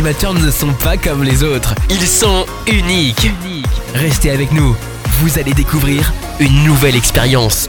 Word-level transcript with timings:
animateurs 0.00 0.32
ne 0.32 0.50
sont 0.50 0.72
pas 0.82 0.96
comme 0.96 1.22
les 1.22 1.42
autres. 1.42 1.74
Ils 1.90 2.06
sont 2.06 2.46
uniques. 2.66 3.26
Restez 3.94 4.30
avec 4.30 4.50
nous. 4.50 4.74
Vous 5.20 5.38
allez 5.38 5.52
découvrir 5.52 6.10
une 6.38 6.64
nouvelle 6.64 6.96
expérience. 6.96 7.68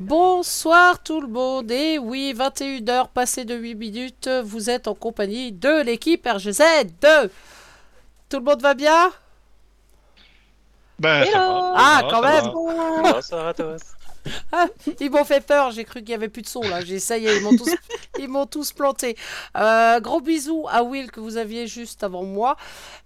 Bonsoir 0.00 1.00
tout 1.00 1.20
le 1.20 1.28
monde, 1.28 1.70
et 1.70 1.98
oui, 1.98 2.34
21h 2.36 3.06
passées 3.14 3.44
de 3.44 3.54
8 3.54 3.76
minutes, 3.76 4.28
vous 4.42 4.68
êtes 4.68 4.88
en 4.88 4.94
compagnie 4.96 5.52
de 5.52 5.80
l'équipe 5.84 6.26
RGZ. 6.26 6.60
Tout 8.28 8.38
le 8.38 8.44
monde 8.44 8.60
va 8.60 8.74
bien? 8.74 9.12
Ben, 10.98 11.24
ça 11.24 11.38
va. 11.38 11.72
Ah, 11.76 12.02
quand 12.10 12.20
ça 12.20 12.28
même. 12.28 12.44
va. 12.46 13.04
Ça 13.04 13.12
va, 13.12 13.22
ça 13.22 13.36
va, 13.36 13.54
Thomas. 13.54 13.76
Ah, 14.50 14.66
Ils 15.00 15.10
m'ont 15.10 15.24
fait 15.24 15.40
peur, 15.46 15.70
j'ai 15.70 15.84
cru 15.84 16.00
qu'il 16.00 16.10
y 16.10 16.14
avait 16.14 16.28
plus 16.28 16.42
de 16.42 16.48
son 16.48 16.62
là, 16.62 16.84
j'ai 16.84 16.98
ça 16.98 17.16
y 17.16 17.26
est, 17.26 17.36
ils 17.36 17.42
m'ont 17.42 17.56
tous, 17.56 17.74
m'ont 18.30 18.46
tous 18.46 18.72
planté. 18.72 19.16
Euh, 19.56 20.00
gros 20.00 20.20
bisous 20.20 20.66
à 20.70 20.82
Will 20.82 21.10
que 21.10 21.20
vous 21.20 21.36
aviez 21.36 21.66
juste 21.66 22.02
avant 22.02 22.24
moi, 22.24 22.56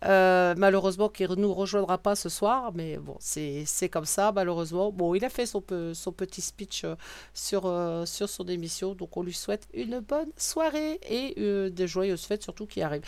Euh, 0.04 0.54
malheureusement 0.58 1.08
qui 1.08 1.22
ne 1.22 1.34
nous 1.34 1.54
rejoindra 1.54 1.96
pas 1.98 2.14
ce 2.14 2.28
soir, 2.28 2.72
mais 2.74 2.98
bon, 2.98 3.16
c'est 3.20 3.88
comme 3.90 4.04
ça 4.04 4.32
malheureusement. 4.32 4.92
Bon, 4.92 5.14
il 5.14 5.24
a 5.24 5.30
fait 5.30 5.46
son, 5.46 5.62
petit 5.62 6.42
speech 6.42 6.84
euh, 6.84 6.94
sur, 7.32 7.62
euh, 7.64 8.04
sur 8.04 8.28
son 8.28 8.44
émission, 8.46 8.94
donc 8.94 9.16
on 9.16 9.22
lui 9.22 9.32
souhaite 9.32 9.66
une 9.72 10.00
bonne 10.00 10.30
soirée 10.36 11.00
et 11.08 11.34
des 11.70 11.86
joyeuses 11.86 12.24
fêtes 12.24 12.42
surtout 12.42 12.66
qui 12.66 12.82
arrivent. 12.82 13.04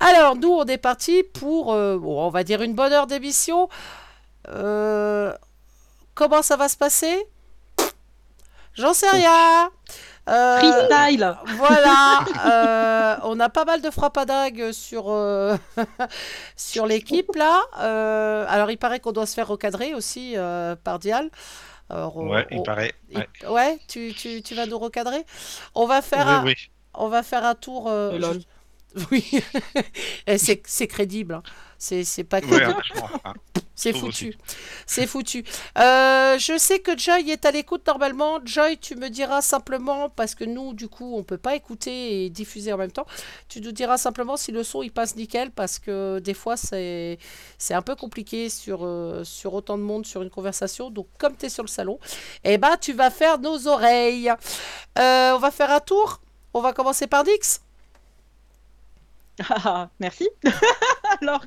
Alors, 0.00 0.36
nous, 0.36 0.50
on 0.50 0.64
est 0.66 0.78
parti 0.78 1.22
pour, 1.22 1.66
bon, 1.66 2.26
on 2.26 2.30
va 2.30 2.44
dire 2.44 2.60
une 2.62 2.74
bonne 2.74 2.92
heure 2.92 3.06
d'émission. 3.06 3.68
Comment 6.14 6.42
ça 6.42 6.56
va 6.56 6.68
se 6.68 6.76
passer? 6.76 7.26
J'en 8.74 8.92
sais 8.94 9.10
rien. 9.10 9.70
Euh, 10.28 10.58
Freestyle 10.58 11.36
voilà, 11.56 12.20
euh, 12.46 13.16
on 13.24 13.40
a 13.40 13.48
pas 13.48 13.64
mal 13.64 13.80
de 13.80 13.90
frappes 13.90 14.18
à 14.18 14.24
dague 14.26 14.72
sur, 14.72 15.04
euh, 15.08 15.56
sur 16.56 16.86
l'équipe 16.86 17.34
là. 17.34 17.60
Euh, 17.80 18.44
alors 18.48 18.70
il 18.70 18.76
paraît 18.78 19.00
qu'on 19.00 19.12
doit 19.12 19.26
se 19.26 19.34
faire 19.34 19.48
recadrer 19.48 19.94
aussi 19.94 20.34
euh, 20.36 20.76
par 20.76 20.98
Dial. 20.98 21.30
Alors, 21.90 22.16
on- 22.18 22.28
Ouais, 22.28 22.46
il 22.50 22.58
on- 22.58 22.62
paraît. 22.62 22.92
il- 23.10 23.16
Ouais. 23.18 23.26
ouais, 23.48 23.78
tu, 23.88 24.12
tu, 24.14 24.42
tu 24.42 24.54
vas 24.54 24.66
nous 24.66 24.78
recadrer. 24.78 25.24
On 25.74 25.86
va 25.86 26.02
faire 26.02 26.26
Oui, 26.26 26.32
un, 26.32 26.44
oui. 26.44 26.54
on 26.94 27.08
va 27.08 27.22
faire 27.22 27.44
un 27.46 27.54
tour. 27.54 27.86
euh, 27.88 28.18
lol. 28.18 28.38
Oui, 29.10 29.30
Et 30.26 30.38
c'est 30.38 30.62
c'est 30.66 30.86
crédible. 30.86 31.34
hein. 31.34 31.42
C'est 31.78 32.04
c'est 32.04 32.24
pas 32.24 32.40
Ouais. 32.40 32.66
C'est 33.78 33.92
foutu. 33.92 34.36
C'est 34.86 35.06
foutu. 35.06 35.44
Euh, 35.78 36.36
je 36.36 36.58
sais 36.58 36.80
que 36.80 36.98
Joy 36.98 37.30
est 37.30 37.44
à 37.46 37.52
l'écoute 37.52 37.86
normalement. 37.86 38.40
Joy, 38.44 38.76
tu 38.76 38.96
me 38.96 39.08
diras 39.08 39.40
simplement, 39.40 40.10
parce 40.10 40.34
que 40.34 40.42
nous, 40.42 40.74
du 40.74 40.88
coup, 40.88 41.14
on 41.16 41.22
peut 41.22 41.38
pas 41.38 41.54
écouter 41.54 42.24
et 42.24 42.28
diffuser 42.28 42.72
en 42.72 42.76
même 42.76 42.90
temps. 42.90 43.06
Tu 43.48 43.60
nous 43.60 43.70
diras 43.70 43.96
simplement 43.96 44.36
si 44.36 44.50
le 44.50 44.64
son 44.64 44.82
il 44.82 44.90
passe 44.90 45.14
nickel, 45.14 45.52
parce 45.52 45.78
que 45.78 46.18
des 46.18 46.34
fois 46.34 46.56
c'est 46.56 47.18
c'est 47.56 47.74
un 47.74 47.82
peu 47.82 47.94
compliqué 47.94 48.48
sur, 48.48 48.84
euh, 48.84 49.22
sur 49.22 49.54
autant 49.54 49.78
de 49.78 49.84
monde 49.84 50.04
sur 50.06 50.22
une 50.22 50.30
conversation. 50.30 50.90
Donc, 50.90 51.06
comme 51.16 51.36
tu 51.36 51.46
es 51.46 51.48
sur 51.48 51.62
le 51.62 51.68
salon, 51.68 52.00
eh 52.42 52.58
ben, 52.58 52.76
tu 52.80 52.92
vas 52.94 53.10
faire 53.10 53.38
nos 53.38 53.68
oreilles. 53.68 54.32
Euh, 54.98 55.34
on 55.36 55.38
va 55.38 55.52
faire 55.52 55.70
un 55.70 55.80
tour. 55.80 56.20
On 56.52 56.60
va 56.60 56.72
commencer 56.72 57.06
par 57.06 57.22
Dix. 57.22 57.60
Ah, 59.50 59.88
merci. 60.00 60.28
Alors, 61.22 61.44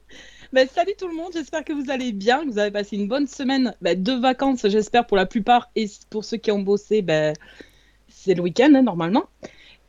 ben, 0.52 0.68
salut 0.68 0.94
tout 0.98 1.08
le 1.08 1.14
monde, 1.14 1.32
j'espère 1.32 1.64
que 1.64 1.72
vous 1.72 1.90
allez 1.90 2.12
bien, 2.12 2.44
que 2.44 2.50
vous 2.50 2.58
avez 2.58 2.70
passé 2.70 2.96
une 2.96 3.08
bonne 3.08 3.26
semaine 3.26 3.74
ben, 3.80 4.00
de 4.02 4.12
vacances, 4.12 4.66
j'espère 4.66 5.06
pour 5.06 5.16
la 5.16 5.26
plupart, 5.26 5.70
et 5.76 5.86
pour 6.10 6.24
ceux 6.24 6.36
qui 6.36 6.50
ont 6.50 6.60
bossé, 6.60 7.02
ben, 7.02 7.34
c'est 8.08 8.34
le 8.34 8.42
week-end 8.42 8.72
hein, 8.74 8.82
normalement. 8.82 9.24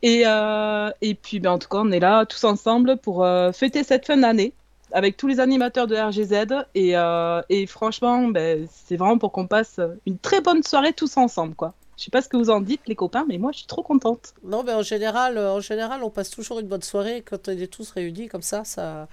Et, 0.02 0.22
euh, 0.26 0.90
puis, 1.22 1.46
en 1.46 1.58
tout 1.58 1.68
cas, 1.68 1.78
on 1.78 1.90
est 1.90 2.00
là 2.00 2.26
tous 2.26 2.44
ensemble 2.44 2.98
pour 2.98 3.24
euh, 3.24 3.52
fêter 3.52 3.82
cette 3.82 4.06
fin 4.06 4.16
d'année 4.16 4.52
avec 4.92 5.16
tous 5.16 5.26
les 5.26 5.40
animateurs 5.40 5.86
de 5.86 5.96
RGZ. 5.96 6.64
Et, 6.74 6.96
euh, 6.96 7.42
et 7.48 7.66
franchement, 7.66 8.30
c'est 8.70 8.96
vraiment 8.96 9.18
pour 9.18 9.32
qu'on 9.32 9.46
passe 9.46 9.80
une 10.06 10.18
très 10.18 10.40
bonne 10.40 10.62
soirée 10.62 10.92
tous 10.92 11.16
ensemble. 11.16 11.54
quoi. 11.54 11.74
Je 11.96 12.04
sais 12.04 12.10
pas 12.10 12.20
ce 12.22 12.28
que 12.28 12.36
vous 12.36 12.50
en 12.50 12.60
dites, 12.60 12.82
les 12.86 12.94
copains, 12.94 13.24
mais 13.28 13.38
moi, 13.38 13.52
je 13.52 13.58
suis 13.58 13.66
trop 13.66 13.82
contente. 13.82 14.34
Non, 14.44 14.62
mais 14.62 14.72
en 14.74 14.82
général, 14.82 15.38
euh, 15.38 15.52
en 15.52 15.60
général, 15.60 16.02
on 16.02 16.10
passe 16.10 16.30
toujours 16.30 16.58
une 16.60 16.66
bonne 16.66 16.82
soirée 16.82 17.22
quand 17.22 17.48
on 17.48 17.52
est 17.52 17.66
tous 17.72 17.90
réunis 17.90 18.28
comme 18.28 18.42
ça. 18.42 18.64
Ça, 18.64 19.08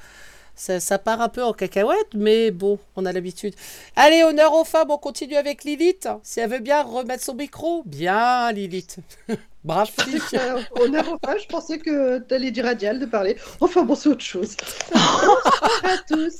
ça, 0.55 0.79
ça 0.81 0.99
part 0.99 1.21
un 1.21 1.29
peu 1.29 1.41
en 1.43 1.53
cacahuète, 1.53 2.13
mais 2.13 2.51
bon, 2.51 2.77
on 2.97 3.05
a 3.05 3.13
l'habitude. 3.13 3.55
Allez, 3.95 4.23
honneur 4.23 4.53
aux 4.53 4.65
femmes, 4.65 4.91
on 4.91 4.97
continue 4.97 5.35
avec 5.35 5.63
Lilith. 5.63 6.09
Si 6.23 6.41
elle 6.41 6.49
veut 6.49 6.59
bien 6.59 6.83
remettre 6.83 7.23
son 7.23 7.35
micro, 7.35 7.83
bien, 7.85 8.51
Lilith. 8.51 8.97
Brave 9.63 9.89
fille. 9.89 10.19
Euh, 10.33 10.61
honneur 10.81 11.07
aux 11.13 11.17
femmes, 11.25 11.39
je 11.41 11.47
pensais 11.47 11.79
que 11.79 12.19
t'allais 12.19 12.51
dire 12.51 12.65
à 12.65 12.75
Dial 12.75 12.99
de 12.99 13.05
parler. 13.05 13.37
Enfin 13.61 13.83
bon, 13.83 13.95
c'est 13.95 14.09
autre 14.09 14.19
chose. 14.25 14.57
À 15.83 15.97
tous. 16.07 16.37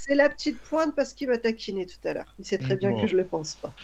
C'est 0.00 0.14
la 0.14 0.30
petite 0.30 0.58
pointe 0.62 0.94
parce 0.96 1.12
qu'il 1.12 1.28
m'a 1.28 1.36
taquiné 1.36 1.84
tout 1.84 1.98
à 2.08 2.14
l'heure. 2.14 2.34
Il 2.38 2.46
sait 2.46 2.56
très 2.56 2.76
bien 2.76 2.92
Bon. 2.92 3.00
que 3.02 3.06
je 3.06 3.16
le 3.16 3.26
pense 3.26 3.54
pas. 3.56 3.74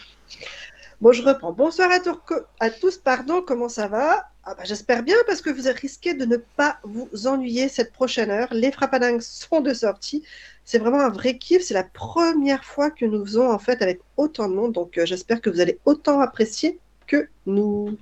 Bon, 1.01 1.11
je 1.11 1.21
reprends. 1.23 1.51
Bonsoir 1.51 1.91
à, 1.91 1.99
tour- 1.99 2.21
à 2.59 2.69
tous, 2.69 2.97
pardon, 2.97 3.41
comment 3.41 3.69
ça 3.69 3.87
va? 3.87 4.25
Ah 4.43 4.55
bah, 4.55 4.63
J'espère 4.63 5.03
bien 5.03 5.17
parce 5.27 5.41
que 5.41 5.49
vous 5.49 5.63
risquez 5.81 6.13
de 6.13 6.25
ne 6.25 6.37
pas 6.37 6.77
vous 6.83 7.09
ennuyer 7.27 7.67
cette 7.67 7.91
prochaine 7.91 8.31
heure. 8.31 8.47
Les 8.51 8.71
frappadingues 8.71 9.21
sont 9.21 9.61
de 9.61 9.73
sortie. 9.73 10.23
C'est 10.63 10.77
vraiment 10.79 11.01
un 11.01 11.09
vrai 11.09 11.37
kiff. 11.37 11.63
C'est 11.63 11.73
la 11.73 11.83
première 11.83 12.63
fois 12.63 12.91
que 12.91 13.05
nous 13.05 13.25
faisons 13.25 13.51
en 13.51 13.59
fait 13.59 13.81
avec 13.81 14.01
autant 14.17 14.47
de 14.47 14.53
monde. 14.55 14.71
Donc 14.73 14.97
euh, 14.97 15.05
j'espère 15.05 15.41
que 15.41 15.49
vous 15.49 15.59
allez 15.61 15.79
autant 15.85 16.19
apprécier 16.21 16.79
que 17.07 17.27
nous. 17.45 17.97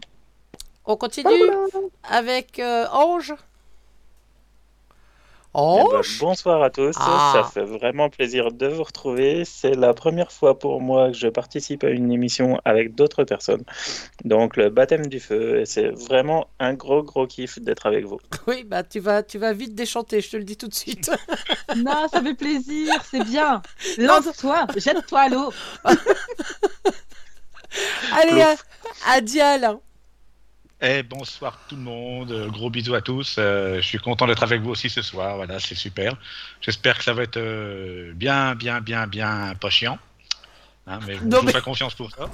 On 0.85 0.95
continue 0.97 1.29
avec 2.03 2.59
euh, 2.59 2.85
Ange. 2.91 3.33
Eh 5.55 5.83
ben, 5.91 6.01
bonsoir 6.19 6.63
à 6.63 6.69
tous, 6.71 6.95
Ah. 6.99 7.31
ça 7.35 7.43
fait 7.43 7.63
vraiment 7.65 8.09
plaisir 8.09 8.51
de 8.51 8.65
vous 8.67 8.81
retrouver. 8.83 9.45
C'est 9.45 9.75
la 9.75 9.93
première 9.93 10.31
fois 10.31 10.57
pour 10.57 10.81
moi 10.81 11.09
que 11.11 11.17
je 11.17 11.27
participe 11.27 11.83
à 11.83 11.89
une 11.89 12.11
émission 12.11 12.59
avec 12.65 12.95
d'autres 12.95 13.23
personnes. 13.23 13.63
Donc 14.25 14.57
le 14.57 14.69
baptême 14.69 15.05
du 15.05 15.19
feu, 15.19 15.59
et 15.61 15.65
c'est 15.65 15.89
vraiment 15.89 16.47
un 16.59 16.73
gros 16.73 17.03
gros 17.03 17.27
kiff 17.27 17.59
d'être 17.59 17.85
avec 17.85 18.05
vous. 18.05 18.19
Oui, 18.47 18.63
bah 18.63 18.83
tu 18.83 18.99
vas, 18.99 19.21
tu 19.23 19.37
vas 19.37 19.53
vite 19.53 19.75
déchanter, 19.75 20.21
je 20.21 20.31
te 20.31 20.37
le 20.37 20.43
dis 20.43 20.57
tout 20.57 20.67
de 20.67 20.73
suite. 20.73 21.11
Non, 21.75 22.07
ça 22.11 22.21
fait 22.21 22.35
plaisir, 22.35 22.93
c'est 23.09 23.23
bien. 23.23 23.61
Lance-toi, 23.97 24.67
jette-toi 24.75 25.19
à 25.19 25.29
l'eau. 25.29 25.51
Allez, 28.13 28.41
à, 28.41 28.55
à 29.07 29.21
Dial. 29.21 29.77
Eh, 30.85 31.01
bonsoir 31.01 31.57
tout 31.69 31.77
le 31.77 31.81
monde, 31.81 32.31
euh, 32.33 32.49
gros 32.49 32.69
bisous 32.69 32.93
à 32.93 32.99
tous. 33.01 33.37
euh, 33.37 33.77
je 33.77 33.81
suis 33.87 33.99
content 33.99 34.27
d'être 34.27 34.43
avec 34.43 34.61
vous 34.61 34.71
aussi 34.71 34.89
ce 34.89 35.01
soir, 35.01 35.37
voilà, 35.37 35.57
c'est 35.59 35.75
super. 35.75 36.13
J'espère 36.59 36.97
que 36.97 37.05
ça 37.05 37.13
va 37.13 37.23
être 37.23 37.37
euh, 37.37 38.11
bien, 38.13 38.53
bien, 38.53 38.81
bien, 38.81 39.07
bien 39.07 39.53
pas 39.61 39.69
chiant. 39.69 39.97
Hein, 40.85 40.99
mais 41.07 41.13
Non, 41.21 41.21
je 41.21 41.35
vous 41.37 41.43
mais- 41.43 41.51
fais 41.53 41.61
confiance 41.61 41.93
pour 41.95 42.11
ça. 42.11 42.25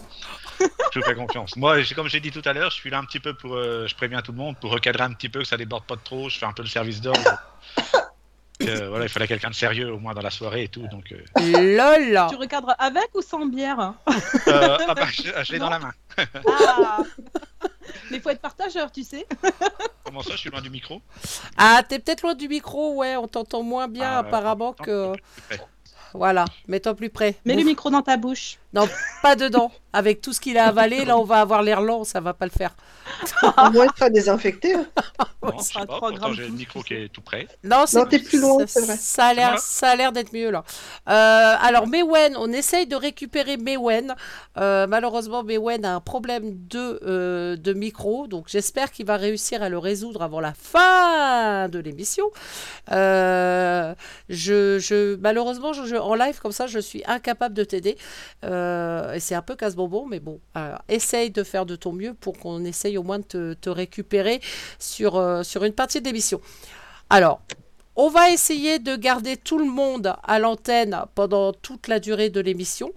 je 0.59 0.99
vous 0.99 1.05
fais 1.05 1.13
confiance. 1.13 1.55
Moi, 1.57 1.77
comme 1.95 2.07
j'ai 2.09 2.19
dit 2.19 2.31
tout 2.31 2.41
à 2.43 2.53
l'heure, 2.53 2.71
je 2.71 2.75
suis 2.77 2.89
là 2.89 2.97
un 2.97 3.03
petit 3.05 3.19
peu 3.19 3.35
pour, 3.35 3.53
euh, 3.55 3.85
je 3.85 3.93
préviens 3.93 4.23
tout 4.23 4.31
le 4.31 4.39
monde, 4.39 4.57
pour 4.59 4.71
recadrer 4.71 5.03
un 5.03 5.13
petit 5.13 5.29
peu, 5.29 5.39
que 5.41 5.45
ça 5.47 5.55
déborde 5.55 5.83
pas 5.83 5.95
de 5.95 6.01
trop. 6.01 6.27
Je 6.27 6.39
fais 6.39 6.47
un 6.47 6.53
peu 6.53 6.63
le 6.63 6.69
service 6.69 7.01
d'ordre. 7.01 7.21
Voilà, 8.61 9.05
il 9.05 9.09
fallait 9.09 9.27
quelqu'un 9.27 9.49
de 9.51 9.55
sérieux 9.55 9.93
au 9.93 9.99
moins 9.99 10.13
dans 10.15 10.21
la 10.21 10.31
soirée 10.31 10.63
et 10.63 10.67
tout. 10.67 10.85
Donc, 10.87 11.13
euh, 11.13 11.21
Lol. 11.77 12.27
Tu 12.29 12.35
recadres 12.35 12.73
avec 12.79 13.09
ou 13.13 13.21
sans 13.21 13.45
bière 13.45 13.93
euh, 14.47 14.77
ah 14.87 14.93
bah, 14.95 15.05
je, 15.13 15.21
je 15.43 15.51
l'ai 15.53 15.59
dans 15.59 15.69
la 15.69 15.79
main. 15.79 15.91
Ah 16.47 16.97
Mais 18.11 18.19
faut 18.19 18.29
être 18.29 18.41
partageur, 18.41 18.91
tu 18.91 19.03
sais. 19.03 19.27
Comment 20.03 20.21
ça, 20.23 20.31
je 20.31 20.37
suis 20.37 20.49
loin 20.49 20.61
du 20.61 20.69
micro? 20.69 21.01
Ah, 21.57 21.83
t'es 21.87 21.99
peut-être 21.99 22.21
loin 22.21 22.35
du 22.35 22.47
micro, 22.47 22.95
ouais, 22.95 23.15
on 23.15 23.27
t'entend 23.27 23.63
moins 23.63 23.87
bien 23.87 24.11
Ah, 24.11 24.19
apparemment 24.19 24.73
que... 24.73 25.13
Voilà, 26.13 26.45
mets-toi 26.67 26.93
plus 26.95 27.09
près. 27.09 27.35
Mets 27.45 27.55
le 27.55 27.63
micro 27.63 27.89
dans 27.89 28.01
ta 28.01 28.17
bouche. 28.17 28.57
Non, 28.73 28.87
pas 29.23 29.35
dedans. 29.35 29.71
Avec 29.93 30.21
tout 30.21 30.31
ce 30.33 30.39
qu'il 30.39 30.57
a 30.59 30.67
avalé, 30.67 31.03
là 31.05 31.17
on 31.17 31.23
va 31.23 31.41
avoir 31.41 31.63
l'air 31.63 31.81
lent, 31.81 32.03
ça 32.03 32.19
va 32.19 32.33
pas 32.35 32.45
le 32.45 32.51
faire. 32.51 32.75
Au 33.41 33.71
moins, 33.71 33.85
il 33.85 33.97
sera 33.97 34.09
désinfecté. 34.11 34.75
hein. 34.75 34.85
Non, 35.41 35.57
ça 35.57 35.63
je 35.75 35.79
sais 35.79 35.85
pas, 35.87 35.99
pourtant 35.99 36.33
j'ai 36.33 36.43
le 36.45 36.51
micro 36.51 36.81
qui 36.83 36.93
est 36.93 37.09
tout 37.11 37.21
près. 37.21 37.47
Non, 37.63 37.85
c'est- 37.87 38.05
t'es 38.07 38.19
plus 38.19 38.39
loin, 38.41 38.59
ça- 38.59 38.67
c'est 38.67 38.81
vrai. 38.85 38.97
Ça 38.99 39.25
a 39.27 39.33
l'air, 39.33 39.47
Voilà. 39.47 39.61
ça 39.61 39.87
a 39.89 39.95
l'air 39.95 40.11
d'être 40.11 40.33
mieux 40.33 40.51
là. 40.51 40.63
Euh, 41.09 41.55
alors 41.61 41.87
Mewen, 41.87 42.35
on 42.37 42.51
essaye 42.51 42.85
de 42.85 42.95
récupérer 42.95 43.55
Mewen. 43.57 44.13
Euh, 44.57 44.85
malheureusement, 44.85 45.43
Mewen 45.43 45.85
a 45.85 45.95
un 45.95 46.01
problème 46.01 46.51
de, 46.67 46.99
euh, 47.03 47.55
de 47.55 47.73
micro, 47.73 48.27
donc 48.27 48.45
j'espère 48.49 48.91
qu'il 48.91 49.05
va 49.07 49.15
réussir 49.15 49.63
à 49.63 49.69
le 49.69 49.77
résoudre 49.79 50.21
avant 50.21 50.41
la 50.41 50.53
fin 50.53 51.69
de 51.69 51.79
l'émission. 51.79 52.25
Euh, 53.89 53.95
je, 54.29 54.79
je, 54.79 55.15
malheureusement, 55.15 55.73
je, 55.73 55.95
en 55.95 56.15
live 56.15 56.39
comme 56.39 56.51
ça, 56.51 56.67
je 56.67 56.79
suis 56.79 57.03
incapable 57.05 57.55
de 57.55 57.63
t'aider. 57.63 57.97
Euh, 58.43 59.15
c'est 59.19 59.35
un 59.35 59.41
peu 59.41 59.55
casse-bonbon, 59.55 60.05
mais 60.07 60.19
bon, 60.19 60.39
euh, 60.57 60.75
essaye 60.87 61.31
de 61.31 61.43
faire 61.43 61.65
de 61.65 61.75
ton 61.75 61.93
mieux 61.93 62.13
pour 62.13 62.37
qu'on 62.37 62.63
essaye 62.65 62.97
au 62.97 63.03
moins 63.03 63.19
de 63.19 63.55
te, 63.59 63.69
récupérer 63.69 64.41
sur, 64.79 65.45
sur 65.45 65.63
une 65.63 65.73
partie 65.73 66.01
de 66.01 66.05
l'émission. 66.05 66.41
Alors, 67.09 67.41
on 67.95 68.09
va 68.09 68.31
essayer 68.31 68.79
de 68.79 68.95
garder 68.95 69.37
tout 69.37 69.59
le 69.59 69.65
monde 69.65 70.15
à 70.23 70.39
l'antenne 70.39 70.97
pendant 71.15 71.53
toute 71.53 71.87
la 71.87 71.99
durée 71.99 72.29
de 72.29 72.39
l'émission. 72.39 72.91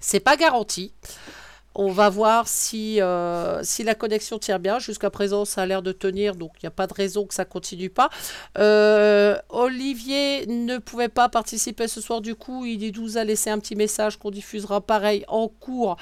C'est 0.00 0.20
pas 0.20 0.36
garanti. 0.36 0.92
On 1.74 1.92
va 1.92 2.08
voir 2.10 2.48
si, 2.48 3.00
euh, 3.00 3.62
si 3.62 3.84
la 3.84 3.94
connexion 3.94 4.38
tient 4.38 4.58
bien. 4.58 4.80
Jusqu'à 4.80 5.10
présent, 5.10 5.44
ça 5.44 5.62
a 5.62 5.66
l'air 5.66 5.82
de 5.82 5.92
tenir, 5.92 6.34
donc 6.34 6.52
il 6.56 6.64
n'y 6.64 6.68
a 6.68 6.72
pas 6.72 6.88
de 6.88 6.94
raison 6.94 7.26
que 7.26 7.34
ça 7.34 7.44
continue 7.44 7.90
pas. 7.90 8.10
Euh, 8.58 9.36
Olivier 9.48 10.46
ne 10.46 10.78
pouvait 10.78 11.08
pas 11.08 11.28
participer 11.28 11.86
ce 11.86 12.00
soir, 12.00 12.20
du 12.20 12.34
coup, 12.34 12.66
il 12.66 12.92
nous 12.98 13.18
a 13.18 13.24
laissé 13.24 13.50
un 13.50 13.58
petit 13.60 13.76
message 13.76 14.16
qu'on 14.16 14.30
diffusera 14.30 14.80
pareil 14.80 15.24
en 15.28 15.46
cours 15.46 15.96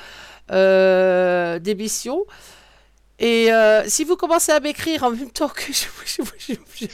euh, 0.50 1.59
d'émission. 1.59 2.25
Et 3.19 3.50
si 3.88 4.05
vous 4.05 4.17
commencez 4.17 4.53
à 4.53 4.61
m'écrire 4.61 5.03
en 5.03 5.11
même 5.11 5.31
temps 5.31 5.49
que 5.49 5.67
je 5.73 5.85
je, 6.06 6.87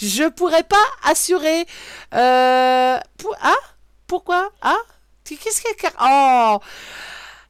je, 0.00 0.28
pourrais 0.28 0.64
pas 0.64 0.76
assurer. 1.04 1.66
Ah? 2.12 3.00
Pourquoi? 4.06 4.50
Ah? 4.60 4.76
Qu'est-ce 5.24 5.60
qu'il 5.60 5.70
y 5.82 5.86
a 5.86 5.92
Oh 6.02 6.58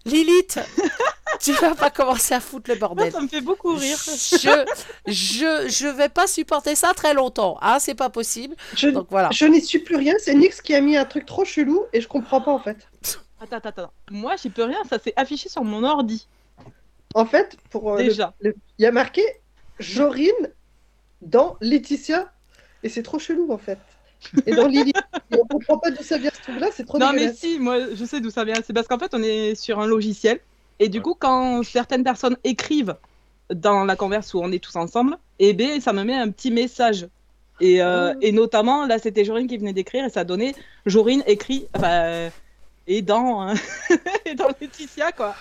Lilith 0.09 0.59
Tu 1.41 1.53
vas 1.53 1.75
pas 1.75 1.91
commencer 1.91 2.35
à 2.35 2.41
foutre 2.41 2.71
le 2.71 2.77
bordel. 2.77 3.13
Ça 3.13 3.21
me 3.21 3.29
fait 3.29 3.41
beaucoup 3.41 3.75
rire. 3.75 3.97
Je, 4.07 4.65
je, 5.07 5.69
je 5.69 5.87
vais 5.87 6.09
pas 6.09 6.27
supporter 6.27 6.75
ça 6.75 6.95
très 6.95 7.15
longtemps. 7.15 7.57
Ah, 7.61 7.79
c'est 7.81 7.95
pas 7.95 8.11
possible. 8.11 8.57
Je, 8.75 8.89
Donc 8.89 9.07
voilà. 9.11 9.29
je 9.33 9.45
n'y 9.47 9.61
suis 9.61 9.79
plus 9.79 9.95
rien. 9.97 10.15
C'est 10.19 10.35
Nix 10.35 10.61
qui 10.61 10.75
a 10.75 10.81
mis 10.81 10.97
un 10.97 11.05
truc 11.05 11.27
trop 11.27 11.45
chelou 11.45 11.85
et 11.93 12.01
je 12.01 12.09
comprends 12.09 12.41
pas 12.41 12.51
en 12.51 12.59
fait. 12.59 12.89
Attends, 13.41 13.57
attends, 13.57 13.69
attends. 13.69 13.93
Moi, 14.11 14.35
j'y 14.43 14.51
peux 14.51 14.65
rien, 14.65 14.79
ça 14.91 14.99
s'est 14.99 15.13
affiché 15.17 15.49
sur 15.49 15.63
mon 15.63 15.85
ordi. 15.85 16.27
En 17.15 17.25
fait, 17.25 17.57
pour 17.71 17.93
euh, 17.95 17.99
Déjà. 17.99 18.35
il 18.43 18.53
y 18.81 18.87
a 18.87 18.91
marqué 18.93 19.23
Jorine 19.79 20.51
dans 21.23 21.57
Laetitia 21.61 22.33
et 22.83 22.89
c'est 22.89 23.03
trop 23.03 23.19
chelou 23.19 23.53
en 23.53 23.59
fait. 23.59 23.79
Et 24.47 24.55
dans 24.55 24.67
Lily, 24.67 24.93
et 25.31 25.37
on 25.41 25.47
comprend 25.47 25.79
pas 25.79 25.91
d'où 25.91 26.03
ça 26.03 26.19
vient 26.19 26.31
ce 26.35 26.43
truc-là, 26.43 26.69
c'est 26.73 26.85
trop 26.85 26.99
Non, 26.99 27.13
mais 27.13 27.33
si, 27.33 27.59
moi, 27.59 27.77
je 27.95 28.05
sais 28.05 28.21
d'où 28.21 28.31
ça 28.31 28.45
vient. 28.45 28.57
C'est 28.67 28.73
parce 28.73 28.87
qu'en 28.89 28.99
fait, 28.99 29.15
on 29.15 29.23
est 29.23 29.55
sur 29.55 29.79
un 29.81 29.87
logiciel. 29.87 30.41
Et 30.81 30.89
du 30.89 31.01
coup, 31.03 31.15
quand 31.19 31.63
certaines 31.65 32.05
personnes 32.05 32.37
écrivent 32.45 32.97
dans 33.53 33.85
la 33.85 33.97
converse 33.97 34.35
où 34.35 34.41
on 34.41 34.53
est 34.53 34.63
tous 34.63 34.77
ensemble, 34.77 35.17
eh 35.39 35.53
bien, 35.55 35.81
ça 35.81 35.93
me 35.93 36.05
met 36.05 36.15
un 36.15 36.31
petit 36.31 36.51
message. 36.51 37.09
Et, 37.61 37.83
euh, 37.83 38.13
Oh. 38.15 38.19
et 38.21 38.33
notamment, 38.33 38.87
là, 38.87 38.99
c'était 38.99 39.25
Jorine 39.25 39.47
qui 39.49 39.57
venait 39.57 39.73
d'écrire 39.73 40.05
et 40.05 40.11
ça 40.11 40.25
donnait 40.25 40.55
Jorine 40.87 41.23
écrit. 41.27 41.67
enfin, 41.75 42.03
euh, 42.05 42.31
et 42.87 43.03
dans, 43.03 43.53
et 44.25 44.35
dans 44.35 44.49
Laetitia, 44.61 45.13
quoi. 45.13 45.35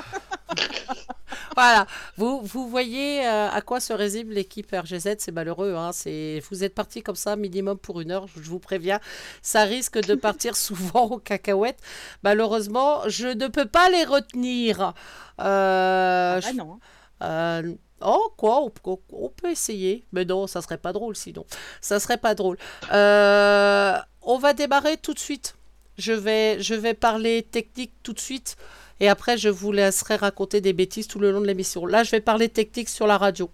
Voilà, 1.55 1.87
vous, 2.17 2.41
vous 2.41 2.69
voyez 2.69 3.25
euh, 3.25 3.49
à 3.49 3.61
quoi 3.61 3.79
se 3.79 3.91
résume 3.91 4.29
l'équipe 4.29 4.71
RGZ, 4.71 5.15
c'est 5.17 5.31
malheureux. 5.31 5.73
Hein, 5.75 5.91
c'est, 5.91 6.41
vous 6.49 6.63
êtes 6.63 6.75
parti 6.75 7.01
comme 7.01 7.15
ça, 7.15 7.35
minimum 7.35 7.77
pour 7.79 7.99
une 7.99 8.11
heure, 8.11 8.27
je 8.27 8.47
vous 8.49 8.59
préviens. 8.59 8.99
Ça 9.41 9.63
risque 9.63 9.97
de 9.99 10.13
partir 10.13 10.55
souvent 10.55 11.05
aux 11.07 11.17
cacahuètes. 11.17 11.79
Malheureusement, 12.23 13.01
je 13.07 13.27
ne 13.27 13.47
peux 13.47 13.65
pas 13.65 13.89
les 13.89 14.03
retenir. 14.03 14.93
Euh, 15.39 16.39
Ah 16.39 16.39
je- 16.41 16.55
non. 16.55 16.79
euh, 17.23 17.73
oh, 18.01 18.31
quoi? 18.37 18.61
On, 19.11 19.29
peut 19.29 19.49
essayer. 19.49 20.05
Mais 20.11 20.25
non, 20.25 20.45
ça 20.47 20.61
serait 20.61 20.77
pas 20.77 20.93
drôle 20.93 21.15
sinon. 21.15 21.45
Ça 21.81 21.99
serait 21.99 22.17
pas 22.17 22.35
drôle. 22.35 22.57
On 22.91 24.37
va 24.37 24.53
démarrer 24.53 24.97
tout 24.97 25.13
de 25.13 25.19
suite. 25.19 25.55
Je 25.97 26.13
vais, 26.13 26.61
je 26.61 26.75
vais 26.75 26.93
parler 26.93 27.41
technique 27.43 27.93
tout 28.03 28.13
de 28.13 28.19
suite. 28.19 28.57
Et 28.99 29.09
après, 29.09 29.37
je 29.37 29.49
vous 29.49 29.71
laisserai 29.71 30.15
raconter 30.15 30.61
des 30.61 30.73
bêtises 30.73 31.07
tout 31.07 31.19
le 31.19 31.31
long 31.31 31.41
de 31.41 31.47
l'émission. 31.47 31.85
Là, 31.85 32.03
je 32.03 32.11
vais 32.11 32.21
parler 32.21 32.49
technique 32.49 32.89
sur 32.89 33.07
la 33.07 33.17
radio. 33.17 33.49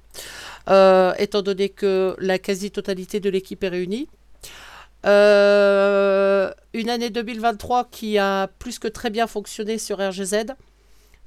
Euh, 0.69 1.13
étant 1.17 1.41
donné 1.41 1.69
que 1.69 2.15
la 2.19 2.39
quasi-totalité 2.39 3.19
de 3.19 3.29
l'équipe 3.29 3.63
est 3.63 3.69
réunie. 3.69 4.07
Euh, 5.05 6.51
une 6.73 6.89
année 6.89 7.09
2023 7.09 7.89
qui 7.91 8.17
a 8.17 8.47
plus 8.59 8.79
que 8.79 8.87
très 8.87 9.09
bien 9.09 9.27
fonctionné 9.27 9.77
sur 9.77 9.97
RGZ. 9.99 10.53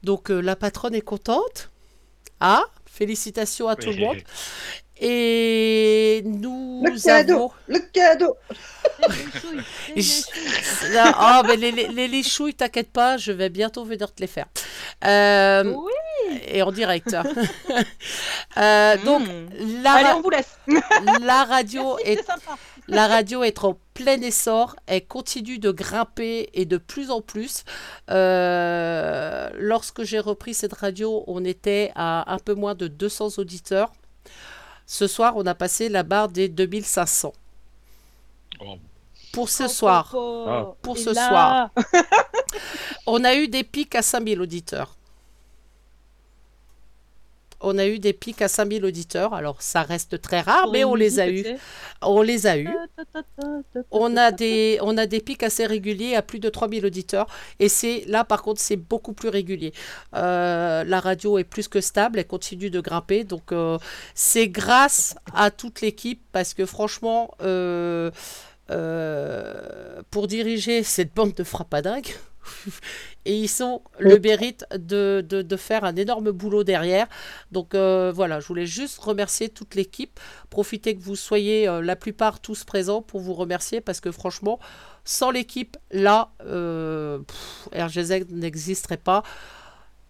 Donc, 0.03 0.31
euh, 0.31 0.41
la 0.41 0.57
patronne 0.57 0.95
est 0.95 1.03
contente. 1.03 1.71
Ah, 2.41 2.65
félicitations 2.87 3.69
à 3.69 3.77
tout 3.77 3.91
le 3.91 3.97
monde. 3.97 4.19
Et 4.99 6.23
nous 6.25 6.83
Le 6.85 6.99
cadeau, 7.03 7.35
avons... 7.35 7.51
le 7.69 7.79
cadeau. 7.93 8.37
Je- 9.97 10.95
Non, 10.95 11.13
oh, 11.21 11.43
mais 11.47 11.57
les, 11.57 11.71
les, 11.73 11.89
les 11.89 12.09
lichouilles, 12.09 12.55
t'inquiète 12.55 12.91
pas, 12.91 13.17
je 13.19 13.33
vais 13.33 13.49
bientôt 13.51 13.85
venir 13.85 14.13
te 14.15 14.21
les 14.23 14.27
faire. 14.27 14.47
Euh, 15.05 15.65
Oui. 15.75 15.93
Et 16.49 16.63
en 16.63 16.73
direct. 16.73 17.15
Euh, 18.59 18.97
donc, 19.05 19.23
Mm. 19.29 19.83
la, 19.83 19.93
Allez, 19.93 20.05
ra- 20.09 20.17
on 20.17 20.23
vous 20.23 20.31
laisse. 20.31 20.57
la 21.21 21.45
radio 21.45 21.99
est. 21.99 22.25
La 22.89 23.07
radio 23.07 23.43
est 23.43 23.63
en 23.65 23.79
plein 23.93 24.19
essor, 24.23 24.77
elle 24.87 25.07
continue 25.07 25.59
de 25.59 25.71
grimper 25.71 26.49
et 26.55 26.65
de 26.65 26.79
plus 26.79 27.11
en 27.11 27.21
plus. 27.21 27.65
Euh, 28.11 29.51
lorsque 29.59 30.05
j'ai 30.05 30.21
repris 30.21 30.55
cette 30.55 30.73
radio, 30.73 31.23
on 31.27 31.45
était 31.45 31.93
à 31.97 32.33
un 32.33 32.39
peu 32.39 32.55
moins 32.55 32.75
de 32.75 32.87
200 32.89 33.39
auditeurs. 33.39 33.93
Ce 34.87 35.07
soir, 35.07 35.35
on 35.37 35.47
a 35.47 35.55
passé 35.55 35.89
la 35.89 36.03
barre 36.03 36.29
des 36.29 36.49
2500. 36.49 37.33
Bon, 38.59 38.81
Pour 39.33 39.49
ce 39.51 39.69
soir, 39.69 40.15
Ah. 40.15 40.73
Pour 40.83 40.97
Et 40.97 41.01
ce 41.01 41.11
là, 41.11 41.29
soir. 41.29 41.71
on 43.07 43.25
a 43.25 43.35
eu 43.35 43.49
des 43.49 43.65
pics 43.65 43.95
à 43.95 44.03
5000 44.03 44.41
auditeurs. 44.41 44.96
On 47.61 47.79
a 47.79 47.87
eu 47.87 47.99
des 47.99 48.13
pics 48.13 48.43
à 48.43 48.49
5000 48.49 48.85
auditeurs. 48.85 49.35
Alors, 49.35 49.63
ça 49.63 49.83
reste 49.83 50.21
très 50.21 50.41
rare, 50.41 50.69
mais 50.73 50.85
on 50.85 50.95
les 50.95 51.21
a 51.21 51.27
sais. 51.27 51.57
On 52.03 52.23
les 52.23 52.47
a 52.47 52.57
ta, 52.57 53.83
On 53.91 54.17
a 54.17 54.31
des, 54.31 54.79
on 54.83 54.97
a 54.99 55.07
des 55.07 55.21
pics 55.21 55.43
assez 55.43 55.67
réguliers 55.67 56.15
à 56.15 56.23
plus 56.23 56.39
de 56.39 56.49
3000 56.49 56.85
auditeurs. 56.85 57.27
Et 57.59 57.69
c'est 57.69 58.05
là, 58.07 58.25
par 58.25 58.43
contre, 58.43 58.61
c'est 58.61 58.77
beaucoup 58.77 59.13
plus 59.13 59.29
régulier. 59.29 59.73
Euh, 60.15 60.85
la 60.85 61.01
radio 61.01 61.39
est 61.39 61.45
plus 61.45 61.69
que 61.69 61.81
stable, 61.81 62.19
elle 62.19 62.27
continue 62.27 62.71
de 62.71 62.81
grimper. 62.81 63.25
Donc, 63.25 63.53
euh, 63.53 63.79
c'est 64.15 64.49
grâce 64.49 65.17
à 65.35 65.51
toute 65.51 65.81
l'équipe 65.81 66.23
parce 66.33 66.55
que 66.55 66.67
franchement, 66.67 67.31
euh, 67.43 68.11
pour 70.11 70.27
diriger 70.27 70.83
cette 70.83 71.15
bande 71.15 71.35
de 71.35 71.45
frappadingues, 71.45 72.15
et 73.25 73.37
ils 73.37 73.63
ont 73.63 73.83
le 73.99 74.19
mérite 74.19 74.65
de, 74.77 75.25
de- 75.29 75.43
de 75.43 75.57
faire 75.57 75.85
un 75.85 75.97
énorme 75.97 76.31
boulot 76.31 76.65
derrière. 76.65 77.07
Donc 77.53 77.75
euh, 77.75 78.13
voilà, 78.15 78.41
je 78.41 78.47
voulais 78.47 78.67
juste 78.67 78.99
remercier 78.99 79.49
toute 79.49 79.75
l'équipe. 79.75 80.19
Profitez 80.51 80.95
que 80.97 81.03
vous 81.03 81.17
soyez 81.17 81.69
euh, 81.69 81.83
la 81.83 81.97
plupart 81.97 82.41
tous 82.41 82.65
présents 82.65 83.03
pour 83.03 83.21
vous 83.21 83.35
remercier 83.35 83.81
parce 83.81 84.01
que 84.01 84.11
franchement, 84.13 84.59
sans 85.05 85.31
l'équipe, 85.31 85.77
là, 85.91 86.31
euh, 86.45 87.19
pff, 87.19 87.69
RGZ 87.73 88.27
n'existerait 88.31 88.97
pas. 88.97 89.23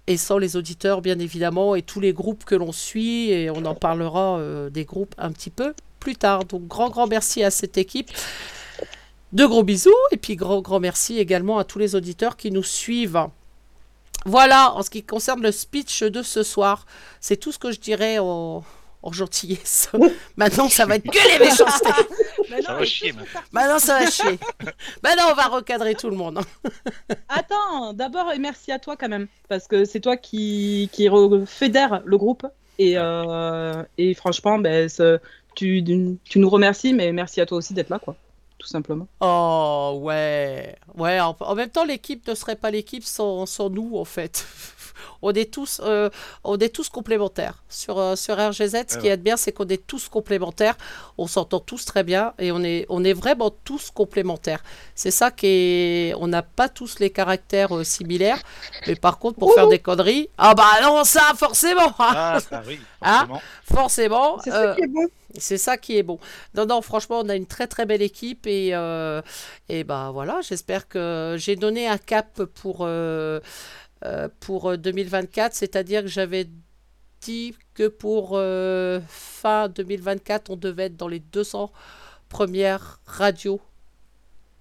Et 0.08 0.16
sans 0.16 0.38
les 0.38 0.56
auditeurs, 0.56 1.02
bien 1.02 1.18
évidemment, 1.18 1.74
et 1.74 1.82
tous 1.82 1.98
les 2.00 2.12
groupes 2.12 2.44
que 2.44 2.54
l'on 2.54 2.70
suit, 2.70 3.30
et 3.32 3.50
on 3.50 3.64
en 3.64 3.74
parlera 3.74 4.38
euh, 4.38 4.70
des 4.70 4.84
groupes 4.84 5.14
un 5.18 5.32
petit 5.32 5.50
peu 5.50 5.74
plus 5.98 6.14
tard. 6.14 6.44
Donc, 6.44 6.68
grand, 6.68 6.90
grand 6.90 7.08
merci 7.08 7.42
à 7.42 7.50
cette 7.50 7.76
équipe. 7.76 8.12
De 9.32 9.44
gros 9.44 9.62
bisous, 9.64 9.90
et 10.12 10.16
puis 10.16 10.36
grand, 10.36 10.60
grand 10.60 10.80
merci 10.80 11.18
également 11.18 11.58
à 11.58 11.64
tous 11.64 11.78
les 11.78 11.94
auditeurs 11.94 12.36
qui 12.36 12.50
nous 12.50 12.62
suivent. 12.62 13.26
Voilà, 14.24 14.72
en 14.74 14.82
ce 14.82 14.90
qui 14.90 15.02
concerne 15.04 15.42
le 15.42 15.52
speech 15.52 16.02
de 16.02 16.22
ce 16.22 16.42
soir, 16.42 16.86
c'est 17.20 17.36
tout 17.36 17.52
ce 17.52 17.58
que 17.58 17.70
je 17.70 17.78
dirais 17.80 18.18
en, 18.18 18.64
en 19.02 19.12
gentillesse. 19.12 19.90
Maintenant, 20.36 20.68
ça 20.68 20.86
va 20.86 20.96
être 20.96 21.04
que 21.04 21.32
les 21.38 21.44
méchancetés. 21.44 21.90
Mais 22.50 22.62
Ça 22.62 22.72
va 22.74 22.80
mais 22.80 22.86
chier, 22.86 23.12
Maintenant, 23.52 23.78
ça 23.78 23.98
va 24.00 24.10
chier. 24.10 24.38
Maintenant, 25.02 25.24
on 25.30 25.34
va 25.34 25.46
recadrer 25.48 25.94
tout 25.94 26.08
le 26.10 26.16
monde. 26.16 26.40
Attends, 27.28 27.92
d'abord, 27.92 28.32
et 28.32 28.38
merci 28.38 28.72
à 28.72 28.78
toi 28.78 28.96
quand 28.96 29.08
même, 29.08 29.26
parce 29.48 29.66
que 29.68 29.84
c'est 29.84 30.00
toi 30.00 30.16
qui, 30.16 30.88
qui 30.92 31.08
re- 31.08 31.46
fédère 31.46 32.02
le 32.04 32.16
groupe. 32.16 32.46
Et, 32.78 32.94
euh, 32.96 33.82
et 33.98 34.14
franchement, 34.14 34.58
ben, 34.58 34.88
tu, 35.54 35.84
tu 36.24 36.38
nous 36.38 36.50
remercies, 36.50 36.92
mais 36.92 37.12
merci 37.12 37.40
à 37.40 37.46
toi 37.46 37.58
aussi 37.58 37.74
d'être 37.74 37.90
là, 37.90 37.98
quoi. 37.98 38.16
Simplement. 38.66 39.06
Oh, 39.20 40.00
ouais. 40.02 40.76
Ouais, 40.96 41.20
en, 41.20 41.36
en 41.38 41.54
même 41.54 41.70
temps, 41.70 41.84
l'équipe 41.84 42.26
ne 42.26 42.34
serait 42.34 42.56
pas 42.56 42.70
l'équipe 42.72 43.04
sans, 43.04 43.46
sans 43.46 43.70
nous, 43.70 43.96
en 43.96 44.04
fait. 44.04 44.44
On 45.22 45.32
est 45.32 45.50
tous, 45.52 45.80
euh, 45.84 46.10
on 46.44 46.58
est 46.58 46.68
tous 46.74 46.88
complémentaires. 46.88 47.62
Sur, 47.68 47.98
euh, 47.98 48.16
sur 48.16 48.36
RGZ, 48.36 48.84
ce 48.88 48.98
qui 48.98 49.06
Ouais. 49.06 49.12
est 49.12 49.16
bien, 49.16 49.36
c'est 49.36 49.52
qu'on 49.52 49.66
est 49.68 49.86
tous 49.86 50.08
complémentaires. 50.08 50.76
On 51.18 51.26
s'entend 51.26 51.60
tous 51.60 51.84
très 51.84 52.02
bien 52.04 52.32
et 52.38 52.52
on 52.52 52.62
est, 52.62 52.86
on 52.88 53.04
est 53.04 53.12
vraiment 53.12 53.50
tous 53.64 53.90
complémentaires. 53.90 54.62
C'est 54.94 55.10
ça 55.10 55.30
qui 55.30 55.46
est. 55.46 56.14
On 56.18 56.26
n'a 56.28 56.42
pas 56.42 56.68
tous 56.68 56.98
les 56.98 57.10
caractères 57.10 57.76
euh, 57.76 57.84
similaires. 57.84 58.38
Mais 58.86 58.94
par 58.96 59.18
contre, 59.18 59.38
pour 59.38 59.52
faire 59.54 59.68
des 59.68 59.78
conneries. 59.78 60.28
Ah, 60.38 60.54
bah 60.54 60.64
non, 60.82 61.04
ça, 61.04 61.32
forcément 61.36 61.88
hein, 61.98 62.12
Ah, 62.14 62.38
ça 62.40 62.62
oui, 62.66 62.80
Ah. 63.00 63.26
forcément. 63.28 63.40
Forcément. 63.64 64.38
C'est 64.44 64.52
euh, 64.52 64.74
ça 64.74 64.74
qui 64.76 64.82
est 64.82 64.86
bon. 64.88 65.06
c'est 65.38 65.58
ça 65.58 65.76
qui 65.76 65.96
est 65.98 66.02
bon. 66.02 66.18
Non, 66.54 66.66
non, 66.66 66.80
franchement, 66.82 67.20
on 67.22 67.28
a 67.28 67.34
une 67.36 67.46
très 67.46 67.66
très 67.66 67.84
belle 67.86 68.02
équipe 68.02 68.46
et, 68.46 68.70
euh, 68.74 69.20
et 69.68 69.84
bah 69.84 70.10
voilà, 70.12 70.40
j'espère 70.42 70.88
que 70.88 71.36
j'ai 71.38 71.56
donné 71.56 71.86
un 71.88 71.98
cap 71.98 72.42
pour, 72.60 72.78
euh, 72.82 73.40
euh, 74.06 74.28
pour 74.40 74.70
euh, 74.70 74.76
2024, 74.76 75.52
c'est-à-dire 75.54 76.02
que 76.02 76.08
j'avais 76.08 76.48
dit 77.20 77.54
que 77.74 77.88
pour 77.88 78.30
euh, 78.34 79.00
fin 79.08 79.68
2024, 79.68 80.50
on 80.50 80.56
devait 80.56 80.84
être 80.84 80.96
dans 80.96 81.08
les 81.08 81.18
200 81.20 81.72
premières 82.28 83.00
radios 83.06 83.60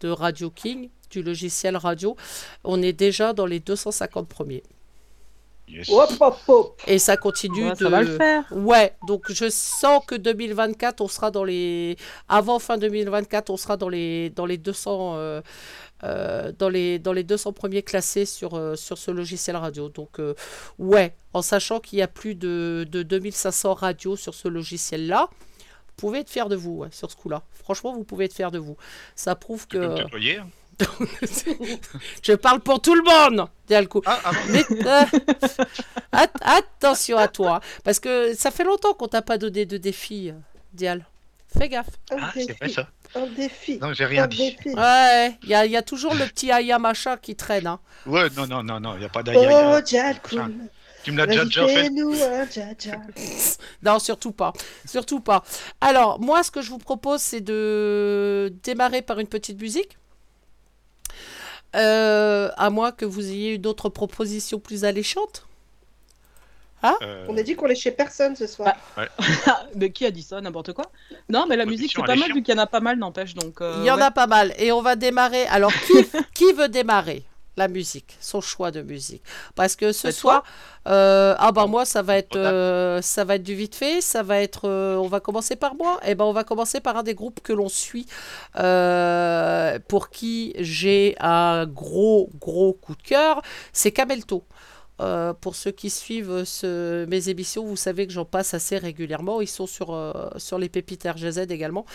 de 0.01 0.09
Radio 0.09 0.49
King, 0.49 0.89
du 1.11 1.21
logiciel 1.21 1.77
radio. 1.77 2.15
On 2.63 2.81
est 2.81 2.93
déjà 2.93 3.33
dans 3.33 3.45
les 3.45 3.59
250 3.59 4.27
premiers. 4.27 4.63
Yes. 5.67 5.89
Hop, 5.89 6.11
hop, 6.19 6.37
hop. 6.47 6.81
Et 6.85 6.99
ça 6.99 7.17
continue 7.17 7.65
Ouais, 7.65 7.71
de... 7.71 7.75
Ça 7.75 7.89
va 7.89 8.01
le 8.03 8.17
faire. 8.17 8.45
Ouais, 8.51 8.95
donc 9.07 9.31
je 9.31 9.49
sens 9.49 10.03
que 10.05 10.13
2024, 10.15 11.01
on 11.01 11.07
sera 11.07 11.31
dans 11.31 11.43
les. 11.43 11.97
Avant 12.29 12.59
fin 12.59 12.77
2024, 12.77 13.49
on 13.49 13.57
sera 13.57 13.75
dans 13.77 13.89
les, 13.89 14.29
dans 14.29 14.45
les 14.45 14.57
200. 14.57 15.13
euh, 15.15 15.41
euh, 16.03 16.51
dans, 16.57 16.69
les, 16.69 16.99
dans 16.99 17.13
les 17.13 17.23
200 17.23 17.53
premiers 17.53 17.83
classés 17.83 18.25
sur, 18.25 18.55
euh, 18.55 18.75
sur 18.75 18.97
ce 18.97 19.11
logiciel 19.11 19.55
radio. 19.55 19.89
Donc, 19.89 20.19
euh, 20.19 20.33
ouais, 20.77 21.15
en 21.33 21.41
sachant 21.41 21.79
qu'il 21.79 21.99
y 21.99 22.01
a 22.01 22.07
plus 22.07 22.35
de, 22.35 22.85
de 22.89 23.01
2500 23.03 23.73
radios 23.73 24.15
sur 24.15 24.33
ce 24.33 24.47
logiciel-là, 24.47 25.29
vous 25.31 25.93
pouvez 25.95 26.19
être 26.19 26.29
fier 26.29 26.49
de 26.49 26.55
vous 26.55 26.77
ouais, 26.79 26.89
sur 26.91 27.09
ce 27.09 27.15
coup-là. 27.15 27.43
Franchement, 27.51 27.93
vous 27.93 28.03
pouvez 28.03 28.25
être 28.25 28.33
fier 28.33 28.51
de 28.51 28.59
vous. 28.59 28.75
Ça 29.15 29.35
prouve 29.35 29.67
que. 29.67 29.77
hein 30.39 30.47
je 32.21 32.33
parle 32.33 32.59
pour 32.59 32.81
tout 32.81 32.95
le 32.95 33.01
monde, 33.01 33.47
Dialco. 33.65 34.01
Ah, 34.05 34.19
ah 34.25 34.31
bon 34.33 34.39
Mais, 34.51 34.65
at- 36.11 36.27
attention 36.41 37.17
à 37.17 37.29
toi, 37.29 37.61
parce 37.85 38.01
que 38.01 38.33
ça 38.35 38.51
fait 38.51 38.65
longtemps 38.65 38.93
qu'on 38.93 39.07
t'a 39.07 39.21
pas 39.21 39.37
donné 39.37 39.65
de 39.65 39.77
défi, 39.77 40.33
Dial. 40.73 41.05
Fais 41.57 41.69
gaffe. 41.69 41.87
Un 42.11 42.17
Ah, 42.21 42.31
c'est 42.33 42.43
vrai 42.43 42.55
défi. 42.61 42.73
ça. 42.73 42.87
Un 43.15 43.27
défi. 43.27 43.77
Non, 43.79 43.93
j'ai 43.93 44.03
Un 44.03 44.07
rien 44.07 44.27
dit. 44.27 44.55
défi. 44.57 44.75
Ouais, 44.75 45.37
il 45.43 45.49
y 45.49 45.55
a, 45.55 45.65
il 45.65 45.71
y 45.71 45.77
a 45.77 45.81
toujours 45.81 46.13
le 46.13 46.25
petit 46.25 46.51
Aya 46.51 46.79
machin 46.79 47.17
qui 47.17 47.35
traîne. 47.35 47.67
Hein. 47.67 47.79
Ouais, 48.05 48.27
non, 48.35 48.45
non, 48.47 48.61
non, 48.63 48.79
non, 48.79 48.95
il 48.95 48.99
n'y 48.99 49.05
a 49.05 49.09
pas 49.09 49.21
Oh, 49.21 49.23
d'ailleurs. 49.23 49.85
Jalcool. 49.85 50.53
Tu 51.03 51.11
me 51.11 51.17
l'as 51.19 51.27
déjà, 51.27 51.45
déjà 51.45 51.67
fait. 51.67 51.87
Un 51.87 52.49
Jaja. 52.49 52.97
Non, 53.83 53.99
surtout 53.99 54.31
pas. 54.31 54.53
Surtout 54.85 55.19
pas. 55.19 55.43
Alors, 55.79 56.19
moi, 56.19 56.41
ce 56.43 56.49
que 56.49 56.61
je 56.63 56.69
vous 56.71 56.79
propose, 56.79 57.21
c'est 57.21 57.41
de 57.41 58.51
démarrer 58.63 59.01
par 59.03 59.19
une 59.19 59.27
petite 59.27 59.61
musique. 59.61 59.97
Euh, 61.75 62.49
à 62.57 62.69
moins 62.69 62.91
que 62.91 63.05
vous 63.05 63.29
ayez 63.29 63.53
une 63.53 63.67
autre 63.67 63.89
proposition 63.89 64.59
plus 64.59 64.83
alléchante. 66.87 67.03
Euh, 67.03 67.25
On 67.29 67.37
a 67.37 67.43
dit 67.43 67.55
qu'on 67.55 67.65
léchait 67.67 67.91
personne 67.91 68.35
ce 68.35 68.47
soir. 68.47 68.73
mais 69.75 69.91
qui 69.91 70.05
a 70.05 70.11
dit 70.11 70.21
ça 70.23 70.39
N'importe 70.41 70.73
quoi? 70.73 70.85
Non, 71.29 71.45
mais 71.47 71.55
la 71.55 71.65
musique, 71.65 71.91
c'est 71.95 72.01
pas 72.03 72.15
mal 72.15 72.31
vu 72.33 72.43
qu'il 72.43 72.53
y 72.55 72.57
en 72.57 72.61
a 72.61 72.67
pas 72.67 72.79
mal, 72.79 72.97
n'empêche. 72.97 73.33
Donc, 73.33 73.61
euh, 73.61 73.75
Il 73.79 73.85
y 73.85 73.91
en 73.91 73.97
ouais. 73.97 74.01
a 74.03 74.11
pas 74.11 74.27
mal. 74.27 74.53
Et 74.57 74.71
on 74.71 74.81
va 74.81 74.95
démarrer. 74.95 75.45
Alors, 75.47 75.71
qui, 75.73 75.93
qui 76.33 76.53
veut 76.53 76.69
démarrer? 76.69 77.23
La 77.57 77.69
musique 77.69 78.17
Son 78.19 78.41
choix 78.41 78.69
de 78.69 78.81
musique. 78.81 79.23
Parce 79.55 79.77
que 79.77 79.93
ce 79.93 80.07
Bah, 80.07 80.11
soir, 80.11 80.43
euh, 80.89 81.35
ah 81.39 81.53
bah 81.53 81.67
moi, 81.67 81.85
ça 81.85 82.01
va 82.01 82.17
être, 82.17 82.31
tard. 82.31 82.41
euh, 82.43 83.01
ça 83.01 83.23
va 83.23 83.35
être 83.35 83.43
du 83.43 83.55
vite 83.55 83.75
fait. 83.75 84.01
Ça 84.01 84.23
va 84.23 84.41
être, 84.41 84.67
euh, 84.67 84.97
on 84.97 85.07
va 85.07 85.21
commencer 85.21 85.55
par 85.55 85.73
moi. 85.75 85.97
Et 86.05 86.15
ben, 86.15 86.25
on 86.25 86.33
va 86.33 86.43
commencer 86.43 86.81
par 86.81 86.97
un 86.97 87.03
des 87.03 87.15
groupes 87.15 87.39
que 87.39 87.53
l'on 87.53 87.69
suit, 87.69 88.07
euh, 88.57 89.79
pour 89.87 90.09
qui 90.09 90.53
j'ai 90.59 91.15
un 91.21 91.65
gros, 91.65 92.29
gros 92.41 92.73
coup 92.73 92.95
de 92.95 93.01
cœur. 93.03 93.41
C'est 93.71 93.91
Camelto. 93.91 94.43
Euh, 95.01 95.33
pour 95.33 95.55
ceux 95.57 95.71
qui 95.71 95.89
suivent 95.89 96.45
ce- 96.45 97.05
mes 97.07 97.27
émissions, 97.27 97.65
vous 97.65 97.75
savez 97.75 98.07
que 98.07 98.13
j'en 98.13 98.23
passe 98.23 98.53
assez 98.53 98.77
régulièrement. 98.77 99.41
Ils 99.41 99.47
sont 99.47 99.67
sur, 99.67 99.93
euh, 99.93 100.13
sur 100.37 100.57
les 100.57 100.69
pépites 100.69 101.03
RGZ 101.05 101.39
également. 101.49 101.85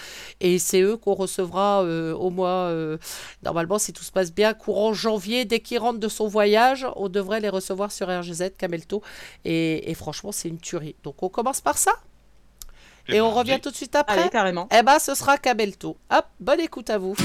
Et 0.41 0.59
c'est 0.59 0.83
eux 0.83 0.99
qu'on 0.99 1.15
recevra 1.15 1.83
euh, 1.83 2.13
au 2.13 2.29
mois, 2.29 2.69
euh, 2.69 2.99
normalement, 3.43 3.79
si 3.79 3.95
tout 3.95 4.03
se 4.05 4.13
passe 4.13 4.35
bien, 4.35 4.53
courant 4.53 4.93
janvier. 4.93 5.47
Dès 5.47 5.61
qu'ils 5.61 5.79
rentrent 5.79 5.99
de 5.99 6.09
son 6.09 6.29
voyage, 6.29 6.87
on 6.97 7.09
devrait 7.09 7.41
les 7.41 7.49
recevoir 7.49 7.91
sur 7.91 8.09
RGZ, 8.09 8.51
Camelto. 8.59 9.03
Et, 9.47 9.91
et 9.91 9.95
franchement, 9.95 10.31
c'est 10.33 10.49
une 10.51 10.59
tuerie. 10.61 10.95
Donc 11.03 11.23
on 11.23 11.31
commence 11.31 11.63
par 11.63 11.79
ça. 11.79 11.93
Et 13.09 13.21
on 13.23 13.33
parti. 13.33 13.51
revient 13.51 13.61
tout 13.63 13.71
de 13.71 13.77
suite 13.77 13.97
après. 13.97 14.21
Allez, 14.21 14.29
carrément. 14.31 14.69
Eh 14.79 14.83
ben, 14.83 14.99
ce 14.99 15.15
sera 15.15 15.39
Camelto. 15.39 15.97
Hop, 16.11 16.27
bonne 16.39 16.61
écoute 16.61 16.91
à 16.91 16.99
vous. 16.99 17.17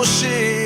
mochila. 0.00 0.59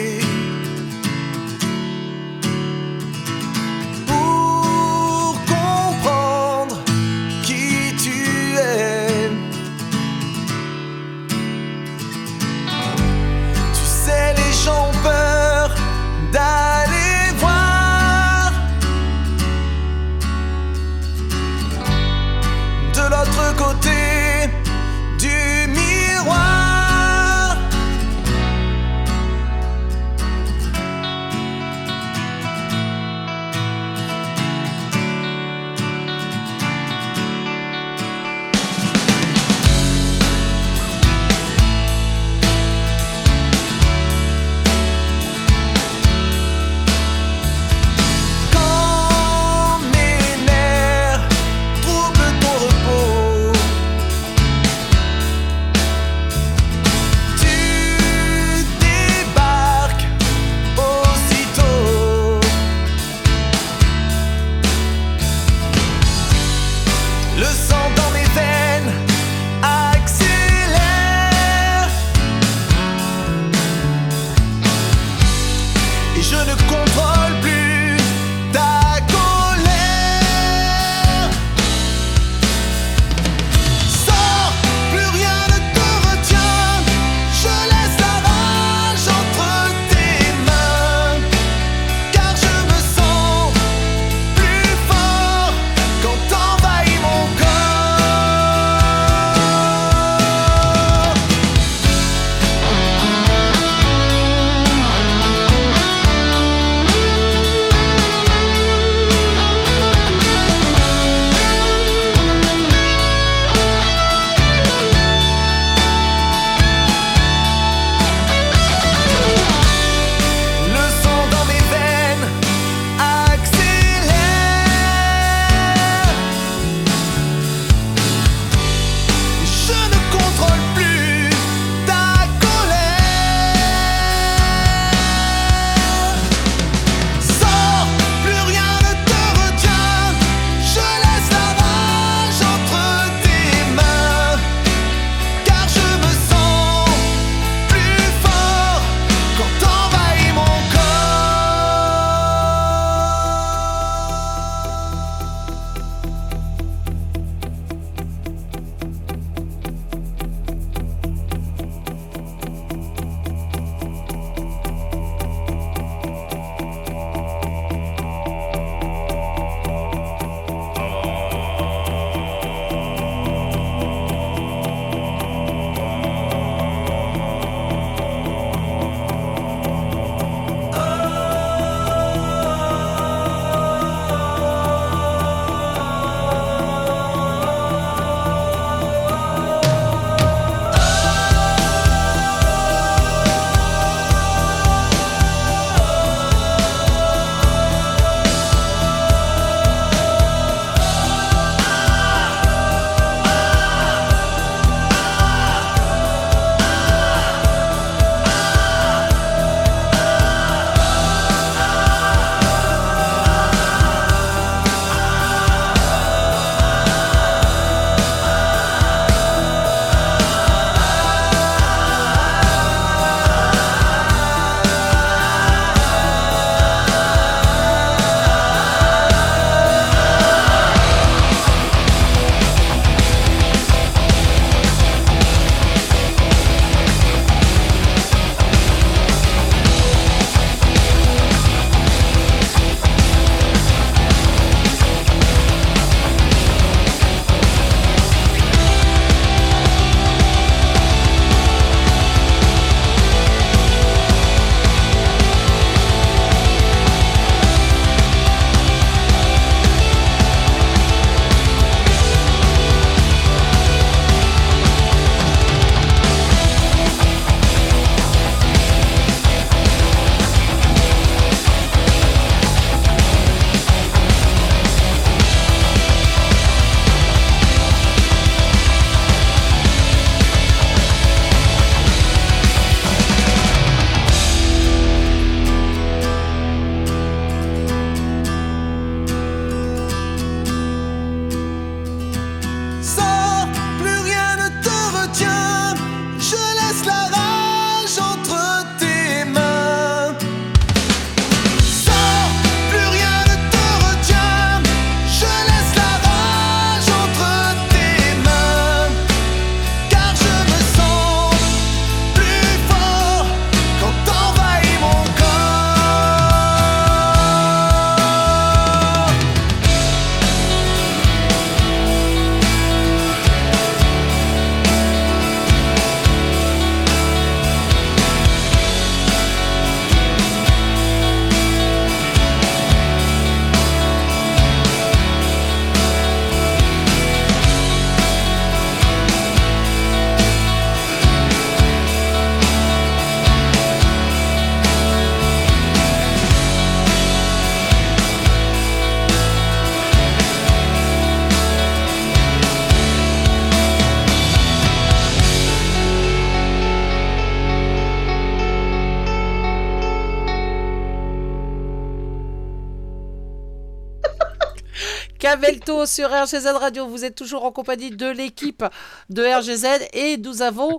Sur 365.65 366.11
RGZ 366.11 366.47
Radio. 366.61 366.87
Vous 366.87 367.05
êtes 367.07 367.15
toujours 367.15 367.45
en 367.45 367.51
compagnie 367.51 367.91
de 367.91 368.07
l'équipe 368.11 368.63
de 369.09 369.23
RGZ 369.23 369.89
et 369.95 370.19
nous 370.19 370.43
avons 370.43 370.79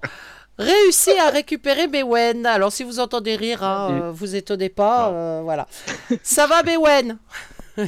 réussi 0.59 1.09
à 1.17 1.31
récupérer 1.31 1.87
Mewen. 1.87 2.45
Alors 2.45 2.71
si 2.71 2.83
vous 2.83 2.99
entendez 2.99 3.35
rire, 3.35 3.63
hein, 3.63 3.89
euh, 3.91 4.11
vous 4.11 4.35
étonnez 4.35 4.69
pas. 4.69 5.09
euh, 5.09 5.41
voilà. 5.43 5.65
Ça 6.21 6.45
va 6.47 6.61
Mewen? 6.63 7.17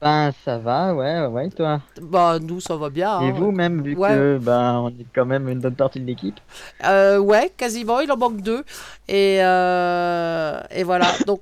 Ben, 0.00 0.30
ça 0.44 0.58
va, 0.58 0.92
ouais, 0.94 1.20
ouais, 1.20 1.26
ouais, 1.26 1.48
toi? 1.48 1.80
Bah 2.02 2.38
nous 2.38 2.60
ça 2.60 2.76
va 2.76 2.90
bien. 2.90 3.18
Et 3.22 3.28
hein. 3.30 3.34
vous, 3.34 3.50
même, 3.50 3.82
vu 3.82 3.96
Ouais. 3.96 4.10
que, 4.10 4.38
ben, 4.38 4.74
on 4.74 4.88
est 4.90 5.06
quand 5.14 5.24
même 5.24 5.48
une 5.48 5.58
bonne 5.58 5.74
partie 5.74 5.98
de 6.00 6.04
l'équipe? 6.06 6.38
Euh, 6.84 7.16
ouais, 7.18 7.50
quasiment, 7.56 8.00
il 8.00 8.12
en 8.12 8.16
manque 8.18 8.42
deux. 8.42 8.62
Et, 9.08 9.38
euh, 9.40 10.60
et 10.70 10.84
voilà, 10.84 11.06
donc... 11.26 11.40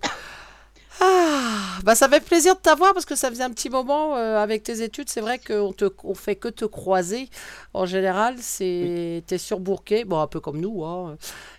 Ah, 1.00 1.78
bah 1.82 1.94
ça 1.94 2.08
fait 2.08 2.20
plaisir 2.24 2.54
de 2.54 2.60
t'avoir 2.60 2.94
parce 2.94 3.04
que 3.04 3.16
ça 3.16 3.28
faisait 3.28 3.42
un 3.42 3.50
petit 3.50 3.68
moment 3.68 4.16
euh, 4.16 4.38
avec 4.38 4.62
tes 4.62 4.82
études. 4.82 5.08
C'est 5.10 5.20
vrai 5.20 5.38
qu'on 5.38 5.72
te, 5.72 5.86
on 6.04 6.14
fait 6.14 6.36
que 6.36 6.48
te 6.48 6.64
croiser. 6.64 7.28
En 7.74 7.84
général, 7.84 8.36
c'est 8.40 9.22
t'es 9.26 9.38
surbourqué, 9.38 10.04
bon 10.04 10.20
un 10.20 10.26
peu 10.26 10.40
comme 10.40 10.60
nous. 10.60 10.84
Hein. 10.84 11.16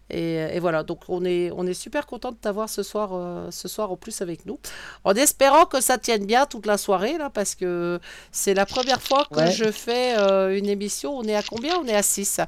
Et, 0.09 0.35
et 0.35 0.59
voilà, 0.59 0.83
donc 0.83 1.01
on 1.09 1.25
est, 1.25 1.51
on 1.55 1.65
est 1.67 1.73
super 1.73 2.05
content 2.05 2.31
de 2.31 2.37
t'avoir 2.37 2.69
ce 2.69 2.81
soir, 2.83 3.09
euh, 3.13 3.49
ce 3.51 3.67
soir 3.67 3.91
en 3.91 3.97
plus 3.97 4.21
avec 4.21 4.45
nous. 4.45 4.59
En 5.03 5.13
espérant 5.13 5.65
que 5.65 5.81
ça 5.81 5.97
tienne 5.97 6.25
bien 6.25 6.45
toute 6.45 6.65
la 6.65 6.77
soirée 6.77 7.17
là, 7.17 7.29
parce 7.29 7.55
que 7.55 7.99
c'est 8.31 8.53
la 8.53 8.65
première 8.65 9.01
fois 9.01 9.25
que 9.31 9.35
Ouais. 9.39 9.51
je 9.51 9.69
fais 9.71 10.17
euh, 10.17 10.57
une 10.57 10.67
émission. 10.69 11.17
On 11.17 11.23
est 11.23 11.35
à 11.35 11.43
combien? 11.43 11.77
On 11.79 11.85
est 11.87 11.95
à 11.95 12.03
6. 12.03 12.39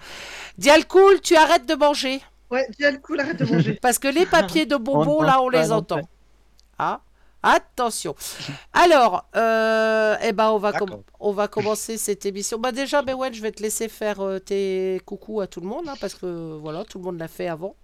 Dialcool, 0.57 1.19
tu 1.21 1.35
arrêtes 1.35 1.67
de 1.67 1.75
manger. 1.75 2.21
Ouais, 2.49 2.65
coup, 3.03 3.15
arrête 3.19 3.37
de 3.37 3.45
manger. 3.45 3.77
Parce 3.81 3.99
que 3.99 4.07
les 4.07 4.25
papiers 4.25 4.65
de 4.65 4.77
bonbons, 4.77 5.19
On 5.19 5.21
là, 5.21 5.41
on 5.41 5.49
les 5.49 5.71
entend. 5.71 5.99
Ah, 6.79 7.01
attention. 7.43 8.15
Alors, 8.73 9.25
euh, 9.35 10.15
eh 10.23 10.31
ben, 10.33 10.49
on 10.51 10.57
va, 10.57 10.73
on 11.19 11.47
commencer 11.47 11.97
cette 11.97 12.25
émission. 12.25 12.59
Bah 12.59 12.71
déjà, 12.71 13.01
Bewen, 13.01 13.33
je 13.33 13.41
vais 13.41 13.51
te 13.51 13.61
laisser 13.61 13.89
faire 13.89 14.21
euh, 14.21 14.39
tes 14.39 15.01
coucous 15.05 15.41
à 15.41 15.47
tout 15.47 15.61
le 15.61 15.67
monde, 15.67 15.87
hein, 15.87 15.95
parce 15.99 16.15
que 16.15 16.57
voilà, 16.57 16.83
tout 16.83 16.99
le 16.99 17.05
monde 17.05 17.19
l'a 17.19 17.27
fait 17.27 17.47
avant. 17.47 17.75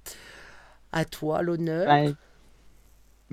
À 0.91 1.05
toi, 1.05 1.41
l'honneur. 1.41 1.87
Bah, 1.87 2.11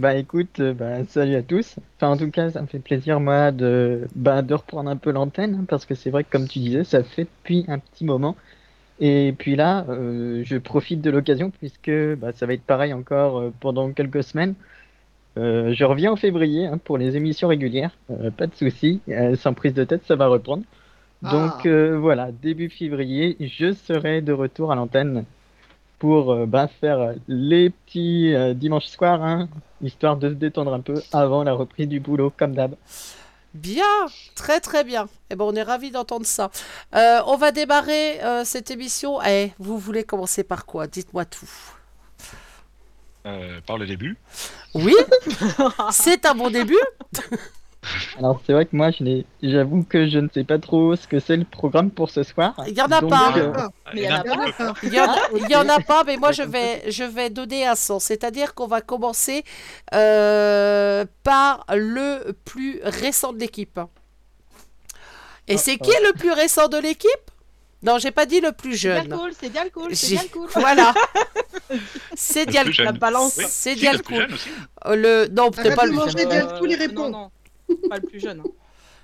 bah, 0.01 0.14
écoute, 0.14 0.61
euh, 0.61 0.73
bah, 0.73 1.05
salut 1.05 1.35
à 1.37 1.42
tous. 1.42 1.77
Enfin, 1.96 2.09
en 2.12 2.16
tout 2.16 2.31
cas, 2.31 2.51
ça 2.51 2.62
me 2.62 2.66
fait 2.66 2.79
plaisir, 2.79 3.20
moi, 3.20 3.53
de, 3.53 4.09
bah, 4.14 4.40
de 4.40 4.55
reprendre 4.55 4.88
un 4.88 4.96
peu 4.96 5.11
l'antenne, 5.11 5.55
hein, 5.61 5.64
parce 5.68 5.85
que 5.85 5.94
c'est 5.94 6.09
vrai 6.09 6.25
que, 6.25 6.31
comme 6.31 6.49
tu 6.49 6.59
disais, 6.59 6.85
ça 6.85 7.05
fait 7.05 7.25
depuis 7.25 7.66
un 7.68 7.79
petit 7.79 8.07
moment. 8.07 8.35
Et 9.01 9.35
puis 9.38 9.57
là, 9.57 9.85
euh, 9.90 10.42
je 10.44 10.57
profite 10.57 11.03
de 11.03 11.11
l'occasion, 11.11 11.51
puisque 11.51 11.90
bah, 12.16 12.33
ça 12.33 12.46
va 12.46 12.55
être 12.55 12.62
pareil 12.62 12.94
encore 12.94 13.38
euh, 13.40 13.53
pendant 13.61 13.92
quelques 13.92 14.25
semaines. 14.25 14.55
Euh, 15.38 15.73
je 15.73 15.85
reviens 15.85 16.12
en 16.12 16.16
février 16.16 16.66
hein, 16.66 16.79
pour 16.83 16.99
les 16.99 17.16
émissions 17.16 17.49
régulières, 17.49 17.93
euh, 18.11 18.31
pas 18.31 18.47
de 18.49 18.55
souci, 18.55 19.01
euh, 19.09 19.37
sans 19.37 19.55
prise 19.55 19.75
de 19.75 19.85
tête, 19.85 20.03
ça 20.07 20.16
va 20.16 20.27
reprendre. 20.27 20.64
Donc 21.23 21.53
Ah. 21.64 21.69
euh, 21.69 21.99
voilà, 21.99 22.31
début 22.33 22.69
février, 22.71 23.37
je 23.40 23.73
serai 23.73 24.23
de 24.23 24.33
retour 24.33 24.73
à 24.73 24.75
l'antenne 24.75 25.25
pour 25.99 26.47
bah, 26.47 26.66
faire 26.81 27.12
les 27.29 27.69
petits 27.71 28.33
dimanches 28.55 28.87
soirs, 28.87 29.23
hein, 29.23 29.49
histoire 29.83 30.16
de 30.16 30.31
se 30.31 30.35
détendre 30.35 30.73
un 30.73 30.81
peu 30.81 30.95
avant 31.12 31.45
la 31.45 31.53
reprise 31.53 31.88
du 31.88 32.01
boulot, 32.01 32.33
comme 32.37 32.55
d'hab. 32.55 32.75
Bien, 33.53 33.85
très 34.35 34.61
très 34.61 34.83
bien. 34.83 35.09
Eh 35.31 35.37
ben, 35.37 35.45
on 35.45 35.55
est 35.55 35.62
ravis 35.62 35.90
d'entendre 35.90 36.25
ça. 36.25 36.51
On 36.95 37.37
va 37.37 37.53
démarrer 37.53 38.19
cette 38.45 38.71
émission. 38.71 39.19
Eh, 39.29 39.53
vous 39.59 39.77
voulez 39.77 40.05
commencer 40.05 40.43
par 40.43 40.64
quoi? 40.64 40.87
Dites-moi 40.87 41.27
tout. 41.27 41.51
Euh, 43.26 43.61
par 43.66 43.76
le 43.78 43.87
début. 43.87 44.16
Oui, 44.74 44.94
c'est 45.90 46.26
un 46.26 46.35
bon 46.35 46.50
début. 46.50 46.78
Alors 48.18 48.40
c'est 48.44 48.52
vrai 48.52 48.66
que 48.66 48.76
moi, 48.76 48.90
je 48.90 49.02
n'ai- 49.02 49.26
j'avoue 49.42 49.85
que 49.85 50.09
je 50.09 50.18
ne 50.18 50.28
sais 50.33 50.44
pas 50.44 50.59
trop 50.59 50.96
ce 50.96 51.06
que 51.09 51.18
c'est 51.20 51.37
le 51.37 51.44
programme 51.44 51.90
pour 51.90 52.11
ce 52.11 52.22
soir. 52.22 52.54
Il 52.66 52.76
y 52.76 52.83
en 52.83 52.90
a 52.90 53.00
Donc, 53.00 53.11
pas. 53.11 53.33
euh, 53.37 53.52
Ah, 53.85 53.92
Mais 53.92 54.02
il 54.02 54.04
y 54.04 54.09
en 54.09 54.14
a 54.16 54.24
pas. 54.24 54.50
peu. 54.56 54.72
Il 54.83 54.92
y 54.92 55.00
en 55.00 55.04
a, 55.11 55.18
il 55.35 55.48
y 55.48 55.56
en 55.56 55.68
a 55.68 55.80
ok. 55.80 55.80
pas, 55.80 56.04
mais 56.04 56.16
moi 56.16 56.30
je 56.33 56.42
vais, 56.42 56.90
je 56.90 57.04
vais 57.04 57.30
donner 57.30 57.66
un 57.66 57.74
sens. 57.74 58.04
C'est-à-dire 58.04 58.54
qu'on 58.54 58.66
va 58.66 58.80
commencer 58.83 59.44
euh, 59.94 61.04
par 61.22 61.64
le 61.70 62.33
plus 62.44 62.80
récent 62.85 63.33
de 63.33 63.38
l'équipe. 63.40 63.80
Et 65.48 65.56
Ah, 65.56 65.59
c'est 65.59 65.78
qui 65.78 65.90
le 66.04 66.12
plus 66.16 66.33
récent 66.33 66.68
de 66.68 66.78
l'équipe? 66.78 67.30
Non, 67.83 67.99
j'ai 67.99 68.11
pas 68.11 68.27
dit 68.27 68.40
le 68.40 68.53
plus 68.53 68.77
C'est 68.77 68.88
bien 69.03 69.03
jeune. 69.05 69.33
c'est 69.40 69.49
bien 69.51 69.69
cool, 69.71 69.97
c'est 69.97 70.07
J'ai- 70.09 70.14
bien 70.16 70.29
cool. 70.33 70.49
Voilà. 70.55 70.93
C'est 72.14 72.45
Le 72.47 72.51
Dial- 72.51 72.64
plus 72.64 72.73
jeune. 72.75 72.87
La 72.87 72.93
balance. 72.93 73.37
Oui. 73.38 73.45
C'est 73.49 73.75
Si, 73.77 73.87
le 73.87 73.99
plus 74.03 74.14
Dialcool. 74.14 74.16
jeune 74.16 74.33
aussi. 74.35 74.49
Euh, 74.87 74.97
Le 74.97 75.29
non, 75.33 75.51
t'es 75.51 75.61
Arrête 75.61 75.77
pas 75.77 75.87
le 75.87 75.99
euh, 75.99 76.07
Dialcool, 76.27 76.71
il 76.71 76.77
répond. 76.77 77.09
Non, 77.11 77.31
non, 77.69 77.77
pas 77.88 77.97
le 77.97 78.03
plus 78.09 78.21
jeune. 78.21 78.40
hein. 78.40 78.51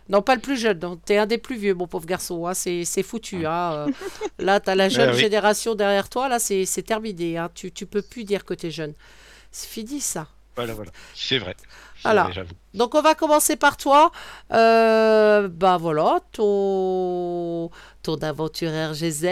non, 0.08 0.20
pas 0.22 0.34
le 0.34 0.40
plus 0.40 0.56
jeune. 0.60 0.78
non. 0.80 0.96
T'es 0.96 1.16
un 1.16 1.26
des 1.26 1.38
plus 1.38 1.56
vieux, 1.56 1.74
mon 1.74 1.86
pauvre 1.86 2.06
garçon. 2.06 2.46
hein. 2.46 2.54
C'est 2.54 2.84
c'est 2.84 3.02
foutu. 3.04 3.46
hein. 3.46 3.86
Euh, 3.88 3.92
Là, 4.38 4.60
t'as 4.60 4.74
la 4.74 4.88
jeune 4.90 5.10
oui. 5.14 5.18
génération 5.20 5.74
derrière 5.74 6.08
toi. 6.08 6.28
Là, 6.28 6.38
c'est 6.38 6.64
c'est 6.66 6.82
terminé. 6.82 7.38
hein. 7.38 7.48
Tu 7.54 7.70
tu 7.72 7.86
peux 7.86 8.02
plus 8.02 8.24
dire 8.24 8.44
que 8.44 8.52
t'es 8.54 8.70
jeune. 8.70 8.94
C'est 9.52 9.68
fini 9.68 10.00
ça. 10.00 10.26
Voilà, 10.56 10.74
voilà. 10.74 10.90
C'est 11.14 11.38
vrai. 11.38 11.54
Vrai, 12.14 12.32
J'avoue. 12.32 12.54
Donc 12.74 12.94
on 12.94 13.00
va 13.02 13.14
commencer 13.14 13.56
par 13.56 13.76
toi. 13.76 14.10
Euh, 14.52 15.48
bah 15.48 15.76
voilà, 15.78 16.20
ton, 16.32 17.70
ton 18.02 18.16
aventure 18.16 18.70
RGZ, 18.70 19.26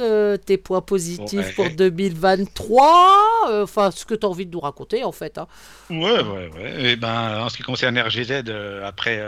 euh, 0.00 0.36
tes 0.36 0.58
points 0.58 0.82
positifs 0.82 1.46
Ouais. 1.46 1.52
pour 1.54 1.70
2023, 1.70 3.22
euh, 3.48 3.64
enfin 3.64 3.90
ce 3.90 4.04
que 4.04 4.14
tu 4.14 4.26
as 4.26 4.28
envie 4.28 4.46
de 4.46 4.52
nous 4.52 4.60
raconter 4.60 5.04
en 5.04 5.12
fait. 5.12 5.38
hein. 5.38 5.46
Ouais, 5.88 6.20
ouais, 6.22 6.50
ouais. 6.54 6.82
Et 6.92 6.96
ben, 6.96 7.40
en 7.44 7.48
ce 7.48 7.56
qui 7.56 7.62
concerne 7.62 7.98
RGZ, 7.98 8.42
euh, 8.48 8.86
après, 8.86 9.18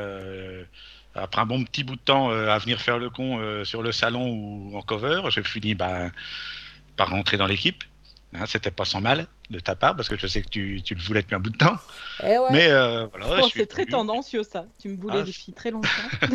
après 1.14 1.40
un 1.40 1.46
bon 1.46 1.64
petit 1.64 1.84
bout 1.84 1.96
de 1.96 2.00
temps 2.00 2.30
euh, 2.30 2.48
à 2.50 2.58
venir 2.58 2.80
faire 2.80 2.98
le 2.98 3.10
con 3.10 3.38
euh, 3.38 3.64
sur 3.64 3.82
le 3.82 3.92
salon 3.92 4.28
ou 4.28 4.76
en 4.76 4.82
cover, 4.82 5.22
j'ai 5.30 5.42
fini 5.42 5.74
ben, 5.74 6.10
par 6.96 7.10
rentrer 7.10 7.36
dans 7.36 7.46
l'équipe. 7.46 7.84
Hein, 8.34 8.44
C'était 8.46 8.70
pas 8.70 8.84
sans 8.86 9.00
mal 9.02 9.26
de 9.52 9.60
ta 9.60 9.76
part, 9.76 9.94
parce 9.94 10.08
que 10.08 10.16
je 10.18 10.26
sais 10.26 10.42
que 10.42 10.48
tu, 10.48 10.82
tu 10.84 10.94
le 10.94 11.00
voulais 11.00 11.22
depuis 11.22 11.36
un 11.36 11.40
bout 11.40 11.50
de 11.50 11.56
temps. 11.56 11.76
Eh 12.22 12.38
ouais. 12.38 12.48
Mais 12.50 12.66
euh, 12.70 13.06
voilà, 13.06 13.42
Oh, 13.44 13.48
c'est 13.54 13.66
très 13.66 13.86
tendancieux 13.86 14.42
ça. 14.42 14.66
Tu 14.80 14.88
me 14.88 14.96
boulais 14.96 15.18
Ah, 15.18 15.22
depuis 15.22 15.52
très 15.52 15.70
longtemps. 15.70 15.88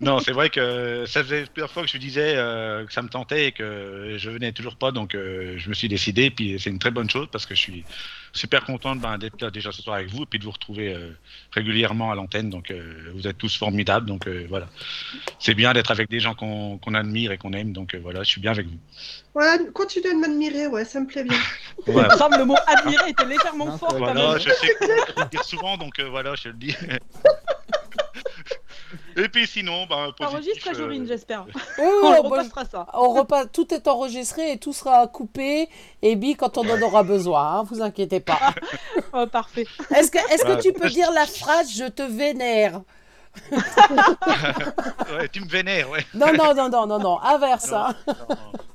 Non, 0.00 0.20
c'est 0.20 0.30
vrai 0.30 0.50
que 0.50 1.04
ça 1.06 1.24
faisait 1.24 1.44
plusieurs 1.46 1.70
fois 1.70 1.82
que 1.82 1.88
je 1.88 1.98
disais 1.98 2.34
euh, 2.36 2.86
que 2.86 2.92
ça 2.92 3.02
me 3.02 3.08
tentait 3.08 3.48
et 3.48 3.52
que 3.52 4.14
je 4.16 4.30
venais 4.30 4.52
toujours 4.52 4.76
pas, 4.76 4.92
donc 4.92 5.14
euh, 5.14 5.54
je 5.58 5.68
me 5.68 5.74
suis 5.74 5.88
décidé. 5.88 6.30
Puis 6.30 6.58
c'est 6.60 6.70
une 6.70 6.78
très 6.78 6.92
bonne 6.92 7.10
chose 7.10 7.26
parce 7.32 7.44
que 7.44 7.56
je 7.56 7.60
suis 7.60 7.84
super 8.32 8.64
content 8.64 8.94
ben, 8.96 9.18
d'être 9.18 9.40
là 9.40 9.50
déjà 9.50 9.72
ce 9.72 9.82
soir 9.82 9.96
avec 9.96 10.08
vous 10.08 10.22
et 10.22 10.26
puis 10.26 10.38
de 10.38 10.44
vous 10.44 10.50
retrouver 10.50 10.94
euh, 10.94 11.10
régulièrement 11.52 12.10
à 12.10 12.14
l'antenne. 12.14 12.50
Donc 12.50 12.70
euh, 12.70 13.10
vous 13.14 13.26
êtes 13.26 13.38
tous 13.38 13.56
formidables, 13.56 14.06
donc 14.06 14.26
euh, 14.26 14.46
voilà. 14.48 14.68
C'est 15.38 15.54
bien 15.54 15.72
d'être 15.72 15.90
avec 15.90 16.08
des 16.08 16.20
gens 16.20 16.34
qu'on 16.34 16.78
qu'on 16.78 16.94
admire 16.94 17.32
et 17.32 17.38
qu'on 17.38 17.52
aime, 17.52 17.72
donc 17.72 17.94
euh, 17.94 18.00
voilà, 18.00 18.22
je 18.22 18.28
suis 18.28 18.40
bien 18.40 18.52
avec 18.52 18.66
vous. 18.66 18.78
Voilà, 19.34 19.58
continue 19.72 20.12
de 20.12 20.18
m'admirer, 20.18 20.66
ouais, 20.66 20.84
ça 20.84 21.00
me 21.00 21.06
plaît 21.06 21.24
bien. 21.24 21.38
Voilà. 21.86 22.08
Grave, 22.18 22.38
le 22.38 22.44
mot 22.44 22.56
admirer 22.66 23.10
était 23.10 23.24
légèrement 23.24 23.78
fort 23.78 23.88
quand. 23.90 23.98
Voilà, 23.98 24.32
même. 24.32 24.38
je 24.38 24.50
sais 24.50 24.74
que 24.74 24.84
je 24.84 25.14
vais 25.14 25.22
le 25.22 25.28
dire 25.30 25.44
souvent, 25.44 25.76
donc 25.76 25.98
euh, 25.98 26.08
voilà, 26.08 26.34
je 26.34 26.48
le 26.48 26.54
dis. 26.54 26.74
Et 29.16 29.28
puis 29.28 29.46
sinon, 29.46 29.84
ben, 29.86 30.12
positif, 30.16 30.26
Enregistre, 30.26 30.68
euh, 30.70 30.74
Jorine, 30.74 31.06
j'espère. 31.06 31.44
Oui, 31.46 31.52
On 32.02 32.10
oui, 32.12 32.18
repassera 32.22 32.64
ça. 32.64 32.86
on 32.94 33.08
repasse, 33.10 33.48
tout 33.52 33.74
est 33.74 33.88
enregistré 33.88 34.52
et 34.52 34.58
tout 34.58 34.72
sera 34.72 35.06
coupé 35.08 35.68
et 36.02 36.14
mis 36.14 36.36
quand 36.36 36.56
on 36.56 36.68
en 36.68 36.80
aura 36.80 37.02
besoin, 37.02 37.58
hein, 37.58 37.64
vous 37.68 37.82
inquiétez 37.82 38.20
pas. 38.20 38.38
Oh, 39.14 39.26
parfait. 39.26 39.66
Est-ce 39.96 40.10
que, 40.10 40.18
est-ce 40.32 40.44
que 40.44 40.60
tu 40.60 40.72
peux 40.74 40.90
dire 40.90 41.10
la 41.12 41.24
phrase 41.26 41.72
je 41.74 41.84
te 41.84 42.02
vénère 42.02 42.82
ouais, 45.18 45.28
tu 45.30 45.40
me 45.40 45.48
vénères, 45.48 45.90
ouais. 45.90 46.04
Non, 46.14 46.32
non, 46.32 46.54
non, 46.54 46.68
non, 46.68 46.86
non, 46.86 46.98
non, 46.98 47.20
inverse. 47.22 47.70
Non, 47.70 47.78
hein. 47.78 47.94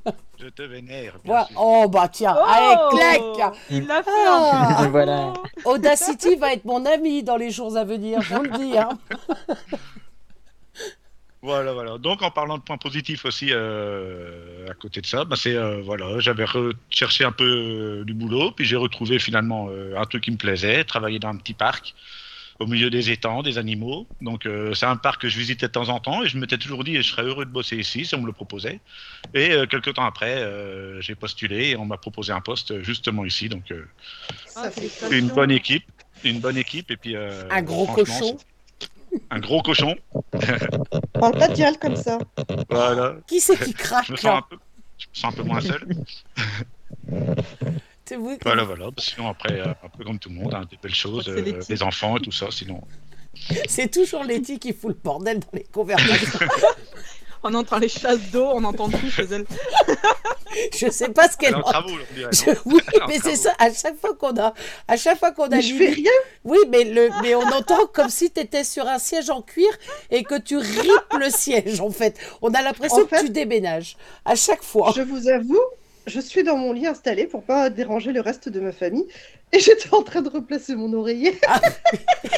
non, 0.06 0.14
je 0.40 0.48
te 0.48 0.62
vénère. 0.64 1.14
bien 1.14 1.22
Voilà. 1.26 1.46
sûr. 1.48 1.56
Oh 1.60 1.88
bah 1.90 2.08
tiens, 2.12 2.36
Oh 2.38 2.46
allez, 2.48 2.98
clac 2.98 3.54
Il 3.70 3.88
l'a 3.88 4.04
fait 4.04 4.10
Ah. 4.28 4.88
Voilà. 4.90 5.34
Audacity 5.66 6.36
va 6.36 6.54
être 6.54 6.66
mon 6.66 6.86
ami 6.86 7.24
dans 7.24 7.38
les 7.38 7.52
jours 7.52 7.76
à 7.78 7.84
venir, 7.84 8.22
je 8.22 8.34
vous 8.36 8.44
le 8.44 8.50
dis. 8.58 8.78
Hein. 8.78 8.90
Voilà, 11.46 11.74
voilà. 11.74 11.98
Donc, 11.98 12.22
en 12.22 12.32
parlant 12.32 12.58
de 12.58 12.64
points 12.64 12.78
positifs 12.78 13.26
aussi, 13.26 13.50
euh, 13.52 14.66
à 14.72 14.74
côté 14.76 15.02
de 15.02 15.06
ça, 15.06 15.26
bah, 15.26 15.36
c'est 15.38 15.54
euh, 15.58 15.82
voilà, 15.84 16.18
j'avais 16.20 16.46
recherché 16.46 17.26
un 17.26 17.34
peu 17.34 17.44
euh, 17.44 18.06
du 18.06 18.14
boulot, 18.14 18.52
puis 18.52 18.64
j'ai 18.64 18.78
retrouvé 18.78 19.20
finalement 19.20 19.68
euh, 19.70 19.94
un 19.98 20.06
truc 20.06 20.24
qui 20.24 20.32
me 20.32 20.38
plaisait, 20.38 20.86
travailler 20.86 21.20
dans 21.20 21.28
un 21.28 21.36
petit 21.36 21.54
parc 21.54 21.96
au 22.64 22.68
milieu 22.68 22.90
des 22.90 23.12
étangs, 23.12 23.44
des 23.44 23.58
animaux. 23.58 24.08
Donc, 24.22 24.46
euh, 24.46 24.74
c'est 24.74 24.86
un 24.86 24.96
parc 24.96 25.22
que 25.22 25.30
je 25.30 25.38
visitais 25.38 25.68
de 25.68 25.72
temps 25.72 25.90
en 25.90 26.00
temps, 26.00 26.24
et 26.24 26.28
je 26.28 26.38
m'étais 26.38 26.58
toujours 26.58 26.84
dit, 26.84 26.96
je 26.96 27.02
serais 27.02 27.24
heureux 27.24 27.46
de 27.46 27.52
bosser 27.52 27.78
ici 27.78 28.06
si 28.06 28.16
on 28.16 28.22
me 28.22 28.26
le 28.26 28.32
proposait. 28.32 28.80
Et 29.34 29.52
euh, 29.52 29.66
quelques 29.66 29.94
temps 29.94 30.06
après, 30.06 30.38
euh, 30.38 31.02
j'ai 31.02 31.16
postulé 31.16 31.70
et 31.70 31.76
on 31.76 31.86
m'a 31.86 31.98
proposé 31.98 32.32
un 32.32 32.42
poste 32.42 32.82
justement 32.82 33.26
ici. 33.26 33.50
Donc, 33.50 33.72
euh, 33.72 33.86
Ah, 34.56 34.70
une 35.12 35.28
bonne 35.28 35.52
équipe, 35.52 35.86
une 36.24 36.40
bonne 36.40 36.58
équipe, 36.58 36.90
et 36.90 36.98
puis 36.98 37.16
euh, 37.16 37.44
Un 37.52 37.62
gros 37.62 37.86
cochon. 37.86 38.38
Un 39.30 39.40
gros 39.40 39.62
cochon, 39.62 39.96
Parle 41.14 41.38
pas 41.38 41.48
de 41.48 41.78
comme 41.78 41.96
ça. 41.96 42.18
voilà. 42.70 43.18
Qui 43.28 43.40
c'est 43.40 43.58
qui 43.64 43.72
Je 43.72 43.78
craque 43.78 44.10
me 44.10 44.16
sens 44.16 44.26
un 44.26 44.34
là 44.36 44.42
peu, 44.50 44.58
je 44.98 45.06
me 45.08 45.14
sens 45.14 45.34
un 45.34 45.38
peu 45.38 45.44
moins 45.44 45.62
seul. 45.62 45.86
C'est 48.14 48.20
vous 48.20 48.34
qui- 48.34 48.44
Voilà, 48.44 48.64
voilà. 48.64 48.86
Bah, 48.92 48.94
Sinon, 49.00 49.28
après, 49.30 49.60
euh, 49.60 49.66
un 49.84 49.90
peu 49.98 50.04
comme 50.04 50.20
tout 50.20 50.30
le 50.30 50.36
monde, 50.36 50.54
hein, 50.54 50.66
des 50.70 50.78
belles 50.82 50.94
choses, 50.94 51.28
euh, 51.30 51.42
des 51.68 51.82
enfants 51.84 52.18
et 52.18 52.22
tout 52.22 52.32
ça. 52.32 52.48
Sinon, 52.52 52.80
C'est 53.68 53.90
toujours 53.90 54.24
Letty 54.24 54.60
qui 54.60 54.72
fout 54.74 54.90
le 54.90 54.98
bordel 55.04 55.40
dans 55.40 55.48
les 55.54 55.64
conversations. 55.64 56.40
On 57.46 57.54
entend 57.56 57.78
les 57.80 57.90
chasses 57.90 58.32
d'eau, 58.32 58.46
on 58.54 58.64
entend 58.64 58.88
tout 58.88 59.10
chez 59.10 59.24
elle. 59.30 59.46
Je 60.80 60.90
sais 60.90 61.10
pas 61.10 61.28
ce 61.28 61.34
Elle 61.34 61.38
qu'elle 61.40 61.52
est 61.52 61.56
en 61.56 61.60
entend. 61.60 61.72
travaux, 61.72 61.90
on 61.90 62.14
dirait. 62.16 62.30
Je- 62.32 62.50
non 62.52 62.56
oui, 62.66 62.82
mais 63.10 63.20
c'est 63.22 63.36
ça. 63.36 63.52
À 63.60 63.70
chaque 63.74 64.00
fois 64.00 64.14
qu'on 64.16 64.38
a, 64.40 64.54
à 64.88 64.96
chaque 64.96 65.20
fois 65.20 65.34
qu'on 65.34 65.44
a 65.48 65.50
Mais 65.58 65.62
je 65.62 65.76
fais 65.76 65.90
rien. 65.90 66.12
Oui, 66.46 66.58
mais 66.70 66.86
le, 66.86 67.10
mais 67.22 67.36
on 67.36 67.42
entend 67.42 67.86
comme 67.88 68.08
si 68.10 68.32
tu 68.32 68.40
étais 68.40 68.64
sur 68.64 68.88
un 68.88 68.98
siège 68.98 69.30
en 69.30 69.42
cuir 69.42 69.68
et 70.10 70.24
que 70.24 70.40
tu 70.40 70.56
ripes 70.56 71.14
le 71.20 71.30
siège. 71.30 71.82
En 71.82 71.90
fait, 71.90 72.18
on 72.42 72.54
a 72.54 72.62
l'impression 72.62 73.00
En 73.02 73.06
que 73.08 73.20
tu 73.26 73.30
déménages 73.30 73.98
à 74.24 74.36
chaque 74.36 74.64
fois. 74.64 74.94
Je 74.96 75.02
vous 75.02 75.28
avoue, 75.28 75.60
je 76.06 76.20
suis 76.20 76.44
dans 76.44 76.58
mon 76.58 76.74
lit 76.74 76.88
installé 76.88 77.28
pour 77.28 77.44
pas 77.44 77.70
déranger 77.70 78.12
le 78.12 78.22
reste 78.22 78.50
de 78.50 78.60
ma 78.60 78.72
famille. 78.72 79.06
Et 79.52 79.60
j'étais 79.60 79.94
en 79.94 80.02
train 80.02 80.22
de 80.22 80.30
replacer 80.30 80.76
mon 80.76 80.92
oreiller. 80.94 81.40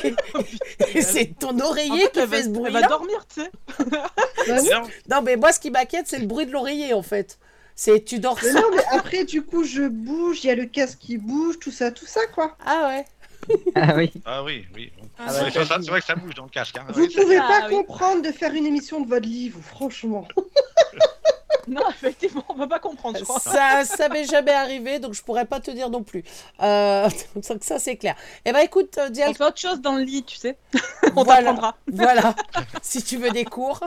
Et 0.94 1.02
c'est 1.02 1.38
ton 1.40 1.50
En 1.50 1.60
oreiller 1.62 2.02
fait, 2.14 2.22
qui 2.22 2.28
fait 2.28 2.44
ce 2.44 2.50
elle 2.66 2.74
va 2.74 2.82
dormir, 2.84 3.26
tu 3.34 3.42
sais. 3.42 3.52
Bah 3.90 4.58
oui. 4.62 4.70
Non, 5.10 5.22
mais 5.22 5.36
moi, 5.38 5.52
ce 5.54 5.60
qui 5.60 5.72
m'inquiète, 5.72 6.08
c'est 6.08 6.20
le 6.20 6.26
bruit 6.28 6.46
de 6.46 6.52
l'oreiller, 6.52 6.94
en 6.94 7.02
fait. 7.04 7.38
C'est 7.76 8.04
tu 8.06 8.20
dors 8.20 8.38
Mais 8.44 8.54
non, 8.54 8.68
mais 8.74 8.84
après, 8.92 9.24
du 9.26 9.42
coup, 9.42 9.64
je 9.64 9.84
bouge, 9.84 10.44
il 10.44 10.48
y 10.48 10.50
a 10.50 10.56
le 10.56 10.66
casque 10.66 11.00
qui 11.00 11.18
bouge, 11.18 11.60
tout 11.60 11.72
ça, 11.72 11.92
tout 11.92 12.06
ça, 12.06 12.22
quoi. 12.34 12.58
Ah 12.66 12.88
ouais. 12.90 13.06
Ah 13.76 13.94
oui. 13.96 14.12
Ah 14.26 14.44
oui, 14.44 14.66
oui. 14.76 14.92
Ah 15.20 15.26
Ouais, 15.28 15.52
c'est 15.54 15.60
vrai 15.90 16.00
que 16.00 16.06
ça 16.06 16.16
bouge 16.16 16.34
dans 16.34 16.46
le 16.46 16.50
casque. 16.50 16.78
Hein. 16.78 16.86
Vous 16.90 17.02
Oui, 17.02 17.14
pouvez 17.16 17.38
Ah, 17.38 17.48
pas 17.48 17.68
oui. 17.68 17.76
comprendre 17.76 18.24
de 18.24 18.32
faire 18.32 18.54
une 18.54 18.66
émission 18.66 19.02
de 19.02 19.08
votre 19.08 19.28
livre, 19.28 19.60
franchement. 19.62 20.28
Non, 21.68 21.82
effectivement, 21.90 22.44
on 22.50 22.54
va 22.56 22.68
pas 22.68 22.80
comprendre, 22.80 23.18
je 23.20 23.24
crois. 23.24 23.40
Ça, 23.40 23.84
ça 23.86 24.10
m'est 24.10 24.26
jamais 24.26 24.52
arrivé, 24.54 25.00
donc 25.00 25.14
je 25.14 25.22
pourrais 25.24 25.46
pas 25.46 25.60
te 25.60 25.72
dire 25.72 25.90
non 25.90 26.04
plus. 26.04 26.24
Euh, 26.62 27.10
donc 27.36 27.64
ça, 27.64 27.80
c'est 27.80 27.98
clair. 27.98 28.16
Eh 28.46 28.52
ben, 28.52 28.60
écoute, 28.60 28.98
euh, 28.98 29.10
Dial, 29.10 29.30
On 29.32 29.34
fait 29.34 29.44
autre 29.44 29.60
chose 29.60 29.82
dans 29.82 29.96
le 29.96 30.04
lit, 30.04 30.24
tu 30.24 30.38
sais. 30.38 30.58
on 31.16 31.24
Voilà. 31.24 31.54
t'apprendra. 31.54 31.76
voilà. 31.92 32.36
si 32.82 33.04
tu 33.04 33.18
veux 33.18 33.32
des 33.32 33.46
cours, 33.46 33.80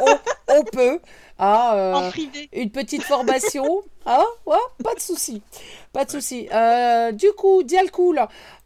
on, 0.00 0.18
on 0.48 0.64
peut. 0.64 1.00
Ah, 1.40 1.76
euh, 1.76 1.94
En 1.94 2.10
privé. 2.10 2.48
une 2.52 2.70
petite 2.70 3.04
formation, 3.04 3.82
hein 4.06 4.24
ouais, 4.44 4.56
pas 4.82 4.92
de 4.94 5.00
souci, 5.00 5.40
pas 5.92 6.04
de 6.04 6.10
souci. 6.10 6.48
Euh, 6.52 7.12
du 7.12 7.30
coup, 7.36 7.62
Dialcool, 7.62 8.18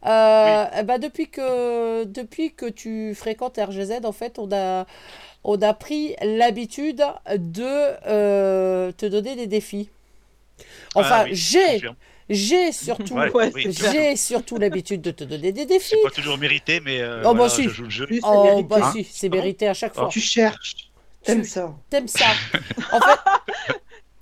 euh, 0.07 0.65
eh 0.75 0.81
ben, 0.81 0.97
depuis 0.97 1.29
que 1.29 2.03
depuis 2.05 2.51
que 2.55 2.65
tu 2.65 3.13
fréquentes 3.13 3.57
RGZ, 3.59 3.99
en 4.05 4.11
fait, 4.11 4.39
on 4.39 4.49
a 4.51 4.87
on 5.43 5.61
a 5.61 5.73
pris 5.73 6.15
l'habitude 6.21 7.03
de 7.35 7.63
euh, 8.07 8.91
te 8.93 9.05
donner 9.05 9.35
des 9.35 9.47
défis. 9.47 9.89
Enfin, 10.95 11.09
Ah 11.21 11.23
oui, 11.25 11.35
je 11.35 11.59
j'ai 11.59 11.81
j'ai 12.29 12.71
surtout 12.71 13.15
Ouais, 13.15 13.51
oui. 13.53 13.67
j'ai 13.71 14.15
surtout 14.15 14.57
l'habitude 14.57 15.01
de 15.01 15.11
te 15.11 15.23
donner 15.25 15.51
des 15.51 15.65
défis. 15.65 15.89
C'est 15.95 16.01
pas 16.03 16.09
toujours 16.11 16.37
mérité, 16.37 16.79
mais 16.79 17.01
euh, 17.01 17.19
Oh, 17.21 17.29
bah 17.29 17.33
voilà, 17.33 17.49
si. 17.49 17.63
je 17.63 17.69
joue 17.69 17.83
le 17.83 17.89
jeu. 17.89 18.07
Oh 18.23 18.43
mérité. 18.43 18.63
bah 18.63 18.77
Hein 18.81 18.91
si, 18.93 19.03
c'est 19.03 19.29
mérité 19.29 19.67
à 19.67 19.73
chaque 19.73 19.93
fois. 19.93 20.07
Tu 20.09 20.21
cherches. 20.21 20.75
T'aimes 21.23 21.43
ça. 21.43 21.73
T'aimes 21.89 22.07
ça. 22.07 22.25
En 22.91 22.99
fait, 22.99 23.19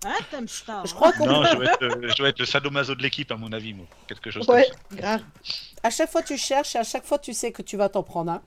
Hein, 0.04 0.16
t'aimes 0.32 0.48
ça 0.48 0.82
je 0.84 0.92
hein 0.92 0.96
crois 0.96 1.12
qu'on 1.14 1.28
Non, 1.28 1.44
je 1.44 1.56
dois, 1.56 1.66
être, 1.66 1.84
euh, 1.84 2.08
je 2.10 2.16
dois 2.16 2.30
être 2.30 2.40
le 2.40 2.46
sadomaso 2.48 2.96
de 2.96 3.04
l'équipe, 3.04 3.32
à 3.32 3.36
mon 3.38 3.52
avis, 3.54 3.76
moi. 3.76 3.86
Quelque 4.08 4.32
chose 4.32 4.48
Ouais, 4.50 4.66
comme 4.90 4.98
ça. 4.98 5.02
grave. 5.04 5.22
à 5.84 5.90
chaque 5.92 6.10
fois 6.10 6.24
tu 6.24 6.38
cherches 6.38 6.76
et 6.76 6.80
à 6.80 6.84
chaque 6.84 7.06
fois 7.06 7.20
tu 7.20 7.34
sais 7.34 7.52
que 7.52 7.62
tu 7.62 7.78
vas 7.78 7.88
t'en 7.88 8.02
prendre 8.02 8.32
un. 8.32 8.42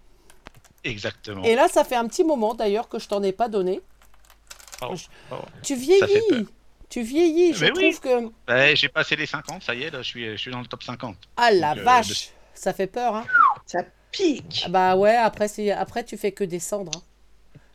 Exactement. 0.85 1.43
Et 1.45 1.55
là, 1.55 1.67
ça 1.69 1.83
fait 1.85 1.97
un 1.97 2.07
petit 2.07 2.25
moment 2.25 2.55
d'ailleurs 2.55 2.89
que 2.89 2.99
je 2.99 3.09
t'en 3.09 3.23
ai 3.23 3.33
pas 3.33 3.49
donné. 3.49 3.81
Oh, 4.83 4.95
oh. 5.33 5.37
Tu 5.63 5.75
vieillis. 5.77 6.47
Tu 6.91 7.03
vieillis. 7.03 7.55
Je 7.55 7.67
trouve 7.67 8.01
que. 8.01 8.25
Ouais, 8.53 8.77
j'ai 8.77 8.89
passé 8.89 9.17
les 9.17 9.27
50, 9.27 9.63
ça 9.63 9.75
y 9.75 9.83
est, 9.85 9.91
là, 9.91 10.03
je 10.03 10.07
suis, 10.09 10.31
je 10.33 10.37
suis 10.37 10.51
dans 10.51 10.61
le 10.61 10.67
top 10.67 10.83
50. 10.83 11.17
Ah 11.37 11.51
la 11.51 11.71
Donc, 11.71 11.79
euh, 11.79 11.85
vache 11.85 12.29
Ça 12.53 12.73
fait 12.73 12.87
peur, 12.87 13.17
hein 13.17 13.25
Ça 13.67 13.81
pique. 14.13 14.63
Ah 14.67 14.69
Bah 14.69 14.97
ouais, 14.97 15.17
après, 15.17 15.49
après 15.71 16.05
tu 16.05 16.17
fais 16.17 16.33
que 16.33 16.45
descendre. 16.45 16.93
hein. 16.97 17.03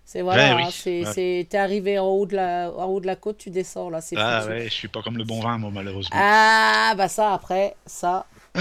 C'est 0.06 0.22
voilà, 0.22 0.56
Ouais, 0.56 0.64
oui. 0.66 0.72
c'est, 0.72 1.06
Ouais. 1.06 1.14
c'est- 1.14 1.48
t'es 1.50 1.58
arrivé 1.58 2.00
en 2.00 2.08
haut, 2.08 2.26
de 2.26 2.36
la, 2.36 2.72
en 2.76 2.86
haut 2.86 3.00
de 3.00 3.06
la 3.06 3.16
côte, 3.16 3.38
tu 3.38 3.50
descends 3.52 3.90
là, 3.92 4.00
Ah 4.18 4.42
foutu. 4.42 4.52
ouais, 4.54 4.64
je 4.66 4.74
suis 4.74 4.88
pas 4.88 5.02
comme 5.04 5.18
le 5.18 5.24
bon 5.24 5.40
vin, 5.40 5.58
moi, 5.60 5.70
malheureusement. 5.72 6.16
Ah, 6.20 6.94
bah 6.98 7.08
ça, 7.10 7.34
après, 7.34 7.76
ça. 7.86 8.26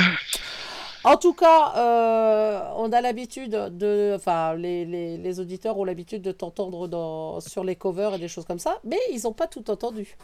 En 1.04 1.16
tout 1.16 1.32
cas, 1.32 1.74
euh, 1.76 2.60
on 2.76 2.92
a 2.92 3.00
l'habitude 3.00 3.50
de. 3.50 4.12
Enfin, 4.16 4.54
les, 4.54 4.84
les- 4.84 5.16
les 5.18 5.40
auditeurs 5.40 5.78
ont 5.78 5.84
l'habitude 5.84 6.22
de 6.22 6.32
t'entendre 6.32 6.88
dans, 6.88 7.40
sur 7.40 7.62
les 7.64 7.76
covers 7.76 8.14
et 8.14 8.18
des 8.18 8.28
choses 8.28 8.44
comme 8.44 8.58
ça, 8.58 8.78
mais 8.84 8.98
ils 9.12 9.22
n'ont 9.22 9.32
pas 9.32 9.46
tout 9.46 9.70
entendu. 9.70 10.16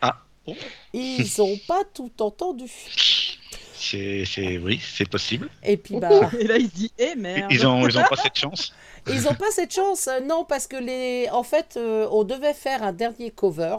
Ah. 0.00 0.16
Oh. 0.46 0.52
Ils 0.92 1.26
n'ont 1.38 1.56
pas 1.66 1.82
tout 1.92 2.12
entendu. 2.20 2.70
C'est, 3.74 4.24
c'est, 4.24 4.58
oui, 4.58 4.80
c'est 4.82 5.08
possible. 5.08 5.48
Et 5.62 5.76
puis, 5.76 5.96
bah. 5.98 6.30
Et 6.38 6.44
là, 6.46 6.56
il 6.56 6.68
se 6.68 6.74
dit, 6.74 6.92
eh 6.98 7.14
merde. 7.14 7.50
Ils 7.52 7.66
ont, 7.66 7.86
ils 7.86 7.96
ont 7.98 8.02
pas 8.04 8.16
cette 8.16 8.36
chance. 8.36 8.72
Ils 9.08 9.22
n'ont 9.22 9.34
pas 9.34 9.50
cette 9.52 9.72
chance, 9.72 10.08
non, 10.24 10.44
parce 10.44 10.66
que 10.66 10.76
les. 10.76 11.28
En 11.30 11.42
fait, 11.44 11.76
euh, 11.76 12.08
on 12.10 12.24
devait 12.24 12.54
faire 12.54 12.82
un 12.82 12.92
dernier 12.92 13.30
cover 13.30 13.76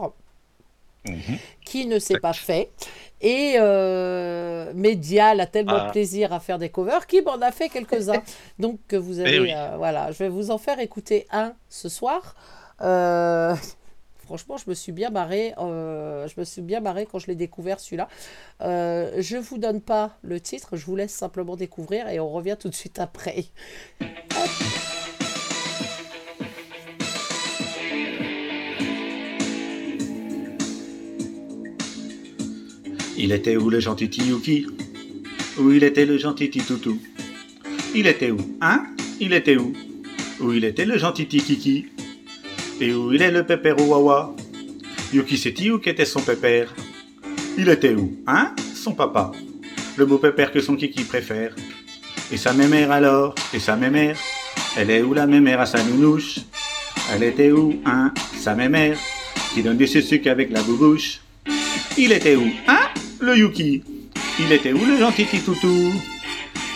Mhm. 1.06 1.38
qui 1.64 1.86
ne 1.86 1.98
s'est 2.00 2.18
pas 2.18 2.32
fait. 2.32 2.70
Et 3.20 3.54
euh, 3.58 4.72
Medial 4.74 5.40
a 5.40 5.46
tellement 5.46 5.76
Ah. 5.80 5.86
de 5.86 5.90
plaisir 5.92 6.32
à 6.32 6.40
faire 6.40 6.58
des 6.58 6.68
covers 6.68 7.06
qu'il 7.06 7.24
m'en 7.24 7.40
a 7.40 7.50
fait 7.50 7.68
quelques-uns. 7.68 8.22
Donc 8.58 8.78
vous 8.94 9.18
avez, 9.20 9.34
Eh 9.36 9.40
oui. 9.40 9.52
euh, 9.54 9.74
voilà, 9.76 10.12
je 10.12 10.18
vais 10.18 10.28
vous 10.28 10.50
en 10.50 10.58
faire 10.58 10.78
écouter 10.78 11.26
un 11.32 11.54
ce 11.68 11.88
soir. 11.88 12.36
Euh, 12.80 13.54
franchement, 14.24 14.56
je 14.56 14.70
me 14.70 14.74
suis 14.74 14.92
bien 14.92 15.10
marré. 15.10 15.52
je 15.58 16.38
me 16.40 16.44
suis 16.44 16.62
bien 16.62 16.80
marré 16.80 17.06
quand 17.10 17.18
je 17.18 17.26
l'ai 17.26 17.34
découvert 17.34 17.80
celui-là. 17.80 18.08
Euh, 18.60 19.12
je 19.18 19.36
vous 19.36 19.58
donne 19.58 19.80
pas 19.80 20.12
le 20.22 20.38
titre, 20.40 20.76
je 20.76 20.84
vous 20.86 20.94
laisse 20.96 21.12
simplement 21.14 21.56
découvrir 21.56 22.08
et 22.08 22.20
on 22.20 22.28
revient 22.30 22.56
tout 22.60 22.68
de 22.68 22.74
suite 22.74 22.98
après. 23.00 23.46
Il 33.20 33.32
était 33.32 33.56
où 33.56 33.68
le 33.68 33.80
gentil 33.80 34.08
Tiyuki 34.08 34.66
Où 35.58 35.72
il 35.72 35.82
était 35.82 36.06
le 36.06 36.18
gentil 36.18 36.50
Titoutou? 36.50 37.00
Il 37.92 38.06
était 38.06 38.30
où? 38.30 38.38
Hein? 38.60 38.86
Il 39.18 39.32
était 39.32 39.56
où? 39.56 39.72
Où 40.38 40.52
il 40.52 40.64
était 40.64 40.84
le 40.84 40.96
gentil 40.98 41.26
Tikiki? 41.26 41.86
Et 42.80 42.94
où 42.94 43.12
il 43.12 43.20
est 43.20 43.32
le 43.32 43.44
pépère 43.44 43.76
Wawa 43.80 44.36
Yuki 45.12 45.36
c'est 45.36 45.68
où 45.68 45.78
qu'était 45.78 46.04
son 46.04 46.20
pépère. 46.20 46.72
Il 47.58 47.68
était 47.68 47.92
où? 47.92 48.16
Hein? 48.28 48.54
Son 48.72 48.92
papa. 48.92 49.32
Le 49.96 50.06
beau 50.06 50.18
pépère 50.18 50.52
que 50.52 50.60
son 50.60 50.76
kiki 50.76 51.02
préfère. 51.02 51.56
Et 52.30 52.36
sa 52.36 52.52
mémère 52.52 52.92
alors? 52.92 53.34
Et 53.52 53.58
sa 53.58 53.74
mémère? 53.74 54.16
Elle 54.76 54.90
est 54.90 55.02
où 55.02 55.12
la 55.12 55.26
mémère 55.26 55.60
à 55.60 55.66
sa 55.66 55.82
nounouche 55.82 56.38
Elle 57.12 57.24
était 57.24 57.50
où? 57.50 57.80
Hein? 57.84 58.12
Sa 58.36 58.54
mémère 58.54 58.96
Qui 59.54 59.64
donne 59.64 59.76
du 59.76 59.88
sucre 59.88 60.30
avec 60.30 60.50
la 60.52 60.62
boubouche? 60.62 61.20
Il 61.96 62.12
était 62.12 62.36
où? 62.36 62.48
Hein? 62.68 62.78
Le 63.20 63.36
Yuki. 63.36 63.82
Il 64.38 64.52
était 64.52 64.72
où 64.72 64.84
le 64.84 64.98
gentil 64.98 65.26
Titoutou? 65.26 65.92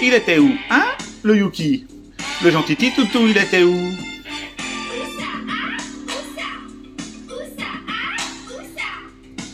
Il 0.03 0.13
était 0.13 0.39
où 0.39 0.51
Hein 0.71 0.87
Le 1.23 1.37
Yuki? 1.37 1.87
Le 2.43 2.51
gentil 2.51 2.77
Titoutou, 2.77 3.29
il 3.29 3.39
était 3.39 3.63
où? 3.63 3.77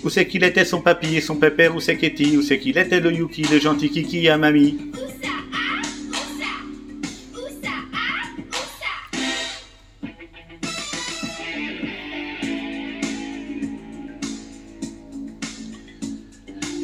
Où 0.04 0.08
c'est 0.08 0.26
qu'il 0.26 0.44
était 0.44 0.64
son 0.64 0.80
papy 0.80 1.16
et 1.16 1.20
son 1.20 1.36
pépère? 1.36 1.74
Où 1.76 1.80
c'est 1.80 1.96
qu'était 1.96 2.36
Où 2.36 2.42
c'est 2.42 2.58
qu'il 2.58 2.78
était 2.78 3.00
le 3.00 3.12
Yuki 3.12 3.42
Le 3.50 3.58
gentil 3.58 3.90
Kiki 3.90 4.28
à 4.28 4.38
mamie 4.38 4.78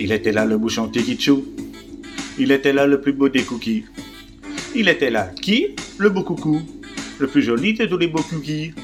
Il 0.04 0.12
était 0.12 0.32
là 0.32 0.44
le 0.44 0.58
bouchon 0.58 0.88
Tikichou. 0.88 1.46
Il 2.38 2.52
était 2.52 2.74
là 2.74 2.86
le 2.86 3.00
plus 3.00 3.14
beau 3.14 3.30
des 3.30 3.42
cookies. 3.42 3.86
Il 4.74 4.90
était 4.90 5.08
là 5.08 5.30
qui? 5.40 5.68
Le 5.96 6.10
beau 6.10 6.22
coucou. 6.22 6.60
Le 7.18 7.26
plus 7.26 7.40
joli 7.40 7.72
de 7.72 7.86
tous 7.86 7.96
les 7.96 8.08
beaux 8.08 8.20
cookies. 8.20 8.74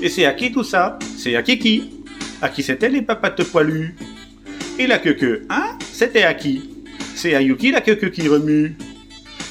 Et 0.00 0.08
c'est 0.08 0.24
à 0.24 0.32
qui 0.32 0.50
tout 0.50 0.64
ça? 0.64 0.98
C'est 1.18 1.36
à 1.36 1.42
Kiki. 1.42 1.90
À 2.40 2.48
qui 2.48 2.62
c'était 2.62 2.88
les 2.88 3.02
papates 3.02 3.44
poilues 3.44 3.94
Et 4.78 4.86
la 4.86 4.98
queue 4.98 5.44
hein? 5.50 5.76
C'était 5.92 6.22
à 6.22 6.32
qui? 6.32 6.70
C'est 7.14 7.34
à 7.34 7.42
Yuki 7.42 7.70
la 7.70 7.82
queue 7.82 7.96
qui 7.96 8.26
remue. 8.26 8.74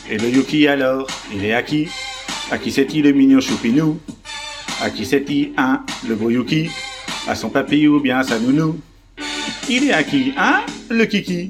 Et 0.10 0.18
le 0.18 0.30
Yuki 0.30 0.68
alors 0.68 1.06
Il 1.32 1.46
est 1.46 1.54
à 1.54 1.62
qui? 1.62 1.90
À 2.50 2.58
qui 2.58 2.72
c'est-il 2.72 3.04
le 3.04 3.12
mignon 3.12 3.40
choupinou? 3.40 4.00
À 4.82 4.90
qui 4.90 5.06
c'est-il 5.06 5.52
hein? 5.58 5.84
Le 6.10 6.16
beau 6.16 6.32
Yuki? 6.32 6.72
À 7.28 7.36
son 7.36 7.52
papy 7.52 7.88
ou 7.88 8.00
bien 8.00 8.18
à 8.18 8.24
sa 8.24 8.40
nounou? 8.40 8.80
Il 9.70 9.90
est 9.90 9.94
à 9.94 10.04
qui, 10.04 10.34
hein, 10.38 10.62
le 10.90 11.06
kiki? 11.06 11.50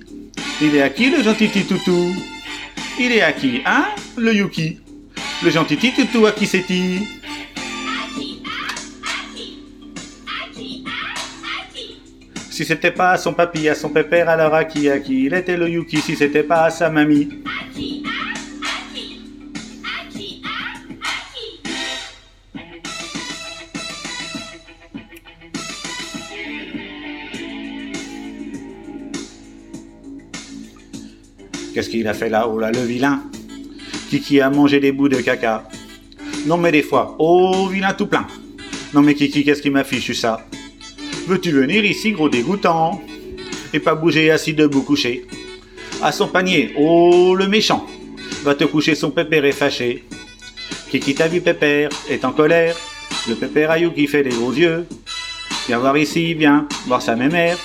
Il 0.61 0.75
est 0.75 0.81
à 0.81 0.89
qui, 0.89 1.09
le 1.09 1.21
gentil 1.23 1.49
titoutou 1.49 2.15
Il 2.99 3.11
est 3.11 3.21
à 3.21 3.31
qui, 3.31 3.61
hein, 3.65 3.85
le 4.17 4.33
yuki? 4.33 4.79
Le 5.43 5.49
gentil 5.49 5.77
titoutou, 5.77 6.25
à 6.25 6.31
qui 6.31 6.45
c'est-il? 6.45 7.01
Si 12.49 12.65
c'était 12.65 12.89
pas 12.89 13.11
à 13.11 13.17
son 13.17 13.33
papy, 13.33 13.69
à 13.69 13.75
son 13.75 13.89
pépère, 13.89 14.29
alors 14.29 14.55
à 14.55 14.65
qui, 14.65 14.89
à 14.89 14.97
qui 14.99 15.25
Il 15.25 15.33
était 15.35 15.57
le 15.57 15.69
yuki, 15.69 16.01
si 16.01 16.15
c'était 16.15 16.43
pas 16.43 16.65
à 16.65 16.69
sa 16.71 16.89
mamie? 16.89 17.29
Qu'est-ce 31.87 31.99
qu'il 31.99 32.07
a 32.09 32.13
fait 32.13 32.27
là 32.27 32.49
Oh 32.53 32.59
là, 32.59 32.69
le 32.69 32.81
vilain 32.81 33.21
Kiki 34.09 34.41
a 34.41 34.49
mangé 34.49 34.81
des 34.81 34.91
bouts 34.91 35.07
de 35.07 35.21
caca. 35.21 35.63
Non 36.45 36.57
mais 36.57 36.69
des 36.69 36.81
fois, 36.81 37.15
oh 37.17 37.69
vilain 37.71 37.93
tout 37.93 38.07
plein. 38.07 38.27
Non 38.93 39.01
mais 39.01 39.13
Kiki, 39.13 39.45
qu'est-ce 39.45 39.61
qui 39.61 39.69
m'a 39.69 39.85
fichu 39.85 40.13
ça? 40.13 40.45
Veux-tu 41.27 41.51
venir 41.51 41.85
ici, 41.85 42.11
gros 42.11 42.27
dégoûtant 42.27 43.01
Et 43.73 43.79
pas 43.79 43.95
bouger 43.95 44.31
assis 44.31 44.53
debout 44.53 44.81
couché? 44.81 45.27
À 46.01 46.11
son 46.11 46.27
panier, 46.27 46.73
oh 46.77 47.33
le 47.37 47.47
méchant 47.47 47.87
Va 48.43 48.53
te 48.53 48.65
coucher, 48.65 48.93
son 48.93 49.11
pépère 49.11 49.45
est 49.45 49.53
fâché. 49.53 50.03
Kiki 50.91 51.15
t'a 51.15 51.29
vu 51.29 51.39
pépère, 51.39 51.87
est 52.09 52.25
en 52.25 52.33
colère? 52.33 52.75
Le 53.29 53.35
pépère 53.35 53.71
à 53.71 53.79
qui 53.79 54.07
fait 54.07 54.23
des 54.23 54.31
gros 54.31 54.51
yeux. 54.51 54.85
Viens 55.67 55.79
voir 55.79 55.97
ici, 55.97 56.33
viens 56.33 56.67
voir 56.85 57.01
sa 57.01 57.15
mémère. 57.15 57.57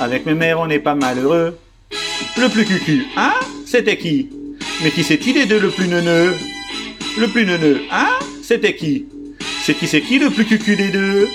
Avec 0.00 0.26
mémère, 0.26 0.58
on 0.58 0.66
n'est 0.66 0.80
pas 0.80 0.96
malheureux. 0.96 1.56
Le 2.36 2.48
plus 2.48 2.64
cucu, 2.64 3.06
hein? 3.16 3.34
C'était 3.70 3.98
qui 3.98 4.30
Mais 4.82 4.90
qui 4.90 5.04
c'est 5.04 5.18
qui 5.18 5.34
des 5.34 5.44
deux 5.44 5.60
le 5.60 5.68
plus 5.68 5.88
neuneux 5.88 6.32
Le 7.18 7.28
plus 7.28 7.44
neuneux, 7.44 7.82
hein 7.90 8.18
C'était 8.42 8.74
qui 8.74 9.04
C'est 9.62 9.74
qui 9.74 9.86
c'est 9.86 10.00
qui 10.00 10.18
le 10.18 10.30
plus 10.30 10.46
cucu 10.46 10.74
des 10.74 10.88
deux 10.88 11.28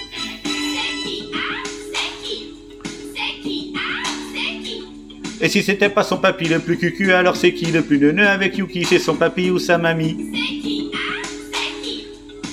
Et 5.41 5.48
si 5.48 5.62
c'était 5.62 5.89
pas 5.89 6.04
son 6.04 6.17
papy 6.17 6.46
le 6.46 6.58
plus 6.58 6.78
cucu, 6.78 7.13
alors 7.13 7.36
c'est 7.36 7.54
qui 7.54 7.67
le 7.67 7.84
plus 7.84 8.00
neuneux 8.00 8.28
avec 8.28 8.58
Yuki 8.58 8.84
C'est 8.84 8.98
son 8.98 9.13
papy 9.13 9.52
ou 9.52 9.60
sa 9.60 9.78
mamie 9.78 10.32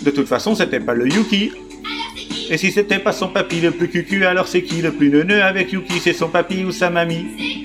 De 0.05 0.11
toute 0.11 0.27
façon, 0.27 0.55
c'était 0.55 0.81
pas 0.81 0.93
le 0.93 1.09
Yuki. 1.09 1.53
Et 2.51 2.59
si 2.59 2.71
c'était 2.71 2.99
pas 2.99 3.13
son 3.13 3.29
papy 3.29 3.61
le 3.61 3.71
plus 3.71 3.89
cucu, 3.89 4.27
alors 4.27 4.47
c'est 4.47 4.63
qui 4.63 4.83
le 4.83 4.93
plus 4.93 5.09
neuneux 5.09 5.41
avec 5.41 5.73
Yuki 5.73 6.01
C'est 6.01 6.13
son 6.13 6.29
papy 6.29 6.65
ou 6.65 6.73
sa 6.73 6.91
mamie 6.91 7.60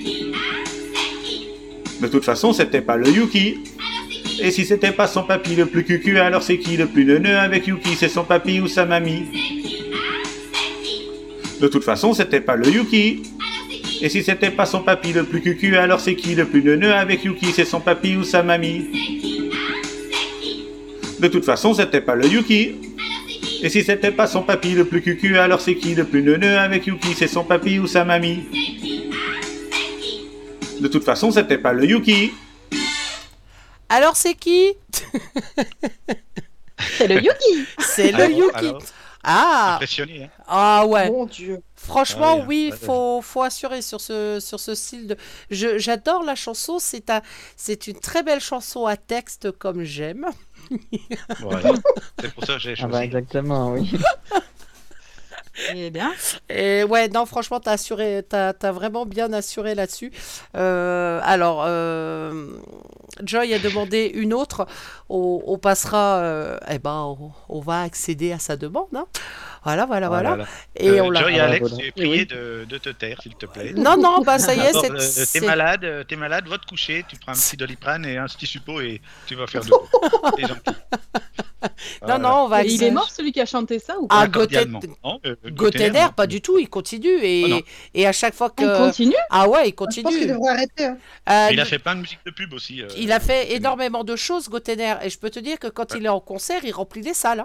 De 2.00 2.08
toute 2.08 2.24
façon, 2.24 2.52
c'était 2.52 2.82
pas 2.82 2.96
le 2.96 3.08
Yuki. 3.08 3.58
Et 4.40 4.50
si 4.50 4.66
c'était 4.66 4.92
pas 4.92 5.06
son 5.06 5.22
papy 5.22 5.54
le 5.56 5.66
plus 5.66 5.84
cucu, 5.84 6.18
alors 6.18 6.42
c'est 6.42 6.58
qui 6.58 6.76
le 6.76 6.86
plus 6.86 7.04
neuneux 7.04 7.38
avec 7.38 7.66
Yuki? 7.66 7.94
C'est 7.96 8.08
son 8.08 8.24
papy 8.24 8.60
ou 8.60 8.68
sa 8.68 8.84
mamie? 8.84 9.24
De 11.60 11.68
toute 11.68 11.84
façon, 11.84 12.12
c'était 12.12 12.42
pas 12.42 12.54
le 12.56 12.68
Yuki. 12.68 13.22
Et 14.02 14.10
si 14.10 14.22
c'était 14.22 14.50
pas 14.50 14.66
son 14.66 14.80
papy 14.80 15.14
le 15.14 15.24
plus 15.24 15.40
cucu, 15.40 15.76
alors 15.76 16.00
c'est 16.00 16.16
qui 16.16 16.34
le 16.34 16.44
plus 16.44 16.62
neuneux 16.62 16.92
avec 16.92 17.24
Yuki? 17.24 17.46
C'est 17.54 17.64
son 17.64 17.80
papy 17.80 18.16
ou 18.16 18.24
sa 18.24 18.42
mamie? 18.42 18.84
De 21.18 21.28
toute 21.28 21.46
façon, 21.46 21.72
c'était 21.72 22.02
pas 22.02 22.14
le 22.14 22.26
Yuki. 22.26 22.72
Et 23.62 23.70
si 23.70 23.82
c'était 23.82 24.10
pas 24.10 24.26
son 24.26 24.42
papy 24.42 24.74
le 24.74 24.84
plus 24.84 25.00
cucu, 25.00 25.38
alors 25.38 25.62
c'est 25.62 25.76
qui 25.76 25.94
le 25.94 26.04
plus 26.04 26.22
neuneux 26.22 26.58
avec 26.58 26.86
Yuki? 26.86 27.14
C'est 27.16 27.26
son 27.26 27.42
papy 27.42 27.78
ou 27.78 27.86
sa 27.86 28.04
mamie? 28.04 28.40
De 30.80 30.88
toute 30.88 31.04
façon, 31.04 31.30
c'était 31.30 31.58
pas 31.58 31.72
le 31.72 31.84
Yuki. 31.86 32.32
Alors 33.88 34.16
c'est 34.16 34.34
qui? 34.34 34.72
C'est 36.98 37.08
le 37.08 37.22
Yuki 37.22 37.66
C'est 37.78 38.12
le 38.12 38.24
Alors, 38.24 38.38
Yuki. 38.38 38.52
alors, 38.68 38.82
Ah 39.22 39.74
Impressionné, 39.76 40.24
hein 40.24 40.28
Ah 40.46 40.86
ouais. 40.86 41.10
Mon 41.10 41.24
Dieu. 41.24 41.62
Franchement, 41.74 42.40
Ah 42.42 42.44
oui, 42.46 42.66
oui, 42.66 42.70
ouais, 42.70 42.76
faut, 42.76 43.20
faut 43.22 43.42
assurer 43.42 43.80
sur 43.80 44.00
ce, 44.00 44.38
sur 44.40 44.60
ce 44.60 44.74
style 44.74 45.06
de. 45.08 45.16
Je- 45.50 45.78
J'adore 45.78 46.22
la 46.22 46.34
chanson, 46.34 46.78
c'est 46.78 47.08
un, 47.10 47.22
c'est 47.56 47.86
une 47.86 47.98
très 47.98 48.22
belle 48.22 48.40
chanson 48.40 48.84
à 48.86 48.96
texte 48.98 49.52
comme 49.52 49.84
j'aime. 49.84 50.26
Voilà. 51.40 51.70
C'est 52.20 52.34
pour 52.34 52.44
ça 52.44 52.54
que 52.54 52.58
j'ai 52.60 52.72
Ah 52.72 52.76
choisi. 52.76 52.92
bah 52.92 53.04
exactement, 53.04 53.72
oui. 53.72 53.90
Eh 55.74 55.90
bien. 55.90 56.12
Et 56.48 56.84
ouais, 56.84 57.08
non, 57.08 57.26
franchement, 57.26 57.60
t'as 57.60 57.72
assuré, 57.72 58.24
t'as, 58.28 58.52
t'as 58.52 58.72
vraiment 58.72 59.06
bien 59.06 59.32
assuré 59.32 59.74
là-dessus. 59.74 60.12
Euh, 60.56 61.20
alors, 61.22 61.64
euh, 61.66 62.46
Joy 63.22 63.54
a 63.54 63.58
demandé 63.58 64.10
une 64.14 64.34
autre. 64.34 64.66
On, 65.08 65.58
passera, 65.58 66.18
euh, 66.18 66.58
eh 66.68 66.78
ben, 66.78 67.16
on, 67.18 67.30
on 67.48 67.60
va 67.60 67.82
accéder 67.82 68.32
à 68.32 68.38
sa 68.38 68.56
demande. 68.56 68.88
hein. 68.94 69.06
Voilà, 69.66 69.84
voilà, 69.84 70.06
voilà. 70.08 70.28
Voilà. 70.28 70.44
Et 70.76 70.88
Euh, 70.90 71.02
on 71.04 71.10
l'a. 71.10 71.22
Joy 71.22 71.34
et 71.34 71.40
Ah, 71.40 71.44
Alex, 71.46 71.68
voilà. 71.68 71.84
j'ai 71.84 71.90
prié 71.90 72.24
de, 72.24 72.64
de 72.68 72.78
te 72.78 72.88
taire, 72.90 73.20
s'il 73.20 73.34
te 73.34 73.46
plaît. 73.46 73.72
Non, 73.74 73.96
non, 73.96 74.20
bah 74.22 74.38
ça 74.38 74.54
y 74.54 74.60
est, 74.60 74.72
D'abord, 74.72 75.00
c'est, 75.00 75.22
euh, 75.22 75.24
T'es 75.40 75.40
malade, 75.44 75.84
euh, 75.84 76.04
t'es 76.04 76.14
malade, 76.14 76.46
va 76.46 76.56
te 76.58 76.66
coucher, 76.66 77.04
tu 77.08 77.16
prends 77.16 77.32
un 77.32 77.34
petit 77.34 77.56
doliprane 77.56 78.04
et 78.06 78.16
un 78.16 78.26
petit 78.26 78.46
suppo 78.46 78.80
et 78.80 79.00
tu 79.26 79.34
vas 79.34 79.48
faire 79.48 79.62
de 79.64 79.68
gentil. 79.68 80.70
Non, 82.06 82.18
non, 82.20 82.44
on 82.44 82.48
va. 82.48 82.62
Il 82.62 82.80
est 82.82 82.90
mort 82.92 83.10
celui 83.10 83.32
qui 83.32 83.40
a 83.40 83.46
chanté 83.46 83.80
ça 83.80 83.98
ou 83.98 84.06
pas 84.06 84.20
Ah. 84.20 84.26
Goten- 84.28 84.80
Non, 85.02 85.18
euh, 85.26 86.08
pas 86.14 86.26
du 86.28 86.40
tout, 86.40 86.58
il 86.58 86.68
continue 86.68 87.18
et, 87.22 87.42
Ah 87.44 87.48
non. 87.48 87.60
et 87.94 88.06
à 88.06 88.12
chaque 88.12 88.34
fois 88.34 88.50
que. 88.50 88.62
On 88.62 88.86
continue? 88.86 89.14
Ah 89.30 89.48
ouais, 89.48 89.68
il 89.68 89.70
Je 89.70 89.74
pense 89.74 89.94
qu'il 89.94 90.02
continue. 90.04 90.26
devrait 90.28 90.50
arrêter. 90.52 90.84
hein. 90.84 90.96
Euh, 91.28 91.48
Il 91.50 91.60
a 91.60 91.64
fait 91.64 91.80
plein 91.80 91.96
de 91.96 92.02
musiques 92.02 92.20
de 92.24 92.30
pub 92.30 92.52
aussi. 92.52 92.82
euh, 92.82 92.88
il 92.96 93.10
a 93.10 93.18
fait 93.18 93.52
énormément 93.54 94.04
de 94.04 94.14
choses, 94.14 94.48
Gotenner, 94.48 94.94
et 95.02 95.10
je 95.10 95.18
peux 95.18 95.30
te 95.30 95.40
dire 95.40 95.58
que 95.58 95.66
quand 95.66 95.90
Ouais. 95.92 95.98
il 95.98 96.06
est 96.06 96.10
en 96.10 96.20
concert, 96.20 96.60
il 96.64 96.72
remplit 96.72 97.02
les 97.02 97.14
salles. 97.14 97.44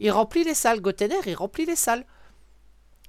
Il 0.00 0.10
remplit 0.10 0.44
les 0.44 0.54
salles, 0.54 0.80
Gotenner, 0.80 1.14
il 1.26 1.34
remplit 1.34 1.66
les 1.66 1.76
salles. 1.76 2.04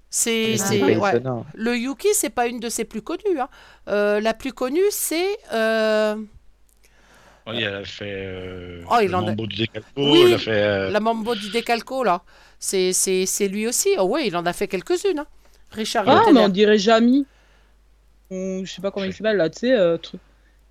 C'est, 0.10 0.58
C'est 0.58 0.66
c'est- 0.66 0.80
pas 0.80 0.86
ouais. 0.88 1.22
Le 1.56 1.78
Yuki, 1.78 2.10
c'est 2.14 2.30
pas 2.30 2.48
une 2.48 2.60
de 2.60 2.68
ses 2.70 2.84
plus 2.84 3.02
connues. 3.02 3.40
hein. 3.40 3.48
Euh, 3.88 4.20
la 4.20 4.34
plus 4.34 4.52
connue, 4.52 4.82
c'est. 4.90 5.38
euh, 5.54 6.16
Oui, 7.48 7.64
elle 7.64 7.76
a 7.76 7.86
fait 7.86 8.26
euh, 8.28 8.84
Oh, 8.92 8.98
il 9.02 9.16
en 9.16 9.20
a- 9.20 9.28
Mambo 9.28 9.48
du 9.48 9.56
Décalco, 9.56 9.88
Oui, 9.98 10.24
elle 10.28 10.34
a 10.34 10.38
fait... 10.38 10.52
euh, 10.52 10.90
La 10.92 11.00
Mambo 11.00 11.34
di 11.34 11.50
Decalco, 11.50 12.04
là. 12.04 12.22
C'est, 12.60 12.92
c'est, 12.94 13.26
c'est 13.26 13.48
lui 13.48 13.68
aussi. 13.68 13.90
Oh 13.98 14.04
ouais, 14.04 14.28
il 14.28 14.36
en 14.36 14.46
a 14.46 14.52
fait 14.54 14.68
quelques-unes. 14.68 15.20
hein. 15.20 15.28
Richard 15.72 16.04
Ah, 16.08 16.16
Gotenner. 16.18 16.34
mais 16.34 16.46
on 16.46 16.50
dirait 16.50 16.78
Jamy. 16.78 17.26
Ou 18.32 18.66
je 18.66 18.72
sais 18.72 18.82
pas 18.82 18.92
comment 18.92 19.06
il 19.06 19.14
s'appelle 19.14 19.38
là, 19.38 19.50
tu 19.50 19.60
sais. 19.60 19.72
euh, 19.72 19.98
truc. 19.98 20.20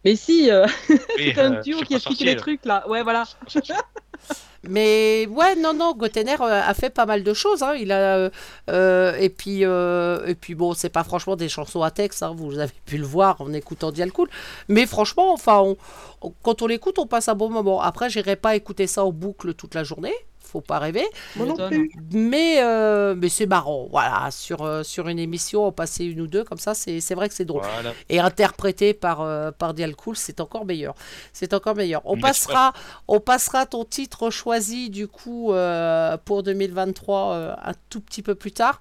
Mais 0.04 0.16
si, 0.16 0.50
euh, 0.50 0.66
c'est 1.16 1.38
un 1.38 1.60
duo 1.62 1.80
qui 1.80 1.94
explique 1.94 2.20
les 2.20 2.36
trucs 2.36 2.64
là. 2.66 2.86
Ouais, 2.88 3.02
voilà. 3.02 3.24
Mais 4.68 5.26
ouais, 5.30 5.56
non, 5.56 5.72
non, 5.72 5.94
Gotenner 5.94 6.36
euh, 6.40 6.60
a 6.62 6.74
fait 6.74 6.90
pas 6.90 7.06
mal 7.06 7.22
de 7.22 7.32
choses. 7.32 7.62
hein. 7.62 7.74
Il 7.78 7.92
a 7.92 8.16
euh, 8.16 8.30
euh, 8.68 9.16
et 9.18 9.30
puis 9.30 9.64
euh, 9.64 10.26
et 10.26 10.34
puis 10.34 10.54
bon, 10.54 10.74
c'est 10.74 10.90
pas 10.90 11.02
franchement 11.04 11.34
des 11.36 11.48
chansons 11.48 11.82
à 11.82 11.90
texte. 11.90 12.22
hein, 12.22 12.34
vous 12.36 12.58
avez 12.58 12.72
pu 12.84 12.98
le 12.98 13.06
voir 13.06 13.40
en 13.40 13.52
écoutant 13.54 13.90
Dial 13.90 14.12
Cool. 14.12 14.28
Mais 14.68 14.84
franchement, 14.86 15.32
enfin, 15.32 15.60
on- 15.60 15.76
on- 16.22 16.32
quand 16.42 16.60
on 16.62 16.66
l'écoute, 16.66 16.98
on 16.98 17.06
passe 17.06 17.28
un 17.28 17.34
bon 17.34 17.48
moment. 17.48 17.80
Après, 17.80 18.10
j'irai 18.10 18.36
pas 18.36 18.54
écouter 18.54 18.86
ça 18.86 19.04
en 19.04 19.12
boucle 19.12 19.54
toute 19.54 19.74
la 19.74 19.82
journée. 19.84 20.14
Faut 20.50 20.60
pas 20.60 20.78
rêver. 20.78 21.06
Moi 21.36 21.46
non 21.46 21.58
m'étonnes. 21.58 21.68
plus. 21.68 21.90
Mais 22.12 22.62
euh, 22.62 23.14
mais 23.16 23.28
c'est 23.28 23.46
marrant. 23.46 23.86
Voilà, 23.90 24.30
sur 24.30 24.62
euh, 24.62 24.82
sur 24.82 25.08
une 25.08 25.18
émission, 25.18 25.64
en 25.66 25.72
passer 25.72 26.04
une 26.04 26.20
ou 26.20 26.26
deux 26.26 26.42
comme 26.44 26.58
ça, 26.58 26.74
c'est 26.74 27.00
c'est 27.00 27.14
vrai 27.14 27.28
que 27.28 27.34
c'est 27.34 27.44
drôle. 27.44 27.62
Voilà. 27.72 27.92
Et 28.08 28.18
interprété 28.18 28.92
par, 28.94 29.20
euh, 29.20 29.50
par 29.52 29.74
Dial 29.74 29.94
Cool, 29.94 30.16
c'est 30.16 30.40
encore 30.40 30.64
meilleur. 30.64 30.94
C'est 31.32 31.54
encore 31.54 31.76
meilleur. 31.76 32.02
On 32.04 32.16
Mais 32.16 32.22
passera, 32.22 32.72
on 33.06 33.20
passera 33.20 33.66
ton 33.66 33.84
titre 33.84 34.30
choisi 34.30 34.90
du 34.90 35.06
coup 35.06 35.52
euh, 35.52 36.16
pour 36.24 36.42
2023 36.42 37.32
euh, 37.32 37.54
un 37.62 37.72
tout 37.88 38.00
petit 38.00 38.22
peu 38.22 38.34
plus 38.34 38.52
tard. 38.52 38.80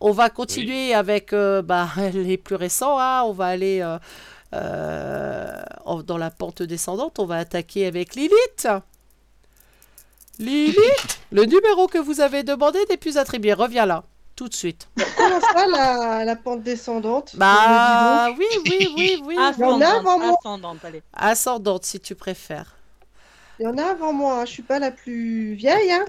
On 0.00 0.12
va 0.12 0.30
continuer 0.30 0.94
avec 0.94 1.32
euh, 1.32 1.60
bah, 1.60 1.88
les 2.14 2.38
plus 2.38 2.54
récents. 2.56 2.98
hein. 2.98 3.22
On 3.26 3.32
va 3.32 3.46
aller 3.46 3.80
euh, 3.82 3.98
euh, 4.54 6.02
dans 6.06 6.18
la 6.18 6.30
pente 6.30 6.62
descendante. 6.62 7.18
On 7.18 7.26
va 7.26 7.36
attaquer 7.36 7.86
avec 7.86 8.14
Lilith. 8.14 8.68
Lilith, 10.40 11.18
le 11.32 11.44
numéro 11.44 11.86
que 11.86 11.98
vous 11.98 12.20
avez 12.20 12.42
demandé 12.42 12.78
n'est 12.88 12.96
plus 12.96 13.18
attribué. 13.18 13.52
Reviens 13.52 13.84
là, 13.86 14.04
tout 14.36 14.48
de 14.48 14.54
suite. 14.54 14.88
Comment 15.16 15.40
ça, 15.40 15.66
la, 15.66 16.24
la 16.24 16.36
pente 16.36 16.62
descendante 16.62 17.32
Bah 17.36 18.30
oui, 18.38 18.46
oui, 18.64 18.88
oui, 18.96 19.22
oui. 19.26 19.36
Il 19.58 19.60
y 19.60 19.64
en 19.64 19.80
a 19.80 19.98
avant 19.98 20.18
moi. 20.18 20.34
ascendante, 20.38 20.78
allez. 20.84 21.02
Ascendante, 21.12 21.84
si 21.84 22.00
tu 22.00 22.14
préfères. 22.14 22.74
Il 23.58 23.64
y 23.64 23.66
en 23.66 23.76
a 23.76 23.90
avant 23.90 24.12
moi. 24.14 24.40
hein. 24.40 24.44
Je 24.46 24.50
suis 24.52 24.62
pas 24.62 24.78
la 24.78 24.90
plus 24.90 25.52
vieille. 25.54 25.92
Hein. 25.92 26.06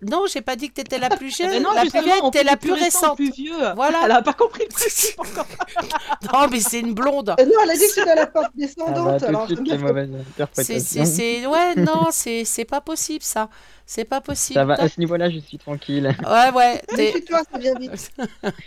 Non, 0.00 0.26
j'ai 0.32 0.42
pas 0.42 0.54
dit 0.54 0.68
que 0.68 0.74
t'étais 0.74 0.98
la 0.98 1.10
plus 1.10 1.36
jeune. 1.36 1.50
Mais 1.50 1.60
non, 1.60 1.72
la 1.72 1.82
plus 1.86 2.00
on 2.22 2.30
t'es 2.30 2.44
la 2.44 2.56
plus 2.56 2.72
récent, 2.72 2.84
récente. 3.00 3.16
plus 3.16 3.32
vieux. 3.32 3.56
Voilà. 3.74 4.02
Elle 4.04 4.12
a 4.12 4.22
pas 4.22 4.32
compris 4.32 4.62
le 4.62 4.68
principe 4.74 5.18
encore. 5.18 5.46
Non, 6.32 6.48
mais 6.50 6.60
c'est 6.60 6.80
une 6.80 6.94
blonde. 6.94 7.34
Euh, 7.40 7.44
non, 7.44 7.52
elle 7.64 7.70
a 7.70 7.74
dit 7.74 7.80
que 7.80 7.86
c'était 7.88 8.14
la 8.14 8.22
Ah 8.22 8.30
bah, 8.32 8.48
descendante. 8.54 9.18
tout 9.20 9.24
alors 9.26 9.46
de 9.48 9.54
suite, 9.56 9.66
je 9.66 9.72
les 9.72 9.78
me- 9.78 9.82
mauvaises 9.88 10.10
C'est, 10.12 10.28
interprétations. 10.42 11.04
c'est, 11.04 11.04
c'est... 11.04 11.46
Ouais, 11.46 11.74
non, 11.76 12.06
c'est, 12.12 12.44
c'est 12.44 12.64
pas 12.64 12.80
possible, 12.80 13.24
ça. 13.24 13.48
C'est 13.86 14.04
pas 14.04 14.20
possible. 14.20 14.54
Ça 14.54 14.64
va, 14.64 14.74
à 14.74 14.88
ce 14.88 15.00
niveau-là, 15.00 15.30
je 15.30 15.38
suis 15.38 15.58
tranquille. 15.58 16.14
Ouais, 16.24 16.50
ouais. 16.54 16.82
t'es- 16.88 17.12
Méfie-toi, 17.14 17.40
ça 17.50 17.58
vient 17.58 17.74
vite. 17.78 18.12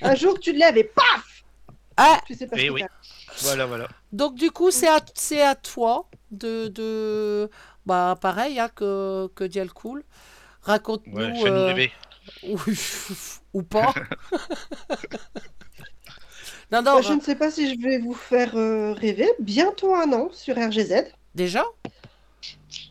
Un 0.02 0.16
jour, 0.16 0.38
tu 0.40 0.52
te 0.52 0.58
lèves 0.58 0.78
et 0.78 0.84
paf 0.84 1.44
Ah, 1.96 2.20
Tu 2.28 2.36
sais 2.36 2.48
pas 2.48 2.56
Eh 2.58 2.64
ce 2.64 2.68
que 2.68 2.72
oui. 2.74 2.82
t'as. 2.82 2.88
Voilà, 3.44 3.66
voilà. 3.66 3.88
donc, 4.12 4.36
du 4.36 4.52
coup, 4.52 4.72
c'est 4.72 4.90
à, 4.90 5.00
c'est 5.16 5.42
à 5.42 5.56
toi 5.56 6.08
de, 6.32 6.68
de... 6.68 7.50
Bah, 7.86 8.16
pareil, 8.20 8.60
hein, 8.60 8.70
que, 8.76 9.28
que 9.34 9.44
Dial 9.46 9.72
Cool. 9.72 10.04
Raconte-nous... 10.64 11.16
Ouais, 11.18 11.34
euh. 11.46 11.88
Ou, 12.48 12.58
ou 13.54 13.64
pas. 13.64 13.94
non, 16.72 16.82
non, 16.82 16.96
Bah, 16.96 17.02
je 17.02 17.14
ne 17.14 17.20
sais 17.22 17.36
pas 17.36 17.52
si 17.52 17.74
je 17.74 17.80
vais 17.82 17.98
vous 17.98 18.14
faire 18.14 18.56
euh, 18.56 18.94
rêver. 18.94 19.30
Bientôt 19.40 19.94
un 19.96 20.12
an 20.14 20.30
sur 20.32 20.56
RGZ. 20.56 21.06
déjà? 21.36 21.64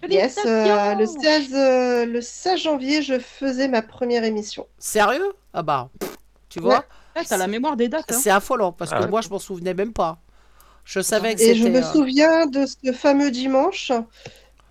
Yes, 0.09 0.39
euh, 0.45 0.95
le, 0.95 1.07
16, 1.07 1.55
euh, 1.55 2.07
le 2.07 2.21
16 2.21 2.61
janvier, 2.61 3.03
je 3.03 3.19
faisais 3.19 3.69
ma 3.69 3.83
première 3.83 4.25
émission. 4.25 4.67
Sérieux? 4.79 5.33
Ah 5.55 5.63
bah, 5.63 5.91
pff, 5.99 6.17
tu 6.49 6.61
vois 6.61 6.79
Ouais. 6.79 6.85
Ouais, 7.17 7.25
T'as 7.29 7.37
la 7.37 7.47
mémoire 7.49 7.77
des 7.77 7.89
dates. 7.89 8.11
Hein. 8.13 8.19
C'est 8.21 8.31
affolant, 8.31 8.73
parce 8.73 8.91
que 8.91 8.97
Ah. 8.97 9.07
moi, 9.07 9.21
je 9.21 9.29
m'en 9.29 9.39
souvenais 9.39 9.75
même 9.75 9.93
pas. 9.93 10.19
Je 10.85 11.01
savais 11.01 11.35
que 11.35 11.43
Et 11.43 11.55
je 11.55 11.69
me 11.69 11.83
souviens 11.83 12.47
de 12.47 12.67
ce 12.67 12.93
fameux 12.93 13.31
dimanche 13.31 13.93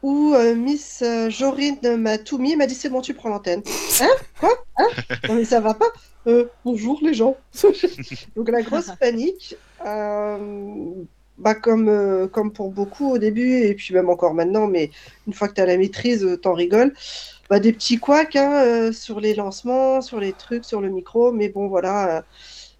où 0.01 0.33
euh, 0.33 0.55
Miss 0.55 1.01
euh, 1.01 1.29
Jorine 1.29 1.97
m'a 1.97 2.17
tout 2.17 2.37
mis 2.37 2.53
et 2.53 2.55
m'a 2.55 2.67
dit 2.67 2.75
c'est 2.75 2.89
bon, 2.89 3.01
tu 3.01 3.13
prends 3.13 3.29
l'antenne. 3.29 3.61
Hein? 4.01 4.09
Quoi? 4.39 4.53
Hein? 4.77 4.87
Non 5.27 5.35
mais 5.35 5.45
ça 5.45 5.59
va 5.59 5.73
pas. 5.73 5.89
Euh, 6.27 6.45
bonjour 6.63 6.99
les 7.01 7.13
gens. 7.13 7.37
Donc 8.35 8.49
la 8.49 8.61
grosse 8.61 8.91
panique. 8.99 9.55
bah 9.83 11.55
comme, 11.55 12.29
comme 12.31 12.51
pour 12.51 12.71
beaucoup 12.71 13.11
au 13.11 13.17
début 13.17 13.61
et 13.61 13.73
puis 13.73 13.93
même 13.93 14.09
encore 14.09 14.33
maintenant, 14.33 14.67
mais 14.67 14.91
une 15.27 15.33
fois 15.33 15.47
que 15.47 15.53
tu 15.53 15.61
as 15.61 15.65
la 15.65 15.77
maîtrise, 15.77 16.37
t'en 16.41 16.53
rigoles. 16.53 16.93
Bah, 17.49 17.59
des 17.59 17.73
petits 17.73 17.97
couacs 17.97 18.35
hein, 18.35 18.91
sur 18.91 19.19
les 19.19 19.33
lancements, 19.33 20.01
sur 20.01 20.19
les 20.19 20.33
trucs, 20.33 20.65
sur 20.65 20.81
le 20.81 20.89
micro, 20.89 21.31
mais 21.31 21.49
bon 21.49 21.67
voilà. 21.67 22.23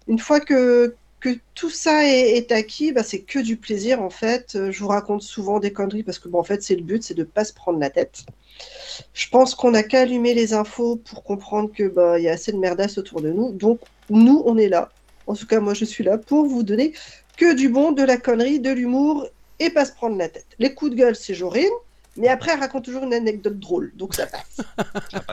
une 0.06 0.18
fois 0.18 0.40
que, 0.40 0.94
que 1.20 1.38
tout 1.54 1.70
ça 1.70 2.06
est, 2.06 2.50
acquis, 2.52 2.92
bah, 2.92 3.02
c'est 3.02 3.20
que 3.20 3.38
du 3.38 3.56
plaisir 3.56 4.02
en 4.02 4.10
fait. 4.10 4.54
Euh, 4.56 4.72
Je 4.72 4.80
vous 4.80 4.88
raconte 4.88 5.22
souvent 5.22 5.60
des 5.60 5.72
conneries 5.72 6.02
parce 6.02 6.18
que 6.18 6.28
en 6.32 6.42
fait, 6.42 6.62
c'est 6.62 6.76
le 6.76 6.82
but, 6.82 7.02
c'est 7.02 7.14
de 7.14 7.24
pas 7.24 7.44
se 7.44 7.52
prendre 7.52 7.78
la 7.78 7.90
tête. 7.90 8.24
Je 9.14 9.28
pense 9.28 9.54
qu'on 9.54 9.72
n'a 9.72 9.82
qu'à 9.82 10.00
allumer 10.00 10.34
les 10.34 10.52
infos 10.54 10.96
pour 10.96 11.22
comprendre 11.22 11.70
que 11.72 11.88
bah, 11.88 12.18
y 12.18 12.28
a 12.28 12.32
assez 12.32 12.52
de 12.52 12.58
merdasse 12.58 12.98
autour 12.98 13.20
de 13.20 13.30
nous. 13.30 13.52
Donc 13.52 13.80
nous, 14.08 14.42
on 14.46 14.58
est 14.58 14.68
là. 14.68 14.90
En 15.26 15.34
tout 15.34 15.46
cas, 15.46 15.60
moi, 15.60 15.74
je 15.74 15.84
suis 15.84 16.04
là 16.04 16.18
pour 16.18 16.46
vous 16.46 16.62
donner 16.62 16.92
que 17.36 17.54
du 17.54 17.68
bon, 17.68 17.92
de 17.92 18.02
la 18.02 18.16
connerie, 18.16 18.60
de 18.60 18.70
l'humour 18.70 19.26
et 19.58 19.70
pas 19.70 19.84
se 19.84 19.92
prendre 19.92 20.16
la 20.16 20.28
tête. 20.28 20.46
Les 20.58 20.74
coups 20.74 20.92
de 20.92 20.96
gueule, 20.96 21.16
c'est 21.16 21.34
Jorine. 21.34 21.70
Mais 22.16 22.28
après, 22.28 22.52
elle 22.52 22.60
raconte 22.60 22.84
toujours 22.84 23.04
une 23.04 23.14
anecdote 23.14 23.58
drôle, 23.58 23.92
donc 23.94 24.14
ça 24.14 24.26
passe. 24.26 24.60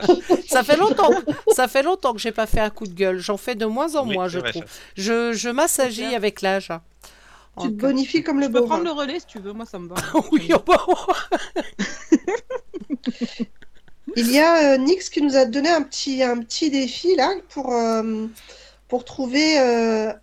Ça 0.48 0.64
fait 0.64 0.78
longtemps, 0.78 1.12
ça 1.54 1.68
fait 1.68 1.84
longtemps 1.84 2.14
que 2.14 2.20
j'ai 2.20 2.32
pas 2.32 2.46
fait 2.48 2.60
un 2.62 2.70
coup 2.70 2.88
de 2.88 2.94
gueule. 2.94 3.20
J'en 3.20 3.38
fais 3.38 3.56
de 3.56 3.66
moins 3.66 3.96
en 3.96 4.08
Oui, 4.08 4.14
moins, 4.14 4.28
je 4.28 4.40
vrai, 4.40 4.52
trouve. 4.52 4.64
ça. 4.64 4.70
Je, 4.96 5.34
je 5.34 5.50
m'assagis 5.50 6.16
avec 6.16 6.42
l'âge. 6.42 6.72
Tu 7.60 7.68
te 7.70 7.74
bonifies 7.74 8.24
comme 8.24 8.40
le 8.40 8.46
Je 8.46 8.52
peux 8.52 8.60
beau 8.62 8.66
prendre 8.68 8.84
le 8.84 8.92
relais 8.92 9.20
si 9.20 9.26
tu 9.26 9.40
veux, 9.40 9.52
moi 9.54 9.66
ça 9.66 9.80
me 9.80 9.90
va. 9.90 9.96
oui, 10.32 10.50
Il 14.16 14.32
y 14.32 14.40
a 14.40 14.74
euh, 14.74 14.78
Nix 14.78 15.10
qui 15.10 15.22
nous 15.22 15.36
a 15.36 15.46
donné 15.46 15.70
un 15.70 15.82
petit, 15.82 16.24
un 16.24 16.40
petit 16.40 16.70
défi 16.70 17.16
là 17.16 17.34
pour, 17.50 17.74
euh, 17.74 18.28
pour 18.88 19.06
trouver 19.06 19.60
euh, 19.60 20.14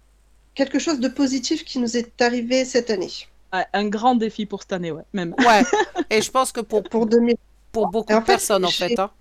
quelque 0.54 0.78
chose 0.78 1.00
de 1.00 1.08
positif 1.08 1.64
qui 1.64 1.78
nous 1.78 1.96
est 1.96 2.20
arrivé 2.22 2.64
cette 2.64 2.90
année. 2.90 3.10
Ouais, 3.54 3.66
un 3.72 3.88
grand 3.88 4.16
défi 4.16 4.44
pour 4.46 4.62
cette 4.62 4.72
année, 4.72 4.90
ouais, 4.92 5.04
même. 5.14 5.34
ouais. 5.38 5.66
Et 6.10 6.20
je 6.22 6.30
pense 6.30 6.52
que 6.52 6.60
pour, 6.60 6.88
Pour 6.90 7.06
2000. 7.06 7.36
pour 7.72 7.88
beaucoup 7.88 8.16
en 8.16 8.20
de 8.20 8.24
fait, 8.24 8.40
personnes, 8.40 8.64
en 8.64 8.72
fait. 8.72 8.98
hein. 8.98 9.12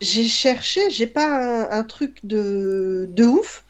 J'ai 0.00 0.28
cherché, 0.28 0.90
j'ai 0.90 1.06
pas 1.06 1.26
un, 1.26 1.70
un 1.70 1.84
truc 1.84 2.18
de, 2.24 3.06
de 3.10 3.24
ouf, 3.24 3.64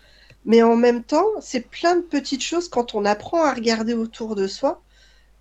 mais 0.44 0.62
en 0.62 0.76
même 0.76 1.04
temps, 1.04 1.26
c'est 1.40 1.70
plein 1.70 1.96
de 1.96 2.02
petites 2.02 2.42
choses 2.42 2.68
quand 2.68 2.94
on 2.94 3.04
apprend 3.04 3.44
à 3.44 3.54
regarder 3.54 3.94
autour 3.94 4.34
de 4.34 4.46
soi. 4.48 4.82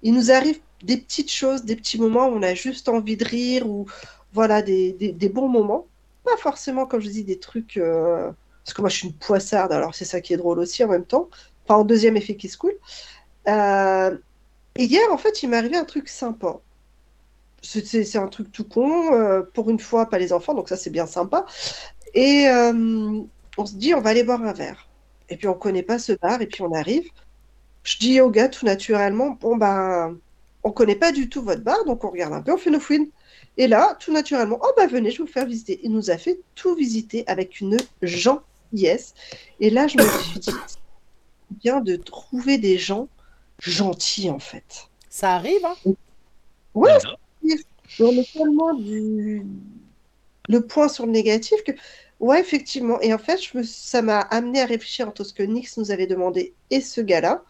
Il 0.03 0.13
nous 0.15 0.31
arrive 0.31 0.61
des 0.83 0.97
petites 0.97 1.31
choses, 1.31 1.65
des 1.65 1.75
petits 1.77 1.99
moments 1.99 2.27
où 2.29 2.33
on 2.35 2.43
a 2.43 2.55
juste 2.55 2.89
envie 2.89 3.17
de 3.17 3.25
rire 3.25 3.69
ou 3.69 3.87
voilà 4.33 4.61
des, 4.63 4.93
des- 4.93 5.13
des 5.13 5.29
bons 5.29 5.49
moments. 5.49 5.89
Pas 6.25 6.37
forcément, 6.37 6.85
comme 6.87 7.01
je 7.01 7.09
dis, 7.09 7.23
des 7.25 7.39
trucs. 7.39 7.77
euh, 7.77 8.31
Parce 8.65 8.73
que 8.75 8.81
moi, 8.81 8.89
je 8.89 8.97
suis 8.97 9.07
une 9.09 9.17
poissarde, 9.17 9.71
alors 9.73 9.95
c'est 9.95 10.05
ça 10.05 10.21
qui 10.21 10.33
est 10.33 10.37
drôle 10.37 10.59
aussi 10.59 10.83
en 10.83 10.89
même 10.89 11.05
temps. 11.07 11.29
Enfin, 11.65 11.81
en 11.81 11.85
deuxième 11.85 12.17
effet 12.17 12.37
qui 12.37 12.49
se 12.49 12.57
coule. 12.57 12.75
Euh, 13.47 14.17
hier, 14.77 15.03
en 15.11 15.17
fait, 15.17 15.43
il 15.43 15.49
m'est 15.49 15.57
arrivé 15.57 15.77
un 15.77 15.85
truc 15.85 16.09
sympa. 16.09 16.59
C'est 17.61 18.15
un 18.17 18.27
truc 18.27 18.51
tout 18.51 18.63
con, 18.63 19.13
euh, 19.13 19.41
pour 19.41 19.69
une 19.71 19.79
fois, 19.79 20.07
pas 20.07 20.19
les 20.19 20.33
enfants, 20.33 20.53
donc 20.53 20.69
ça 20.69 20.77
c'est 20.77 20.91
bien 20.91 21.07
sympa. 21.07 21.45
Et 22.13 22.47
euh, 22.47 23.21
on 23.57 23.65
se 23.65 23.73
dit, 23.75 23.95
on 23.95 24.01
va 24.01 24.11
aller 24.11 24.23
boire 24.23 24.43
un 24.43 24.53
verre. 24.53 24.87
Et 25.29 25.37
puis 25.37 25.47
on 25.47 25.55
connaît 25.55 25.83
pas 25.83 25.97
ce 25.97 26.13
bar, 26.13 26.41
et 26.41 26.47
puis 26.47 26.61
on 26.61 26.71
arrive. 26.73 27.09
Je 27.83 27.97
dis 27.97 28.21
au 28.21 28.29
gars 28.29 28.49
tout 28.49 28.65
naturellement, 28.65 29.31
bon 29.31 29.57
ben, 29.57 30.17
on 30.63 30.71
connaît 30.71 30.95
pas 30.95 31.11
du 31.11 31.29
tout 31.29 31.41
votre 31.41 31.63
bar, 31.63 31.85
donc 31.85 32.03
on 32.03 32.11
regarde 32.11 32.33
un 32.33 32.41
peu, 32.41 32.53
on 32.53 32.57
fait 32.57 32.69
nos 32.69 32.79
fouines. 32.79 33.09
Et 33.57 33.67
là, 33.67 33.95
tout 33.99 34.11
naturellement, 34.11 34.59
oh 34.61 34.71
bah 34.77 34.87
venez, 34.87 35.11
je 35.11 35.19
vais 35.19 35.23
vous 35.23 35.31
faire 35.31 35.45
visiter. 35.45 35.79
Il 35.83 35.91
nous 35.91 36.11
a 36.11 36.17
fait 36.17 36.39
tout 36.55 36.75
visiter 36.75 37.23
avec 37.27 37.61
une 37.61 37.77
gentillesse. 38.01 39.13
Et 39.59 39.69
là, 39.69 39.87
je 39.87 39.97
me 39.97 40.03
suis 40.03 40.39
dit, 40.39 40.51
bien 41.51 41.81
de 41.81 41.95
trouver 41.95 42.57
des 42.57 42.77
gens 42.77 43.07
gentils 43.59 44.29
en 44.29 44.39
fait. 44.39 44.87
Ça 45.09 45.33
arrive, 45.35 45.63
hein 45.65 45.75
Ouais, 46.73 46.91
Non. 47.05 47.55
on 48.01 48.11
est 48.11 48.33
tellement 48.33 48.73
du 48.73 49.45
le 50.47 50.61
point 50.67 50.87
sur 50.89 51.05
le 51.05 51.11
négatif 51.11 51.63
que 51.65 51.71
ouais 52.19 52.39
effectivement 52.39 52.99
et 53.01 53.13
en 53.13 53.17
fait 53.17 53.41
je 53.41 53.57
me... 53.57 53.63
ça 53.63 54.01
m'a 54.01 54.19
amené 54.19 54.61
à 54.61 54.65
réfléchir 54.65 55.07
entre 55.07 55.23
ce 55.23 55.33
que 55.33 55.41
Nix 55.43 55.77
nous 55.77 55.89
avait 55.91 56.05
demandé 56.05 56.53
et 56.69 56.81
ce 56.81 57.01
gars-là 57.01 57.43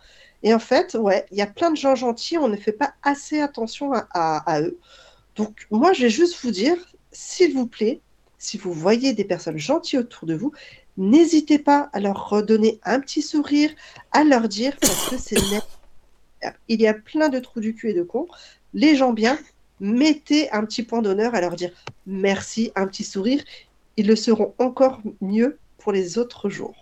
et 0.44 0.54
en 0.54 0.60
fait 0.60 0.94
ouais 0.96 1.26
il 1.32 1.38
y 1.38 1.42
a 1.42 1.48
plein 1.48 1.72
de 1.72 1.76
gens 1.78 1.96
gentils 1.96 2.38
on 2.38 2.48
ne 2.48 2.56
fait 2.56 2.72
pas 2.72 2.94
assez 3.04 3.42
attention 3.42 3.92
à, 3.94 4.08
à- 4.12 4.50
à 4.50 4.62
eux 4.62 4.78
donc 5.36 5.68
moi 5.72 5.92
je 5.94 6.04
vais 6.04 6.10
juste 6.10 6.38
vous 6.44 6.52
dire 6.52 6.78
s'il 7.12 7.54
vous 7.54 7.68
plaît 7.68 8.00
si 8.38 8.58
vous 8.58 8.72
voyez 8.74 9.14
des 9.14 9.26
personnes 9.26 9.58
gentilles 9.58 10.00
autour 10.00 10.26
de 10.28 10.36
vous 10.36 10.52
n'hésitez 10.98 11.60
pas 11.60 11.90
à 11.94 12.00
leur 12.00 12.30
redonner 12.30 12.80
un 12.84 13.00
petit 13.02 13.22
sourire 13.24 13.72
à 14.14 14.24
leur 14.24 14.48
dire 14.48 14.76
parce 14.80 15.10
que 15.10 15.18
c'est 15.18 15.36
nécessaire. 15.36 15.68
Il 16.68 16.82
y 16.82 16.88
a 16.88 16.94
plein 16.94 17.30
de 17.30 17.40
trous 17.40 17.60
du 17.60 17.74
cul 17.76 17.90
et 17.90 17.94
de 17.94 18.04
cons 18.04 18.28
les 18.74 18.96
gens 18.96 19.14
bien 19.14 19.38
mettez 19.80 20.50
un 20.52 20.64
petit 20.66 20.84
point 20.84 21.02
d'honneur 21.02 21.36
à 21.36 21.42
leur 21.42 21.56
dire 21.56 21.72
merci, 22.06 22.72
un 22.76 22.88
petit 22.88 23.04
sourire. 23.04 23.44
Ils 23.98 24.08
le 24.08 24.16
seront 24.16 24.54
encore 24.58 25.02
mieux 25.22 25.58
pour 25.78 25.92
les 25.92 26.18
autres 26.18 26.50
jours. 26.50 26.76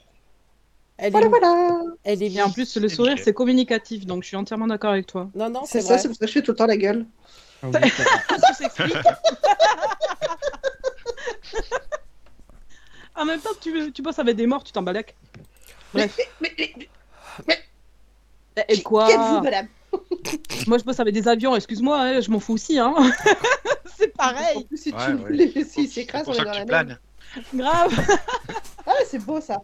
Elle 0.98 1.12
Voilà, 1.12 1.26
est, 1.26 1.30
voilà. 1.30 1.82
elle 2.04 2.22
est 2.24 2.32
Et 2.32 2.42
en 2.42 2.52
plus, 2.52 2.78
le 2.78 2.88
sourire, 2.90 3.18
c'est 3.24 3.34
communicatif, 3.34 4.06
donc 4.06 4.22
je 4.24 4.28
suis 4.28 4.38
entièrement 4.38 4.68
d'accord 4.68 4.92
avec 4.92 5.08
toi. 5.08 5.30
Non, 5.34 5.50
non, 5.50 5.62
C'est 5.66 5.82
ça, 5.82 5.98
c'est 5.98 6.08
pour 6.08 6.16
ça 6.18 6.26
que 6.26 6.28
je 6.28 6.34
fais 6.34 6.42
tout 6.44 6.52
le 6.52 6.58
temps 6.58 6.68
la 6.68 6.78
gueule. 6.78 7.06
Ah 7.64 7.68
oui. 7.74 7.90
Tout 8.30 8.54
s'explique. 8.58 8.96
en 13.16 13.26
même 13.26 13.40
temps, 13.40 13.50
tu, 13.62 13.92
tu 13.92 14.02
bosses 14.02 14.20
avec 14.20 14.36
des 14.36 14.48
morts, 14.48 14.64
tu 14.64 14.72
t'en 14.72 14.82
balèques. 14.84 15.16
Bref. 15.94 16.18
Mais, 16.42 16.52
mais- 16.58 16.74
mais- 17.48 17.60
Et 18.70 18.82
quoi 18.82 19.08
qui 19.08 19.14
êtes-vous, 19.14 19.42
madame 19.42 19.68
Moi, 20.68 20.78
je 20.78 20.84
bosse 20.84 21.00
avec 21.00 21.14
des 21.14 21.28
avions, 21.28 21.56
excuse-moi, 21.56 22.00
hein, 22.00 22.22
je 22.22 22.30
m'en 22.32 22.40
fous 22.40 22.54
aussi. 22.54 22.80
Hein. 22.80 22.94
c'est 23.98 24.12
En 24.14 24.18
pareil. 24.18 24.64
plus, 24.66 24.78
si 24.78 24.92
Ouais, 24.92 24.98
tu 25.08 25.14
ouais. 25.24 25.32
les 25.32 25.64
C'est 25.64 25.88
s'écrasent, 25.88 26.28
on 26.28 26.34
est 26.34 26.38
dans 26.44 26.52
la 26.52 26.66
merde. 26.66 27.00
Grave. 27.54 27.94
Ah, 28.86 28.92
c'est 29.08 29.20
beau 29.20 29.40
ça. 29.40 29.62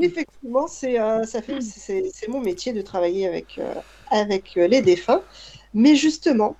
Effectivement, 0.00 0.68
c'est 0.68 1.00
euh, 1.00 1.24
ça 1.24 1.42
fait 1.42 1.60
c'est 1.60 2.28
mon 2.28 2.40
métier 2.40 2.72
de 2.72 2.80
travailler 2.80 3.26
avec 3.26 3.58
euh, 3.58 3.74
avec 4.12 4.56
euh, 4.56 4.68
les 4.68 4.82
défunts. 4.82 5.22
Mais 5.74 5.96
justement, 5.96 6.54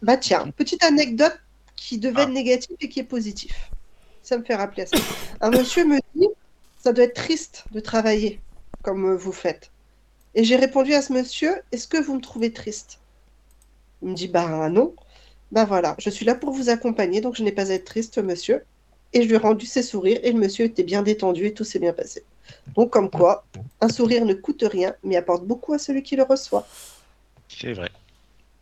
bah 0.00 0.16
tiens, 0.16 0.50
petite 0.56 0.82
anecdote 0.82 1.38
qui 1.76 1.98
devait 1.98 2.20
Ah. 2.20 2.22
être 2.22 2.30
négative 2.30 2.74
et 2.80 2.88
qui 2.88 3.00
est 3.00 3.04
positive. 3.04 3.54
Ça 4.22 4.38
me 4.38 4.44
fait 4.44 4.54
rappeler 4.54 4.84
à 4.84 4.86
ça. 4.86 4.96
Un 5.42 5.50
monsieur 5.50 5.84
me 5.84 5.98
dit, 6.14 6.28
ça 6.82 6.94
doit 6.94 7.04
être 7.04 7.14
triste 7.14 7.64
de 7.72 7.80
travailler 7.80 8.40
comme 8.82 9.14
vous 9.14 9.32
faites. 9.32 9.70
Et 10.36 10.44
j'ai 10.44 10.56
répondu 10.56 10.92
à 10.92 11.00
ce 11.00 11.14
monsieur, 11.14 11.62
est-ce 11.72 11.88
que 11.88 11.96
vous 11.96 12.14
me 12.14 12.20
trouvez 12.20 12.52
triste? 12.52 13.00
Il 14.02 14.10
me 14.10 14.14
dit, 14.14 14.28
bah 14.28 14.68
non. 14.68 14.94
Bah 15.50 15.64
voilà, 15.64 15.96
je 15.98 16.10
suis 16.10 16.26
là 16.26 16.34
pour 16.34 16.52
vous 16.52 16.68
accompagner, 16.68 17.22
donc 17.22 17.36
je 17.36 17.42
n'ai 17.42 17.52
pas 17.52 17.70
à 17.70 17.74
être 17.74 17.86
triste, 17.86 18.18
monsieur. 18.18 18.62
Et 19.14 19.22
je 19.22 19.28
lui 19.28 19.34
ai 19.34 19.38
rendu 19.38 19.64
ses 19.64 19.82
sourires 19.82 20.20
et 20.22 20.32
le 20.32 20.38
monsieur 20.38 20.66
était 20.66 20.82
bien 20.82 21.02
détendu 21.02 21.46
et 21.46 21.54
tout 21.54 21.64
s'est 21.64 21.78
bien 21.78 21.94
passé. 21.94 22.22
Donc 22.74 22.90
comme 22.90 23.10
quoi, 23.10 23.46
un 23.80 23.88
sourire 23.88 24.26
ne 24.26 24.34
coûte 24.34 24.62
rien, 24.70 24.94
mais 25.02 25.16
apporte 25.16 25.44
beaucoup 25.44 25.72
à 25.72 25.78
celui 25.78 26.02
qui 26.02 26.16
le 26.16 26.24
reçoit. 26.24 26.66
C'est 27.48 27.72
vrai. 27.72 27.90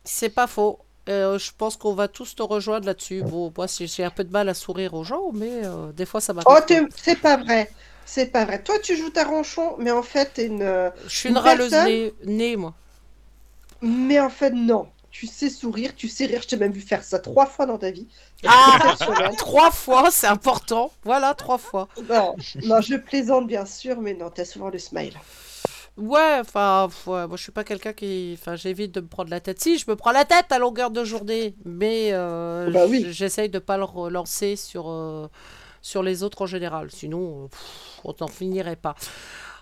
C'est 0.05 0.29
pas 0.29 0.47
faux. 0.47 0.79
Euh, 1.09 1.37
je 1.37 1.51
pense 1.57 1.75
qu'on 1.75 1.93
va 1.93 2.07
tous 2.07 2.35
te 2.35 2.41
rejoindre 2.41 2.85
là-dessus. 2.85 3.21
Bon, 3.21 3.51
moi, 3.57 3.67
j'ai 3.67 4.03
un 4.03 4.09
peu 4.11 4.23
de 4.23 4.31
mal 4.31 4.47
à 4.47 4.53
sourire 4.53 4.93
aux 4.93 5.03
gens, 5.03 5.31
mais 5.33 5.65
euh, 5.65 5.91
des 5.91 6.05
fois, 6.05 6.21
ça 6.21 6.33
m'arrive. 6.33 6.47
Oh, 6.49 6.87
c'est 6.95 7.19
pas 7.19 7.37
vrai. 7.37 7.69
C'est 8.05 8.27
pas 8.27 8.45
vrai. 8.45 8.61
Toi, 8.63 8.75
tu 8.79 8.95
joues 8.95 9.09
ta 9.09 9.23
ronchon, 9.23 9.75
mais 9.79 9.91
en 9.91 10.03
fait, 10.03 10.31
t'es 10.35 10.45
une... 10.45 10.91
Je 11.07 11.09
suis 11.15 11.29
une 11.29 11.35
une 11.35 11.41
râleuse 11.41 11.71
personne- 11.71 11.89
née, 11.91 12.13
née, 12.25 12.55
moi. 12.55 12.73
Mais 13.81 14.19
en 14.19 14.29
fait, 14.29 14.51
non. 14.51 14.87
Tu 15.11 15.27
sais 15.27 15.49
sourire, 15.49 15.93
tu 15.95 16.09
sais 16.09 16.25
rire. 16.25 16.41
Je 16.41 16.47
t'ai 16.49 16.57
même 16.57 16.73
vu 16.73 16.81
faire 16.81 17.03
ça 17.03 17.19
trois 17.19 17.45
fois 17.45 17.65
dans 17.65 17.77
ta 17.77 17.89
vie. 17.89 18.05
Ah. 18.45 18.95
Trois 19.37 19.71
fois, 19.71 20.11
c'est 20.11 20.27
important. 20.27 20.91
Voilà, 21.03 21.33
trois 21.33 21.57
fois. 21.57 21.87
non, 22.09 22.35
non, 22.63 22.81
je 22.81 22.95
plaisante 22.95 23.47
bien 23.47 23.65
sûr, 23.65 24.01
mais 24.01 24.13
non, 24.13 24.29
t'as 24.29 24.43
souvent 24.45 24.69
le 24.69 24.77
smile. 24.77 25.13
Ouais, 25.97 26.39
enfin, 26.41 26.89
ouais, 27.07 27.25
moi 27.27 27.37
je 27.37 27.43
suis 27.43 27.53
pas 27.53 27.63
quelqu'un 27.63 27.93
qui. 27.93 28.37
Enfin, 28.37 28.57
j'évite 28.57 28.91
de 28.93 28.99
me 28.99 29.07
prendre 29.07 29.29
la 29.29 29.39
tête. 29.39 29.61
Si, 29.61 29.77
je 29.77 29.85
me 29.89 29.95
prends 29.95 30.11
la 30.11 30.25
tête 30.25 30.51
à 30.51 30.59
longueur 30.59 30.91
de 30.91 31.05
journée, 31.05 31.55
mais 31.63 32.09
euh, 32.11 32.69
Bah 32.69 32.85
oui. 32.85 33.05
j'essaye 33.11 33.47
de 33.47 33.59
pas 33.59 33.77
le 33.77 33.85
relancer 33.85 34.57
sur, 34.57 34.89
euh, 34.89 35.27
sur 35.85 36.01
les 36.01 36.23
autres 36.23 36.41
en 36.41 36.47
général. 36.47 36.89
Sinon, 36.89 37.43
euh, 37.43 37.47
pff, 37.47 37.99
on 38.03 38.15
n'en 38.19 38.27
finirait 38.27 38.75
pas. 38.75 38.95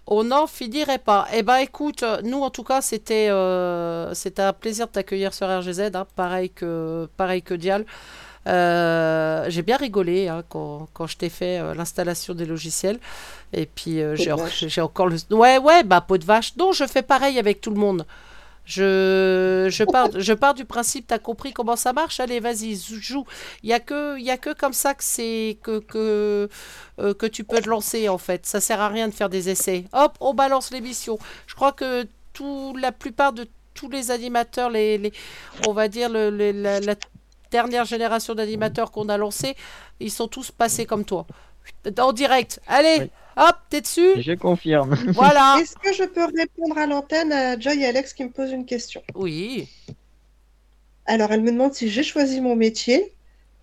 On 0.07 0.23
n'en 0.23 0.47
finirait 0.47 0.99
pas. 0.99 1.27
Eh 1.33 1.43
ben, 1.43 1.57
écoute, 1.57 2.03
euh, 2.03 2.21
nous 2.23 2.41
en 2.41 2.49
tout 2.49 2.63
cas, 2.63 2.81
c'était 2.81 3.27
euh, 3.29 4.13
un 4.37 4.53
plaisir 4.53 4.87
de 4.87 4.93
t'accueillir 4.93 5.33
sur 5.33 5.47
RGZ, 5.47 5.91
hein, 5.93 6.07
pareil 6.15 6.49
que 6.49 7.09
pareil 7.17 7.41
que 7.41 7.53
Dial. 7.53 7.85
Euh, 8.47 9.45
j'ai 9.49 9.61
bien 9.61 9.77
rigolé 9.77 10.27
hein, 10.27 10.43
quand, 10.49 10.87
quand 10.93 11.07
je 11.07 11.15
t'ai 11.15 11.29
fait 11.29 11.59
euh, 11.59 11.73
l'installation 11.73 12.33
des 12.33 12.45
logiciels. 12.45 12.99
Et 13.51 13.65
puis 13.65 14.01
euh, 14.01 14.15
j'ai 14.15 14.81
encore 14.81 15.07
le. 15.07 15.17
Ouais, 15.31 15.57
ouais, 15.57 15.83
bah 15.83 15.99
peau 16.01 16.17
de 16.17 16.25
vache. 16.25 16.55
Non, 16.57 16.71
je 16.71 16.85
fais 16.85 17.03
pareil 17.03 17.37
avec 17.37 17.59
tout 17.59 17.69
le 17.69 17.79
monde. 17.79 18.05
Je, 18.65 19.67
je, 19.69 19.83
pars, 19.83 20.07
je 20.15 20.33
pars 20.33 20.53
du 20.53 20.63
principe, 20.63 21.07
t'as 21.07 21.19
compris 21.19 21.51
comment 21.51 21.75
ça 21.75 21.91
marche? 21.91 22.19
Allez, 22.21 22.39
vas-y, 22.39 22.75
joue. 22.75 23.25
Il 23.61 23.69
y 23.69 23.73
a 23.73 23.79
que, 23.81 24.17
y 24.19 24.31
a 24.31 24.37
que 24.37 24.53
comme 24.53 24.71
ça 24.71 24.93
que 24.93 25.03
c'est 25.03 25.57
que 25.61 25.79
que 25.79 26.47
euh, 26.99 27.13
que 27.13 27.25
tu 27.25 27.43
peux 27.43 27.59
te 27.59 27.69
lancer 27.69 28.07
en 28.07 28.17
fait. 28.17 28.45
Ça 28.45 28.61
sert 28.61 28.79
à 28.79 28.87
rien 28.87 29.09
de 29.09 29.13
faire 29.13 29.29
des 29.29 29.49
essais. 29.49 29.83
Hop, 29.91 30.17
on 30.21 30.33
balance 30.33 30.71
l'émission. 30.71 31.19
Je 31.45 31.55
crois 31.55 31.73
que 31.73 32.07
tout, 32.31 32.75
la 32.79 32.91
plupart 32.93 33.33
de 33.33 33.47
tous 33.73 33.89
les 33.89 34.11
animateurs, 34.11 34.69
les, 34.69 34.97
les 34.97 35.11
on 35.67 35.73
va 35.73 35.89
dire 35.89 36.09
le, 36.09 36.29
la, 36.29 36.79
la 36.79 36.95
dernière 37.51 37.85
génération 37.85 38.33
d'animateurs 38.33 38.91
qu'on 38.91 39.09
a 39.09 39.17
lancé, 39.17 39.55
ils 39.99 40.11
sont 40.11 40.27
tous 40.27 40.51
passés 40.51 40.85
comme 40.85 41.03
toi. 41.03 41.27
En 41.99 42.13
direct. 42.13 42.61
Allez. 42.67 43.11
Hop, 43.37 43.55
t'es 43.69 43.81
dessus. 43.81 44.21
Je 44.21 44.33
confirme. 44.33 44.95
Voilà. 45.13 45.57
Est-ce 45.61 45.75
que 45.75 45.93
je 45.93 46.03
peux 46.03 46.25
répondre 46.25 46.77
à 46.77 46.85
l'antenne 46.85 47.31
à 47.31 47.59
Joy 47.59 47.81
et 47.81 47.85
Alex 47.85 48.13
qui 48.13 48.23
me 48.23 48.29
posent 48.31 48.51
une 48.51 48.65
question? 48.65 49.01
Oui. 49.15 49.69
Alors, 51.05 51.31
elle 51.31 51.41
me 51.41 51.51
demande 51.51 51.73
si 51.73 51.89
j'ai 51.89 52.03
choisi 52.03 52.39
mon 52.41 52.55
métier. 52.55 53.13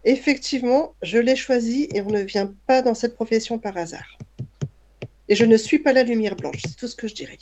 Effectivement, 0.05 0.95
je 1.03 1.18
l'ai 1.18 1.37
choisi 1.37 1.89
et 1.95 2.01
on 2.03 2.09
ne 2.11 2.21
vient 2.23 2.53
pas 2.66 2.81
dans 2.83 2.95
cette 2.95 3.14
profession 3.14 3.59
par 3.59 3.77
hasard. 3.77 4.18
Et 5.29 5.35
je 5.37 5.45
ne 5.45 5.57
suis 5.57 5.79
pas 5.79 5.93
la 5.93 6.03
lumière 6.03 6.35
blanche, 6.37 6.57
c'est 6.66 6.77
tout 6.77 6.89
ce 6.89 6.97
que 6.97 7.07
je 7.07 7.14
dirais. 7.14 7.39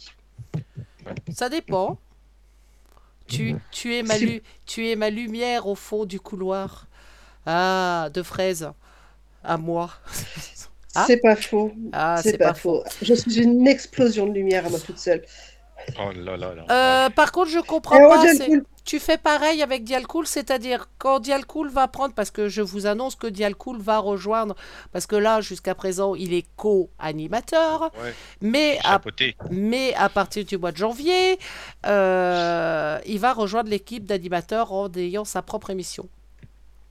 Ça 1.32 1.48
dépend. 1.48 1.98
Tu, 3.28 3.54
tu, 3.70 3.94
es 3.94 4.02
ma 4.02 4.14
Si- 4.14 4.26
lu- 4.26 4.42
tu 4.66 4.88
es 4.88 4.96
ma 4.96 5.10
lumière 5.10 5.66
au 5.66 5.74
fond 5.74 6.04
du 6.04 6.18
couloir. 6.18 6.86
Ah, 7.46 8.08
de 8.12 8.22
fraises. 8.22 8.70
À 9.44 9.56
moi. 9.56 9.90
Ah. 10.94 11.04
C'est 11.06 11.18
pas 11.18 11.36
faux. 11.36 11.72
Ah, 11.92 12.20
c'est 12.22 12.38
pas, 12.38 12.54
faux. 12.54 12.82
Je 13.02 13.14
suis 13.14 13.40
une 13.40 13.66
explosion 13.66 14.26
de 14.26 14.32
lumière 14.32 14.66
à 14.66 14.70
moi 14.70 14.78
toute 14.80 14.98
seule. 14.98 15.22
Oh 15.98 16.10
là 16.14 16.36
là 16.36 16.54
là. 16.54 16.64
Euh, 16.70 17.10
par 17.10 17.32
contre, 17.32 17.50
je 17.50 17.60
comprends 17.60 17.98
pas. 18.08 18.24
Tu 18.84 18.98
fais 18.98 19.18
pareil 19.18 19.62
avec 19.62 19.84
Dialcool, 19.84 20.26
c'est-à-dire 20.26 20.88
quand 20.96 21.20
Dialcool 21.20 21.68
va 21.68 21.88
prendre, 21.88 22.14
parce 22.14 22.30
que 22.30 22.48
je 22.48 22.62
vous 22.62 22.86
annonce 22.86 23.16
que 23.16 23.26
Dialcool 23.26 23.78
va 23.82 23.98
rejoindre, 23.98 24.54
parce 24.92 25.06
que 25.06 25.14
là, 25.14 25.42
jusqu'à 25.42 25.74
présent, 25.74 26.14
il 26.14 26.32
est 26.32 26.46
co-animateur, 26.56 27.90
Ouais, 28.02 28.14
mais 28.40 28.78
à 28.84 28.92
chapeauté. 28.92 29.36
Mais 29.50 29.92
à 29.94 30.08
partir 30.08 30.42
du 30.46 30.56
mois 30.56 30.72
de 30.72 30.78
janvier, 30.78 31.38
euh, 31.84 32.98
il 33.04 33.18
va 33.18 33.34
rejoindre 33.34 33.68
l'équipe 33.68 34.06
d'animateurs 34.06 34.72
en 34.72 34.90
ayant 34.94 35.26
sa 35.26 35.42
propre 35.42 35.68
émission. 35.68 36.08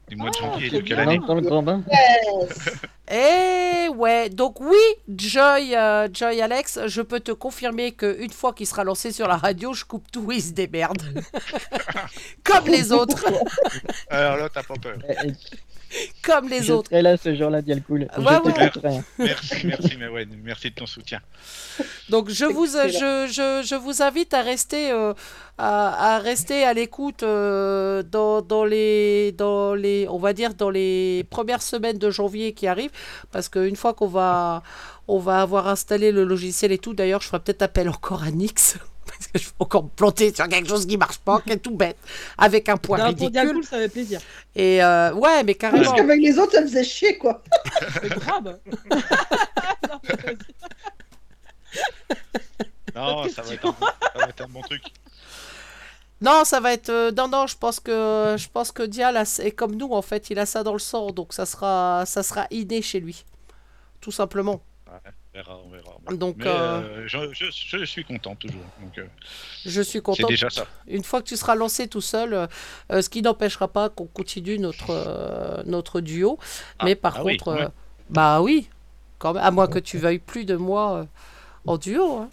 Du 0.09 0.15
mois 0.15 0.29
de 0.29 0.35
Ah, 0.41 0.45
janvier, 0.53 0.69
de 0.69 0.79
quelle 0.79 0.99
année 0.99 1.19
Dans, 1.19 1.27
dans 1.27 1.35
le 1.35 1.41
grand 1.41 1.63
bain. 1.63 1.83
Et 3.11 3.89
ouais, 3.89 4.29
donc 4.29 4.59
oui, 4.61 4.77
Joy, 5.09 5.75
euh, 5.75 6.07
Joy 6.13 6.41
Alex, 6.41 6.79
je 6.87 7.01
peux 7.01 7.19
te 7.19 7.31
confirmer 7.31 7.91
qu'une 7.93 8.31
fois 8.31 8.53
qu'il 8.53 8.67
sera 8.67 8.83
lancé 8.83 9.11
sur 9.11 9.27
la 9.27 9.37
radio, 9.37 9.73
je 9.73 9.85
coupe 9.85 10.09
tout, 10.11 10.31
il 10.31 10.41
se 10.41 10.51
démerde. 10.51 11.01
Comme 12.43 12.67
les 12.67 12.91
autres, 12.91 13.25
Alors 14.09 14.37
là, 14.37 14.49
t'as 14.53 14.63
pas 14.63 14.75
peur. 14.75 14.97
Comme 16.23 16.49
les 16.49 16.63
je 16.63 16.73
autres. 16.73 16.89
serai 16.89 17.01
là 17.01 17.15
ce 17.17 17.35
jour-là, 17.35 17.61
Dialcool. 17.61 18.07
Ouais, 18.17 18.25
ouais. 18.25 19.01
Merci, 19.17 19.55
merci, 19.65 19.97
mais 19.97 20.07
ouais, 20.07 20.27
merci 20.43 20.69
de 20.71 20.75
ton 20.75 20.85
soutien. 20.85 21.19
Donc 22.09 22.29
je 22.29 22.45
vous, 22.45 22.75
Excellent. 22.77 23.27
je, 23.27 23.31
je, 23.31 23.67
je 23.67 23.75
vous 23.75 24.01
invite 24.01 24.33
à 24.33 24.41
rester, 24.41 24.91
euh, 24.91 25.13
à, 25.57 26.15
à 26.15 26.19
rester 26.19 26.63
à 26.63 26.73
l'écoute 26.73 27.23
euh, 27.23 28.03
dans, 28.03 28.41
dans 28.41 28.65
les, 28.65 29.31
dans 29.33 29.73
les, 29.73 30.07
on 30.09 30.17
va 30.17 30.33
dire 30.33 30.53
dans 30.53 30.69
les 30.69 31.25
premières 31.29 31.61
semaines 31.61 31.97
de 31.97 32.09
janvier 32.09 32.53
qui 32.53 32.67
arrivent, 32.67 32.91
parce 33.31 33.47
qu'une 33.49 33.75
fois 33.75 33.93
qu'on 33.93 34.07
va, 34.07 34.63
on 35.07 35.19
va 35.19 35.41
avoir 35.41 35.67
installé 35.67 36.11
le 36.11 36.23
logiciel 36.23 36.71
et 36.71 36.77
tout. 36.77 36.93
D'ailleurs, 36.93 37.21
je 37.21 37.27
ferai 37.27 37.39
peut-être 37.39 37.61
appel 37.61 37.87
encore 37.89 38.23
à 38.23 38.31
Nix. 38.31 38.77
Parce 39.17 39.27
que 39.31 39.39
je 39.39 39.45
vais 39.45 39.51
encore 39.59 39.83
me 39.83 39.89
planter 39.89 40.33
sur 40.33 40.47
quelque 40.47 40.67
chose 40.69 40.85
qui 40.85 40.97
marche 40.97 41.17
pas, 41.19 41.41
qui 41.41 41.51
est 41.53 41.57
tout 41.57 41.75
bête, 41.75 41.97
avec 42.37 42.69
un 42.69 42.77
point 42.77 42.97
Non, 42.99 43.03
pour 43.05 43.11
ridicule. 43.27 43.31
Dialcool, 43.31 43.63
ça 43.63 43.77
fait 43.77 43.89
plaisir. 43.89 44.19
Et 44.55 44.83
euh, 44.83 45.13
ouais, 45.13 45.43
mais 45.43 45.55
carrément. 45.55 45.83
Parce 45.83 45.95
qu'avec 45.95 46.21
les 46.21 46.37
autres, 46.37 46.51
ça 46.53 46.61
me 46.61 46.67
faisait 46.67 46.83
chier, 46.83 47.17
quoi. 47.17 47.41
C'est 48.01 48.09
grave. 48.09 48.59
Non, 52.95 53.27
ça 53.29 53.41
va, 53.43 53.53
être 53.53 53.65
un, 53.67 53.71
bon- 53.79 53.85
ça 53.85 54.11
va 54.19 54.29
être 54.29 54.41
un 54.41 54.47
bon 54.47 54.61
truc. 54.61 54.81
Non, 56.21 56.43
ça 56.45 56.59
va 56.59 56.73
être. 56.73 56.89
euh, 56.89 57.11
non, 57.11 57.27
non, 57.27 57.45
je 57.45 57.55
pense 57.55 57.79
que 57.79 58.35
je 58.39 58.47
pense 58.51 58.71
que 58.71 58.81
Dial 58.83 59.15
a- 59.17 59.39
est 59.43 59.51
comme 59.51 59.75
nous 59.75 59.91
en 59.91 60.01
fait, 60.01 60.29
il 60.31 60.39
a 60.39 60.47
ça 60.47 60.63
dans 60.63 60.73
le 60.73 60.79
sang, 60.79 61.11
donc 61.11 61.31
ça 61.33 61.45
sera 61.45 62.05
ça 62.07 62.23
sera 62.23 62.47
inné 62.49 62.81
chez 62.81 62.99
lui, 62.99 63.23
tout 64.01 64.11
simplement. 64.11 64.61
Ouais, 65.37 65.43
on 65.65 65.69
verra, 65.69 65.91
on 65.97 66.03
verra. 66.05 66.17
Donc, 66.17 66.37
Mais 66.39 66.47
euh, 66.47 66.81
euh, 66.81 67.03
je, 67.07 67.17
je, 67.33 67.77
je 67.77 67.85
suis 67.85 68.03
content 68.03 68.35
toujours. 68.35 68.61
Donc, 68.81 68.97
euh, 68.97 69.05
Je 69.65 69.81
suis 69.81 69.93
c'est 69.93 70.01
content. 70.01 70.27
déjà 70.27 70.49
ça. 70.49 70.65
Une 70.87 71.03
fois 71.03 71.21
que 71.21 71.27
tu 71.27 71.37
seras 71.37 71.55
lancé 71.55 71.87
tout 71.87 72.01
seul, 72.01 72.47
ce 72.89 73.09
qui 73.09 73.21
n'empêchera 73.21 73.67
pas 73.67 73.89
qu'on 73.89 74.05
continue 74.07 74.57
notre 74.59 74.89
euh, 74.91 75.63
notre 75.65 76.01
duo. 76.01 76.37
Ah, 76.79 76.85
Mais 76.85 76.95
par 76.95 77.17
ah 77.17 77.23
oui, 77.23 77.37
contre, 77.37 77.59
ouais. 77.59 77.67
bah 78.09 78.41
oui, 78.41 78.69
quand 79.19 79.33
même, 79.33 79.43
à 79.43 79.51
moins 79.51 79.67
que 79.67 79.79
tu 79.79 79.97
veuilles 79.97 80.19
plus 80.19 80.45
de 80.45 80.55
moi 80.55 80.97
euh, 80.97 81.05
en 81.65 81.77
duo. 81.77 82.17
hein. 82.17 82.29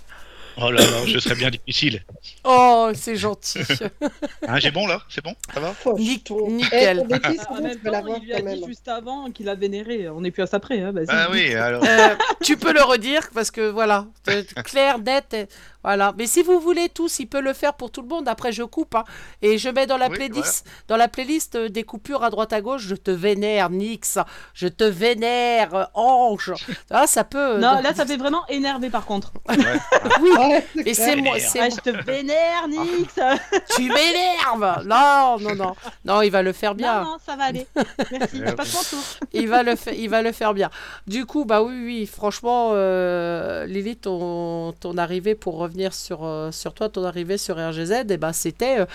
Oh 0.56 0.70
là 0.70 0.80
là, 0.82 1.04
je 1.06 1.18
serais 1.18 1.34
bien 1.34 1.50
difficile. 1.50 2.02
Oh, 2.44 2.90
c'est 2.94 3.16
gentil. 3.16 3.60
Hein, 4.46 4.58
j'ai 4.60 4.70
bon 4.70 4.86
là? 4.86 5.00
C'est 5.08 5.24
bon? 5.24 5.34
Ça 5.54 5.58
va? 5.60 5.74
Nickel. 6.48 7.06
Eh, 7.10 7.18
En 7.50 7.60
même 7.62 7.78
temps, 7.78 8.16
il 8.20 8.24
lui 8.26 8.34
a 8.34 8.40
dit 8.42 8.62
juste 8.66 8.86
avant 8.88 9.30
qu'il 9.30 9.48
a 9.48 9.54
vénéré. 9.54 10.08
On 10.10 10.22
est 10.22 10.30
plus 10.30 10.42
à 10.42 10.46
ça 10.46 10.60
près. 10.60 10.80
Hein. 10.80 10.92
Ah 11.08 11.28
oui, 11.32 11.54
alors. 11.54 11.82
Euh, 11.84 12.14
tu 12.42 12.56
peux 12.58 12.72
le 12.74 12.82
redire 12.82 13.22
parce 13.34 13.50
que 13.50 13.70
voilà, 13.70 14.06
clair, 14.64 14.98
net, 14.98 15.32
et- 15.34 15.46
voilà. 15.82 16.14
Mais 16.18 16.26
si 16.26 16.42
vous 16.42 16.60
voulez 16.60 16.88
tous, 16.88 17.18
il 17.20 17.26
peut 17.26 17.40
le 17.40 17.52
faire 17.54 17.74
pour 17.74 17.90
tout 17.90 18.02
le 18.02 18.08
monde. 18.08 18.28
Après, 18.28 18.52
je 18.52 18.62
coupe 18.62 18.94
hein, 18.94 19.04
et 19.42 19.56
je 19.58 19.68
mets 19.70 19.86
dans 19.86 19.96
la 19.98 20.08
Oui, 20.08 20.16
playlist, 20.16 20.66
dans 20.88 20.96
la 20.96 21.08
playlist 21.08 21.54
euh, 21.56 21.68
des 21.68 21.84
coupures 21.84 22.22
à 22.22 22.30
droite 22.30 22.52
à 22.52 22.60
gauche. 22.60 22.82
Je 22.86 22.94
te 22.94 23.10
vénère, 23.10 23.70
Nix. 23.70 24.18
Je 24.54 24.68
te 24.68 24.84
vénère, 24.84 25.74
euh, 25.74 25.84
Ange. 25.94 26.52
Ah, 26.90 27.06
ça 27.06 27.24
peut. 27.24 27.58
Non, 27.58 27.80
là, 27.82 27.94
ça 27.94 28.04
fait 28.06 28.16
vraiment 28.18 28.46
énervé 28.48 28.90
par 28.90 29.04
contre. 29.06 29.32
Ouais. 29.48 29.56
Oui. 30.20 30.30
Ouais, 30.48 30.66
c'est 30.74 30.80
Et 30.80 30.92
clair. 30.92 30.94
c'est 30.94 31.16
moi, 31.16 31.38
c'est 31.38 31.60
Ah, 31.60 31.68
moi. 31.68 31.76
je 31.84 31.90
te 31.90 32.04
vénère, 32.04 32.68
Nix. 32.68 33.14
Tu 33.76 33.82
m'énerves. 33.88 34.82
Non, 34.86 35.36
non, 35.40 35.54
non, 35.54 35.74
non. 36.04 36.22
Il 36.22 36.30
va 36.30 36.42
le 36.42 36.52
faire 36.52 36.74
bien. 36.74 37.02
Non, 37.02 37.10
non, 37.12 37.16
ça 37.24 37.36
va 37.36 37.44
aller. 37.44 37.66
Merci. 38.10 38.40
Ouais, 38.40 38.48
Je 38.48 38.52
passe 38.54 38.74
mon 38.74 38.82
tour. 38.82 39.04
il 39.32 39.48
va 39.48 39.62
le 39.62 39.76
faire 39.76 39.94
il 39.94 40.08
va 40.10 40.22
le 40.22 40.32
faire 40.32 40.54
bien 40.54 40.70
du 41.06 41.24
coup 41.26 41.44
bah 41.44 41.62
oui 41.62 41.74
oui 41.84 42.06
franchement 42.06 42.70
euh, 42.74 43.64
Lily 43.66 43.96
ton, 43.96 44.72
ton 44.80 44.96
arrivée 44.98 45.34
pour 45.34 45.56
revenir 45.56 45.92
sur 45.94 46.24
euh, 46.24 46.50
sur 46.52 46.74
toi 46.74 46.88
ton 46.88 47.04
arrivée 47.04 47.38
sur 47.38 47.56
RGZ 47.56 48.04
et 48.10 48.16
ben 48.16 48.32
c'était 48.32 48.80
euh, 48.80 48.86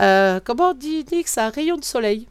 euh, 0.00 0.40
comment 0.44 0.70
on 0.70 0.74
dit 0.74 1.04
Nix 1.12 1.38
un 1.38 1.48
rayon 1.50 1.76
de 1.76 1.84
soleil 1.84 2.26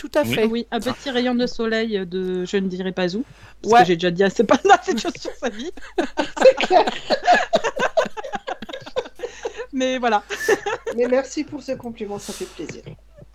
tout 0.00 0.10
à 0.14 0.22
Oui. 0.22 0.34
fait 0.34 0.44
Oui, 0.46 0.66
un 0.70 0.80
petit 0.80 1.10
rayon 1.10 1.34
de 1.34 1.46
soleil 1.46 2.06
de 2.06 2.46
je 2.46 2.56
ne 2.56 2.68
dirai 2.68 2.90
pas 2.92 3.14
où. 3.14 3.22
Parce 3.60 3.74
Ouais. 3.74 3.80
que 3.80 3.86
j'ai 3.88 3.96
déjà 3.96 4.10
dit 4.10 4.24
assez 4.24 4.44
pas 4.44 4.58
là 4.64 4.80
cette 4.82 4.98
chose 4.98 5.12
sur 5.20 5.30
sa 5.34 5.50
vie. 5.50 5.70
Mais 9.72 9.98
voilà. 9.98 10.22
Mais 10.96 11.06
merci 11.06 11.44
pour 11.44 11.62
ce 11.62 11.72
compliment, 11.72 12.18
ça 12.18 12.32
fait 12.32 12.46
plaisir. 12.46 12.82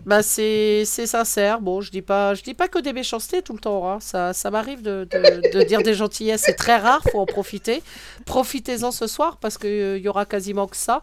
Bah 0.06 0.22
c'est 0.22 0.84
c'est 0.86 1.06
sincère 1.06 1.60
bon 1.60 1.80
je 1.80 1.90
dis 1.90 2.00
pas 2.00 2.34
je 2.34 2.42
dis 2.42 2.54
pas 2.54 2.68
que 2.68 2.78
des 2.78 2.92
méchancetés 2.92 3.42
tout 3.42 3.52
le 3.54 3.58
temps 3.58 3.90
hein. 3.90 3.98
ça 4.00 4.32
ça 4.32 4.50
m'arrive 4.52 4.80
de, 4.80 5.06
de, 5.10 5.50
de 5.58 5.62
dire 5.64 5.82
des 5.82 5.94
gentillesses 5.94 6.42
c'est 6.46 6.54
très 6.54 6.76
rare 6.76 7.02
faut 7.10 7.18
en 7.20 7.26
profiter 7.26 7.82
profitez-en 8.24 8.92
ce 8.92 9.06
soir 9.08 9.36
parce 9.38 9.58
qu'il 9.58 9.98
y 9.98 10.08
aura 10.08 10.24
quasiment 10.24 10.66
que 10.68 10.76
ça 10.76 11.00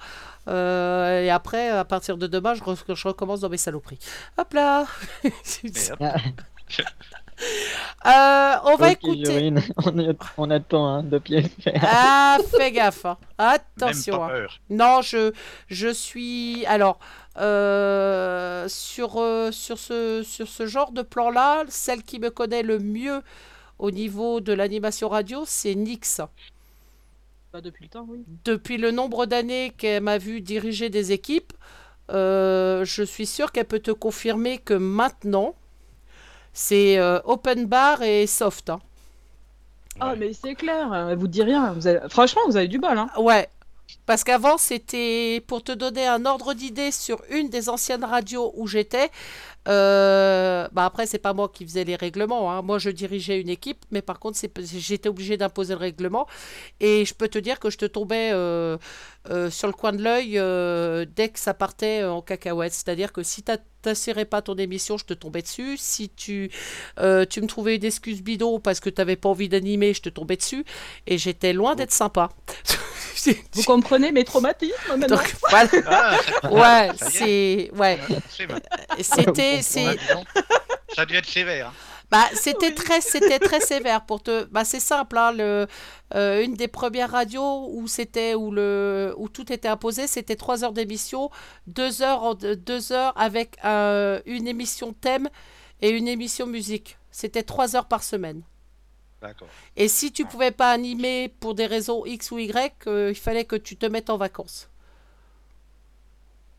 Euh, 0.49 1.23
et 1.23 1.29
après 1.29 1.69
à 1.69 1.85
partir 1.85 2.17
de 2.17 2.27
demain 2.27 2.53
je, 2.53 2.61
re- 2.63 2.95
je 2.95 3.07
recommence 3.07 3.39
dans 3.39 3.49
mes 3.49 3.57
saloperies 3.65 3.99
hop 4.37 4.53
là 4.53 4.85
Merde. 5.63 6.21
Euh, 8.05 8.53
on 8.65 8.75
va 8.75 8.91
écouter. 8.91 9.51
On, 9.85 9.97
est- 9.99 10.17
on 10.37 10.49
attend 10.51 10.85
hein, 10.87 11.03
de 11.03 11.17
pied. 11.17 11.43
Ah, 11.81 12.37
fais 12.55 12.71
gaffe. 12.71 13.05
hein. 13.05 13.17
Même 13.39 13.49
Attention. 13.55 14.17
pas 14.17 14.25
hein. 14.25 14.29
peur. 14.29 14.59
Non, 14.69 15.01
je, 15.01 15.33
je 15.67 15.87
suis. 15.91 16.65
Alors, 16.67 16.99
euh, 17.38 18.67
sur, 18.67 19.17
euh, 19.17 19.51
sur, 19.51 19.77
ce, 19.79 20.23
sur 20.23 20.47
ce 20.47 20.65
genre 20.65 20.91
de 20.91 21.01
plan-là, 21.01 21.63
celle 21.69 22.03
qui 22.03 22.19
me 22.19 22.29
connaît 22.29 22.63
le 22.63 22.79
mieux 22.79 23.21
au 23.79 23.91
niveau 23.91 24.39
de 24.39 24.53
l'animation 24.53 25.09
radio, 25.09 25.43
c'est 25.45 25.75
Nix. 25.75 26.21
Bah, 27.51 27.61
depuis 27.61 27.84
le 27.86 27.89
temps, 27.89 28.05
oui. 28.09 28.23
Depuis 28.45 28.77
le 28.77 28.91
nombre 28.91 29.25
d'années 29.25 29.71
qu'elle 29.77 30.03
m'a 30.03 30.17
vu 30.17 30.41
diriger 30.41 30.89
des 30.89 31.11
équipes, 31.11 31.53
euh, 32.11 32.84
je 32.86 33.03
suis 33.03 33.25
sûre 33.25 33.51
qu'elle 33.51 33.65
peut 33.67 33.79
te 33.79 33.91
confirmer 33.91 34.57
que 34.57 34.73
maintenant, 34.73 35.55
c'est 36.53 36.99
open 37.25 37.65
bar 37.65 38.01
et 38.03 38.27
soft. 38.27 38.69
hein. 38.69 38.79
Ah, 39.99 40.15
mais 40.17 40.34
c'est 40.34 40.55
clair. 40.55 40.91
euh, 40.91 41.15
Vous 41.15 41.27
dit 41.27 41.43
rien. 41.43 41.73
Vous 41.73 41.86
avez- 41.88 42.07
Franchement, 42.09 42.41
vous 42.47 42.57
avez 42.57 42.67
du 42.67 42.79
bol. 42.79 42.97
Hein. 42.97 43.09
Ouais. 43.17 43.47
Parce 44.05 44.23
qu'avant, 44.23 44.57
c'était 44.57 45.41
pour 45.47 45.63
te 45.63 45.71
donner 45.71 46.05
un 46.05 46.25
ordre 46.25 46.53
d'idée 46.53 46.91
sur 46.91 47.21
une 47.29 47.49
des 47.49 47.69
anciennes 47.69 48.03
radios 48.03 48.51
où 48.55 48.67
j'étais. 48.67 49.09
euh, 49.69 50.67
bah 50.73 50.85
après, 50.85 51.05
c'est 51.07 51.19
pas 51.19 51.33
moi 51.33 51.49
qui 51.53 51.65
faisais 51.65 51.83
les 51.85 51.95
règlements. 51.95 52.51
hein. 52.51 52.61
Moi, 52.61 52.79
je 52.79 52.89
dirigeais 52.89 53.39
une 53.41 53.49
équipe, 53.49 53.85
mais 53.91 54.01
par 54.01 54.19
contre, 54.19 54.39
j'étais 54.61 55.09
obligé 55.09 55.37
d'imposer 55.37 55.73
le 55.73 55.79
règlement. 55.79 56.27
Et 56.79 57.05
je 57.05 57.13
peux 57.13 57.27
te 57.29 57.39
dire 57.39 57.59
que 57.59 57.69
je 57.69 57.77
te 57.77 57.85
tombais 57.85 58.31
euh, 58.33 58.77
euh, 59.30 59.49
sur 59.49 59.67
le 59.67 59.74
coin 59.74 59.93
de 59.93 60.03
l'œil 60.03 60.38
euh, 60.38 61.05
dès 61.15 61.30
que 61.30 61.39
ça 61.39 61.53
partait 61.53 62.03
en 62.03 62.21
cacahuète. 62.21 62.74
C'est-à-dire 62.74 63.13
que 63.13 63.24
si 63.24 63.41
tu 63.43 63.51
n'assurais 63.86 64.26
pas 64.26 64.41
ton 64.41 64.55
émission, 64.55 64.97
je 64.97 65.05
te 65.05 65.13
tombais 65.13 65.41
dessus. 65.41 65.78
Si 65.78 66.09
tu, 66.09 66.51
euh, 66.99 67.26
tu 67.26 67.41
me 67.41 67.47
trouvais 67.47 67.78
une 67.78 67.86
excuse 67.86 68.21
bidon 68.21 68.59
parce 68.59 68.80
que 68.80 68.89
tu 68.89 68.99
n'avais 68.99 69.15
pas 69.15 69.30
envie 69.30 69.47
d'animer, 69.47 69.93
je 69.93 70.01
te 70.01 70.09
tombais 70.09 70.36
dessus. 70.36 70.65
Et 71.07 71.17
j'étais 71.17 71.53
loin 71.53 71.76
d'être 71.76 71.93
sympa. 71.93 72.30
Vous 73.53 73.63
comprenez 73.63 74.11
mes 74.11 74.26
traumatismes 74.26 74.74
maintenant 74.97 75.15
Donc, 75.15 75.36
voilà. 75.49 75.69
Ah, 75.86 76.17
Ouais, 76.51 76.91
c'est. 76.97 77.71
Ouais. 77.76 77.99
C'était. 78.99 79.61
Ça 79.61 81.01
a 81.01 81.05
dû 81.05 81.15
être 81.15 81.26
sévère. 81.30 81.71
Bah, 82.14 82.30
c'était 82.34 82.74
très, 82.74 83.01
c'était 83.01 83.39
très 83.39 83.59
sévère 83.59 84.05
pour 84.05 84.22
te. 84.22 84.45
Bah, 84.45 84.66
c'est 84.66 84.80
simple, 84.80 85.18
hein, 85.18 85.32
le, 85.34 85.68
euh, 86.16 86.43
une 86.43 86.53
des 86.55 86.68
premières 86.68 87.11
radios 87.11 87.70
où 87.72 87.88
c'était 87.88 88.36
où 88.36 88.51
le, 88.51 89.14
où 89.18 89.30
tout 89.30 89.51
était 89.51 89.68
imposé, 89.68 90.07
c'était 90.07 90.36
trois 90.36 90.64
heures 90.64 90.74
d'émission, 90.74 91.32
deux 91.68 92.01
heures, 92.03 92.24
en- 92.24 92.36
deux 92.36 92.91
heures 92.93 93.14
avec 93.18 93.57
euh, 93.66 94.22
une 94.26 94.47
émission 94.47 94.93
thème 94.93 95.30
et 95.82 95.89
une 95.89 96.07
émission 96.07 96.45
musique. 96.47 96.97
C'était 97.11 97.43
trois 97.43 97.76
heures 97.76 97.88
par 97.88 98.03
semaine. 98.03 98.43
D'accord. 99.22 99.49
Et 99.78 99.88
si 99.88 100.11
tu 100.11 100.26
pouvais 100.26 100.51
pas 100.51 100.72
animer 100.72 101.30
pour 101.39 101.55
des 101.55 101.66
raisons 101.66 102.05
X 102.05 102.32
ou 102.32 102.39
Y, 102.39 102.74
euh, 102.88 103.09
il 103.11 103.16
fallait 103.20 103.45
que 103.45 103.55
tu 103.55 103.78
te 103.78 103.86
mettes 103.86 104.09
en 104.11 104.18
vacances. 104.18 104.70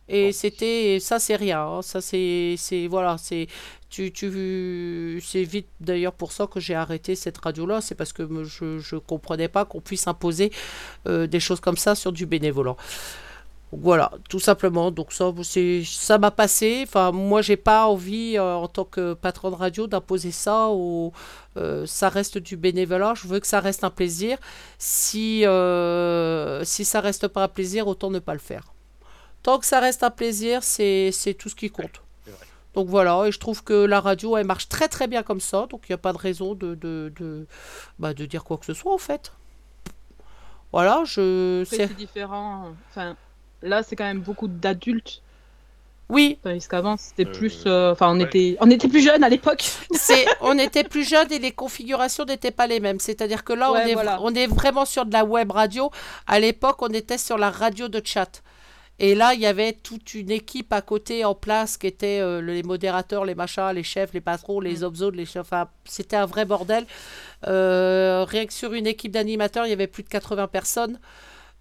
Et 0.09 0.33
c'était 0.33 0.99
ça 1.01 1.19
c'est 1.19 1.37
rien, 1.37 1.61
hein. 1.63 1.83
ça 1.83 2.01
c'est 2.01 2.57
voilà, 2.91 3.17
c'est 3.19 3.47
tu 3.89 4.13
tu 4.13 5.21
c'est 5.25 5.45
vite 5.45 5.69
d'ailleurs 5.81 6.13
pour 6.13 6.33
ça 6.33 6.47
que 6.47 6.61
j'ai 6.61 6.75
arrêté 6.75 7.15
cette 7.15 7.39
radio 7.39 7.67
là, 7.67 7.81
c'est 7.81 7.95
parce 7.95 8.13
que 8.13 8.29
je 8.45 8.79
je 8.79 8.97
comprenais 8.97 9.49
pas 9.49 9.65
qu'on 9.65 9.81
puisse 9.81 10.07
imposer 10.07 10.53
euh, 11.09 11.27
des 11.27 11.41
choses 11.41 11.61
comme 11.61 11.79
ça 11.79 11.95
sur 11.95 12.13
du 12.13 12.27
bénévolat. 12.27 12.77
Voilà, 13.77 14.13
tout 14.29 14.39
simplement. 14.39 14.91
Donc 14.91 15.13
ça, 15.13 15.33
c'est, 15.43 15.83
ça 15.85 16.19
m'a 16.19 16.31
passé. 16.31 16.85
Enfin, 16.87 17.11
moi, 17.13 17.43
j'ai 17.43 17.57
pas 17.57 17.87
envie, 17.87 18.37
euh, 18.39 18.55
en 18.55 18.69
tant 18.69 18.85
que 18.85 19.15
patron 19.15 19.51
de 19.51 19.57
radio, 19.57 19.87
d'imposer 19.87 20.31
ça. 20.31 20.69
Au, 20.69 21.13
euh, 21.57 21.85
ça 21.87 22.09
reste 22.09 22.39
du 22.39 22.57
bénévolat. 22.57 23.15
Je 23.17 23.27
veux 23.27 23.41
que 23.41 23.47
ça 23.47 23.61
reste 23.61 23.83
un 23.85 23.91
plaisir. 23.91 24.39
Si, 24.79 25.45
euh, 25.47 26.63
si 26.65 26.85
ça 26.85 27.01
reste 27.01 27.27
pas 27.29 27.45
un 27.45 27.49
plaisir, 27.49 27.89
autant 27.89 28.11
ne 28.11 28.21
pas 28.21 28.35
le 28.35 28.39
faire. 28.41 28.73
Tant 29.45 29.59
que 29.61 29.67
ça 29.67 29.79
reste 29.79 30.03
un 30.03 30.11
plaisir, 30.11 30.65
c'est, 30.65 31.11
c'est 31.13 31.35
tout 31.35 31.49
ce 31.49 31.55
qui 31.55 31.71
compte. 31.71 32.01
Donc 32.75 32.89
voilà, 32.89 33.23
et 33.27 33.31
je 33.31 33.39
trouve 33.39 33.63
que 33.63 33.85
la 33.85 34.01
radio, 34.01 34.37
elle 34.37 34.47
marche 34.47 34.69
très 34.69 34.89
très 34.89 35.07
bien 35.07 35.23
comme 35.23 35.39
ça. 35.41 35.67
Donc 35.71 35.83
il 35.89 35.93
n'y 35.93 35.95
a 35.95 35.99
pas 35.99 36.13
de 36.13 36.19
raison 36.19 36.55
de, 36.57 36.75
de, 36.75 37.13
de, 37.21 37.47
bah, 38.01 38.15
de 38.15 38.27
dire 38.27 38.43
quoi 38.43 38.57
que 38.59 38.67
ce 38.67 38.75
soit, 38.75 38.93
en 38.93 38.99
fait. 38.99 39.31
Voilà, 40.73 41.03
je. 41.05 41.65
C'est- 41.71 41.95
différent. 41.95 42.73
Enfin, 42.91 43.17
là, 43.63 43.85
c'est 43.85 43.95
quand 43.95 44.05
même 44.05 44.21
beaucoup 44.23 44.49
d'adultes. 44.49 45.23
Oui. 46.09 46.39
Tandis 46.43 46.67
qu'avant, 46.69 46.97
c'était 46.97 47.27
Euh, 47.27 47.33
plus. 47.33 47.63
euh, 47.67 47.93
Enfin, 47.93 48.09
on 48.11 48.19
ouais. 48.19 48.25
était, 48.25 48.57
on 48.61 48.69
était 48.71 48.89
plus 48.89 49.01
jeunes 49.03 49.23
à 49.25 49.29
l'époque. 49.29 49.71
c'est 49.93 50.27
on 50.41 50.59
était 50.59 50.85
plus 50.85 51.09
jeunes 51.09 51.33
et 51.33 51.39
les 51.39 51.53
configurations 51.53 52.25
n'étaient 52.25 52.51
pas 52.51 52.67
les 52.67 52.81
mêmes. 52.81 52.99
C'est-à-dire 53.01 53.45
que 53.45 53.53
là, 53.53 53.71
on, 53.73 53.77
est, 53.77 53.95
voilà. 53.95 54.19
on 54.21 54.35
est 54.35 54.47
vraiment 54.49 54.85
sur 54.85 55.07
de 55.07 55.13
la 55.13 55.25
web 55.25 55.51
radio. 55.53 55.91
À 56.27 56.41
l'époque, 56.41 56.83
on 56.83 56.89
était 56.89 57.19
sur 57.19 57.39
la 57.39 57.51
radio 57.51 57.87
de 57.89 58.03
chat. 58.05 58.43
Et 59.01 59.15
là, 59.17 59.35
il 59.35 59.41
y 59.41 59.47
avait 59.47 59.73
toute 59.73 60.15
une 60.15 60.31
équipe 60.31 60.73
à 60.73 60.81
côté 60.81 61.25
en 61.25 61.35
place 61.35 61.77
qui 61.77 61.89
était 61.89 62.21
euh, 62.21 62.41
les 62.41 62.63
modérateurs, 62.63 63.25
les 63.25 63.35
machins, 63.35 63.71
les 63.75 63.83
chefs, 63.83 64.13
les 64.15 64.21
patrons, 64.21 64.61
les 64.61 64.79
Mm. 64.81 64.85
obsos, 64.85 65.11
les 65.11 65.27
chefs. 65.27 65.41
Enfin, 65.43 65.69
c'était 65.85 66.17
un 66.17 66.27
vrai 66.27 66.45
bordel. 66.45 66.87
Euh, 67.49 68.25
rien 68.29 68.47
que 68.47 68.53
sur 68.53 68.73
une 68.73 68.87
équipe 68.87 69.13
d'animateurs, 69.13 69.67
il 69.67 69.71
y 69.71 69.73
avait 69.73 69.89
plus 69.89 70.05
de 70.05 70.09
80 70.09 70.47
personnes. 70.49 71.01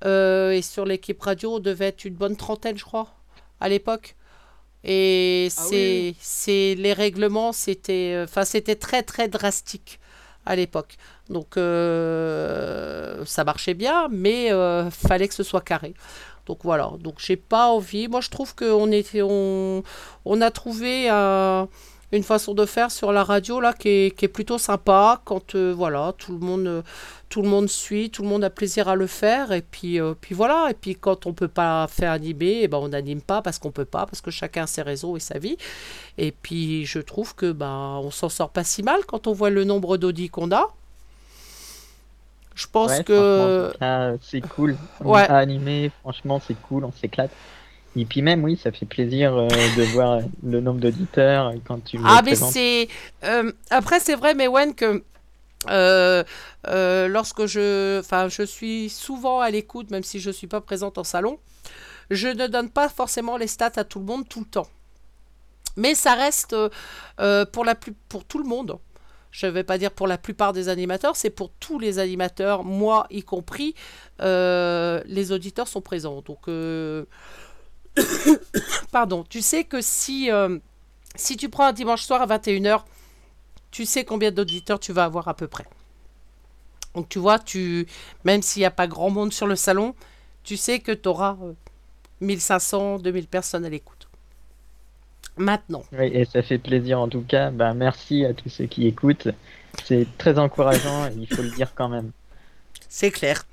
Euh, 0.06 0.52
et 0.52 0.62
sur 0.62 0.86
l'équipe 0.86 1.22
radio, 1.22 1.56
on 1.56 1.60
devait 1.60 1.88
être 1.88 2.06
une 2.06 2.16
bonne 2.16 2.36
trentaine, 2.38 2.78
je 2.78 2.84
crois, 2.86 3.14
à 3.60 3.70
l'époque. 3.70 4.16
Et 4.84 5.48
Ah 5.58 5.62
c'est, 5.70 6.16
oui. 6.48 6.76
les 6.78 6.94
règlements, 6.94 7.52
c'était, 7.54 8.20
enfin, 8.24 8.46
c'était 8.46 8.76
très 8.76 9.02
très 9.04 9.28
drastique 9.30 10.00
à 10.46 10.56
l'époque. 10.56 10.98
Donc 11.30 11.56
ça 13.26 13.44
marchait 13.44 13.74
bien, 13.74 14.08
mais 14.12 14.50
fallait 14.92 15.28
que 15.30 15.34
ce 15.36 15.44
soit 15.44 15.62
carré. 15.62 15.94
Donc 16.46 16.60
voilà. 16.64 16.92
Donc 17.00 17.16
j'ai 17.20 17.38
pas 17.38 17.68
envie. 17.68 18.08
Moi 18.08 18.22
je 18.22 18.30
trouve 18.30 18.56
qu'on 18.56 18.92
on, 20.26 20.42
a 20.42 20.52
trouvé 20.52 21.10
un- 21.10 21.68
une 22.12 22.24
façon 22.24 22.54
de 22.54 22.66
faire 22.66 22.92
sur 22.92 23.12
la 23.12 23.24
radio 23.24 23.60
là 23.60 23.74
qui 23.74 23.90
est, 23.90 24.28
plutôt 24.28 24.58
sympa. 24.58 25.22
Quand 25.26 25.56
euh, 25.56 25.74
voilà, 25.76 26.14
tout 26.18 26.34
le 26.34 26.40
monde, 26.40 26.68
euh, 26.68 26.82
tout 27.30 27.42
le 27.42 27.50
monde 27.50 27.70
suit, 27.70 28.10
tout 28.12 28.22
le 28.24 28.30
monde 28.30 28.44
a 28.44 28.50
plaisir 28.50 28.88
à 28.88 28.96
le 28.96 29.08
faire. 29.08 29.52
Et 29.52 29.62
puis, 29.62 30.00
euh, 30.00 30.14
puis 30.20 30.36
voilà. 30.36 30.68
Et 30.70 30.74
puis 30.74 30.96
quand 30.96 31.26
on 31.26 31.34
peut 31.34 31.48
pas 31.48 31.88
faire 31.88 32.12
animer, 32.12 32.60
eh 32.64 32.68
ben 32.68 32.78
on 32.78 32.90
n'anime 32.90 33.22
pas 33.22 33.42
parce 33.42 33.58
qu'on 33.58 33.72
peut 33.72 33.86
pas, 33.86 34.06
parce 34.06 34.22
que 34.22 34.32
chacun 34.32 34.64
a 34.64 34.68
ses 34.68 34.82
réseaux 34.84 35.18
et 35.18 35.20
sa 35.22 35.40
vie. 35.40 35.58
Et 36.18 36.32
puis 36.32 36.86
je 36.86 37.00
trouve 37.00 37.36
que 37.36 37.52
ben 37.52 38.00
on 38.04 38.12
s'en 38.12 38.30
sort 38.30 38.50
pas 38.52 38.64
si 38.64 38.84
mal 38.84 39.06
quand 39.08 39.28
on 39.28 39.34
voit 39.34 39.50
le 39.50 39.64
nombre 39.64 39.98
d'audits 39.98 40.30
qu'on 40.30 40.52
a. 40.52 40.68
Je 42.56 42.68
pense 42.68 42.90
Ouais, 42.90 43.04
que 43.04 43.74
cas, 43.80 44.14
c'est 44.22 44.42
cool. 44.42 44.78
On 45.00 45.12
Ouais. 45.12 45.28
animé, 45.28 45.92
franchement, 46.02 46.40
c'est 46.40 46.56
cool, 46.56 46.86
on 46.86 46.92
s'éclate. 46.92 47.32
Et 47.96 48.06
puis 48.06 48.22
même, 48.22 48.44
oui, 48.44 48.58
ça 48.58 48.72
fait 48.72 48.86
plaisir 48.88 49.36
euh, 49.36 49.70
de 49.70 49.84
voir 49.84 50.22
le 50.44 50.62
nombre 50.62 50.80
d'auditeurs 50.80 51.48
euh, 51.50 51.58
quand 51.66 51.82
tu 51.84 51.98
Ah, 52.04 52.22
mais 52.24 52.36
c'est. 52.36 52.88
euh, 53.24 53.52
après, 53.70 54.00
c'est 54.00 54.16
vrai, 54.16 54.34
mais 54.34 54.48
Wen, 54.48 54.74
que. 54.76 55.04
euh, 55.70 56.24
euh, 56.68 57.08
lorsque 57.08 57.46
je. 57.46 58.00
Enfin, 58.00 58.30
je 58.30 58.44
suis 58.44 58.90
souvent 58.90 59.40
à 59.42 59.50
l'écoute, 59.52 59.92
même 59.92 60.04
si 60.04 60.20
je 60.20 60.30
ne 60.30 60.34
suis 60.34 60.48
pas 60.48 60.62
présente 60.62 60.98
en 60.98 61.04
salon, 61.06 61.40
je 62.12 62.30
ne 62.30 62.48
donne 62.48 62.70
pas 62.70 62.90
forcément 62.90 63.38
les 63.38 63.48
stats 63.48 63.74
à 63.78 63.84
tout 63.86 64.00
le 64.00 64.06
monde 64.06 64.28
tout 64.30 64.42
le 64.42 64.48
temps. 64.48 64.68
Mais 65.76 65.96
ça 65.96 66.14
reste 66.14 66.54
euh, 66.54 66.70
euh, 67.20 67.46
pour, 67.46 67.66
la 67.66 67.76
plus, 67.76 67.94
pour 68.10 68.26
tout 68.26 68.38
le 68.38 68.46
monde. 68.46 68.78
Je 69.34 69.48
ne 69.48 69.52
vais 69.52 69.64
pas 69.64 69.80
dire 69.80 69.90
pour 69.90 70.06
la 70.06 70.20
plupart 70.20 70.54
des 70.54 70.70
animateurs, 70.70 71.16
c'est 71.16 71.32
pour 71.32 71.50
tous 71.60 71.80
les 71.80 71.98
animateurs, 71.98 72.64
moi 72.64 73.08
y 73.10 73.24
compris, 73.24 73.74
euh, 74.22 75.02
les 75.08 75.32
auditeurs 75.32 75.68
sont 75.68 75.82
présents. 75.82 76.22
Donc, 76.22 76.48
euh, 76.48 77.06
pardon, 78.92 79.26
tu 79.28 79.42
sais 79.42 79.64
que 79.64 79.82
si, 79.82 80.30
euh, 80.30 80.60
si 81.16 81.36
tu 81.36 81.50
prends 81.50 81.66
un 81.66 81.74
dimanche 81.74 82.04
soir 82.04 82.22
à 82.22 82.28
21h, 82.28 82.84
tu 83.72 83.88
sais 83.88 84.06
combien 84.06 84.30
d'auditeurs 84.30 84.80
tu 84.80 84.94
vas 84.94 85.06
avoir 85.06 85.28
à 85.28 85.34
peu 85.34 85.48
près. 85.48 85.66
Donc 86.94 87.10
tu 87.10 87.18
vois, 87.18 87.40
tu, 87.40 87.88
même 88.26 88.44
s'il 88.44 88.60
n'y 88.60 88.68
a 88.68 88.72
pas 88.72 88.86
grand 88.86 89.10
monde 89.10 89.34
sur 89.34 89.48
le 89.48 89.56
salon, 89.56 89.96
tu 90.44 90.58
sais 90.58 90.78
que 90.78 90.92
tu 90.92 91.10
auras 91.10 91.38
1500, 92.22 93.00
2000 93.00 93.28
personnes 93.28 93.66
à 93.66 93.70
l'écoute. 93.70 93.93
Maintenant. 95.38 95.84
Oui, 95.92 96.12
et 96.14 96.26
ça 96.26 96.42
fait 96.42 96.58
plaisir 96.58 97.00
en 97.00 97.08
tout 97.08 97.24
cas. 97.28 97.50
Bah, 97.50 97.74
merci 97.74 98.26
à 98.26 98.34
tous 98.34 98.50
ceux 98.50 98.66
qui 98.66 98.88
écoutent. 98.88 99.30
C'est 99.86 100.08
très 100.18 100.38
encourageant 100.38 101.08
et 101.08 101.14
il 101.18 101.28
faut 101.28 101.42
le 101.42 101.52
dire 101.52 101.74
quand 101.76 101.90
même. 101.90 102.12
C'est 102.88 103.12
clair. 103.12 103.44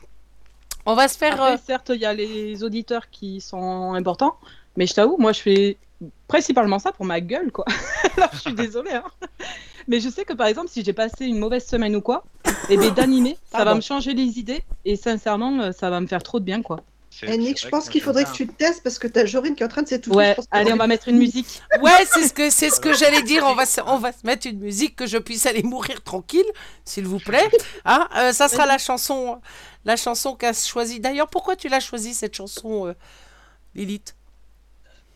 On 0.86 0.94
va 0.94 1.08
se 1.08 1.16
faire. 1.16 1.34
Après, 1.34 1.54
euh, 1.54 1.58
certes, 1.64 1.92
il 1.94 2.00
y 2.00 2.06
a 2.06 2.12
les 2.12 2.62
auditeurs 2.64 3.10
qui 3.10 3.40
sont 3.40 3.94
importants, 3.94 4.36
mais 4.76 4.86
je 4.86 4.94
t'avoue, 4.94 5.16
moi, 5.18 5.32
je 5.32 5.40
fais 5.40 5.76
principalement 6.28 6.78
ça 6.78 6.92
pour 6.92 7.04
ma 7.04 7.20
gueule, 7.20 7.52
quoi. 7.52 7.64
Alors, 8.16 8.30
je 8.32 8.38
suis 8.38 8.54
désolée, 8.54 8.92
hein. 8.92 9.04
Mais 9.88 10.00
je 10.00 10.08
sais 10.08 10.24
que, 10.24 10.32
par 10.32 10.46
exemple, 10.46 10.68
si 10.68 10.84
j'ai 10.84 10.92
passé 10.92 11.26
une 11.26 11.38
mauvaise 11.38 11.66
semaine 11.66 11.96
ou 11.96 12.00
quoi, 12.00 12.24
et 12.68 12.76
bien 12.76 12.90
d'animer, 12.90 13.36
ça 13.50 13.64
va 13.64 13.74
me 13.74 13.80
changer 13.80 14.14
les 14.14 14.38
idées, 14.38 14.62
et 14.84 14.96
sincèrement, 14.96 15.58
euh, 15.60 15.72
ça 15.72 15.90
va 15.90 16.00
me 16.00 16.06
faire 16.06 16.22
trop 16.22 16.38
de 16.38 16.44
bien, 16.44 16.62
quoi. 16.62 16.80
Eh, 17.22 17.36
Nick, 17.36 17.60
je 17.60 17.68
pense 17.68 17.88
qu'il 17.88 18.00
faudrait 18.00 18.24
que 18.24 18.30
tu 18.30 18.46
te 18.46 18.52
testes 18.52 18.82
parce 18.82 18.98
que 18.98 19.06
t'as 19.06 19.26
Jorine 19.26 19.54
qui 19.54 19.62
est 19.62 19.66
en 19.66 19.68
train 19.68 19.82
de 19.82 19.88
s'étouffer. 19.88 20.16
Ouais, 20.16 20.36
allez, 20.50 20.72
on 20.72 20.76
va 20.76 20.86
mettre 20.86 21.08
une 21.08 21.18
musique. 21.18 21.60
Ouais, 21.82 22.06
c'est 22.06 22.26
ce 22.28 22.32
que 22.32 22.50
c'est 22.50 22.70
ce 22.70 22.80
que 22.80 22.92
j'allais 22.92 23.22
dire. 23.22 23.44
On 23.46 23.54
va 23.54 23.66
se, 23.66 23.80
on 23.86 23.98
va 23.98 24.12
se 24.12 24.24
mettre 24.24 24.46
une 24.46 24.58
musique 24.58 24.96
que 24.96 25.06
je 25.06 25.18
puisse 25.18 25.46
aller 25.46 25.62
mourir 25.62 26.02
tranquille, 26.02 26.46
s'il 26.84 27.06
vous 27.06 27.18
plaît. 27.18 27.50
Hein 27.84 28.08
Euh, 28.16 28.32
ça 28.32 28.48
sera 28.48 28.66
la 28.66 28.78
chanson, 28.78 29.40
la 29.84 29.96
chanson 29.96 30.34
qu'a 30.36 30.52
choisie. 30.52 31.00
D'ailleurs, 31.00 31.28
pourquoi 31.28 31.56
tu 31.56 31.68
l'as 31.68 31.80
choisie 31.80 32.14
cette 32.14 32.34
chanson, 32.34 32.86
euh, 32.88 32.94
Lilith? 33.74 34.14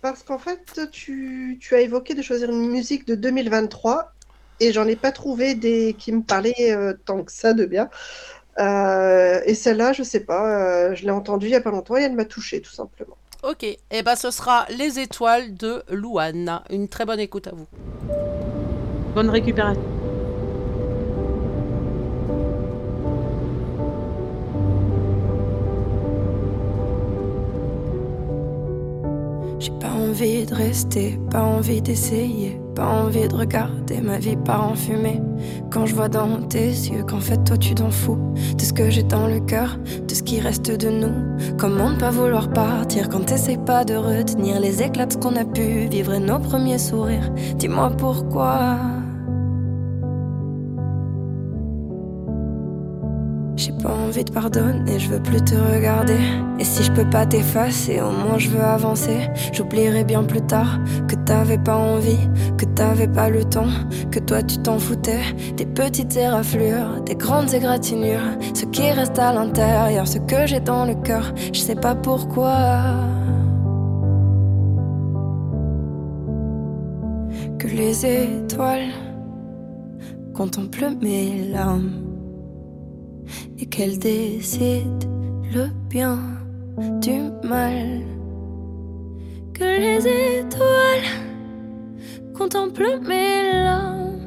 Parce 0.01 0.23
qu'en 0.23 0.39
fait, 0.39 0.91
tu, 0.93 1.59
tu 1.61 1.75
as 1.75 1.81
évoqué 1.81 2.15
de 2.15 2.23
choisir 2.23 2.51
une 2.51 2.69
musique 2.71 3.07
de 3.07 3.15
2023 3.15 4.13
et 4.61 4.73
j'en 4.73 4.87
ai 4.87 4.97
pas 4.97 5.13
trouvé 5.13 5.55
des 5.55 5.95
qui 5.99 6.13
me 6.13 6.23
parlaient 6.23 6.73
euh, 6.73 6.95
tant 7.05 7.25
que 7.25 7.33
ça 7.33 7.55
de 7.55 7.65
bien. 7.65 7.89
Euh, 8.59 9.41
et 9.45 9.55
celle-là, 9.55 9.93
je 9.93 10.03
sais 10.03 10.21
pas, 10.21 10.49
euh, 10.49 10.95
je 10.95 11.05
l'ai 11.05 11.11
entendue 11.11 11.47
il 11.47 11.53
y 11.53 11.57
a 11.57 11.61
pas 11.61 11.71
longtemps 11.71 11.97
et 11.97 12.03
elle 12.03 12.15
m'a 12.15 12.25
touchée 12.25 12.61
tout 12.61 12.73
simplement. 12.73 13.17
Ok. 13.43 13.65
Et 13.65 13.79
eh 13.91 14.03
ben, 14.03 14.17
ce 14.17 14.31
sera 14.31 14.67
Les 14.71 14.99
Étoiles 14.99 15.55
de 15.55 15.83
Louane. 15.91 16.63
Une 16.71 16.89
très 16.89 17.05
bonne 17.05 17.21
écoute 17.21 17.47
à 17.47 17.53
vous. 17.53 17.67
Bonne 19.15 19.29
récupération. 19.29 19.83
Envie 29.71 30.47
de 30.47 30.55
rester, 30.55 31.19
pas 31.31 31.43
envie 31.43 31.81
d'essayer, 31.81 32.61
pas 32.75 32.87
envie 32.87 33.29
de 33.29 33.35
regarder 33.35 34.01
ma 34.01 34.19
vie 34.19 34.37
part 34.37 34.71
en 34.71 34.75
fumée. 34.75 35.21
Quand 35.71 35.87
je 35.87 35.95
vois 35.95 36.09
dans 36.09 36.43
tes 36.43 36.69
yeux 36.69 37.05
qu'en 37.05 37.21
fait 37.21 37.43
toi 37.45 37.57
tu 37.57 37.75
t'en 37.75 37.91
fous 37.91 38.19
de 38.57 38.63
ce 38.63 38.73
que 38.73 38.91
j'ai 38.91 39.03
dans 39.03 39.27
le 39.27 39.41
cœur, 39.41 39.79
de 40.07 40.15
ce 40.15 40.23
qui 40.23 40.41
reste 40.41 40.71
de 40.71 40.91
nous. 40.91 41.15
Comment 41.59 41.91
ne 41.91 41.97
pas 41.97 42.11
vouloir 42.11 42.51
partir 42.51 43.09
quand 43.09 43.27
t'essayes 43.27 43.59
pas 43.59 43.85
de 43.85 43.95
retenir 43.95 44.61
les 44.61 44.83
éclats 44.83 45.07
de 45.07 45.13
ce 45.13 45.19
qu'on 45.19 45.37
a 45.37 45.45
pu 45.45 45.89
vivre 45.89 46.15
et 46.15 46.21
nos 46.21 46.39
premiers 46.39 46.79
sourires? 46.79 47.31
Dis-moi 47.57 47.91
pourquoi. 47.97 48.79
Pas 53.85 53.93
envie 53.93 54.25
de 54.25 54.33
pardonner, 54.33 54.99
je 54.99 55.11
veux 55.11 55.23
plus 55.23 55.43
te 55.45 55.55
regarder. 55.55 56.19
Et 56.59 56.65
si 56.65 56.83
je 56.83 56.91
peux 56.91 57.09
pas 57.09 57.27
t'effacer, 57.27 58.01
au 58.01 58.11
moins 58.11 58.39
je 58.39 58.49
veux 58.49 58.63
avancer. 58.63 59.29
J'oublierai 59.53 60.05
bien 60.05 60.25
plus 60.25 60.41
tard 60.41 60.79
que 61.07 61.15
t'avais 61.17 61.59
pas 61.59 61.77
envie, 61.77 62.25
que 62.57 62.65
t'avais 62.65 63.09
pas 63.09 63.29
le 63.29 63.45
temps, 63.45 63.73
que 64.11 64.21
toi 64.21 64.43
tu 64.43 64.57
t'en 64.59 64.79
foutais. 64.79 65.21
Des 65.59 65.67
petites 65.67 66.17
éraflures, 66.17 67.03
des 67.05 67.15
grandes 67.15 67.53
égratignures. 67.53 68.31
Ce 68.55 68.65
qui 68.65 68.91
reste 68.91 69.19
à 69.19 69.35
l'intérieur, 69.35 70.09
ce 70.09 70.19
que 70.19 70.47
j'ai 70.47 70.61
dans 70.61 70.87
le 70.87 70.95
cœur, 70.95 71.35
je 71.53 71.61
sais 71.61 71.77
pas 71.77 71.95
pourquoi. 71.95 72.57
Que 77.59 77.69
les 77.69 78.07
étoiles 78.07 78.93
contemplent 80.33 80.97
mes 81.03 81.49
larmes 81.53 82.04
et 83.59 83.67
qu'elle 83.67 83.99
décide 83.99 85.05
le 85.53 85.69
bien 85.89 86.19
du 87.01 87.31
mal. 87.47 88.03
Que 89.53 89.65
les 89.65 90.07
étoiles 90.41 91.09
contemplent 92.35 93.01
mes 93.07 93.53
larmes, 93.53 94.19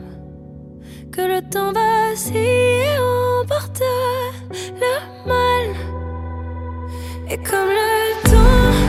que 1.11 1.21
le 1.21 1.41
temps 1.49 1.73
vacille 1.73 2.37
et 2.37 2.97
emporte 3.41 3.81
le 4.49 5.27
mal. 5.27 5.75
Et 7.29 7.37
comme 7.37 7.67
le 7.67 8.29
temps 8.29 8.86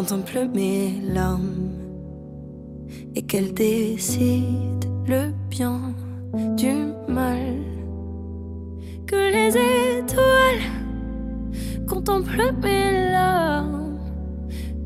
contemplent 0.00 0.48
mes 0.54 0.98
larmes 1.12 1.72
et 3.14 3.20
qu'elles 3.20 3.52
décident 3.52 4.88
le 5.06 5.30
bien 5.50 5.78
du 6.56 6.72
mal. 7.06 7.58
Que 9.06 9.20
les 9.36 9.50
étoiles 9.98 10.64
contemplent 11.86 12.54
mes 12.62 13.10
larmes 13.12 13.98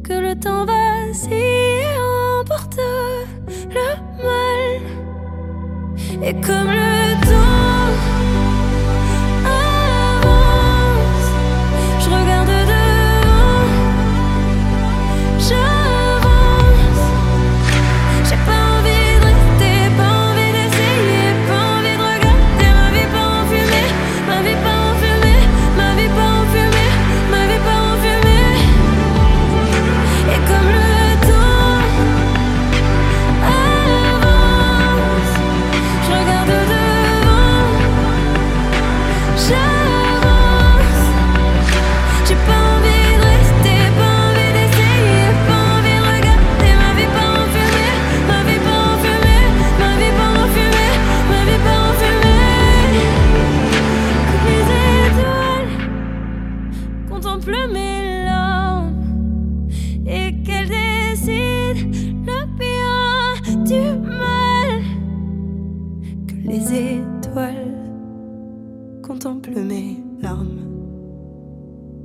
que 0.03 0.15
le 0.15 0.35
temps 0.35 0.65
vacille 0.65 1.33
et 1.33 1.97
emporte 2.41 2.81
le 3.71 3.89
mal. 4.29 4.81
Et 6.25 6.35
comme 6.41 6.71
le 6.83 7.15
temps 7.31 8.14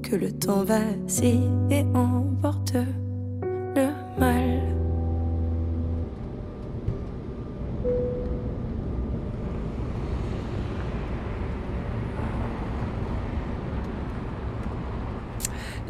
que 0.09 0.15
le 0.15 0.31
temps 0.31 0.63
vacille 0.63 1.49
et 1.69 1.83
emporte 1.93 2.73
le 2.73 3.89
mal. 4.17 4.59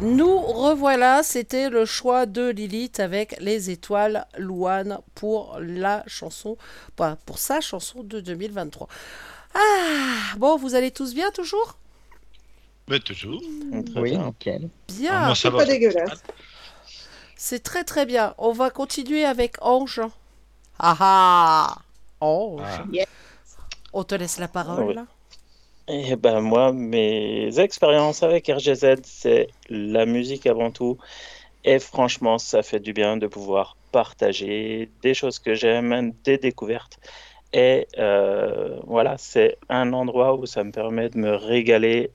Nous 0.02 0.38
revoilà, 0.38 1.22
c'était 1.22 1.70
le 1.70 1.84
choix 1.86 2.26
de 2.26 2.50
Lilith 2.50 3.00
avec 3.00 3.36
les 3.40 3.70
étoiles 3.70 4.26
Louane 4.36 4.98
pour 5.14 5.58
la 5.60 6.02
chanson, 6.06 6.58
pour 6.96 7.38
sa 7.38 7.60
chanson 7.60 8.02
de 8.02 8.20
2023. 8.20 8.88
Ah, 9.54 9.58
bon, 10.36 10.56
vous 10.56 10.74
allez 10.74 10.90
tous 10.90 11.14
bien 11.14 11.30
toujours? 11.30 11.76
Mais 12.90 12.98
toujours. 13.00 13.40
Oui, 13.96 14.16
nickel. 14.18 14.68
Bien, 14.88 15.10
Ah, 15.30 15.32
C'est 15.34 15.48
va. 15.50 15.58
pas 15.58 15.64
dégueulasse. 15.64 16.22
c'est 17.36 17.62
très 17.62 17.84
très 17.84 18.04
bien. 18.04 18.34
On 18.38 18.52
va 18.52 18.70
continuer 18.70 19.24
avec 19.24 19.54
Ange. 19.62 20.00
Ah 20.78 20.96
ah 21.00 21.78
Ange, 22.20 22.60
Ah. 22.64 22.84
Yes. 22.92 23.06
on 23.92 24.02
te 24.04 24.14
laisse 24.14 24.38
la 24.38 24.48
parole. 24.48 24.84
Oui. 24.84 24.94
là. 24.94 25.06
Et 25.88 26.14
ben 26.16 26.40
moi, 26.40 26.72
mes 26.72 27.58
expériences 27.58 28.22
avec 28.22 28.46
RGZ, 28.48 28.96
c'est 29.04 29.48
la 29.68 30.06
musique 30.06 30.46
avant 30.46 30.70
tout. 30.70 30.98
Et 31.64 31.78
franchement, 31.78 32.38
ça 32.38 32.62
fait 32.62 32.80
du 32.80 32.92
bien 32.92 33.16
de 33.16 33.26
pouvoir 33.26 33.76
partager 33.92 34.88
des 35.02 35.14
choses 35.14 35.38
que 35.38 35.54
j'aime, 35.54 36.12
des 36.24 36.38
découvertes. 36.38 36.98
Et 37.52 37.88
euh, 37.98 38.78
voilà, 38.86 39.16
c'est 39.18 39.58
un 39.68 39.92
endroit 39.92 40.34
où 40.36 40.46
ça 40.46 40.62
me 40.62 40.70
permet 40.70 41.08
de 41.10 41.18
me 41.18 41.34
régaler 41.34 42.10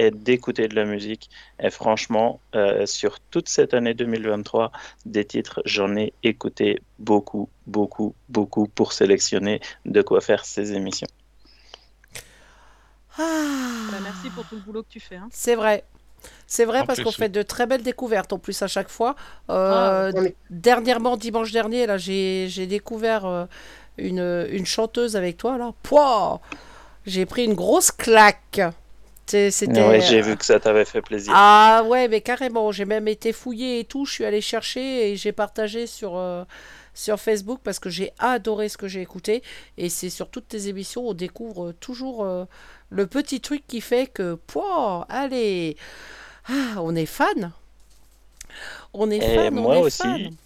et 0.00 0.10
d'écouter 0.10 0.66
de 0.68 0.74
la 0.74 0.84
musique. 0.94 1.24
Et 1.62 1.70
franchement, 1.70 2.40
euh, 2.54 2.86
sur 2.86 3.12
toute 3.32 3.48
cette 3.48 3.74
année 3.74 3.94
2023, 3.94 4.72
des 5.06 5.24
titres, 5.24 5.60
j'en 5.66 5.96
ai 5.96 6.12
écouté 6.22 6.80
beaucoup, 6.98 7.48
beaucoup, 7.66 8.14
beaucoup 8.28 8.66
pour 8.68 8.92
sélectionner 8.92 9.60
de 9.84 10.00
quoi 10.02 10.20
faire 10.20 10.44
ces 10.44 10.72
émissions. 10.72 11.08
Ah, 13.18 13.88
Bah, 13.90 14.00
merci 14.00 14.30
pour 14.30 14.44
tout 14.46 14.54
le 14.56 14.60
boulot 14.60 14.82
que 14.82 14.88
tu 14.88 15.00
fais. 15.00 15.16
hein. 15.16 15.28
c'est 15.32 15.54
vrai. 15.56 15.84
C'est 16.46 16.64
vrai 16.66 16.82
En 16.82 16.86
parce 16.86 17.00
qu'on 17.00 17.12
fait 17.12 17.28
de 17.30 17.42
très 17.42 17.66
belles 17.66 17.82
découvertes 17.82 18.32
en 18.32 18.38
plus 18.38 18.60
à 18.62 18.66
chaque 18.68 18.90
fois. 18.90 19.16
Ah, 19.48 19.52
Euh, 19.54 20.12
est- 20.26 20.36
Dernièrement, 20.50 21.16
dimanche 21.16 21.50
dernier, 21.52 21.86
là, 21.86 21.96
j'ai 21.98 22.46
j'ai 22.48 22.66
découvert 22.66 23.24
euh, 23.26 23.46
une, 23.98 24.46
une 24.50 24.66
chanteuse 24.66 25.16
avec 25.16 25.36
toi 25.38 25.58
là. 25.58 25.72
Pouah 25.82 26.40
J'ai 27.06 27.26
pris 27.26 27.44
une 27.44 27.54
grosse 27.54 27.90
claque. 27.92 28.60
C'est- 29.30 29.50
C'était. 29.50 29.82
Ouais, 29.86 30.00
j'ai 30.00 30.20
vu 30.22 30.36
que 30.36 30.44
ça 30.44 30.58
t'avait 30.60 30.84
fait 30.84 31.02
plaisir. 31.02 31.32
Ah 31.36 31.84
ouais, 31.86 32.08
mais 32.08 32.20
carrément. 32.20 32.72
J'ai 32.72 32.84
même 32.84 33.08
été 33.08 33.32
fouillée 33.32 33.80
et 33.80 33.84
tout. 33.84 34.04
Je 34.04 34.12
suis 34.12 34.24
allée 34.24 34.40
chercher 34.40 35.10
et 35.12 35.16
j'ai 35.16 35.32
partagé 35.32 35.86
sur, 35.86 36.16
euh, 36.16 36.44
sur 36.94 37.18
Facebook 37.20 37.60
parce 37.62 37.78
que 37.78 37.90
j'ai 37.90 38.12
adoré 38.18 38.68
ce 38.68 38.76
que 38.76 38.88
j'ai 38.88 39.00
écouté. 39.02 39.42
Et 39.78 39.88
c'est 39.88 40.10
sur 40.10 40.28
toutes 40.30 40.48
tes 40.48 40.68
émissions, 40.68 41.08
on 41.08 41.14
découvre 41.14 41.72
toujours 41.72 42.24
euh, 42.24 42.44
le 42.90 43.06
petit 43.06 43.40
truc 43.40 43.66
qui 43.66 43.80
fait 43.80 44.06
que, 44.06 44.34
pouah, 44.34 45.06
allez, 45.08 45.76
ah, 46.48 46.76
on 46.82 46.94
est 46.96 47.06
fan. 47.06 47.52
On 48.92 49.10
est 49.10 49.20
Et 49.20 49.22
fan, 49.22 49.58
on 49.58 49.62
moi 49.62 49.76
est 49.76 49.82
aussi. 49.82 50.02
fan. 50.02 50.36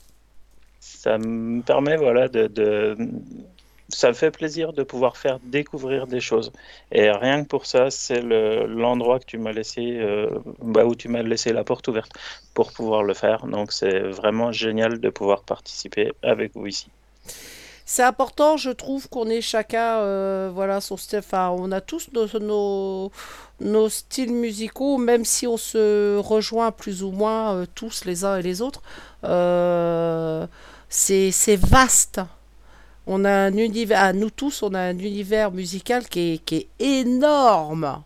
Ça 0.80 1.18
me 1.18 1.62
permet 1.62 1.96
voilà, 1.96 2.28
de, 2.28 2.46
de, 2.46 2.96
ça 3.88 4.08
me 4.08 4.14
fait 4.14 4.30
plaisir 4.30 4.72
de 4.72 4.82
pouvoir 4.82 5.16
faire 5.16 5.38
découvrir 5.40 6.06
des 6.06 6.20
choses. 6.20 6.52
Et 6.92 7.10
rien 7.10 7.42
que 7.42 7.48
pour 7.48 7.66
ça, 7.66 7.90
c'est 7.90 8.20
le- 8.22 8.66
l'endroit 8.66 9.18
que 9.18 9.26
tu 9.26 9.38
m'as 9.38 9.52
laissé, 9.52 9.98
euh, 9.98 10.30
bah, 10.62 10.84
où 10.84 10.94
tu 10.94 11.08
m'as 11.08 11.22
laissé 11.22 11.52
la 11.52 11.64
porte 11.64 11.88
ouverte 11.88 12.12
pour 12.54 12.72
pouvoir 12.72 13.02
le 13.02 13.14
faire. 13.14 13.46
Donc 13.46 13.72
c'est 13.72 14.00
vraiment 14.00 14.52
génial 14.52 15.00
de 15.00 15.10
pouvoir 15.10 15.42
participer 15.42 16.12
avec 16.22 16.52
vous 16.54 16.66
ici. 16.66 16.88
C'est 17.86 18.02
important, 18.02 18.56
je 18.56 18.70
trouve, 18.70 19.10
qu'on 19.10 19.28
ait 19.28 19.42
chacun, 19.42 19.98
euh, 19.98 20.50
voilà, 20.54 20.80
son 20.80 20.96
style. 20.96 21.20
On 21.32 21.70
a 21.70 21.82
tous 21.82 22.08
nos, 22.40 23.10
styles 23.90 24.32
musicaux, 24.32 24.96
même 24.96 25.26
si 25.26 25.46
on 25.46 25.58
se 25.58 26.16
rejoint 26.16 26.72
plus 26.72 27.02
ou 27.02 27.10
moins 27.10 27.54
euh, 27.54 27.66
tous 27.74 28.06
les 28.06 28.24
uns 28.24 28.38
et 28.38 28.42
les 28.42 28.62
autres. 28.62 28.82
C'est 30.88 31.56
vaste. 31.56 32.20
On 33.06 33.24
a 33.24 33.30
un 33.30 33.56
univers, 33.56 34.00
à 34.02 34.12
nous 34.12 34.30
tous, 34.30 34.62
on 34.62 34.74
a 34.74 34.80
un 34.80 34.98
univers 34.98 35.50
musical 35.52 36.08
qui 36.08 36.34
est, 36.34 36.38
qui 36.44 36.56
est 36.56 36.68
énorme. 37.02 38.02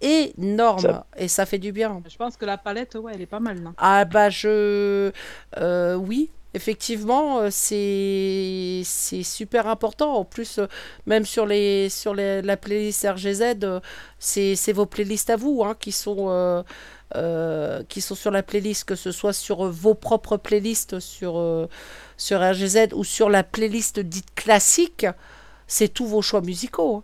Énorme. 0.00 0.80
Ça- 0.80 1.06
Et 1.16 1.28
ça 1.28 1.46
fait 1.46 1.58
du 1.58 1.72
bien. 1.72 2.02
Je 2.08 2.16
pense 2.16 2.36
que 2.36 2.44
la 2.44 2.58
palette, 2.58 2.94
ouais, 2.96 3.12
elle 3.14 3.22
est 3.22 3.26
pas 3.26 3.40
mal. 3.40 3.58
Ah 3.78 4.04
bah 4.04 4.28
je... 4.28 5.10
euh, 5.58 5.94
oui, 5.94 6.30
effectivement, 6.52 7.38
euh, 7.40 7.48
c'est 7.50 8.82
c'est 8.84 9.22
super 9.22 9.66
important. 9.66 10.14
En 10.16 10.24
plus, 10.24 10.58
euh, 10.58 10.66
même 11.06 11.24
sur, 11.24 11.46
les, 11.46 11.88
sur 11.88 12.14
les- 12.14 12.42
la 12.42 12.56
playlist 12.58 13.06
RGZ, 13.10 13.80
c'est 14.18 14.54
c'est 14.54 14.72
vos 14.74 14.86
playlists 14.86 15.30
à 15.30 15.36
vous 15.36 15.62
hein, 15.64 15.74
qui, 15.80 15.92
sont, 15.92 16.26
euh, 16.28 16.62
euh, 17.16 17.82
qui 17.88 18.02
sont 18.02 18.14
sur 18.14 18.30
la 18.30 18.42
playlist, 18.42 18.84
que 18.84 18.96
ce 18.96 19.12
soit 19.12 19.32
sur 19.32 19.64
vos 19.70 19.94
propres 19.94 20.36
playlists 20.36 21.00
sur, 21.00 21.38
euh, 21.38 21.66
sur 22.16 22.40
RGZ 22.40 22.88
ou 22.94 23.04
sur 23.04 23.28
la 23.30 23.42
playlist 23.42 24.00
dite 24.00 24.34
classique, 24.34 25.06
c'est 25.66 25.88
tous 25.88 26.06
vos 26.06 26.22
choix 26.22 26.40
musicaux. 26.40 26.96
hein. 26.96 27.02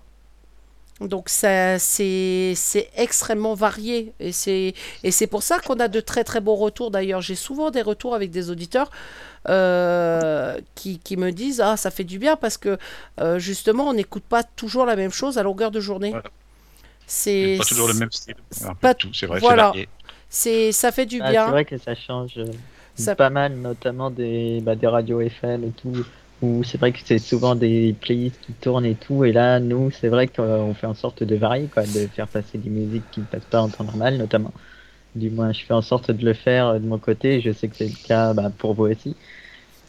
Donc 1.07 1.29
ça, 1.31 1.81
c'est 1.81 2.53
c'est 2.55 2.89
extrêmement 2.97 3.55
varié 3.55 4.13
et 4.21 4.31
c'est 4.31 4.73
et 5.03 5.11
c'est 5.11 5.27
pour 5.27 5.43
ça 5.43 5.59
qu'on 5.59 5.81
a 5.81 5.89
de 5.89 5.99
très 6.01 6.23
très 6.23 6.41
bons 6.41 6.55
retours. 6.55 6.93
D'ailleurs, 6.93 7.21
j'ai 7.21 7.35
souvent 7.35 7.71
des 7.73 7.83
retours 7.83 8.15
avec 8.15 8.31
des 8.31 8.51
auditeurs 8.51 8.89
euh, 9.49 10.57
qui, 10.77 10.99
qui 11.01 11.17
me 11.17 11.33
disent 11.33 11.61
ah 11.61 11.77
ça 11.77 11.91
fait 11.91 12.05
du 12.05 12.19
bien 12.21 12.37
parce 12.37 12.57
que 12.57 12.79
euh, 13.21 13.41
justement 13.41 13.89
on 13.89 13.95
n'écoute 13.95 14.23
pas 14.23 14.45
toujours 14.45 14.87
la 14.87 14.95
même 14.95 15.11
chose 15.11 15.39
à 15.39 15.43
longueur 15.43 15.73
de 15.73 15.81
journée. 15.81 16.11
Voilà. 16.11 16.31
C'est 17.07 17.57
Pas 17.59 17.65
toujours 17.65 17.89
le 17.89 17.95
même 17.95 18.13
style. 18.13 18.37
Pas- 18.81 18.95
tout, 18.95 19.13
c'est 19.13 19.27
vrai. 19.27 19.41
voilà. 19.41 19.73
c'est 19.75 19.79
varié. 19.79 19.89
c'est 20.31 20.73
ça 20.73 20.93
fait 20.93 21.07
du 21.07 21.21
Ah, 21.21 21.31
bien. 21.31 21.45
c'est 21.47 21.51
vrai 21.51 21.65
que 21.65 21.79
ça 21.79 21.95
change 21.97 22.35
euh, 22.39 22.45
Ça- 22.95 23.17
pas 23.17 23.31
mal, 23.31 23.57
notamment 23.57 24.11
des, 24.11 24.61
bah, 24.63 24.77
des 24.77 24.87
radios 24.87 25.21
FM 25.21 25.65
et 25.65 25.73
tout, 25.73 26.07
où 26.41 26.63
c'est 26.65 26.79
vrai 26.79 26.93
que 26.93 26.99
c'est 27.05 27.19
souvent 27.19 27.55
des 27.55 27.95
playlists 28.01 28.41
qui 28.41 28.55
tournent 28.55 28.85
et 28.87 28.97
tout, 28.97 29.25
et 29.25 29.33
là, 29.33 29.61
nous, 29.61 29.91
c'est 29.91 30.09
vrai 30.09 30.29
qu'on 30.29 30.75
fait 30.75 30.87
en 30.87 30.95
sorte 30.95 31.23
de 31.23 31.37
varier, 31.37 31.69
quoi, 31.69 31.87
de 31.87 32.07
faire 32.09 32.29
passer 32.29 32.59
des 32.59 32.71
musiques 32.71 33.11
qui 33.11 33.21
ne 33.21 33.27
passent 33.27 33.47
pas 33.47 33.61
en 33.63 33.71
temps 33.71 33.85
normal, 33.85 34.17
notamment. 34.19 34.53
Du 35.15 35.31
moins, 35.31 35.53
je 35.53 35.65
fais 35.65 35.75
en 35.75 35.83
sorte 35.83 36.11
de 36.11 36.25
le 36.25 36.35
faire 36.35 36.75
de 36.81 36.87
mon 36.87 36.99
côté, 36.99 37.41
je 37.41 37.53
sais 37.53 37.69
que 37.69 37.77
c'est 37.77 37.89
le 37.89 37.97
cas 38.09 38.35
bah, 38.35 38.51
pour 38.57 38.75
vous 38.75 38.85
aussi. 38.87 39.17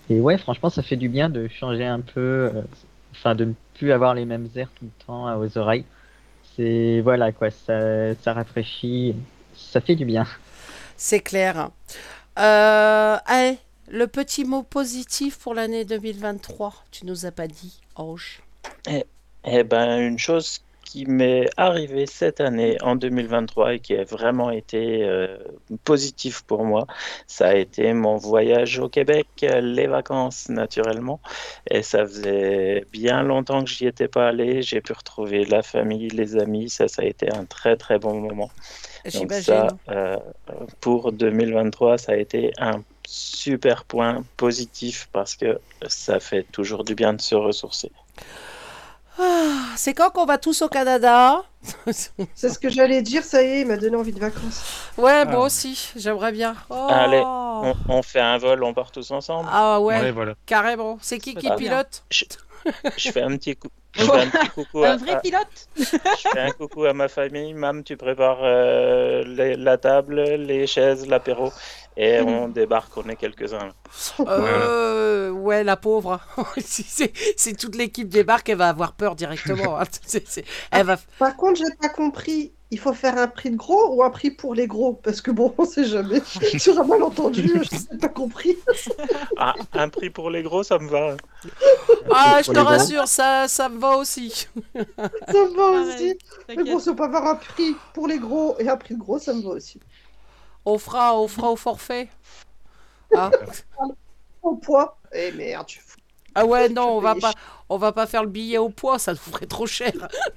Et 0.09 0.19
ouais, 0.21 0.37
franchement, 0.37 0.69
ça 0.69 0.83
fait 0.83 0.97
du 0.97 1.09
bien 1.09 1.29
de 1.29 1.47
changer 1.47 1.85
un 1.85 2.01
peu, 2.01 2.19
euh, 2.55 2.63
enfin, 3.13 3.35
de 3.35 3.45
ne 3.45 3.53
plus 3.75 3.91
avoir 3.91 4.13
les 4.15 4.25
mêmes 4.25 4.49
airs 4.55 4.71
tout 4.75 4.85
le 4.85 5.05
temps 5.05 5.27
euh, 5.29 5.37
aux 5.37 5.57
oreilles. 5.57 5.85
C'est, 6.43 7.01
voilà, 7.01 7.31
quoi, 7.31 7.51
ça, 7.51 8.15
ça 8.15 8.33
rafraîchit, 8.33 9.15
ça 9.53 9.81
fait 9.81 9.95
du 9.95 10.05
bien. 10.05 10.25
C'est 10.97 11.21
clair. 11.21 11.71
Euh, 12.39 13.17
allez, 13.25 13.57
le 13.89 14.07
petit 14.07 14.45
mot 14.45 14.63
positif 14.63 15.37
pour 15.37 15.53
l'année 15.53 15.85
2023. 15.85 16.73
Tu 16.91 17.05
nous 17.05 17.25
as 17.25 17.31
pas 17.31 17.47
dit, 17.47 17.79
Ange. 17.95 18.41
Eh 19.45 19.63
ben, 19.63 19.99
une 19.99 20.17
chose 20.19 20.62
qui 20.83 21.05
m'est 21.05 21.49
arrivée 21.57 22.05
cette 22.05 22.39
année 22.39 22.77
en 22.81 22.95
2023 22.95 23.75
et 23.75 23.79
qui 23.79 23.95
a 23.95 24.03
vraiment 24.03 24.51
été 24.51 25.03
euh, 25.03 25.37
positif 25.83 26.43
pour 26.43 26.63
moi, 26.65 26.85
ça 27.27 27.49
a 27.49 27.55
été 27.55 27.93
mon 27.93 28.17
voyage 28.17 28.79
au 28.79 28.89
Québec, 28.89 29.27
les 29.41 29.87
vacances 29.87 30.49
naturellement. 30.49 31.19
Et 31.69 31.83
ça 31.83 32.05
faisait 32.05 32.85
bien 32.91 33.23
longtemps 33.23 33.63
que 33.63 33.69
j'y 33.69 33.87
étais 33.87 34.07
pas 34.07 34.27
allé. 34.27 34.61
J'ai 34.61 34.81
pu 34.81 34.93
retrouver 34.93 35.45
la 35.45 35.63
famille, 35.63 36.09
les 36.09 36.37
amis. 36.37 36.69
Ça, 36.69 36.87
ça 36.87 37.01
a 37.01 37.05
été 37.05 37.31
un 37.31 37.45
très 37.45 37.75
très 37.75 37.99
bon 37.99 38.19
moment. 38.19 38.51
Donc 39.13 39.33
ça, 39.33 39.67
euh, 39.89 40.17
pour 40.79 41.11
2023, 41.11 41.97
ça 41.97 42.13
a 42.13 42.15
été 42.15 42.53
un 42.57 42.83
super 43.05 43.83
point 43.83 44.23
positif 44.37 45.09
parce 45.11 45.35
que 45.35 45.59
ça 45.87 46.19
fait 46.19 46.43
toujours 46.51 46.83
du 46.83 46.95
bien 46.95 47.13
de 47.13 47.21
se 47.21 47.35
ressourcer. 47.35 47.91
Ah, 49.19 49.59
c'est 49.75 49.93
quand 49.93 50.09
qu'on 50.09 50.25
va 50.25 50.37
tous 50.37 50.61
au 50.61 50.67
Canada? 50.69 51.43
C'est 52.35 52.49
ce 52.49 52.59
que 52.59 52.69
j'allais 52.69 53.01
dire, 53.01 53.23
ça 53.23 53.41
y 53.41 53.45
est, 53.45 53.61
il 53.61 53.67
m'a 53.67 53.77
donné 53.77 53.95
envie 53.95 54.11
de 54.11 54.19
vacances. 54.19 54.63
Ouais, 54.97 55.23
moi 55.25 55.45
aussi, 55.45 55.91
j'aimerais 55.95 56.31
bien. 56.33 56.55
Oh. 56.69 56.87
Allez, 56.89 57.21
on, 57.25 57.73
on 57.87 58.01
fait 58.01 58.19
un 58.19 58.37
vol, 58.37 58.63
on 58.63 58.73
part 58.73 58.91
tous 58.91 59.11
ensemble. 59.11 59.47
Ah 59.51 59.79
ouais, 59.79 59.99
Ouais, 60.01 60.11
voilà. 60.11 60.33
carrément. 60.45 60.97
C'est 61.01 61.19
qui 61.19 61.35
qui 61.35 61.47
Ah. 61.49 61.55
pilote? 61.55 62.03
Je 62.11 63.11
fais 63.11 63.21
un 63.21 63.37
petit 63.37 63.55
coup. 63.55 63.69
Je 63.95 64.03
fais 64.05 64.21
un 64.21 64.27
petit 64.29 64.49
coucou 64.49 64.83
à, 64.83 64.89
Un 64.91 64.97
vrai 64.97 65.11
à- 65.13 65.19
pilote? 65.19 65.67
je 65.77 65.83
fais 66.29 66.39
un 66.39 66.51
coucou 66.51 66.85
à 66.85 66.93
ma 66.93 67.07
famille. 67.07 67.53
Mam, 67.53 67.83
tu 67.83 67.95
prépares 67.97 68.39
euh, 68.41 69.23
les- 69.25 69.55
la 69.55 69.77
table, 69.77 70.21
les 70.21 70.65
chaises, 70.67 71.07
l'apéro. 71.07 71.51
Et 71.95 72.21
on 72.21 72.47
débarque, 72.47 72.95
on 72.97 73.07
est 73.09 73.15
quelques-uns. 73.15 73.69
Euh, 74.21 75.29
ouais, 75.29 75.63
la 75.63 75.77
pauvre. 75.77 76.19
Si 76.57 76.83
c'est 76.83 77.11
si 77.37 77.55
toute 77.55 77.75
l'équipe 77.75 78.09
débarque, 78.09 78.49
elle 78.49 78.57
va 78.57 78.69
avoir 78.69 78.93
peur 78.93 79.15
directement. 79.15 79.79
hein. 79.79 79.83
C'est- 80.05 80.27
c'est- 80.27 80.45
Elle 80.71 80.85
va. 80.85 80.97
Par 81.19 81.35
contre, 81.35 81.59
j'ai 81.59 81.75
pas 81.79 81.89
compris. 81.89 82.53
Il 82.71 82.79
faut 82.79 82.93
faire 82.93 83.19
un 83.19 83.27
prix 83.27 83.51
de 83.51 83.55
gros 83.55 83.93
ou 83.95 84.03
un 84.03 84.09
prix 84.09 84.31
pour 84.31 84.55
les 84.55 84.65
gros? 84.65 84.93
Parce 84.93 85.21
que 85.21 85.29
bon, 85.29 85.53
on 85.59 85.65
sait 85.65 85.83
jamais. 85.85 86.21
Sur 86.57 86.79
un 86.79 86.83
malentendu, 86.83 87.43
je 87.47 87.93
n'ai 87.93 87.99
pas 87.99 88.07
compris. 88.09 88.57
Ah, 89.37 89.53
un 89.73 89.89
prix 89.89 90.09
pour 90.09 90.31
les 90.31 90.41
gros, 90.41 90.63
ça 90.63 90.79
me 90.79 90.89
va. 90.89 91.15
Ah, 92.11 92.41
je 92.43 92.49
te 92.51 92.57
rassure, 92.59 93.07
ça, 93.07 93.47
ça 93.47 93.69
me 93.69 93.77
va 93.79 93.97
aussi. 93.97 94.47
Ça 94.75 95.33
me 95.33 95.55
va 95.55 95.81
aussi. 95.81 96.17
Mais 96.49 96.63
bon, 96.63 96.79
si 96.79 96.89
on 96.89 96.95
peut 96.95 97.03
avoir 97.03 97.27
un 97.27 97.35
prix 97.35 97.75
pour 97.93 98.07
les 98.07 98.17
gros 98.17 98.55
et 98.59 98.67
un 98.67 98.77
prix 98.77 98.95
de 98.95 98.99
gros, 98.99 99.19
ça 99.19 99.33
me 99.33 99.41
va 99.43 99.49
aussi. 99.49 99.79
On 100.65 100.77
fera, 100.77 101.17
on 101.19 101.27
fera 101.27 101.51
au 101.51 101.55
forfait. 101.55 102.09
Ah, 103.15 103.29
Au 104.41 104.55
poids. 104.55 104.97
Eh 105.13 105.31
merde. 105.33 105.67
Ah 106.35 106.47
ouais, 106.47 106.67
non, 106.67 106.97
on 106.97 106.99
va 106.99 107.13
pas, 107.13 107.31
on 107.69 107.77
va 107.77 107.91
pas 107.91 108.07
faire 108.07 108.23
le 108.23 108.29
billet 108.29 108.57
au 108.57 108.69
poids, 108.69 108.97
ça 108.97 109.11
nous 109.11 109.19
ferait 109.19 109.45
trop 109.45 109.67
cher. 109.67 109.91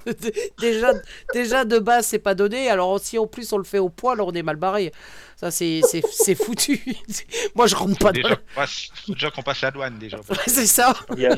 déjà, 0.59 0.91
déjà 1.33 1.65
de 1.65 1.79
base, 1.79 2.05
c'est 2.05 2.19
pas 2.19 2.35
donné. 2.35 2.69
Alors 2.69 2.99
si 2.99 3.17
en 3.17 3.25
plus 3.25 3.51
on 3.51 3.57
le 3.57 3.63
fait 3.63 3.79
au 3.79 3.89
poids, 3.89 4.11
alors 4.13 4.27
on 4.27 4.31
est 4.33 4.43
mal 4.43 4.57
barré. 4.57 4.91
Ça, 5.37 5.49
c'est, 5.49 5.81
c'est, 5.89 6.03
c'est 6.11 6.35
foutu. 6.35 6.79
Moi, 7.55 7.65
je 7.65 7.75
rentre 7.75 7.97
pas 7.97 8.11
dans. 8.11 8.21
Déjà 8.21 8.29
le- 8.29 8.35
qu'on 8.35 8.43
passe, 8.55 8.89
faut 9.07 9.13
déjà 9.13 9.31
qu'on 9.31 9.41
passe 9.41 9.61
la 9.61 9.71
douane 9.71 9.97
déjà. 9.97 10.19
C'est 10.45 10.67
ça. 10.67 10.93
Il 11.13 11.17
n'y 11.17 11.25
a, 11.25 11.35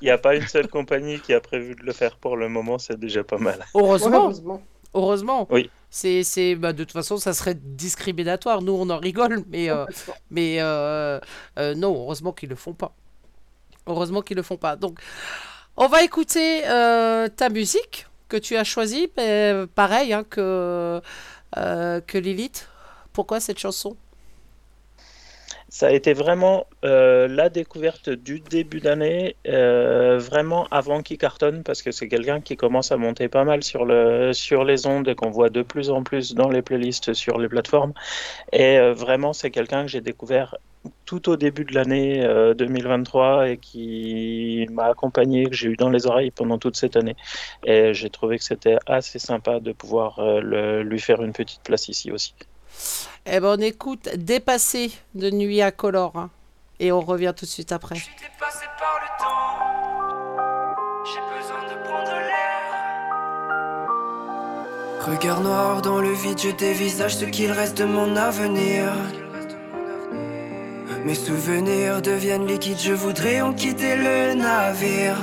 il 0.00 0.08
y 0.08 0.10
a 0.10 0.16
pas 0.16 0.36
une 0.36 0.48
seule 0.48 0.68
compagnie 0.68 1.20
qui 1.20 1.34
a 1.34 1.40
prévu 1.42 1.74
de 1.74 1.82
le 1.82 1.92
faire 1.92 2.16
pour 2.16 2.38
le 2.38 2.48
moment, 2.48 2.78
c'est 2.78 2.98
déjà 2.98 3.22
pas 3.24 3.36
mal. 3.36 3.58
Ouais, 3.74 3.82
Heureusement, 3.82 4.22
heureusement. 4.24 4.62
heureusement. 4.94 5.46
Oui. 5.50 5.70
C'est, 5.94 6.24
c'est, 6.24 6.54
bah, 6.54 6.72
de 6.72 6.84
toute 6.84 6.94
façon, 6.94 7.18
ça 7.18 7.34
serait 7.34 7.54
discriminatoire. 7.54 8.62
Nous, 8.62 8.72
on 8.72 8.88
en 8.88 8.96
rigole, 8.96 9.44
mais, 9.50 9.68
euh, 9.68 9.84
mais 10.30 10.56
euh, 10.58 11.20
euh, 11.58 11.74
non, 11.74 11.94
heureusement 11.94 12.32
qu'ils 12.32 12.48
le 12.48 12.56
font 12.56 12.72
pas. 12.72 12.94
Heureusement 13.86 14.22
qu'ils 14.22 14.38
le 14.38 14.42
font 14.42 14.56
pas. 14.56 14.74
Donc, 14.76 14.98
on 15.76 15.88
va 15.88 16.02
écouter 16.02 16.62
ta 16.62 17.48
musique 17.50 18.06
que 18.30 18.38
tu 18.38 18.56
as 18.56 18.64
choisie, 18.64 19.08
pareil 19.74 20.14
hein, 20.14 20.24
que, 20.24 21.02
que 21.54 22.18
Lilith. 22.18 22.68
Pourquoi 23.12 23.38
cette 23.38 23.58
chanson? 23.58 23.94
Ça 25.72 25.86
a 25.86 25.90
été 25.90 26.12
vraiment 26.12 26.66
euh, 26.84 27.26
la 27.28 27.48
découverte 27.48 28.10
du 28.10 28.40
début 28.40 28.80
d'année, 28.80 29.36
euh, 29.48 30.18
vraiment 30.18 30.66
avant 30.70 31.00
qu'il 31.00 31.16
cartonne, 31.16 31.62
parce 31.62 31.80
que 31.80 31.90
c'est 31.92 32.08
quelqu'un 32.08 32.42
qui 32.42 32.58
commence 32.58 32.92
à 32.92 32.98
monter 32.98 33.28
pas 33.28 33.44
mal 33.44 33.64
sur, 33.64 33.86
le, 33.86 34.34
sur 34.34 34.64
les 34.64 34.86
ondes 34.86 35.08
et 35.08 35.14
qu'on 35.14 35.30
voit 35.30 35.48
de 35.48 35.62
plus 35.62 35.88
en 35.88 36.02
plus 36.02 36.34
dans 36.34 36.50
les 36.50 36.60
playlists 36.60 37.14
sur 37.14 37.38
les 37.38 37.48
plateformes. 37.48 37.94
Et 38.52 38.76
euh, 38.78 38.92
vraiment, 38.92 39.32
c'est 39.32 39.50
quelqu'un 39.50 39.80
que 39.80 39.88
j'ai 39.88 40.02
découvert 40.02 40.58
tout 41.06 41.30
au 41.30 41.36
début 41.36 41.64
de 41.64 41.74
l'année 41.74 42.22
euh, 42.22 42.52
2023 42.52 43.48
et 43.48 43.56
qui 43.56 44.68
m'a 44.72 44.88
accompagné, 44.88 45.46
que 45.46 45.56
j'ai 45.56 45.70
eu 45.70 45.76
dans 45.76 45.88
les 45.88 46.06
oreilles 46.06 46.32
pendant 46.32 46.58
toute 46.58 46.76
cette 46.76 46.96
année. 46.96 47.16
Et 47.64 47.94
j'ai 47.94 48.10
trouvé 48.10 48.36
que 48.36 48.44
c'était 48.44 48.76
assez 48.84 49.18
sympa 49.18 49.58
de 49.58 49.72
pouvoir 49.72 50.20
lui 50.42 51.00
faire 51.00 51.22
une 51.22 51.32
petite 51.32 51.62
place 51.62 51.88
ici 51.88 52.12
aussi. 52.12 52.34
Eh 53.26 53.40
ben, 53.40 53.56
on 53.58 53.62
écoute 53.62 54.08
Dépassé 54.16 54.92
de 55.14 55.30
Nuit 55.30 55.62
à 55.62 55.70
Color. 55.70 56.12
hein. 56.16 56.30
et 56.80 56.90
on 56.92 57.00
revient 57.00 57.32
tout 57.36 57.44
de 57.44 57.50
suite 57.50 57.70
après. 57.72 57.94
Je 57.96 58.02
suis 58.04 58.12
dépassé 58.16 58.64
par 58.78 59.00
le 59.00 59.08
temps. 59.22 59.58
J'ai 61.04 61.20
besoin 61.38 61.62
de 61.72 61.76
prendre 61.88 62.10
l'air. 62.10 62.62
Regard 65.06 65.40
noir 65.40 65.82
dans 65.82 65.98
le 66.00 66.12
vide, 66.12 66.38
je 66.40 66.50
dévisage 66.50 67.16
ce 67.16 67.24
qu'il 67.24 67.52
reste 67.52 67.78
de 67.78 67.84
mon 67.84 68.16
avenir. 68.16 68.92
Mes 71.04 71.14
souvenirs 71.16 72.00
deviennent 72.02 72.46
liquides, 72.46 72.78
je 72.80 72.92
voudrais 72.92 73.40
en 73.40 73.52
quitter 73.52 73.96
le 73.96 74.34
navire. 74.34 75.16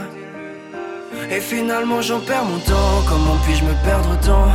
Et 1.32 1.40
finalement 1.42 2.02
j'en 2.02 2.20
perds 2.22 2.44
mon 2.46 2.60
temps, 2.60 3.02
comment 3.08 3.36
puis-je 3.46 3.64
me 3.64 3.74
perdre 3.84 4.10
autant 4.14 4.48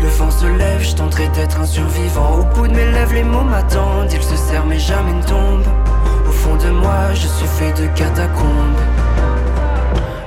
Le 0.00 0.08
vent 0.08 0.30
se 0.30 0.46
lève, 0.46 0.82
je 0.82 0.94
tenterai 0.94 1.28
d'être 1.28 1.60
un 1.60 1.66
survivant. 1.66 2.38
Au 2.38 2.44
bout 2.54 2.66
de 2.66 2.72
mes 2.72 2.90
lèvres, 2.90 3.14
les 3.14 3.22
mots 3.22 3.42
m'attendent, 3.42 4.10
ils 4.12 4.22
se 4.22 4.36
serrent 4.36 4.66
mais 4.66 4.78
jamais 4.78 5.12
ne 5.12 5.22
tombent. 5.22 5.66
Au 6.26 6.32
fond 6.32 6.56
de 6.56 6.70
moi, 6.70 7.12
je 7.12 7.26
suis 7.26 7.46
fait 7.46 7.72
de 7.72 7.86
catacombes. 7.88 8.99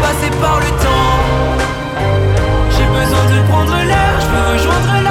Dépassé 0.00 0.30
par 0.40 0.58
le 0.60 0.70
temps. 0.84 1.18
J'ai 2.70 2.86
besoin 2.86 3.24
de 3.32 3.48
prendre 3.48 3.76
l'air, 3.84 4.12
je 4.20 4.26
veux 4.28 4.46
rejoindre 4.52 4.92
la 5.04 5.09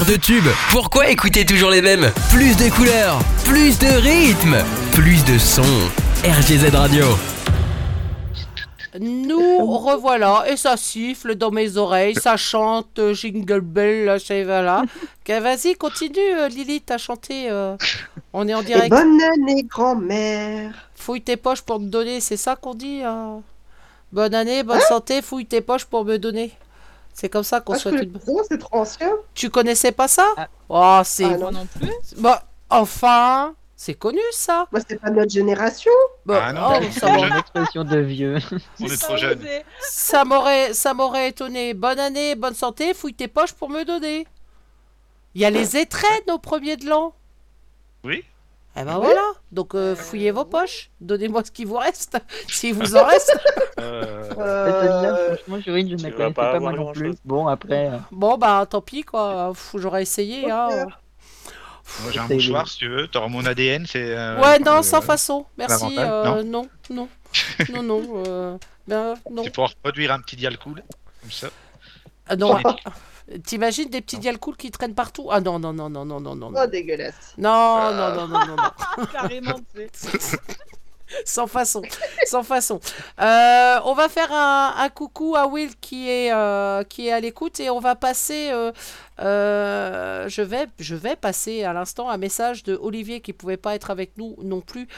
de 0.00 0.16
tubes. 0.16 0.48
Pourquoi 0.70 1.08
écouter 1.08 1.44
toujours 1.44 1.70
les 1.70 1.80
mêmes? 1.82 2.10
Plus 2.30 2.56
de 2.56 2.68
couleurs, 2.70 3.18
plus 3.44 3.78
de 3.78 3.86
rythme, 3.86 4.56
plus 4.92 5.24
de 5.24 5.38
sons. 5.38 5.62
RGZ 6.24 6.74
Radio. 6.74 7.04
Nous 9.00 9.76
revoilà 9.76 10.44
et 10.48 10.56
ça 10.56 10.76
siffle 10.76 11.34
dans 11.34 11.50
mes 11.50 11.76
oreilles, 11.76 12.14
ça 12.14 12.36
chante 12.36 12.98
euh, 13.00 13.12
Jingle 13.12 13.60
Bell, 13.60 14.04
là, 14.04 14.18
ça 14.20 14.36
y 14.36 14.44
va 14.44 14.62
là. 14.62 14.84
Ok, 15.28 15.34
Vas-y, 15.42 15.74
continue 15.74 16.18
euh, 16.20 16.48
Lilith 16.48 16.90
à 16.92 16.98
chanter. 16.98 17.48
euh, 17.50 17.76
On 18.32 18.46
est 18.46 18.54
en 18.54 18.60
Et 18.60 18.64
direct. 18.64 18.90
bonne 18.90 19.20
année, 19.20 19.64
grand-mère. 19.64 20.72
Fouille 20.94 21.22
tes 21.22 21.36
poches 21.36 21.62
pour 21.62 21.80
me 21.80 21.88
donner, 21.88 22.20
c'est 22.20 22.36
ça 22.36 22.54
qu'on 22.56 22.74
dit 22.74 23.00
euh 23.04 23.38
Bonne 24.12 24.32
année, 24.34 24.62
bonne 24.62 24.80
santé, 24.80 25.22
fouille 25.22 25.46
tes 25.46 25.60
poches 25.60 25.86
pour 25.86 26.04
me 26.04 26.16
donner. 26.16 26.52
C'est 27.14 27.28
comme 27.28 27.44
ça 27.44 27.60
qu'on 27.60 27.74
Ah, 27.74 27.78
souhaite 27.78 28.02
une 28.02 28.18
c'est 28.48 28.58
trop 28.58 28.78
ancien. 28.80 29.12
Tu 29.34 29.48
connaissais 29.48 29.92
pas 29.92 30.08
ça? 30.08 30.26
Oh, 30.68 31.00
c'est. 31.04 31.24
Ah, 31.24 31.38
non. 31.38 31.52
non 31.52 31.66
plus. 31.66 31.88
Bah, 32.18 32.42
enfin, 32.68 33.54
c'est 33.76 33.94
connu 33.94 34.18
ça. 34.32 34.66
Bah, 34.72 34.80
c'est 34.86 35.00
pas 35.00 35.10
de 35.10 35.16
notre 35.16 35.30
génération. 35.30 35.92
Bah, 36.26 36.42
Ah 36.46 36.52
non, 36.52 36.60
oh, 36.70 36.74
on 36.76 36.80
est 36.80 36.90
ça 36.90 37.18
jeune. 37.18 37.32
Expression 37.38 37.84
de 37.84 37.98
vieux. 38.00 38.38
On 38.80 38.86
est 38.86 39.00
trop 39.00 39.16
jeunes. 39.16 39.46
Ça 39.80 40.24
m'aurait, 40.24 40.74
ça 40.74 40.92
m'aurait 40.92 41.28
étonné. 41.28 41.72
Bonne 41.72 42.00
année, 42.00 42.34
bonne 42.34 42.54
santé, 42.54 42.92
fouille 42.94 43.14
tes 43.14 43.28
poches 43.28 43.52
pour 43.52 43.70
me 43.70 43.84
donner. 43.84 44.26
Il 45.36 45.40
y 45.40 45.44
a 45.44 45.50
les 45.50 45.76
étrennes 45.76 46.30
au 46.32 46.38
premier 46.38 46.76
de 46.76 46.88
l'an. 46.88 47.14
Oui. 48.02 48.24
Eh 48.76 48.82
ben 48.82 48.98
voilà. 48.98 49.22
Donc 49.52 49.74
euh, 49.74 49.94
fouillez 49.94 50.30
vos 50.32 50.44
poches. 50.44 50.90
Donnez-moi 51.00 51.42
ce 51.44 51.50
qui 51.52 51.64
vous 51.64 51.76
reste, 51.76 52.18
s'il 52.48 52.74
vous 52.74 52.96
en 52.96 53.04
reste. 53.04 53.36
Euh, 53.78 55.36
franchement, 55.36 55.60
Jurine, 55.60 55.88
je 55.88 55.94
ne 55.94 56.10
connaissais 56.10 56.32
pas 56.34 56.52
pas, 56.52 56.60
moi 56.60 56.72
non 56.72 56.92
plus. 56.92 57.14
Bon, 57.24 57.46
après, 57.46 57.88
euh, 57.88 57.98
Bon 58.10 58.36
bah 58.36 58.66
tant 58.68 58.80
pis 58.80 59.02
quoi. 59.02 59.52
J'aurais 59.74 60.02
essayé. 60.02 60.50
Hein. 60.50 60.86
Moi 62.02 62.10
j'ai 62.12 62.18
un 62.18 62.26
mouchoir 62.28 62.66
si 62.68 62.78
tu 62.78 62.88
veux, 62.88 63.06
t'auras 63.08 63.28
mon 63.28 63.44
ADN, 63.44 63.86
c'est. 63.86 64.16
euh, 64.16 64.40
Ouais 64.40 64.58
non, 64.58 64.78
euh, 64.78 64.82
sans 64.82 65.00
façon. 65.02 65.44
Merci. 65.58 65.94
euh, 65.98 66.42
non, 66.42 66.68
non, 66.90 67.08
non, 67.72 67.82
non. 67.82 68.22
euh, 68.26 68.56
ben, 68.88 69.14
non. 69.30 69.44
C'est 69.44 69.50
pour 69.54 69.68
reproduire 69.68 70.12
un 70.12 70.20
petit 70.20 70.36
dial 70.36 70.56
cool, 70.58 70.82
comme 71.20 71.30
ça. 71.30 71.48
Ah, 72.28 72.36
non. 72.36 72.58
T'imagines 73.44 73.88
des 73.88 74.02
petits 74.02 74.18
dialcools 74.18 74.56
qui 74.56 74.70
traînent 74.70 74.94
partout 74.94 75.28
Ah 75.30 75.40
non, 75.40 75.58
non, 75.58 75.72
non, 75.72 75.88
non, 75.88 76.04
non, 76.04 76.20
non, 76.20 76.34
non. 76.34 76.52
Oh, 76.54 76.66
dégueulasse. 76.66 77.34
Non, 77.38 77.90
non, 77.92 78.14
non, 78.14 78.28
non, 78.28 78.46
non, 78.46 78.56
non. 78.56 79.06
Carrément. 79.12 79.60
sans 81.24 81.46
façon, 81.46 81.82
sans 82.26 82.42
façon. 82.42 82.80
Euh, 83.20 83.78
on 83.84 83.94
va 83.94 84.08
faire 84.08 84.32
un, 84.32 84.88
coucou 84.94 85.34
à 85.36 85.46
Will 85.46 85.70
qui 85.80 86.08
est, 86.08 86.32
euh, 86.32 86.82
qui 86.84 87.08
est 87.08 87.12
à 87.12 87.20
l'écoute 87.20 87.60
et 87.60 87.70
on 87.70 87.80
va 87.80 87.94
passer. 87.94 88.50
euh, 89.20 90.28
je, 90.28 90.42
vais, 90.42 90.66
je 90.78 90.94
vais 90.94 91.16
passer 91.16 91.64
à 91.64 91.72
l'instant 91.72 92.10
un 92.10 92.16
message 92.16 92.62
de 92.64 92.76
Olivier 92.76 93.20
qui 93.20 93.32
pouvait 93.32 93.56
pas 93.56 93.74
être 93.74 93.90
avec 93.90 94.16
nous 94.16 94.36
non 94.42 94.60
plus 94.60 94.88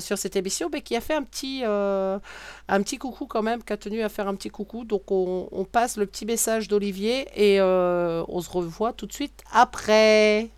sur 0.00 0.18
cette 0.18 0.36
émission, 0.36 0.68
mais 0.72 0.82
qui 0.82 0.96
a 0.96 1.00
fait 1.00 1.14
un 1.14 1.22
petit, 1.22 1.62
un 1.64 2.82
petit 2.82 2.98
coucou 2.98 3.26
quand 3.26 3.42
même, 3.42 3.62
qui 3.62 3.72
a 3.72 3.76
tenu 3.76 4.02
à 4.02 4.08
faire 4.08 4.28
un 4.28 4.34
petit 4.34 4.50
coucou. 4.50 4.84
Donc 4.84 5.10
on, 5.10 5.66
passe 5.70 5.96
le 5.96 6.06
petit 6.06 6.26
message 6.26 6.68
d'Olivier 6.68 7.26
et 7.36 7.60
on 7.62 8.40
se 8.40 8.50
revoit 8.50 8.92
tout 8.92 9.06
de 9.06 9.12
suite 9.12 9.42
après. 9.52 10.50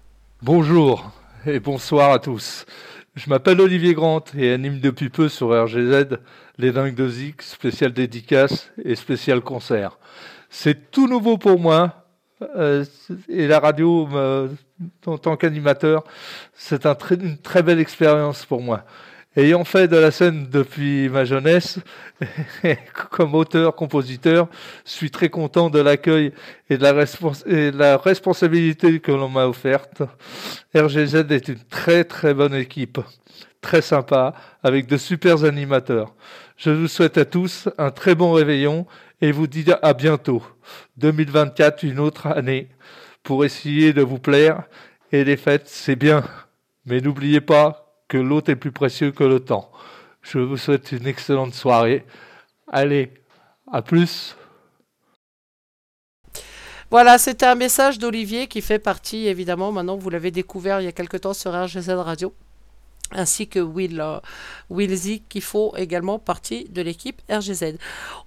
Bonjour 0.43 1.11
et 1.47 1.61
bonsoir 1.61 2.13
à 2.13 2.19
tous. 2.19 2.67
Je 3.15 3.31
m'appelle 3.31 3.61
Olivier 3.61 3.95
Grant 3.95 4.25
et 4.37 4.51
anime 4.51 4.81
depuis 4.81 5.09
peu 5.09 5.29
sur 5.29 5.51
RGZ 5.51 6.19
les 6.59 6.73
Dingues 6.73 6.97
de 6.97 7.09
Zik, 7.09 7.43
spécial 7.43 7.93
dédicace 7.93 8.73
et 8.85 8.97
spécial 8.97 9.41
concert. 9.41 9.99
C'est 10.51 10.91
tout 10.91 11.07
nouveau 11.07 11.39
pour 11.39 11.61
moi 11.61 12.09
euh, 12.57 12.85
et 13.29 13.47
la 13.47 13.61
radio, 13.61 14.09
en 15.07 15.19
tant 15.19 15.37
qu'animateur, 15.37 16.03
c'est 16.55 16.87
un 16.87 16.97
une 17.13 17.39
très 17.39 17.63
belle 17.63 17.79
expérience 17.79 18.45
pour 18.47 18.61
moi. 18.61 18.85
Ayant 19.37 19.65
fait 19.65 19.89
de 19.89 19.97
la 19.97 20.13
scène 20.13 20.47
depuis 20.49 21.09
ma 21.09 21.25
jeunesse, 21.25 21.81
comme 23.11 23.35
auteur-compositeur, 23.35 24.47
je 24.87 24.93
suis 24.93 25.11
très 25.11 25.29
content 25.29 25.71
de 25.71 25.81
l'accueil 25.81 26.33
et 26.71 26.79
de 26.79 27.77
la 27.77 27.97
responsabilité 27.97 29.01
que 29.01 29.11
l'on 29.11 29.29
m'a 29.29 29.49
offerte. 29.49 30.03
RGZ 30.73 31.27
est 31.31 31.49
une 31.49 31.65
très 31.69 32.05
très 32.05 32.33
bonne 32.33 32.55
équipe, 32.55 33.01
très 33.61 33.83
sympa, 33.83 34.35
avec 34.63 34.87
de 34.87 34.97
super 34.97 35.43
animateurs. 35.43 36.15
Je 36.57 36.71
vous 36.71 36.87
souhaite 36.87 37.19
à 37.19 37.25
tous 37.25 37.69
un 37.77 37.91
très 37.91 38.15
bon 38.15 38.31
réveillon 38.35 38.87
et 39.21 39.33
vous 39.33 39.49
dis 39.49 39.65
à 39.83 39.95
bientôt. 39.95 40.45
2024, 40.99 41.83
une 41.83 41.99
autre 41.99 42.29
année, 42.29 42.69
pour 43.25 43.45
essayer 43.45 43.93
de 43.93 44.03
vous 44.03 44.21
plaire. 44.21 44.63
Et 45.11 45.25
les 45.25 45.37
fêtes, 45.37 45.67
c'est 45.67 45.97
bien. 45.97 46.23
Mais 46.87 47.01
n'oubliez 47.01 47.41
pas 47.41 47.84
que 48.09 48.19
l'autre 48.19 48.51
est 48.51 48.57
plus 48.57 48.73
précieux 48.73 49.13
que 49.13 49.25
le 49.25 49.41
temps. 49.41 49.71
Je 50.23 50.39
vous 50.39 50.57
souhaite 50.57 50.93
une 50.93 51.07
excellente 51.07 51.55
soirée. 51.55 52.05
Allez, 52.69 53.13
à 53.71 53.83
plus. 53.83 54.37
Voilà, 56.91 57.19
c'était 57.19 57.47
un 57.47 57.55
message 57.57 57.99
d'Olivier 57.99 58.47
qui 58.47 58.61
fait 58.61 58.79
partie, 58.79 59.27
évidemment, 59.27 59.73
maintenant 59.73 59.97
vous 59.97 60.11
l'avez 60.11 60.31
découvert 60.31 60.81
il 60.81 60.85
y 60.85 60.87
a 60.87 60.93
quelque 60.93 61.17
temps 61.17 61.35
sur 61.35 61.53
RGZ 61.53 61.91
Radio, 61.91 62.33
ainsi 63.11 63.49
que 63.49 63.59
Will, 63.59 64.01
euh, 64.01 64.21
Will 64.71 64.95
Z 64.95 65.23
qui 65.29 65.41
font 65.41 65.75
également 65.77 66.19
partie 66.19 66.69
de 66.69 66.83
l'équipe 66.83 67.21
RGZ. 67.29 67.79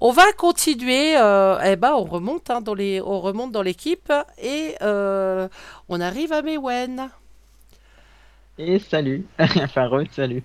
On 0.02 0.12
va 0.12 0.32
continuer, 0.34 1.18
euh, 1.18 1.58
eh 1.64 1.78
ben, 1.78 1.94
on 1.94 2.04
remonte, 2.04 2.50
hein, 2.50 2.62
dans 2.62 2.74
les, 2.74 3.00
on 3.00 3.22
remonte 3.22 3.52
dans 3.52 3.62
l'équipe 3.62 4.12
et 4.38 4.76
euh, 4.82 5.48
on 5.88 6.02
arrive 6.02 6.34
à 6.34 6.42
Mewen. 6.42 7.10
Et 8.58 8.80
salut, 8.80 9.26
enfin 9.40 9.88
re, 9.88 10.04
salut. 10.12 10.44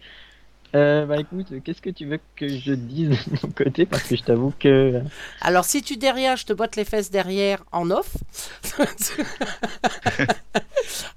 Euh, 0.74 1.06
bah 1.06 1.18
écoute, 1.20 1.48
qu'est-ce 1.64 1.82
que 1.82 1.90
tu 1.90 2.06
veux 2.06 2.20
que 2.36 2.48
je 2.48 2.72
dise 2.74 3.10
de 3.10 3.38
mon 3.42 3.52
côté? 3.52 3.86
Parce 3.86 4.04
que 4.04 4.16
je 4.16 4.22
t'avoue 4.24 4.52
que... 4.58 5.02
Alors 5.40 5.64
si 5.64 5.82
tu 5.82 5.96
dis 5.96 6.10
rien, 6.10 6.36
je 6.36 6.44
te 6.46 6.52
botte 6.52 6.76
les 6.76 6.84
fesses 6.84 7.10
derrière 7.10 7.64
en 7.72 7.90
off. 7.90 8.16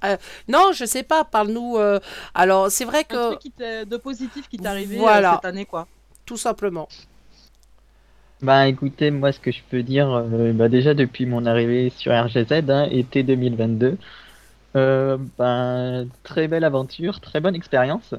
Euh, 0.03 0.17
non, 0.47 0.71
je 0.73 0.85
sais 0.85 1.03
pas, 1.03 1.23
parle-nous. 1.23 1.77
euh, 1.77 1.99
Alors 2.33 2.69
c'est 2.71 2.85
vrai 2.85 3.05
Un 3.09 3.15
que... 3.15 3.15
truc 3.17 3.39
qui 3.39 3.51
t'est- 3.51 3.85
de 3.85 3.97
positif 3.97 4.47
qui 4.47 4.59
t'est 4.59 4.67
arrivé 4.67 5.09
euh, 5.11 5.17
Voilà. 5.17 5.33
cette 5.33 5.45
année, 5.45 5.65
quoi. 5.65 5.87
Tout 6.25 6.37
simplement. 6.37 6.87
Bah 8.41 8.67
écoutez, 8.67 9.11
moi 9.11 9.31
ce 9.31 9.39
que 9.39 9.51
je 9.51 9.61
peux 9.69 9.81
dire, 9.83 10.09
euh, 10.11 10.53
bah 10.53 10.69
déjà 10.69 10.93
depuis 10.93 11.25
mon 11.25 11.45
arrivée 11.45 11.89
sur 11.89 12.11
RGZ, 12.13 12.69
hein, 12.69 12.87
été 12.91 13.23
2022, 13.23 13.97
euh, 14.75 15.17
bah, 15.37 16.03
très 16.23 16.47
belle 16.47 16.63
aventure, 16.63 17.21
très 17.21 17.39
bonne 17.41 17.55
expérience. 17.55 18.13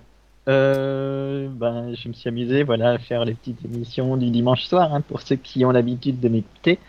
Euh, 0.49 1.49
bah, 1.51 1.93
je 1.95 2.09
me 2.09 2.15
suis 2.15 2.29
amusé 2.29 2.63
voilà, 2.63 2.93
à 2.93 2.99
faire 2.99 3.25
les 3.25 3.35
petites 3.35 3.65
émissions 3.65 4.17
du 4.17 4.31
dimanche 4.31 4.65
soir, 4.67 4.95
hein, 4.95 5.03
pour 5.03 5.21
ceux 5.23 5.37
qui 5.37 5.65
ont 5.65 5.73
l'habitude 5.73 6.21
de 6.21 6.29
m'écouter. 6.29 6.85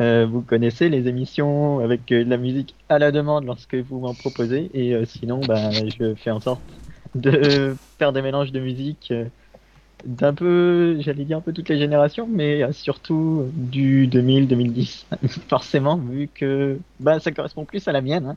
Euh, 0.00 0.26
vous 0.26 0.42
connaissez 0.42 0.88
les 0.88 1.08
émissions 1.08 1.80
avec 1.80 2.10
euh, 2.12 2.24
de 2.24 2.30
la 2.30 2.38
musique 2.38 2.76
à 2.88 2.98
la 2.98 3.12
demande 3.12 3.44
lorsque 3.46 3.74
vous 3.76 4.00
m'en 4.00 4.14
proposez, 4.14 4.70
et 4.74 4.94
euh, 4.94 5.04
sinon 5.06 5.44
bah, 5.46 5.84
je 5.86 6.14
fais 6.16 6.30
en 6.30 6.40
sorte 6.40 6.80
de 7.14 7.78
faire 7.98 8.12
des 8.12 8.22
mélanges 8.22 8.52
de 8.52 8.60
musique. 8.60 9.12
d'un 10.04 10.34
peu, 10.34 10.98
j'allais 11.00 11.24
dire 11.24 11.38
un 11.38 11.40
peu 11.42 11.52
toutes 11.52 11.68
les 11.68 11.78
générations, 11.78 12.26
mais 12.26 12.72
surtout 12.72 13.50
du 13.54 14.08
2000-2010, 14.08 15.06
forcément, 15.48 15.98
vu 15.98 16.28
que 16.28 16.82
bah, 16.98 17.20
ça 17.20 17.32
correspond 17.32 17.66
plus 17.66 17.86
à 17.88 17.92
la 17.92 18.00
mienne, 18.00 18.26
hein. 18.26 18.36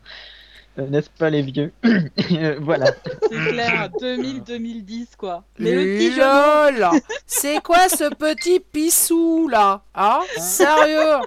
Euh, 0.79 0.87
n'est-ce 0.87 1.09
pas 1.09 1.29
les 1.29 1.41
vieux 1.43 1.71
Euh, 1.85 2.57
Voilà. 2.61 2.87
C'est 3.21 3.51
clair, 3.51 3.89
2000-2010, 3.99 5.15
quoi. 5.17 5.43
Mais 5.59 5.71
le 5.71 5.83
petit 5.97 7.09
C'est 7.27 7.61
quoi 7.61 7.89
ce 7.89 8.13
petit 8.13 8.59
pissou 8.59 9.47
là 9.47 9.83
Hein? 9.93 10.21
Sérieux? 10.37 11.19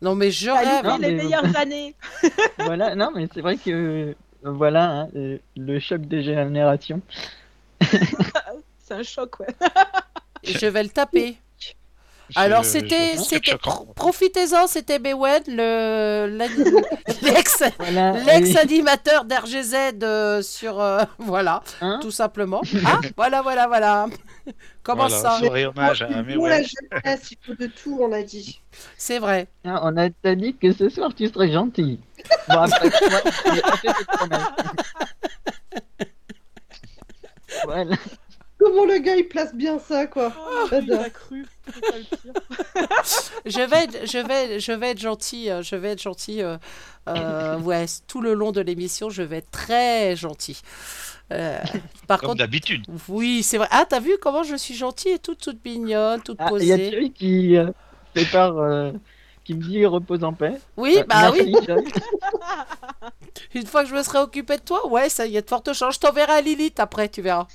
Non 0.00 0.16
mais 0.16 0.32
je 0.32 0.50
rêve. 0.50 0.84
loupé 0.84 0.98
les 1.10 1.14
meilleures 1.14 1.56
années. 1.56 1.94
voilà, 2.58 2.96
non, 2.96 3.10
mais 3.14 3.28
c'est 3.32 3.40
vrai 3.40 3.56
que 3.56 3.70
euh, 3.70 4.14
voilà 4.42 4.90
hein, 5.02 5.08
euh, 5.14 5.38
le 5.56 5.78
choc 5.78 6.00
des 6.02 6.24
générations. 6.24 7.00
C'est 8.78 8.94
un 8.94 9.02
choc, 9.04 9.38
ouais. 9.38 9.46
Je 10.42 10.66
vais 10.66 10.82
le 10.82 10.88
taper. 10.88 11.36
Alors 12.34 12.64
c'était, 12.64 13.16
profitez-en, 13.94 14.66
c'était 14.66 14.98
Bewen, 14.98 15.42
l'ex 17.22 17.62
Voilà, 17.78 18.12
l'ex 18.12 18.56
animateur 18.56 19.24
d'RGZ 19.24 19.74
euh, 20.02 20.42
sur 20.42 20.80
euh, 20.80 21.02
voilà, 21.18 21.62
Hein 21.80 21.98
tout 22.00 22.10
simplement. 22.10 22.62
Ah, 22.86 23.00
voilà 23.16 23.42
voilà 23.42 23.66
voilà. 23.66 24.06
Comment 24.82 25.06
Voilà, 25.08 25.22
ça 25.22 25.38
soirée 25.38 25.66
hommage 25.66 26.02
à 26.02 26.08
il 26.08 27.38
faut 27.42 27.54
de 27.54 27.66
tout, 27.66 27.98
on 28.00 28.10
a 28.12 28.22
dit. 28.22 28.60
C'est 28.96 29.18
vrai. 29.18 29.46
Ah, 29.64 29.80
on 29.84 29.96
a 29.96 30.10
t'as 30.10 30.34
dit 30.34 30.56
que 30.56 30.72
ce 30.72 30.88
soir 30.88 31.14
tu 31.14 31.28
serais 31.28 31.52
gentil. 31.52 32.00
Bon, 32.48 32.56
après. 32.58 32.90
Voilà. 37.64 37.96
Comment 38.62 38.84
le 38.84 38.98
gars 38.98 39.16
il 39.16 39.28
place 39.28 39.54
bien 39.54 39.78
ça, 39.78 40.06
quoi 40.06 40.32
Oh, 40.38 40.68
il 40.80 40.92
a 40.92 41.10
cru. 41.10 41.44
Je 43.46 43.60
vais, 43.60 43.84
être- 43.84 44.06
je 44.06 44.18
vais, 44.18 44.60
je 44.60 44.72
vais 44.72 44.90
être 44.90 45.00
gentil. 45.00 45.50
euh, 45.50 45.62
Je 45.62 45.76
vais 45.76 45.90
être 45.90 46.02
gentil. 46.02 46.42
euh, 46.42 46.56
euh, 47.08 47.58
ouais, 47.58 47.86
tout 48.06 48.20
le 48.20 48.34
long 48.34 48.52
de 48.52 48.60
l'émission, 48.60 49.10
je 49.10 49.22
vais 49.22 49.38
être 49.38 49.50
très 49.50 50.14
gentil. 50.16 50.60
Euh, 51.32 51.58
par 52.06 52.20
Comme 52.20 52.28
contre, 52.30 52.38
d'habitude. 52.38 52.84
oui, 53.08 53.42
c'est 53.42 53.58
vrai. 53.58 53.68
Ah, 53.70 53.84
t'as 53.88 54.00
vu 54.00 54.12
comment 54.20 54.42
je 54.44 54.54
suis 54.56 54.74
gentille 54.74 55.12
et 55.12 55.18
toute, 55.18 55.40
toute 55.40 55.64
mignonne, 55.64 56.22
toute 56.22 56.38
Ah, 56.38 56.50
il 56.60 56.66
y 56.66 56.72
a 56.72 56.76
posée. 56.76 56.90
Thierry 56.90 57.12
qui 57.12 57.56
euh, 57.56 57.70
fait 58.14 58.26
part, 58.26 58.58
euh, 58.58 58.92
qui 59.44 59.54
me 59.54 59.62
dit 59.62 59.84
repose 59.86 60.22
en 60.24 60.32
paix. 60.32 60.60
Oui, 60.76 60.96
Euh, 60.98 61.04
bah 61.04 61.32
merci, 61.32 61.54
oui. 61.68 61.92
Une 63.54 63.66
fois 63.66 63.82
que 63.82 63.90
je 63.90 63.94
me 63.94 64.02
serai 64.02 64.18
occupée 64.18 64.56
de 64.56 64.62
toi, 64.62 64.86
ouais, 64.88 65.08
ça 65.08 65.26
y 65.26 65.36
est 65.36 65.42
de 65.42 65.48
fortes 65.48 65.72
chances. 65.72 65.94
Je 65.94 66.00
t'enverrai 66.00 66.32
à 66.32 66.40
Lilith 66.40 66.78
après, 66.80 67.08
tu 67.08 67.22
verras. 67.22 67.46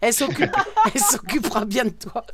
Elle 0.00 0.12
s'occupe, 0.12 0.54
elle 0.94 1.00
s'occupera 1.00 1.64
bien 1.64 1.84
de 1.84 1.90
toi. 1.90 2.24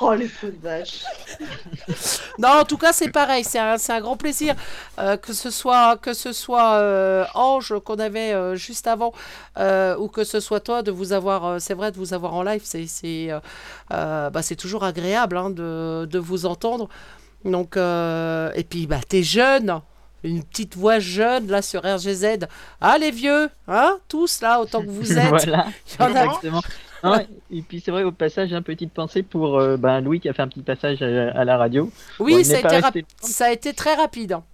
Oh, 0.00 0.12
les 0.14 0.28
faux 0.28 0.48
de 0.48 0.58
vache. 0.62 1.04
Non, 2.38 2.48
en 2.60 2.64
tout 2.64 2.76
cas, 2.76 2.92
c'est 2.92 3.08
pareil. 3.10 3.44
C'est 3.44 3.58
un, 3.58 3.78
c'est 3.78 3.92
un 3.92 4.00
grand 4.00 4.16
plaisir 4.16 4.54
euh, 4.98 5.16
que 5.16 5.32
ce 5.32 5.50
soit, 5.50 5.96
que 5.96 6.12
ce 6.12 6.32
soit 6.32 6.74
euh, 6.74 7.24
Ange 7.34 7.72
qu'on 7.84 7.98
avait 7.98 8.32
euh, 8.34 8.56
juste 8.56 8.86
avant 8.86 9.12
euh, 9.58 9.96
ou 9.96 10.08
que 10.08 10.22
ce 10.24 10.38
soit 10.40 10.60
toi 10.60 10.82
de 10.82 10.90
vous 10.90 11.12
avoir. 11.14 11.44
euh, 11.46 11.58
c'est 11.58 11.72
vrai 11.74 11.92
de 11.92 11.96
vous 11.96 12.12
avoir 12.12 12.34
en 12.34 12.42
live. 12.42 12.60
C'est, 12.64 12.86
c'est, 12.86 13.30
bah, 13.90 14.42
c'est 14.42 14.56
toujours 14.56 14.84
agréable 14.84 15.36
hein, 15.38 15.48
de, 15.50 16.06
de 16.10 16.18
vous 16.18 16.44
entendre. 16.46 16.88
Donc, 17.44 17.76
euh, 17.76 18.50
et 18.54 18.64
puis, 18.64 18.86
bah, 18.86 19.00
t'es 19.08 19.22
jeune. 19.22 19.80
Une 20.24 20.42
petite 20.42 20.76
voix 20.76 20.98
jeune 20.98 21.46
là 21.46 21.62
sur 21.62 21.82
RGZ. 21.84 22.46
Ah, 22.80 22.98
les 22.98 23.12
vieux, 23.12 23.48
hein, 23.68 23.96
tous 24.08 24.40
là, 24.40 24.60
autant 24.60 24.82
que 24.82 24.88
vous 24.88 25.12
êtes. 25.18 25.28
voilà, 25.28 25.66
Il 25.98 26.00
y 26.00 26.02
en 26.04 26.14
a- 26.16 26.24
exactement. 26.24 26.62
Ah 27.06 27.22
et 27.50 27.62
puis 27.62 27.80
c'est 27.80 27.90
vrai 27.90 28.02
au 28.04 28.12
passage, 28.12 28.52
une 28.52 28.62
petite 28.62 28.92
pensée 28.92 29.22
pour 29.22 29.58
euh, 29.58 29.76
ben, 29.76 30.00
Louis 30.00 30.20
qui 30.20 30.28
a 30.28 30.32
fait 30.32 30.42
un 30.42 30.48
petit 30.48 30.62
passage 30.62 31.02
à, 31.02 31.30
à 31.30 31.44
la 31.44 31.56
radio. 31.56 31.90
Oui, 32.18 32.34
Bon, 32.36 32.44
ça, 32.44 32.56
a 32.56 32.60
été 32.60 32.68
rap- 32.80 32.94
ça 33.20 33.44
a 33.46 33.50
été 33.52 33.72
très 33.72 33.94
rapide. 33.94 34.32
hein. 34.32 34.44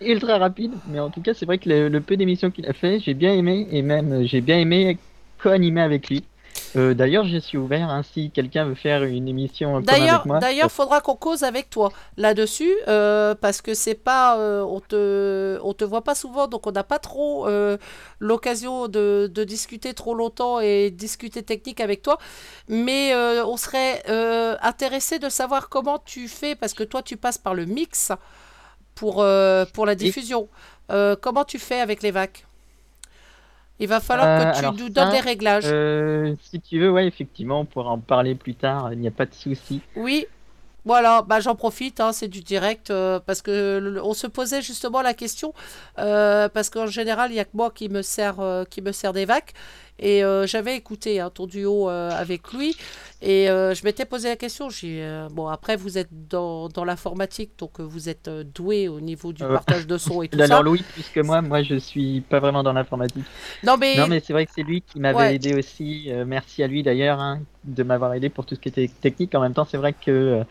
ultra 0.00 0.38
rapide, 0.38 0.72
mais 0.88 1.00
en 1.00 1.10
tout 1.10 1.22
cas 1.22 1.32
c'est 1.34 1.46
vrai 1.46 1.58
que 1.58 1.68
le, 1.68 1.88
le 1.88 2.00
peu 2.00 2.16
d'émissions 2.16 2.50
qu'il 2.50 2.66
a 2.66 2.72
fait, 2.72 3.00
j'ai 3.00 3.14
bien 3.14 3.32
aimé 3.32 3.66
et 3.70 3.82
même 3.82 4.24
j'ai 4.24 4.40
bien 4.40 4.58
aimé 4.58 4.98
co-animer 5.42 5.80
avec 5.80 6.08
lui. 6.08 6.24
Euh, 6.76 6.94
D'ailleurs, 6.94 7.24
je 7.24 7.38
suis 7.38 7.56
ouvert 7.58 7.88
hein, 7.88 8.02
si 8.02 8.30
quelqu'un 8.30 8.64
veut 8.66 8.74
faire 8.74 9.02
une 9.04 9.28
émission 9.28 9.80
D'ailleurs, 9.80 10.16
avec 10.16 10.26
moi. 10.26 10.38
d'ailleurs, 10.38 10.70
faudra 10.70 11.00
qu'on 11.00 11.16
cause 11.16 11.42
avec 11.42 11.70
toi 11.70 11.90
là-dessus, 12.16 12.72
euh, 12.88 13.34
parce 13.34 13.62
que 13.62 13.74
c'est 13.74 13.94
pas, 13.94 14.38
euh, 14.38 14.62
on 14.62 14.80
te, 14.80 15.58
on 15.62 15.72
te 15.72 15.84
voit 15.84 16.02
pas 16.02 16.14
souvent, 16.14 16.48
donc 16.48 16.66
on 16.66 16.72
n'a 16.72 16.84
pas 16.84 16.98
trop 16.98 17.48
l'occasion 18.18 18.88
de, 18.88 19.30
de 19.32 19.44
discuter 19.44 19.94
trop 19.94 20.14
longtemps 20.14 20.60
et 20.60 20.90
discuter 20.90 21.42
technique 21.42 21.80
avec 21.80 22.02
toi. 22.02 22.18
Mais 22.68 23.14
on 23.14 23.56
serait 23.56 24.02
intéressé 24.62 25.18
de 25.18 25.28
savoir 25.28 25.68
comment 25.68 25.98
tu 25.98 26.28
fais, 26.28 26.54
parce 26.54 26.74
que 26.74 26.84
toi, 26.84 27.02
tu 27.02 27.16
passes 27.16 27.38
par 27.38 27.54
le 27.54 27.64
mix 27.64 28.12
pour 28.94 29.24
pour 29.72 29.86
la 29.86 29.94
diffusion. 29.94 30.48
Comment 30.88 31.44
tu 31.44 31.58
fais 31.58 31.80
avec 31.80 32.02
les 32.02 32.10
vacs? 32.10 32.45
Il 33.78 33.88
va 33.88 34.00
falloir 34.00 34.28
Euh, 34.28 34.34
que 34.34 34.44
tu 34.44 34.58
alors 34.58 34.72
nous 34.72 34.90
ça, 34.96 35.02
donnes 35.02 35.08
les 35.10 35.20
réglages. 35.20 35.74
euh, 35.74 36.36
si 36.40 36.60
tu 36.60 36.78
veux, 36.80 36.90
ouais, 36.92 37.06
effectivement, 37.06 37.60
on 37.60 37.66
pourra 37.66 37.90
en 37.90 38.00
parler 38.00 38.34
plus 38.34 38.56
tard, 38.56 38.92
il 38.92 38.98
n'y 39.00 39.08
a 39.08 39.10
pas 39.10 39.26
de 39.26 39.34
souci. 39.34 39.84
Oui, 39.94 40.26
voilà, 40.84 41.22
bah 41.22 41.40
j'en 41.40 41.56
profite, 41.56 42.00
hein, 42.00 42.12
c'est 42.12 42.28
du 42.28 42.42
direct, 42.42 42.90
euh, 42.90 43.20
parce 43.20 43.42
que 43.42 43.78
le- 43.82 44.02
on 44.04 44.14
se 44.14 44.26
posait 44.26 44.62
justement 44.62 45.02
la 45.02 45.14
question, 45.14 45.54
euh, 45.98 46.48
parce 46.50 46.70
qu'en 46.70 46.86
général, 46.86 47.30
il 47.30 47.34
n'y 47.34 47.40
a 47.40 47.44
que 47.44 47.50
moi 47.56 47.70
qui 47.70 47.88
me 47.88 48.02
sert, 48.02 48.40
euh, 48.40 48.64
qui 48.64 48.82
me 48.82 48.92
sert 48.92 49.12
des 49.12 49.24
vacs, 49.26 49.54
Et 49.98 50.22
euh, 50.24 50.46
j'avais 50.46 50.76
écouté 50.76 51.20
hein, 51.20 51.30
ton 51.32 51.46
duo 51.46 51.88
euh, 51.88 52.10
avec 52.10 52.52
lui. 52.52 52.76
Et 53.22 53.48
euh, 53.48 53.74
je 53.74 53.82
m'étais 53.84 54.04
posé 54.04 54.28
la 54.28 54.36
question. 54.36 54.68
J'ai 54.68 55.02
euh, 55.02 55.28
bon 55.30 55.46
après 55.48 55.76
vous 55.76 55.96
êtes 55.96 56.10
dans, 56.28 56.68
dans 56.68 56.84
l'informatique, 56.84 57.52
donc 57.58 57.80
vous 57.80 58.08
êtes 58.08 58.28
doué 58.28 58.88
au 58.88 59.00
niveau 59.00 59.32
du 59.32 59.42
partage 59.42 59.86
de 59.86 59.96
son 59.96 60.22
et 60.22 60.28
tout 60.36 60.38
Alors 60.38 60.58
ça. 60.58 60.62
Louis, 60.62 60.82
puisque 60.92 61.18
moi, 61.18 61.40
moi 61.40 61.62
je 61.62 61.76
suis 61.76 62.20
pas 62.20 62.40
vraiment 62.40 62.62
dans 62.62 62.74
l'informatique. 62.74 63.24
Non 63.64 63.76
mais, 63.78 63.96
Non 63.96 64.06
mais 64.06 64.20
c'est 64.20 64.32
vrai 64.34 64.44
que 64.46 64.52
c'est 64.54 64.62
lui 64.62 64.82
qui 64.82 65.00
m'avait 65.00 65.16
Ouais. 65.16 65.34
aidé 65.36 65.54
aussi. 65.54 66.10
merci 66.26 66.62
à 66.62 66.66
lui 66.66 66.82
d'ailleurs 66.82 67.18
hein, 67.20 67.40
de 67.64 67.82
m'avoir 67.82 68.12
aidé 68.14 68.28
pour 68.28 68.44
tout 68.44 68.54
ce 68.54 68.60
qui 68.60 68.68
était 68.68 68.88
technique. 69.00 69.34
En 69.34 69.40
même 69.40 69.54
temps, 69.54 69.64
c'est 69.64 69.78
vrai 69.78 69.94
que 69.94 70.42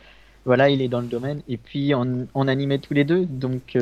voilà, 0.44 0.70
il 0.70 0.82
est 0.82 0.88
dans 0.88 1.02
le 1.02 1.08
domaine. 1.08 1.42
Et 1.48 1.58
puis 1.58 1.94
on, 1.94 2.28
on 2.34 2.48
animait 2.48 2.80
tous 2.80 2.94
les 2.96 3.04
deux. 3.04 3.26
Donc, 3.26 3.78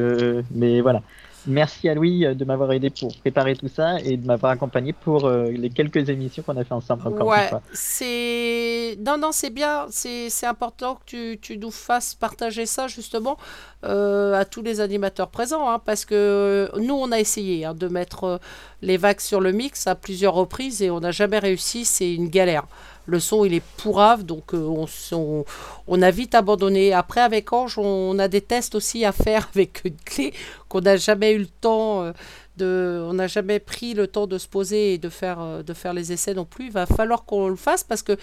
mais 0.52 0.82
voilà. 0.82 1.02
Merci 1.46 1.90
à 1.90 1.94
Louis 1.94 2.26
euh, 2.26 2.34
de 2.34 2.46
m'avoir 2.46 2.72
aidé 2.72 2.90
pour 2.90 3.16
préparer 3.18 3.56
tout 3.56 3.68
ça 3.68 4.00
et 4.00 4.18
de 4.18 4.26
m'avoir 4.26 4.52
accompagné 4.54 4.94
pour 4.94 5.26
euh, 5.26 5.50
les 5.50 5.70
quelques 5.70 6.10
émissions 6.10 6.44
qu'on 6.44 6.56
a 6.58 6.64
fait 6.64 6.74
ensemble 6.74 7.08
encore 7.08 7.28
Ouais, 7.28 7.50
c'est. 7.74 8.98
Non, 9.06 9.18
non, 9.18 9.32
c'est 9.32 9.50
bien. 9.50 9.86
C'est 9.90 10.46
important 10.46 10.96
que 10.96 11.02
tu, 11.06 11.40
tu 11.42 11.58
nous 11.58 11.72
fasses 11.72 12.16
partager 12.16 12.66
ça, 12.66 12.88
justement, 12.88 13.38
euh, 13.84 14.34
à 14.40 14.46
tous 14.46 14.62
les 14.62 14.80
animateurs 14.80 15.30
présents. 15.30 15.70
hein, 15.70 15.80
parce 15.84 16.06
que 16.06 16.72
nous, 16.78 16.96
on 16.96 17.12
a 17.12 17.20
essayé 17.20 17.66
hein, 17.66 17.74
de 17.74 17.88
mettre 17.88 18.40
les 18.82 18.98
vagues 18.98 19.20
sur 19.20 19.42
le 19.42 19.52
mix 19.52 19.88
à 19.88 19.96
plusieurs 19.96 20.34
reprises 20.34 20.82
et 20.82 20.90
on 20.92 21.00
n'a 21.00 21.12
jamais 21.12 21.40
réussi. 21.40 21.86
C'est 21.86 22.14
une 22.14 22.30
galère. 22.30 22.66
Le 23.06 23.20
son, 23.20 23.44
il 23.44 23.54
est 23.54 23.64
pourrave, 23.78 24.24
donc 24.24 24.54
euh, 24.54 24.86
on, 25.88 26.02
a 26.02 26.12
vite 26.12 26.36
abandonné. 26.36 26.94
Après, 26.94 27.20
avec 27.20 27.52
Ange, 27.52 27.78
on 27.78 28.18
a 28.18 28.30
des 28.30 28.42
tests 28.42 28.76
aussi 28.76 29.04
à 29.04 29.12
faire 29.12 29.50
avec 29.56 29.82
une 29.84 29.98
clé 29.98 30.34
qu'on 30.70 30.82
n'a 30.82 30.96
jamais 30.98 31.34
eu 31.34 31.40
le 31.40 31.48
temps. 31.48 32.04
euh, 32.04 32.12
de, 32.58 33.04
on 33.10 33.14
n'a 33.14 33.28
jamais 33.28 33.60
pris 33.60 33.94
le 33.94 34.08
temps 34.08 34.28
de 34.28 34.38
se 34.38 34.48
poser 34.48 34.94
et 34.94 34.98
de 34.98 35.10
faire, 35.10 35.42
euh, 35.42 35.64
de 35.64 35.74
faire 35.74 35.94
les 35.94 36.12
essais 36.12 36.34
non 36.34 36.46
plus. 36.46 36.66
Il 36.66 36.72
va 36.72 36.86
falloir 36.86 37.26
qu'on 37.26 37.48
le 37.48 37.56
fasse 37.56 37.84
parce 37.84 38.04
que 38.04 38.16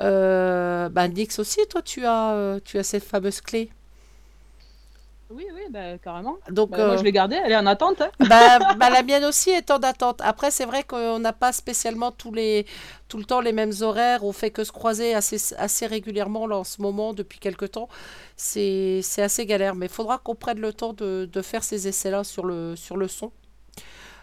euh, 0.00 0.88
bah, 0.88 1.08
Nix 1.08 1.38
aussi, 1.38 1.60
toi, 1.70 1.82
tu 1.82 2.04
as, 2.04 2.58
tu 2.64 2.78
as 2.78 2.82
cette 2.82 3.04
fameuse 3.04 3.40
clé. 3.40 3.70
Oui, 5.28 5.44
oui, 5.52 5.62
bah, 5.70 5.98
carrément. 5.98 6.36
Donc, 6.50 6.70
Bah, 6.70 6.84
Moi, 6.84 6.94
euh, 6.94 6.96
je 6.98 7.02
l'ai 7.02 7.10
gardée, 7.10 7.34
elle 7.44 7.50
est 7.50 7.56
en 7.56 7.66
attente. 7.66 8.00
hein. 8.00 8.10
bah, 8.20 8.58
bah, 8.76 8.90
la 8.90 9.02
mienne 9.02 9.24
aussi 9.24 9.50
est 9.50 9.70
en 9.72 9.78
attente. 9.78 10.20
Après, 10.22 10.52
c'est 10.52 10.64
vrai 10.66 10.84
qu'on 10.84 11.18
n'a 11.18 11.32
pas 11.32 11.52
spécialement 11.52 12.12
tous 12.12 12.32
les, 12.32 12.64
tout 13.08 13.18
le 13.18 13.24
temps 13.24 13.40
les 13.40 13.52
mêmes 13.52 13.72
horaires. 13.80 14.22
On 14.24 14.32
fait 14.32 14.50
que 14.52 14.62
se 14.62 14.70
croiser 14.70 15.14
assez, 15.14 15.54
assez 15.58 15.86
régulièrement 15.86 16.46
là, 16.46 16.58
en 16.58 16.64
ce 16.64 16.80
moment, 16.80 17.12
depuis 17.12 17.40
quelques 17.40 17.72
temps. 17.72 17.88
C'est 18.36 19.00
c'est 19.02 19.22
assez 19.22 19.46
galère. 19.46 19.74
Mais 19.74 19.86
il 19.86 19.92
faudra 19.92 20.18
qu'on 20.18 20.36
prenne 20.36 20.60
le 20.60 20.72
temps 20.72 20.92
de, 20.92 21.28
de 21.30 21.42
faire 21.42 21.64
ces 21.64 21.88
essais-là 21.88 22.22
sur 22.22 22.44
le, 22.46 22.76
sur 22.76 22.96
le 22.96 23.08
son. 23.08 23.32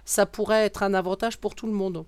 Ça 0.05 0.25
pourrait 0.25 0.65
être 0.65 0.83
un 0.83 0.93
avantage 0.93 1.37
pour 1.37 1.53
tout 1.55 1.67
le 1.67 1.73
monde. 1.73 2.05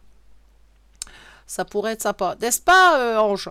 Ça 1.48 1.66
pourrait 1.66 1.94
être 1.94 2.02
sympa. 2.02 2.36
N'est-ce 2.42 2.62
pas, 2.62 3.00
euh, 3.00 3.18
Ange? 3.18 3.50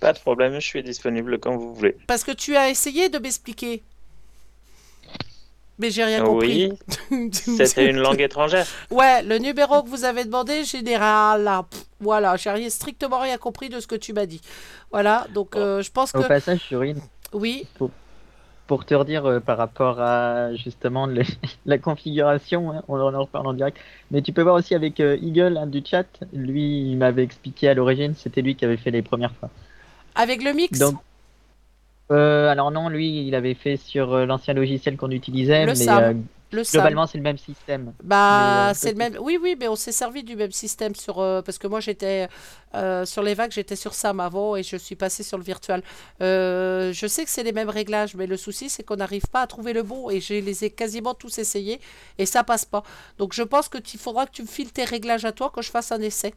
Pas 0.00 0.14
de 0.14 0.18
problème, 0.18 0.54
je 0.54 0.66
suis 0.66 0.82
disponible 0.82 1.38
quand 1.38 1.56
vous 1.56 1.74
voulez. 1.74 1.96
Parce 2.06 2.24
que 2.24 2.32
tu 2.32 2.56
as 2.56 2.70
essayé 2.70 3.10
de 3.10 3.18
m'expliquer. 3.18 3.82
Mais 5.78 5.90
j'ai 5.90 6.04
rien 6.04 6.22
compris. 6.22 6.70
Oui, 7.10 7.30
c'était 7.32 7.88
une 7.88 7.98
langue 7.98 8.20
étrangère. 8.20 8.66
Ouais, 8.90 9.22
le 9.22 9.38
numéro 9.38 9.82
que 9.82 9.88
vous 9.88 10.04
avez 10.04 10.24
demandé, 10.24 10.64
général, 10.64 11.42
là, 11.42 11.64
pff, 11.70 11.84
voilà, 12.00 12.36
j'ai 12.36 12.50
rien, 12.50 12.68
strictement 12.68 13.18
rien 13.18 13.38
compris 13.38 13.70
de 13.70 13.80
ce 13.80 13.86
que 13.86 13.94
tu 13.94 14.12
m'as 14.12 14.26
dit. 14.26 14.42
Voilà, 14.90 15.26
donc 15.32 15.56
euh, 15.56 15.80
je 15.82 15.90
pense 15.90 16.14
Au 16.14 16.20
que... 16.20 16.28
passage, 16.28 16.60
Shurine, 16.60 17.00
Oui, 17.32 17.66
pour, 17.76 17.90
pour 18.66 18.84
te 18.84 18.94
redire 18.94 19.24
euh, 19.24 19.40
par 19.40 19.56
rapport 19.56 20.00
à 20.00 20.54
justement 20.54 21.06
le- 21.06 21.22
la 21.66 21.78
configuration, 21.78 22.72
hein, 22.72 22.82
on 22.88 23.00
en 23.00 23.20
reparle 23.20 23.46
en 23.46 23.54
direct, 23.54 23.78
mais 24.10 24.20
tu 24.20 24.32
peux 24.34 24.42
voir 24.42 24.56
aussi 24.56 24.74
avec 24.74 25.00
euh, 25.00 25.16
Eagle 25.22 25.56
hein, 25.56 25.66
du 25.66 25.82
chat, 25.82 26.06
lui 26.34 26.90
il 26.90 26.98
m'avait 26.98 27.24
expliqué 27.24 27.68
à 27.70 27.74
l'origine, 27.74 28.14
c'était 28.14 28.42
lui 28.42 28.54
qui 28.54 28.66
avait 28.66 28.76
fait 28.76 28.90
les 28.90 29.02
premières 29.02 29.34
fois. 29.34 29.48
Avec 30.14 30.42
le 30.42 30.52
mix 30.52 30.78
Donc, 30.78 30.96
euh, 32.10 32.48
alors 32.48 32.70
non, 32.72 32.88
lui 32.88 33.26
il 33.26 33.34
avait 33.34 33.54
fait 33.54 33.76
sur 33.76 34.12
euh, 34.14 34.26
l'ancien 34.26 34.54
logiciel 34.54 34.96
qu'on 34.96 35.10
utilisait, 35.10 35.66
Le 35.66 35.74
mais 35.74 35.74
SAM, 35.74 35.98
euh, 35.98 36.14
le 36.52 36.62
globalement 36.72 37.06
c'est 37.06 37.18
le 37.18 37.24
même 37.24 37.38
système. 37.38 37.94
Bah, 38.02 38.72
Mais, 38.72 38.72
euh, 38.72 38.74
c'est 38.74 38.92
le 38.92 38.96
même. 38.96 39.18
Oui, 39.20 39.38
oui, 39.42 39.56
mais 39.60 39.68
on 39.68 39.76
s'est 39.76 39.92
servi 39.92 40.24
du 40.24 40.36
même 40.36 40.52
système 40.52 40.94
sur. 40.94 41.18
euh, 41.18 41.42
parce 41.42 41.58
que 41.58 41.66
moi, 41.66 41.80
j'étais 41.80 42.28
euh, 42.74 43.04
sur 43.04 43.22
les 43.22 43.34
vagues, 43.34 43.52
j'étais 43.52 43.76
sur 43.76 43.92
Sam 43.92 44.20
avant 44.20 44.56
et 44.56 44.62
je 44.62 44.76
suis 44.76 44.96
passé 44.96 45.22
sur 45.22 45.36
le 45.36 45.44
virtual. 45.44 45.82
Euh, 46.22 46.92
je 46.94 47.06
sais 47.06 47.24
que 47.24 47.30
c'est 47.30 47.42
les 47.42 47.52
mêmes 47.52 47.68
réglages, 47.68 48.14
mais 48.14 48.26
le 48.26 48.38
souci, 48.38 48.70
c'est 48.70 48.82
qu'on 48.84 48.96
n'arrive 48.96 49.26
pas 49.30 49.42
à 49.42 49.46
trouver 49.46 49.74
le 49.74 49.82
bon 49.82 50.08
et 50.08 50.20
je 50.22 50.32
les 50.34 50.64
ai 50.64 50.70
quasiment 50.70 51.12
tous 51.12 51.38
essayés 51.38 51.78
et 52.16 52.24
ça 52.24 52.42
passe 52.42 52.64
pas. 52.64 52.82
Donc, 53.18 53.34
je 53.34 53.42
pense 53.42 53.68
que 53.68 53.78
il 53.92 54.00
faudra 54.00 54.24
que 54.26 54.32
tu 54.32 54.42
me 54.42 54.48
files 54.48 54.72
tes 54.72 54.84
réglages 54.84 55.26
à 55.26 55.32
toi, 55.32 55.50
que 55.54 55.60
je 55.60 55.70
fasse 55.70 55.92
un 55.92 56.00
essai. 56.00 56.32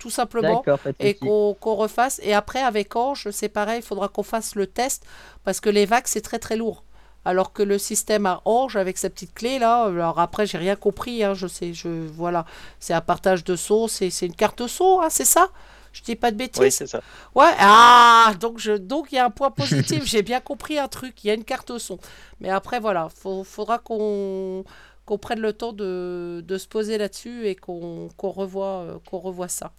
Tout 0.00 0.10
simplement. 0.10 0.64
Et 0.98 1.14
qu'on 1.14 1.54
refasse. 1.62 2.20
Et 2.24 2.34
après, 2.34 2.60
avec 2.60 2.96
Ange, 2.96 3.28
c'est 3.30 3.50
pareil, 3.50 3.80
il 3.80 3.84
faudra 3.84 4.08
qu'on 4.08 4.24
fasse 4.24 4.56
le 4.56 4.66
test 4.66 5.04
parce 5.44 5.60
que 5.60 5.70
les 5.70 5.86
vagues, 5.86 6.06
c'est 6.06 6.22
très 6.22 6.40
très 6.40 6.56
lourd. 6.56 6.82
Alors 7.26 7.52
que 7.52 7.62
le 7.62 7.76
système 7.76 8.24
à 8.24 8.40
Orange 8.46 8.76
avec 8.76 8.96
sa 8.96 9.10
petite 9.10 9.34
clé 9.34 9.58
là, 9.58 9.84
alors 9.84 10.18
après 10.18 10.46
j'ai 10.46 10.56
rien 10.56 10.74
compris, 10.74 11.22
hein, 11.22 11.34
je 11.34 11.46
sais, 11.46 11.74
je 11.74 11.88
voilà, 11.88 12.46
c'est 12.78 12.94
un 12.94 13.02
partage 13.02 13.44
de 13.44 13.56
sauts, 13.56 13.88
c'est 13.88 14.08
c'est 14.08 14.24
une 14.24 14.34
carte 14.34 14.66
saut, 14.66 15.02
hein, 15.02 15.08
c'est 15.10 15.26
ça? 15.26 15.48
Je 15.92 16.02
dis 16.02 16.16
pas 16.16 16.30
de 16.30 16.36
bêtises? 16.36 16.62
Oui, 16.62 16.72
c'est 16.72 16.86
ça. 16.86 17.02
Ouais, 17.34 17.50
ah, 17.58 18.32
donc 18.40 18.58
je 18.58 18.72
donc 18.72 19.08
il 19.12 19.16
y 19.16 19.18
a 19.18 19.26
un 19.26 19.30
point 19.30 19.50
positif, 19.50 20.04
j'ai 20.06 20.22
bien 20.22 20.40
compris 20.40 20.78
un 20.78 20.88
truc, 20.88 21.22
il 21.22 21.26
y 21.26 21.30
a 21.30 21.34
une 21.34 21.44
carte 21.44 21.76
son. 21.76 21.98
Mais 22.40 22.48
après 22.48 22.80
voilà, 22.80 23.10
faut, 23.14 23.44
faudra 23.44 23.78
qu'on 23.78 24.64
qu'on 25.10 25.18
prenne 25.18 25.40
le 25.40 25.52
temps 25.52 25.72
de, 25.72 26.40
de 26.46 26.56
se 26.56 26.68
poser 26.68 26.96
là-dessus 26.96 27.48
et 27.48 27.56
qu'on 27.56 28.10
qu'on 28.16 28.30
revoie 28.30 28.82
euh, 28.82 28.98
qu'on 29.10 29.18
revoie 29.18 29.48
ça. 29.48 29.72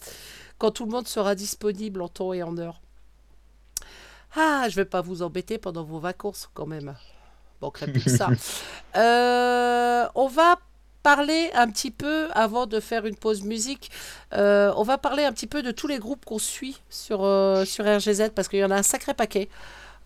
Quand 0.57 0.71
tout 0.71 0.83
le 0.83 0.91
monde 0.91 1.07
sera 1.07 1.35
disponible 1.35 2.01
en 2.01 2.09
temps 2.09 2.33
et 2.33 2.43
en 2.43 2.57
heure. 2.57 2.81
Ah, 4.35 4.67
je 4.67 4.75
vais 4.75 4.85
pas 4.85 4.99
vous 4.99 5.21
embêter 5.21 5.57
pendant 5.57 5.85
vos 5.85 5.99
vacances 5.99 6.49
quand 6.53 6.65
même. 6.65 6.95
Bon, 7.61 7.71
plus 7.71 8.03
que 8.03 8.09
ça. 8.09 8.27
Euh, 8.97 10.05
on 10.15 10.27
va 10.27 10.57
parler 11.01 11.49
un 11.53 11.69
petit 11.69 11.91
peu, 11.91 12.27
avant 12.33 12.65
de 12.65 12.81
faire 12.81 13.05
une 13.05 13.15
pause 13.15 13.43
musique, 13.43 13.89
euh, 14.33 14.73
on 14.75 14.83
va 14.83 14.97
parler 14.97 15.23
un 15.23 15.31
petit 15.31 15.47
peu 15.47 15.63
de 15.63 15.71
tous 15.71 15.87
les 15.87 15.97
groupes 15.97 16.25
qu'on 16.25 16.39
suit 16.39 16.81
sur, 16.89 17.23
euh, 17.23 17.63
sur 17.63 17.85
RGZ, 17.85 18.31
parce 18.35 18.49
qu'il 18.49 18.59
y 18.59 18.65
en 18.65 18.71
a 18.71 18.75
un 18.75 18.83
sacré 18.83 19.13
paquet 19.13 19.47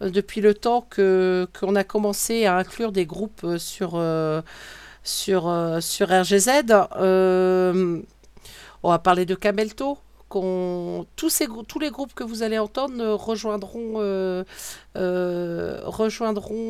depuis 0.01 0.39
le 0.41 0.53
temps 0.53 0.85
que 0.87 1.47
qu'on 1.59 1.75
a 1.75 1.83
commencé 1.83 2.45
à 2.45 2.57
inclure 2.57 2.91
des 2.91 3.07
groupes 3.07 3.57
sur, 3.57 3.99
sur, 5.05 5.47
euh, 5.47 5.79
sur 5.79 6.09
RGZ. 6.09 6.49
Euh, 6.97 8.01
on 8.83 8.89
va 8.89 8.99
parler 8.99 9.25
de 9.25 9.35
Camelto. 9.35 9.97
Tous, 11.15 11.39
les 11.79 11.89
groupes 11.91 12.13
que 12.13 12.25
vous 12.25 12.43
allez 12.43 12.59
entendre 12.59 13.13
rejoindront, 13.13 14.01
euh, 14.01 14.43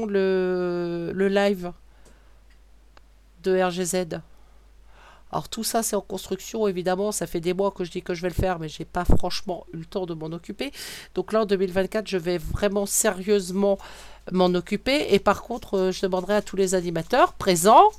le, 0.05 1.27
live 1.27 1.71
de 3.41 3.59
RGZ. 3.59 4.19
Alors 5.31 5.49
tout 5.49 5.63
ça 5.63 5.81
c'est 5.81 5.95
en 5.95 6.01
construction 6.01 6.67
évidemment, 6.67 7.11
ça 7.11 7.25
fait 7.25 7.39
des 7.39 7.53
mois 7.53 7.71
que 7.71 7.83
je 7.83 7.91
dis 7.91 8.03
que 8.03 8.13
je 8.13 8.21
vais 8.21 8.29
le 8.29 8.35
faire 8.35 8.59
mais 8.59 8.69
j'ai 8.69 8.85
pas 8.85 9.03
franchement 9.03 9.65
eu 9.73 9.77
le 9.77 9.85
temps 9.85 10.05
de 10.05 10.13
m'en 10.13 10.27
occuper. 10.27 10.71
Donc 11.15 11.33
là 11.33 11.41
en 11.41 11.45
2024 11.45 12.07
je 12.07 12.17
vais 12.17 12.37
vraiment 12.37 12.85
sérieusement 12.85 13.79
m'en 14.31 14.53
occuper 14.53 15.07
et 15.13 15.19
par 15.19 15.41
contre 15.41 15.89
je 15.91 16.01
demanderai 16.01 16.35
à 16.35 16.41
tous 16.43 16.55
les 16.55 16.75
animateurs 16.75 17.33
présents 17.33 17.89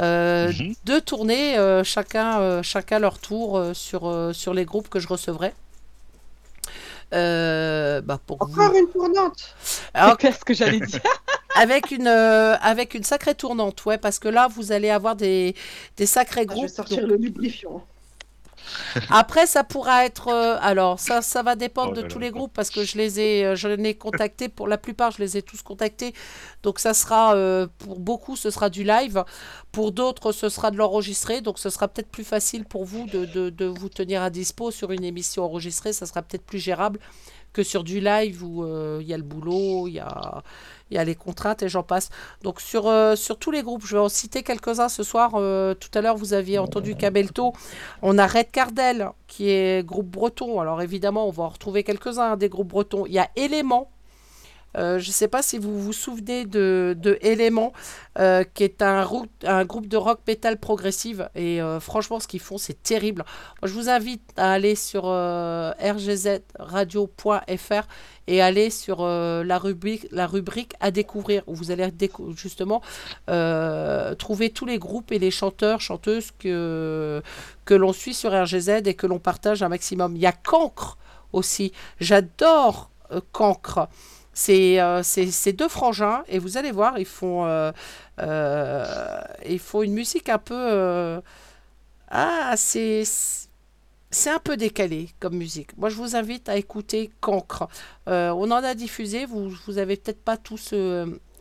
euh, 0.00 0.52
de 0.84 0.98
tourner 0.98 1.58
euh, 1.58 1.84
chacun, 1.84 2.40
euh, 2.40 2.62
chacun 2.62 2.98
leur 2.98 3.18
tour 3.18 3.58
euh, 3.58 3.74
sur, 3.74 4.08
euh, 4.08 4.32
sur 4.32 4.54
les 4.54 4.64
groupes 4.64 4.88
que 4.88 4.98
je 5.00 5.08
recevrai. 5.08 5.52
Euh, 7.12 8.00
bah, 8.00 8.18
pour 8.26 8.38
vous- 8.46 8.52
Encore 8.60 8.74
une 8.74 8.88
tournante? 8.88 9.54
alors, 9.92 10.16
C'est 10.20 10.32
ce 10.32 10.44
que 10.44 10.54
j'allais 10.54 10.80
dire? 10.80 11.00
avec 11.54 11.90
une 11.90 12.06
euh, 12.08 12.56
avec 12.62 12.94
une 12.94 13.04
sacrée 13.04 13.34
tournante, 13.34 13.84
ouais, 13.84 13.98
parce 13.98 14.18
que 14.18 14.28
là 14.28 14.48
vous 14.48 14.72
allez 14.72 14.88
avoir 14.88 15.14
des, 15.14 15.54
des 15.98 16.06
sacrés 16.06 16.40
Ah, 16.40 16.44
je 16.44 16.46
groupes. 16.54 16.62
vais 16.68 16.68
sortir 16.74 17.00
donc- 17.02 17.08
le 17.10 17.16
lubrifiant. 17.16 17.84
Après, 19.10 19.46
ça 19.46 19.64
pourra 19.64 20.04
être. 20.04 20.28
euh, 20.28 20.56
alors, 20.60 20.98
ça, 21.00 21.22
ça 21.22 21.42
va 21.42 21.56
dépendre 21.56 21.92
Oh 21.92 21.96
de 21.96 22.02
tous 22.02 22.18
les 22.18 22.30
groupes 22.30 22.52
parce 22.52 22.70
que 22.70 22.84
je 22.84 22.96
les 22.98 23.20
ai, 23.20 23.44
euh, 23.44 23.56
je 23.56 23.68
les 23.68 23.90
ai 23.90 23.94
contactés. 23.94 24.48
Pour 24.48 24.68
la 24.68 24.78
plupart, 24.78 25.10
je 25.12 25.18
les 25.18 25.36
ai 25.36 25.42
tous 25.42 25.62
contactés. 25.62 26.14
Donc, 26.62 26.78
ça 26.78 26.94
sera 26.94 27.34
euh, 27.34 27.66
pour 27.78 27.98
beaucoup, 27.98 28.36
ce 28.36 28.50
sera 28.50 28.70
du 28.70 28.84
live. 28.84 29.24
Pour 29.72 29.92
d'autres, 29.92 30.32
ce 30.32 30.48
sera 30.48 30.70
de 30.70 30.76
l'enregistré. 30.76 31.40
Donc, 31.40 31.58
ce 31.58 31.70
sera 31.70 31.88
peut-être 31.88 32.10
plus 32.10 32.24
facile 32.24 32.64
pour 32.64 32.84
vous 32.84 33.06
de, 33.06 33.24
de, 33.24 33.50
de 33.50 33.64
vous 33.66 33.88
tenir 33.88 34.22
à 34.22 34.30
dispo 34.30 34.70
sur 34.70 34.90
une 34.92 35.04
émission 35.04 35.44
enregistrée. 35.44 35.92
Ça 35.92 36.06
sera 36.06 36.22
peut-être 36.22 36.44
plus 36.44 36.58
gérable 36.58 36.98
que 37.52 37.62
sur 37.62 37.84
du 37.84 38.00
live 38.00 38.42
où 38.42 38.64
euh, 38.64 38.98
il 39.02 39.06
y 39.06 39.14
a 39.14 39.16
le 39.18 39.22
boulot, 39.22 39.86
il 39.86 39.94
y 39.94 40.00
a, 40.00 40.42
il 40.92 40.96
y 40.96 40.98
a 40.98 41.04
les 41.04 41.14
contraintes 41.14 41.62
et 41.62 41.68
j'en 41.68 41.82
passe. 41.82 42.10
Donc 42.42 42.60
sur, 42.60 42.86
euh, 42.86 43.16
sur 43.16 43.38
tous 43.38 43.50
les 43.50 43.62
groupes, 43.62 43.84
je 43.86 43.96
vais 43.96 44.02
en 44.02 44.10
citer 44.10 44.42
quelques-uns 44.42 44.90
ce 44.90 45.02
soir. 45.02 45.32
Euh, 45.34 45.74
tout 45.74 45.88
à 45.94 46.02
l'heure, 46.02 46.16
vous 46.16 46.34
aviez 46.34 46.58
entendu 46.58 46.94
Cabelto. 46.94 47.54
On 48.02 48.18
a 48.18 48.26
Red 48.26 48.50
Cardel, 48.50 49.08
qui 49.26 49.48
est 49.48 49.84
groupe 49.84 50.08
breton. 50.08 50.60
Alors 50.60 50.82
évidemment, 50.82 51.26
on 51.26 51.30
va 51.30 51.44
en 51.44 51.48
retrouver 51.48 51.82
quelques-uns 51.82 52.32
hein, 52.32 52.36
des 52.36 52.50
groupes 52.50 52.68
bretons. 52.68 53.06
Il 53.06 53.12
y 53.12 53.18
a 53.18 53.28
Élément. 53.36 53.90
Euh, 54.76 54.98
je 54.98 55.08
ne 55.08 55.12
sais 55.12 55.28
pas 55.28 55.42
si 55.42 55.58
vous 55.58 55.80
vous 55.80 55.92
souvenez 55.92 56.44
de, 56.46 56.96
de 56.98 57.18
Element, 57.20 57.72
euh, 58.18 58.44
qui 58.54 58.64
est 58.64 58.82
un, 58.82 59.02
rou- 59.04 59.26
un 59.44 59.64
groupe 59.64 59.86
de 59.86 59.96
rock 59.96 60.20
metal 60.26 60.58
progressive. 60.58 61.28
Et 61.34 61.60
euh, 61.60 61.78
franchement, 61.80 62.20
ce 62.20 62.26
qu'ils 62.28 62.40
font, 62.40 62.58
c'est 62.58 62.82
terrible. 62.82 63.24
Je 63.62 63.72
vous 63.72 63.88
invite 63.88 64.22
à 64.36 64.52
aller 64.52 64.74
sur 64.74 65.04
rgzradio.fr 66.58 67.86
et 68.28 68.40
aller 68.40 68.70
sur 68.70 69.04
la, 69.04 69.58
rubrique, 69.58 70.06
la 70.12 70.26
rubrique 70.26 70.74
à 70.80 70.90
découvrir, 70.90 71.42
où 71.46 71.54
vous 71.54 71.70
allez 71.70 71.88
justement 72.36 72.80
trouver 73.26 74.50
tous 74.50 74.64
les 74.66 74.78
groupes 74.78 75.12
et 75.12 75.18
les 75.18 75.30
chanteurs, 75.30 75.80
chanteuses 75.80 76.30
que, 76.38 77.22
que 77.64 77.74
l'on 77.74 77.92
suit 77.92 78.14
sur 78.14 78.30
RGZ 78.32 78.82
et 78.86 78.94
que 78.94 79.06
l'on 79.06 79.18
partage 79.18 79.62
un 79.62 79.68
maximum. 79.68 80.14
Il 80.16 80.22
y 80.22 80.26
a 80.26 80.32
Cancre 80.32 80.98
aussi. 81.32 81.72
J'adore 82.00 82.90
Cancre. 83.32 83.88
C'est 84.34 84.80
euh, 84.80 85.02
c'est- 85.02 85.52
deux 85.52 85.68
frangins 85.68 86.22
et 86.28 86.38
vous 86.38 86.56
allez 86.56 86.72
voir, 86.72 86.98
ils 86.98 87.04
font, 87.06 87.44
euh, 87.46 87.70
euh, 88.20 88.84
ils 89.46 89.58
font 89.58 89.82
une 89.82 89.92
musique 89.92 90.28
un 90.28 90.38
peu... 90.38 91.20
ah, 92.10 92.54
c'est... 92.56 93.04
C'est 94.14 94.28
un 94.30 94.38
peu 94.38 94.58
décalé 94.58 95.08
comme 95.20 95.34
musique. 95.36 95.74
Moi, 95.78 95.88
je 95.88 95.96
vous 95.96 96.16
invite 96.16 96.50
à 96.50 96.56
écouter 96.58 97.10
Cancre. 97.22 97.66
On 98.06 98.50
en 98.50 98.62
a 98.62 98.74
diffusé. 98.74 99.24
Vous, 99.24 99.48
vous 99.66 99.78
avez 99.78 99.96
peut-être 99.96 100.22
pas 100.22 100.36
tous 100.36 100.74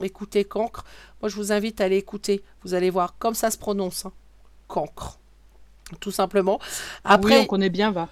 écouté 0.02 0.46
Cancre. 0.46 0.86
Moi, 1.22 1.28
je 1.28 1.36
vous 1.36 1.52
invite 1.52 1.82
à 1.82 1.86
aller 1.86 1.98
écouter. 1.98 2.44
Vous 2.64 2.74
allez 2.74 2.90
voir 2.90 3.16
comme 3.20 3.34
ça 3.34 3.52
se 3.52 3.58
prononce. 3.58 4.06
hein. 4.06 4.14
Cancre. 4.70 5.20
Tout 6.00 6.12
simplement. 6.12 6.60
Après, 7.04 7.36
Oui, 7.36 7.42
on 7.44 7.46
connaît 7.46 7.70
bien, 7.70 7.92
va. 7.92 8.08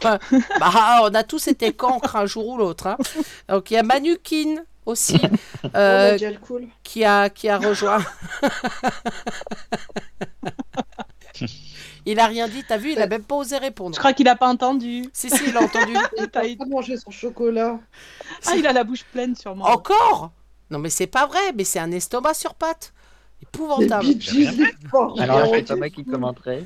bah, 0.60 1.00
on 1.02 1.14
a 1.14 1.22
tous 1.22 1.48
été 1.48 1.72
cancres 1.72 2.16
un 2.16 2.26
jour 2.26 2.48
ou 2.48 2.56
l'autre. 2.56 2.86
hein. 2.86 2.96
Donc 3.48 3.70
il 3.70 3.74
y 3.74 3.76
a 3.76 3.82
Manukin 3.82 4.62
aussi 4.86 5.20
euh, 5.76 6.10
Oh, 6.10 6.12
Nigel 6.14 6.40
Cool. 6.40 6.68
qui 6.82 7.04
a 7.04 7.28
qui 7.30 7.48
a 7.48 7.58
rejoint. 7.58 8.02
il 12.06 12.18
a 12.18 12.26
rien 12.26 12.48
dit, 12.48 12.64
t'as 12.66 12.76
vu, 12.78 12.92
il 12.92 13.00
a 13.00 13.06
même 13.06 13.22
pas 13.22 13.36
osé 13.36 13.58
répondre. 13.58 13.94
Je 13.94 14.00
crois 14.00 14.12
qu'il 14.12 14.28
a 14.28 14.36
pas 14.36 14.48
entendu. 14.48 15.04
Si 15.12 15.30
si, 15.30 15.44
il 15.48 15.56
a 15.56 15.62
entendu. 15.62 15.92
Il 16.16 16.24
a 16.24 16.28
pas 16.28 16.42
mangé 16.66 16.96
son 16.96 17.10
chocolat. 17.10 17.78
Ah, 18.46 18.54
il 18.56 18.66
a 18.66 18.72
la 18.72 18.84
bouche 18.84 19.04
pleine 19.12 19.36
sûrement. 19.36 19.66
Encore? 19.66 20.30
Non 20.70 20.78
mais 20.78 20.90
c'est 20.90 21.06
pas 21.06 21.26
vrai, 21.26 21.52
mais 21.54 21.64
c'est 21.64 21.78
un 21.78 21.92
estomac 21.92 22.34
sur 22.34 22.54
pattes. 22.54 22.92
Épouvantable. 23.42 24.06
Alors, 25.18 25.44
j'ai 25.46 25.60
c'est 25.60 25.66
pas 25.66 25.76
moi 25.76 25.90
qui 25.90 26.04
commenterai. 26.04 26.64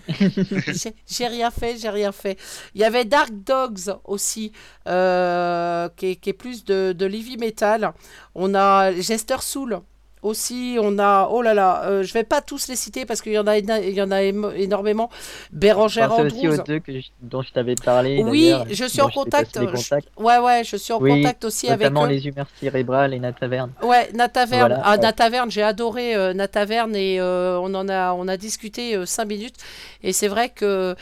J'ai- 1.06 1.26
rien 1.26 1.50
fait, 1.50 1.76
j'ai 1.78 1.88
rien 1.88 2.12
fait. 2.12 2.38
Il 2.74 2.80
y 2.80 2.84
avait 2.84 3.04
Dark 3.04 3.30
Dogs 3.32 3.96
aussi, 4.04 4.52
euh, 4.86 5.88
qui, 5.96 6.06
est, 6.12 6.16
qui 6.16 6.30
est 6.30 6.34
plus 6.34 6.64
de, 6.64 6.92
de 6.92 7.06
l'heavy 7.06 7.36
metal. 7.38 7.92
On 8.34 8.54
a 8.54 8.92
Jester 8.92 9.36
Soul 9.40 9.80
aussi. 10.26 10.76
On 10.80 10.98
a, 10.98 11.28
oh 11.30 11.40
là 11.42 11.54
là, 11.54 11.84
euh, 11.86 12.02
je 12.02 12.12
vais 12.12 12.24
pas 12.24 12.40
tous 12.42 12.68
les 12.68 12.76
citer 12.76 13.06
parce 13.06 13.22
qu'il 13.22 13.32
y 13.32 13.38
en 13.38 13.46
a, 13.46 13.56
il 13.58 13.94
y 13.94 14.02
en 14.02 14.10
a 14.10 14.22
énormément. 14.22 15.08
Bérangère 15.52 16.12
aussi 16.18 16.48
aux 16.48 16.56
deux 16.62 16.80
que 16.80 17.00
je- 17.00 17.08
dont 17.22 17.42
je 17.42 17.52
t'avais 17.52 17.74
parlé. 17.76 18.22
Oui, 18.24 18.52
je 18.70 18.84
suis 18.84 19.00
en 19.00 19.08
contact. 19.08 19.58
je-. 19.58 20.22
Ouais, 20.22 20.38
ouais, 20.38 20.62
je 20.64 20.76
suis 20.76 20.92
en 20.92 21.00
Oui, 21.00 21.22
contact 21.22 21.44
aussi 21.44 21.68
avec 21.68 21.80
notamment 21.88 22.04
eux. 22.06 22.08
les 22.10 22.26
humeurs 22.26 22.48
cérébrales 22.60 23.14
et 23.14 23.18
Nataverne. 23.20 23.72
Ouais, 23.82 24.10
Nataverne. 24.12 24.60
Voilà, 24.68 24.82
ah, 24.84 24.92
ouais. 24.92 24.98
Nataverne, 24.98 25.50
j'ai 25.50 25.62
adoré 25.62 26.14
euh, 26.14 26.34
Nataverne 26.34 26.94
et 26.96 27.20
euh, 27.20 27.58
on 27.60 27.72
en 27.74 27.88
a, 27.88 28.12
on 28.12 28.28
a 28.28 28.36
discuté 28.36 28.96
euh, 28.96 29.06
cinq 29.06 29.26
minutes. 29.26 29.56
Et 30.02 30.12
c'est 30.12 30.28
vrai 30.28 30.48
que, 30.50 30.94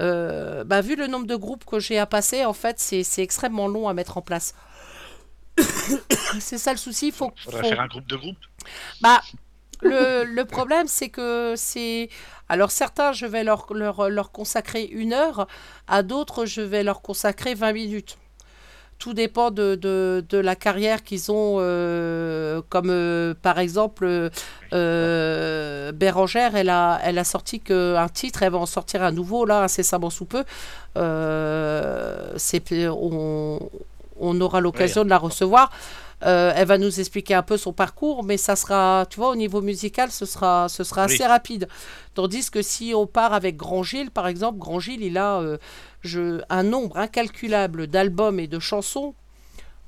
euh, 0.00 0.64
bah, 0.64 0.80
vu 0.80 0.96
le 0.96 1.06
nombre 1.06 1.26
de 1.26 1.36
groupes 1.36 1.64
que 1.64 1.78
j'ai 1.78 1.98
à 1.98 2.06
passer, 2.06 2.44
en 2.44 2.52
fait, 2.52 2.76
c'est 2.78 3.02
c'est 3.04 3.22
extrêmement 3.22 3.68
long 3.68 3.88
à 3.88 3.94
mettre 3.94 4.16
en 4.18 4.22
place. 4.22 4.54
c'est 6.40 6.58
ça 6.58 6.72
le 6.72 6.78
souci. 6.78 7.10
Faut, 7.12 7.30
Faudrait 7.36 7.62
faut- 7.62 7.68
faire 7.68 7.80
un 7.80 7.86
groupe 7.86 8.06
de 8.06 8.16
groupe. 8.16 8.36
Bah, 9.00 9.20
le, 9.82 10.24
le 10.24 10.44
problème, 10.44 10.86
c'est 10.88 11.08
que 11.08 11.54
c'est. 11.56 12.08
Alors, 12.48 12.70
certains, 12.70 13.12
je 13.12 13.26
vais 13.26 13.44
leur, 13.44 13.66
leur, 13.72 14.08
leur 14.10 14.32
consacrer 14.32 14.84
une 14.84 15.12
heure, 15.12 15.46
à 15.88 16.02
d'autres, 16.02 16.46
je 16.46 16.60
vais 16.62 16.82
leur 16.82 17.02
consacrer 17.02 17.54
20 17.54 17.72
minutes. 17.72 18.18
Tout 18.98 19.12
dépend 19.12 19.50
de, 19.50 19.74
de, 19.74 20.24
de 20.28 20.38
la 20.38 20.54
carrière 20.56 21.02
qu'ils 21.02 21.30
ont, 21.32 21.56
euh, 21.58 22.62
comme 22.70 22.90
euh, 22.90 23.34
par 23.42 23.58
exemple 23.58 24.30
euh, 24.72 25.92
Bérangère, 25.92 26.54
elle 26.56 26.70
a, 26.70 27.00
elle 27.02 27.18
a 27.18 27.24
sorti 27.24 27.60
que 27.60 27.96
un 27.96 28.08
titre, 28.08 28.44
elle 28.44 28.52
va 28.52 28.58
en 28.58 28.66
sortir 28.66 29.02
un 29.02 29.10
nouveau 29.10 29.44
là, 29.44 29.62
incessamment 29.64 30.10
sous 30.10 30.24
peu. 30.26 30.44
Euh, 30.96 32.32
c'est, 32.36 32.62
on, 32.88 33.68
on 34.20 34.40
aura 34.40 34.60
l'occasion 34.60 35.04
de 35.04 35.10
la 35.10 35.18
recevoir. 35.18 35.70
Euh, 36.24 36.52
elle 36.56 36.66
va 36.66 36.78
nous 36.78 37.00
expliquer 37.00 37.34
un 37.34 37.42
peu 37.42 37.56
son 37.58 37.72
parcours, 37.72 38.24
mais 38.24 38.36
ça 38.38 38.56
sera, 38.56 39.04
tu 39.10 39.16
vois, 39.18 39.28
au 39.28 39.36
niveau 39.36 39.60
musical, 39.60 40.10
ce 40.10 40.24
sera, 40.24 40.68
ce 40.70 40.82
sera 40.82 41.06
Oui. 41.06 41.14
assez 41.14 41.26
rapide. 41.26 41.68
Tandis 42.14 42.50
que 42.50 42.62
si 42.62 42.94
on 42.96 43.06
part 43.06 43.34
avec 43.34 43.56
Grand 43.56 43.82
Gilles, 43.82 44.10
par 44.10 44.26
exemple, 44.26 44.58
Grand 44.58 44.80
Gilles, 44.80 45.02
il 45.02 45.18
a 45.18 45.40
euh, 45.40 45.58
je, 46.00 46.40
un 46.48 46.62
nombre 46.62 46.96
incalculable 46.96 47.86
d'albums 47.88 48.40
et 48.40 48.46
de 48.46 48.58
chansons. 48.58 49.14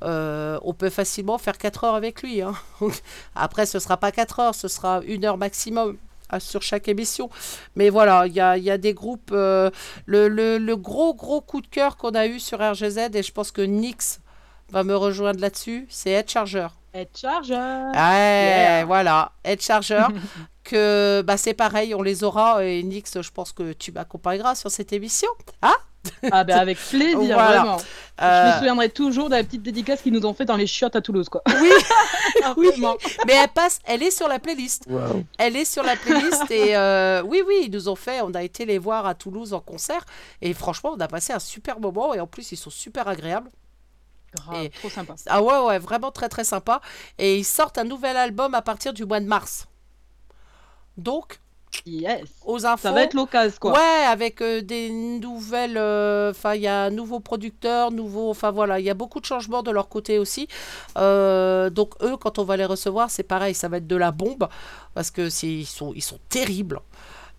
Euh, 0.05 0.59
on 0.63 0.75
peut 0.75 0.91
facilement 0.91 1.39
faire 1.39 1.57
4 1.57 1.85
heures 1.85 1.95
avec 1.95 2.23
lui. 2.23 2.43
hein. 2.43 2.55
Après, 3.35 3.65
ce 3.65 3.79
sera 3.79 3.97
pas 3.97 4.13
4 4.13 4.41
heures, 4.41 4.55
ce 4.55 4.69
sera 4.69 5.01
une 5.07 5.25
heure 5.25 5.39
maximum 5.39 5.97
sur 6.39 6.61
chaque 6.61 6.89
émission. 6.89 7.31
Mais 7.77 7.89
voilà, 7.89 8.27
il 8.27 8.35
y 8.35 8.41
a, 8.41 8.59
il 8.59 8.65
y 8.65 8.71
a 8.71 8.77
des 8.79 8.93
groupes. 8.93 9.31
euh, 9.33 9.71
le, 10.05 10.29
le- 10.29 10.59
le 10.59 10.77
gros, 10.77 11.15
gros 11.15 11.41
coup 11.41 11.63
de 11.63 11.67
cœur 11.67 11.97
qu'on 11.97 12.11
a 12.11 12.27
eu 12.27 12.41
sur 12.41 12.59
RGZ, 12.59 12.99
et 13.15 13.23
je 13.23 13.33
pense 13.33 13.53
que 13.53 13.63
Nix 13.63 14.21
va 14.71 14.83
me 14.85 14.97
rejoindre 14.97 15.41
là-dessus, 15.41 15.87
c'est 15.91 16.11
Head 16.11 16.29
Charger. 16.29 16.67
Head 16.95 17.09
Charger. 17.15 17.55
Ouais, 17.55 18.47
Yeah. 18.49 18.85
voilà, 18.87 19.33
Head 19.45 19.61
Charger. 19.63 20.07
que 20.65 21.23
bah, 21.25 21.37
c'est 21.37 21.55
pareil, 21.55 21.95
on 21.95 22.03
les 22.03 22.25
aura. 22.25 22.65
Et 22.65 22.83
Nix, 22.83 23.21
je 23.21 23.31
pense 23.31 23.53
que 23.53 23.73
tu 23.73 23.93
m'accompagneras 23.93 24.55
sur 24.55 24.71
cette 24.71 24.93
émission. 24.93 25.29
Hein? 25.63 25.75
Ah 26.31 26.45
ben 26.45 26.57
avec 26.59 26.79
plaisir, 26.79 27.17
Voilà. 27.19 27.47
vraiment. 27.63 27.79
Je 27.79 28.25
Euh, 28.25 28.53
me 28.53 28.59
souviendrai 28.59 28.89
toujours 28.91 29.29
de 29.29 29.35
la 29.35 29.43
petite 29.43 29.63
dédicace 29.63 30.01
qu'ils 30.03 30.13
nous 30.13 30.25
ont 30.25 30.35
fait 30.35 30.45
dans 30.45 30.55
les 30.57 30.67
chiottes 30.69 30.95
à 30.95 31.01
Toulouse, 31.01 31.29
quoi. 31.29 31.43
Oui, 31.61 31.69
oui. 32.57 32.69
Mais 33.27 33.35
elle 33.35 33.49
passe, 33.49 33.81
elle 33.85 34.03
est 34.05 34.13
sur 34.13 34.29
la 34.29 34.39
playlist. 34.39 34.87
Elle 35.39 35.57
est 35.57 35.65
sur 35.65 35.83
la 35.83 35.97
playlist 35.97 36.49
et 36.51 36.77
euh, 36.77 37.23
oui, 37.27 37.43
oui, 37.47 37.63
ils 37.65 37.71
nous 37.73 37.89
ont 37.89 37.97
fait, 37.97 38.21
on 38.23 38.31
a 38.35 38.43
été 38.45 38.65
les 38.67 38.79
voir 38.79 39.05
à 39.07 39.15
Toulouse 39.15 39.53
en 39.53 39.61
concert 39.61 40.05
et 40.43 40.55
franchement, 40.55 40.95
on 40.97 41.01
a 41.01 41.09
passé 41.09 41.33
un 41.33 41.41
super 41.41 41.81
moment 41.81 42.15
et 42.15 42.21
en 42.21 42.27
plus, 42.29 42.53
ils 42.53 42.57
sont 42.57 42.71
super 42.71 43.09
agréables. 43.09 43.51
Grave, 44.35 44.65
Et- 44.65 44.71
trop 44.71 44.89
sympa. 44.91 45.15
Ah 45.27 45.43
ouais, 45.43 45.59
ouais, 45.67 45.79
vraiment 45.79 46.11
très 46.11 46.29
très 46.29 46.45
sympa. 46.45 46.81
Et 47.19 47.39
ils 47.39 47.45
sortent 47.45 47.79
un 47.79 47.85
nouvel 47.85 48.17
album 48.17 48.55
à 48.55 48.63
partir 48.63 48.93
du 48.93 49.05
mois 49.05 49.21
de 49.21 49.27
mars. 49.27 49.67
Donc, 50.97 51.41
Yes. 51.85 52.23
aux 52.47 52.65
infos. 52.65 52.83
Ça 52.83 52.93
va 52.93 53.03
être 53.03 53.13
l'occasion, 53.15 53.59
quoi. 53.61 53.73
Ouais, 53.73 54.05
avec 54.09 54.41
euh, 54.41 54.63
des 54.63 54.89
nouvelles. 54.91 55.77
euh, 55.77 56.31
Enfin, 56.31 56.55
il 56.55 56.63
y 56.63 56.67
a 56.67 56.85
un 56.85 56.91
nouveau 56.91 57.21
producteur, 57.21 57.91
nouveau. 57.91 58.31
Enfin 58.31 58.51
voilà, 58.51 58.81
il 58.81 58.87
y 58.87 58.91
a 58.91 58.95
beaucoup 58.95 59.21
de 59.21 59.27
changements 59.27 59.63
de 59.63 59.71
leur 59.71 59.89
côté 59.89 60.19
aussi. 60.19 60.49
Euh, 60.97 61.69
donc 61.69 61.95
eux, 62.03 62.17
quand 62.17 62.39
on 62.39 62.45
va 62.45 62.57
les 62.57 62.65
recevoir, 62.65 63.11
c'est 63.11 63.25
pareil, 63.25 63.55
ça 63.55 63.69
va 63.69 63.77
être 63.77 63.87
de 63.87 63.97
la 63.97 64.11
bombe 64.11 64.49
parce 64.95 65.11
que 65.11 65.29
c'est 65.29 65.49
ils 65.49 65.67
sont 65.67 65.93
ils 65.95 66.03
sont 66.03 66.19
terribles. 66.31 66.81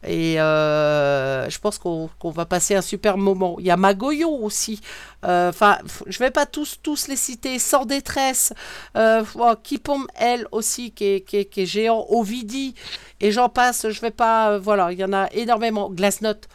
Et 0.07 0.39
euh, 0.39 1.49
je 1.49 1.59
pense 1.59 1.77
qu'on 1.77 2.09
va 2.23 2.45
passer 2.45 2.75
un 2.75 2.81
super 2.81 3.17
moment. 3.17 3.57
Il 3.59 3.65
y 3.65 3.71
a 3.71 3.77
Magoyo 3.77 4.29
aussi. 4.29 4.79
Euh, 5.25 5.49
Enfin, 5.49 5.77
f- 5.85 6.03
je 6.07 6.17
vais 6.19 6.31
pas 6.31 6.45
tous, 6.45 6.77
tous 6.81 7.07
les 7.09 7.17
citer. 7.17 7.59
Sans 7.59 7.85
détresse. 7.85 8.53
Euh, 8.95 9.23
oh, 9.35 9.53
Kipom, 9.61 10.07
elle 10.15 10.47
aussi, 10.51 10.91
qui 10.91 11.03
est, 11.05 11.21
qui 11.21 11.37
est- 11.37 11.65
géant. 11.65 12.05
Ovidi. 12.09 12.73
Et 13.19 13.31
j'en 13.31 13.49
passe. 13.49 13.89
Je 13.89 13.99
vais 14.01 14.11
pas. 14.11 14.51
euh, 14.53 14.59
voilà, 14.59 14.91
il 14.93 14.99
y 14.99 15.03
en 15.03 15.11
a 15.13 15.27
énormément. 15.33 15.89
Glassnote. 15.89 16.47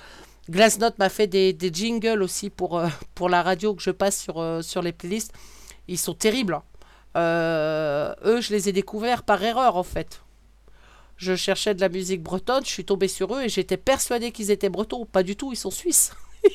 Glassnote 0.50 0.98
m'a 0.98 1.08
fait 1.10 1.26
des, 1.26 1.52
des 1.52 1.70
jingles 1.72 2.22
aussi 2.22 2.48
pour, 2.50 2.78
euh, 2.78 2.88
pour 3.14 3.28
la 3.28 3.42
radio 3.42 3.74
que 3.74 3.82
je 3.82 3.90
passe 3.90 4.18
sur, 4.20 4.40
euh, 4.40 4.62
sur 4.62 4.80
les 4.82 4.92
playlists. 4.92 5.32
Ils 5.88 5.98
sont 5.98 6.14
terribles. 6.14 6.54
hein. 6.54 6.62
Euh, 7.16 8.14
eux, 8.24 8.40
je 8.40 8.50
les 8.52 8.68
ai 8.70 8.72
découverts 8.72 9.22
par 9.22 9.42
erreur 9.44 9.76
en 9.76 9.82
fait. 9.82 10.22
Je 11.22 11.36
cherchais 11.36 11.72
de 11.74 11.80
la 11.80 11.88
musique 11.88 12.20
bretonne, 12.20 12.64
je 12.64 12.70
suis 12.70 12.84
tombée 12.84 13.06
sur 13.06 13.32
eux 13.36 13.42
et 13.44 13.48
j'étais 13.48 13.76
persuadée 13.76 14.32
qu'ils 14.32 14.50
étaient 14.50 14.68
bretons. 14.70 15.06
Pas 15.06 15.22
du 15.22 15.36
tout, 15.36 15.52
ils 15.52 15.56
sont 15.56 15.70
suisses. 15.70 16.10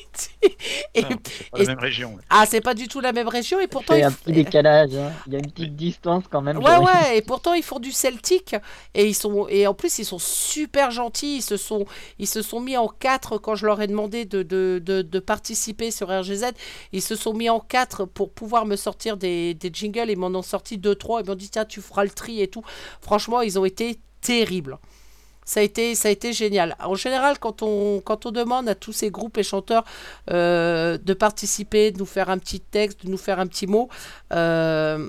Et- 0.94 1.00
Non, 1.02 1.08
c'est 1.24 1.50
pas 1.50 1.58
et- 1.60 1.64
la 1.64 1.68
même 1.74 1.78
région. 1.78 2.18
ah, 2.28 2.44
c'est 2.46 2.60
pas 2.60 2.74
du 2.74 2.88
tout 2.88 3.00
la 3.00 3.12
même 3.12 3.28
région 3.28 3.58
et 3.60 3.66
pourtant 3.66 3.94
C'est 3.94 4.00
ils 4.00 4.04
un 4.04 4.10
f- 4.10 4.16
petit 4.16 4.32
décalage. 4.32 4.94
hein. 4.94 5.12
Il 5.26 5.32
y 5.32 5.36
a 5.36 5.38
une 5.38 5.50
petite 5.50 5.76
distance 5.76 6.24
quand 6.30 6.42
même. 6.42 6.58
Ouais, 6.58 6.76
ouais, 6.76 7.16
et 7.16 7.22
pourtant 7.22 7.54
ils 7.54 7.62
font 7.62 7.78
du 7.78 7.90
celtique 7.92 8.54
et 8.94 9.06
ils 9.06 9.14
sont 9.14 9.46
et 9.48 9.66
en 9.66 9.72
plus 9.72 9.98
ils 9.98 10.04
sont 10.04 10.18
super 10.18 10.90
gentils. 10.90 11.36
Ils 11.36 11.42
se 11.42 11.56
sont 11.56 11.86
ils 12.18 12.26
se 12.26 12.42
sont 12.42 12.60
mis 12.60 12.76
en 12.76 12.88
quatre 12.88 13.38
quand 13.38 13.54
je 13.54 13.64
leur 13.64 13.80
ai 13.80 13.86
demandé 13.86 14.26
de, 14.26 14.42
de, 14.42 14.82
de, 14.84 15.00
de 15.00 15.18
participer 15.20 15.90
sur 15.90 16.08
RGZ. 16.08 16.48
Ils 16.92 17.00
se 17.02 17.16
sont 17.16 17.32
mis 17.32 17.48
en 17.48 17.60
quatre 17.60 18.04
pour 18.04 18.30
pouvoir 18.30 18.66
me 18.66 18.76
sortir 18.76 19.16
des, 19.16 19.54
des 19.54 19.70
jingles. 19.72 20.10
Ils 20.10 20.18
m'en 20.18 20.26
ont 20.38 20.42
sorti 20.42 20.76
deux 20.76 20.96
trois. 20.96 21.22
Ils 21.22 21.26
m'ont 21.26 21.34
dit 21.34 21.48
tiens 21.48 21.64
tu 21.64 21.80
feras 21.80 22.04
le 22.04 22.10
tri 22.10 22.42
et 22.42 22.48
tout. 22.48 22.62
Franchement 23.00 23.40
ils 23.40 23.58
ont 23.58 23.64
été 23.64 23.98
terribles. 24.20 24.78
Ça 25.48 25.60
a, 25.60 25.62
été, 25.62 25.94
ça 25.94 26.08
a 26.08 26.10
été 26.10 26.34
génial. 26.34 26.76
En 26.78 26.94
général, 26.94 27.38
quand 27.38 27.62
on, 27.62 28.02
quand 28.02 28.26
on 28.26 28.32
demande 28.32 28.68
à 28.68 28.74
tous 28.74 28.92
ces 28.92 29.10
groupes 29.10 29.38
et 29.38 29.42
chanteurs 29.42 29.82
euh, 30.30 30.98
de 30.98 31.14
participer, 31.14 31.90
de 31.90 31.98
nous 31.98 32.04
faire 32.04 32.28
un 32.28 32.36
petit 32.36 32.60
texte, 32.60 33.06
de 33.06 33.10
nous 33.10 33.16
faire 33.16 33.40
un 33.40 33.46
petit 33.46 33.66
mot, 33.66 33.88
euh, 34.34 35.08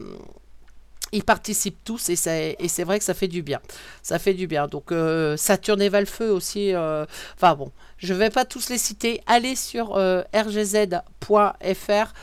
ils 1.11 1.25
participent 1.25 1.83
tous 1.83 2.07
et 2.07 2.15
c'est, 2.15 2.83
vrai 2.85 2.99
que 2.99 3.03
ça 3.03 3.13
fait 3.13 3.27
du 3.27 3.41
bien. 3.41 3.59
Ça 4.01 4.17
fait 4.17 4.33
du 4.33 4.47
bien. 4.47 4.67
Donc 4.67 4.93
euh, 4.93 5.35
Saturne 5.35 5.81
et 5.81 5.89
Valfeu 5.89 6.31
aussi. 6.31 6.71
Enfin 6.73 7.55
bon, 7.55 7.73
je 7.97 8.13
vais 8.13 8.29
pas 8.29 8.45
tous 8.45 8.69
les 8.69 8.77
citer. 8.77 9.21
Allez 9.27 9.57
sur 9.57 9.99
rgz.fr. 10.33 12.13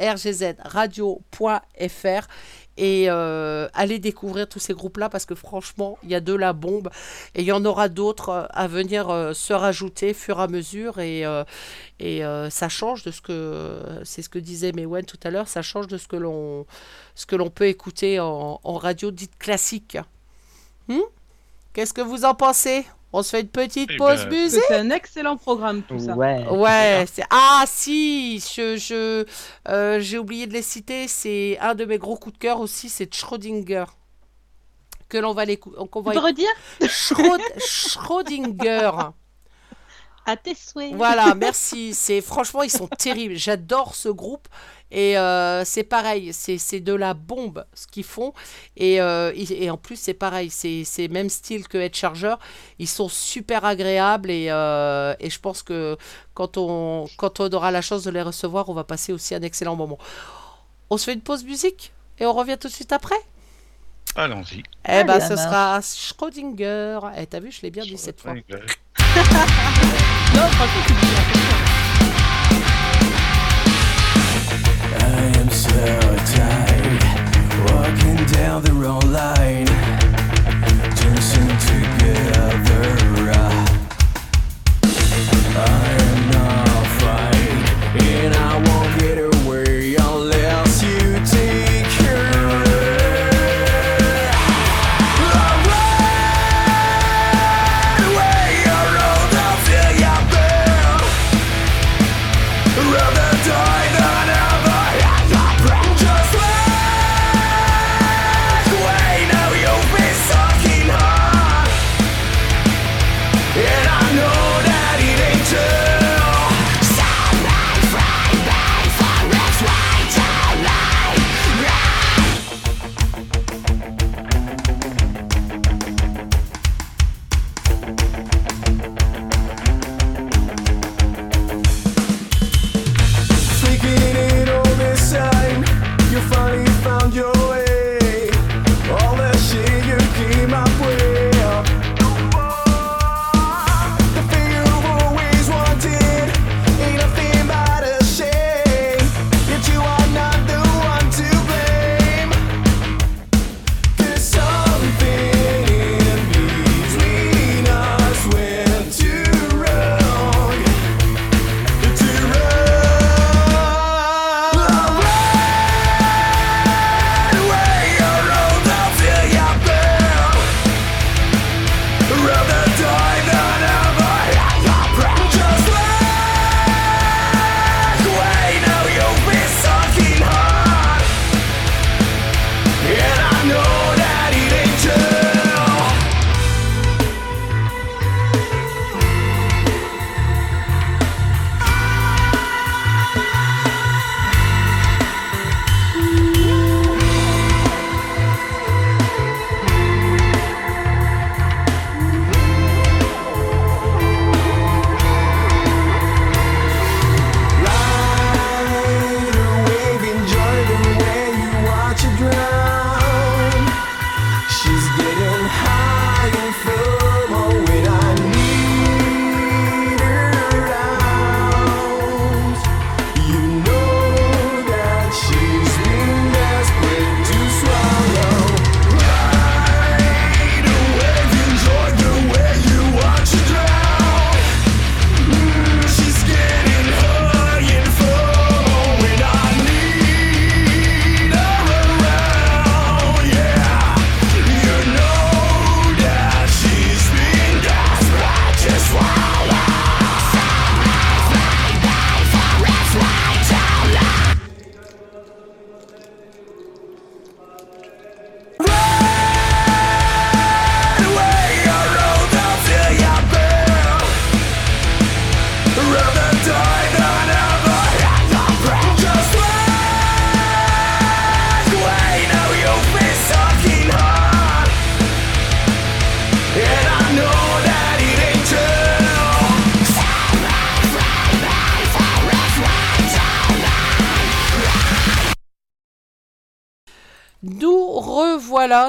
Rgzradio.fr 0.00 2.26
et 2.76 3.10
euh, 3.10 3.68
allez 3.74 3.98
découvrir 3.98 4.48
tous 4.48 4.58
ces 4.58 4.72
groupes-là 4.72 5.08
parce 5.08 5.26
que 5.26 5.34
franchement, 5.34 5.98
il 6.02 6.10
y 6.10 6.14
a 6.14 6.20
de 6.20 6.32
la 6.32 6.52
bombe 6.52 6.90
et 7.34 7.42
il 7.42 7.46
y 7.46 7.52
en 7.52 7.64
aura 7.64 7.88
d'autres 7.88 8.30
euh, 8.30 8.46
à 8.50 8.66
venir 8.66 9.10
euh, 9.10 9.32
se 9.34 9.52
rajouter 9.52 10.14
fur 10.14 10.40
et 10.40 10.42
à 10.42 10.48
mesure 10.48 10.98
et, 10.98 11.26
euh, 11.26 11.44
et 12.00 12.22
ça 12.50 12.68
change 12.68 13.04
de 13.04 13.10
ce 13.10 13.20
que 13.20 13.80
c'est 14.04 14.22
ce 14.22 14.28
que 14.28 14.38
disait 14.38 14.72
Mewen 14.72 15.04
tout 15.04 15.20
à 15.22 15.30
l'heure, 15.30 15.48
ça 15.48 15.62
change 15.62 15.86
de 15.86 15.98
ce 15.98 16.08
que 16.08 16.16
l'on 16.16 16.66
ce 17.14 17.26
que 17.26 17.36
l'on 17.36 17.50
peut 17.50 17.66
écouter 17.66 18.18
en, 18.18 18.60
en 18.62 18.74
radio 18.74 19.10
dite 19.10 19.38
classique. 19.38 19.98
Hmm? 20.88 20.98
Qu'est-ce 21.72 21.92
que 21.92 22.00
vous 22.00 22.24
en 22.24 22.34
pensez? 22.34 22.84
On 23.12 23.22
se 23.22 23.30
fait 23.30 23.42
une 23.42 23.48
petite 23.48 23.90
Eh 23.92 23.96
pause 23.98 24.24
ben, 24.24 24.30
musique 24.30 24.62
C'est 24.68 24.76
un 24.76 24.90
excellent 24.90 25.36
programme 25.36 25.82
tout 25.82 25.98
ça. 25.98 26.16
Ouais, 26.50 27.04
c'est 27.12 27.24
ah 27.30 27.64
si, 27.66 28.38
je, 28.40 28.76
je 28.76 29.24
euh, 29.68 30.00
j'ai 30.00 30.18
oublié 30.18 30.46
de 30.46 30.52
les 30.54 30.62
citer, 30.62 31.08
c'est 31.08 31.58
un 31.60 31.74
de 31.74 31.84
mes 31.84 31.98
gros 31.98 32.16
coups 32.16 32.34
de 32.34 32.38
cœur 32.38 32.60
aussi, 32.60 32.88
c'est 32.88 33.12
Schrödinger. 33.14 33.84
Que 35.08 35.18
l'on 35.18 35.34
va 35.34 35.44
l'écouter. 35.44 35.76
qu'on 35.90 36.00
va 36.00 36.12
Schröd- 36.80 37.40
Schrödinger. 37.58 38.90
À 40.24 40.36
tes 40.36 40.54
souhaits. 40.54 40.94
Voilà, 40.94 41.34
merci. 41.36 41.94
C'est 41.94 42.20
franchement, 42.20 42.62
ils 42.62 42.70
sont 42.70 42.86
terribles. 42.86 43.34
J'adore 43.36 43.94
ce 43.94 44.08
groupe 44.08 44.48
et 44.92 45.18
euh, 45.18 45.64
c'est 45.64 45.82
pareil. 45.82 46.32
C'est 46.32 46.58
c'est 46.58 46.80
de 46.80 46.92
la 46.94 47.14
bombe 47.14 47.64
ce 47.74 47.86
qu'ils 47.86 48.04
font 48.04 48.32
et, 48.76 49.00
euh, 49.00 49.32
et 49.34 49.70
en 49.70 49.76
plus 49.76 49.96
c'est 49.96 50.14
pareil. 50.14 50.50
C'est 50.50 50.84
c'est 50.84 51.08
même 51.08 51.28
style 51.28 51.66
que 51.66 51.78
Head 51.78 51.96
Charger. 51.96 52.34
Ils 52.78 52.88
sont 52.88 53.08
super 53.08 53.64
agréables 53.64 54.30
et, 54.30 54.46
euh, 54.50 55.14
et 55.18 55.30
je 55.30 55.40
pense 55.40 55.62
que 55.62 55.96
quand 56.34 56.56
on 56.56 57.08
quand 57.16 57.40
on 57.40 57.50
aura 57.50 57.70
la 57.70 57.80
chance 57.80 58.04
de 58.04 58.10
les 58.10 58.22
recevoir, 58.22 58.68
on 58.68 58.74
va 58.74 58.84
passer 58.84 59.12
aussi 59.12 59.34
un 59.34 59.42
excellent 59.42 59.76
moment. 59.76 59.98
On 60.90 60.98
se 60.98 61.04
fait 61.06 61.14
une 61.14 61.22
pause 61.22 61.44
musique 61.44 61.92
et 62.18 62.26
on 62.26 62.32
revient 62.32 62.58
tout 62.60 62.68
de 62.68 62.72
suite 62.72 62.92
après. 62.92 63.16
Allons-y. 64.14 64.62
Eh 64.86 65.04
ben, 65.04 65.20
ce 65.20 65.36
sera 65.36 65.80
Schrödinger. 65.80 66.98
Eh, 67.16 67.26
t'as 67.26 67.40
vu, 67.40 67.50
je 67.50 67.62
l'ai 67.62 67.70
bien 67.70 67.82
dit 67.82 67.96
cette 67.96 68.20
fois. 68.20 68.34
Non, 70.42 70.48
franchement, 70.48 70.82
c'est 70.88 71.51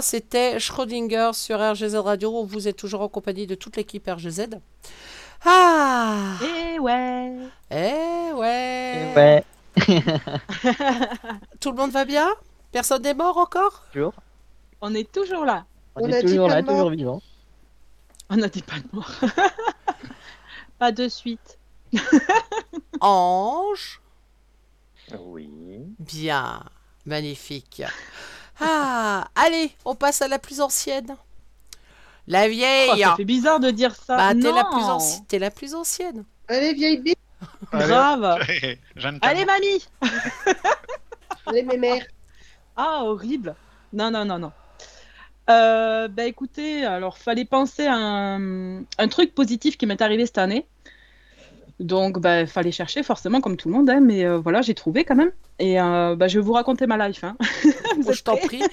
c'était 0.01 0.60
Schrödinger 0.60 1.31
sur 1.34 1.60
RGZ 1.60 1.95
Radio. 1.95 2.45
Vous 2.45 2.68
êtes 2.68 2.77
toujours 2.77 3.01
en 3.01 3.10
compagnie 3.10 3.47
de 3.47 3.55
toute 3.55 3.76
l'équipe 3.76 4.07
RGZ. 4.07 4.47
Ah 5.45 6.35
Eh 6.41 6.80
ouais 6.80 7.34
Eh 7.69 8.31
ouais 8.34 9.14
Ouais. 9.15 9.43
Tout 11.60 11.72
le 11.72 11.77
monde 11.77 11.91
va 11.91 12.05
bien? 12.05 12.30
Personne 12.72 13.01
n'est 13.01 13.14
mort 13.14 13.38
encore? 13.38 13.84
Toujours. 13.91 14.14
On 14.81 14.93
est 14.93 15.11
toujours 15.11 15.45
là. 15.45 15.65
On, 15.95 16.03
On 16.03 16.07
est 16.07 16.22
toujours 16.22 16.47
là, 16.47 16.64
toujours 16.64 16.89
vivant. 16.89 17.22
On 18.30 18.38
n'a 18.38 18.47
dit 18.47 18.61
pas 18.61 18.77
de 18.77 18.88
mort. 18.93 19.11
pas 20.80 20.91
de 20.91 21.07
suite. 21.10 21.60
Ange? 23.01 24.01
Oui. 25.19 25.49
Bien, 25.99 26.64
magnifique. 27.05 27.84
Ah, 28.65 29.27
allez, 29.35 29.72
on 29.85 29.95
passe 29.95 30.22
à 30.22 30.27
la 30.27 30.40
plus 30.40 30.61
ancienne. 30.61 31.15
La 32.27 32.45
Oh, 32.45 32.49
vieille. 32.49 33.02
ça 33.02 33.15
fait 33.18 33.26
bizarre 33.26 33.60
de 33.60 33.69
dire 33.72 33.94
ça. 33.95 34.15
bah, 34.18 34.34
t'es 34.34 34.52
la, 34.52 34.64
plus 34.65 34.81
anci- 34.84 35.26
t'es 35.27 35.40
la 35.40 35.52
plus 35.52 35.76
ancienne. 35.76 36.23
Allez, 36.48 36.73
vieille 36.73 36.98
bite. 37.02 37.18
Grave. 37.72 38.23
Allez, 39.22 39.45
mamie 39.45 39.85
Allez, 41.45 41.64
mes 41.64 41.77
mères. 41.77 42.06
Ah, 42.77 43.02
horrible. 43.03 43.56
Non, 43.91 44.10
non, 44.11 44.23
non, 44.26 44.40
non. 44.40 44.52
Euh, 45.49 46.07
bah 46.07 46.23
écoutez, 46.23 46.85
alors 46.85 47.18
fallait 47.18 47.44
penser 47.44 47.85
à 47.85 47.95
un, 47.95 48.77
un 48.84 49.07
truc 49.10 49.35
positif 49.35 49.77
qui 49.77 49.85
m'est 49.85 50.02
arrivé 50.02 50.26
cette 50.26 50.38
année. 50.38 50.65
Donc, 51.84 52.19
bah, 52.19 52.45
fallait 52.45 52.72
chercher 52.72 53.03
forcément 53.03 53.41
comme 53.41 53.57
tout 53.57 53.68
le 53.68 53.76
monde, 53.76 53.89
hein, 53.89 53.99
mais 53.99 54.26
euh, 54.26 54.38
voilà, 54.39 54.61
j'ai 54.61 54.73
trouvé 54.73 55.03
quand 55.03 55.15
même. 55.15 55.31
Et 55.60 55.80
euh, 55.80 56.15
bah, 56.15 56.27
je 56.27 56.39
vais 56.39 56.45
vous 56.45 56.53
raconter 56.53 56.88
ma 56.88 57.07
life. 57.07 57.23
Hein. 57.23 57.35
Êtes 57.65 58.14
Je 58.14 58.23
t'en 58.23 58.38
prie. 58.38 58.64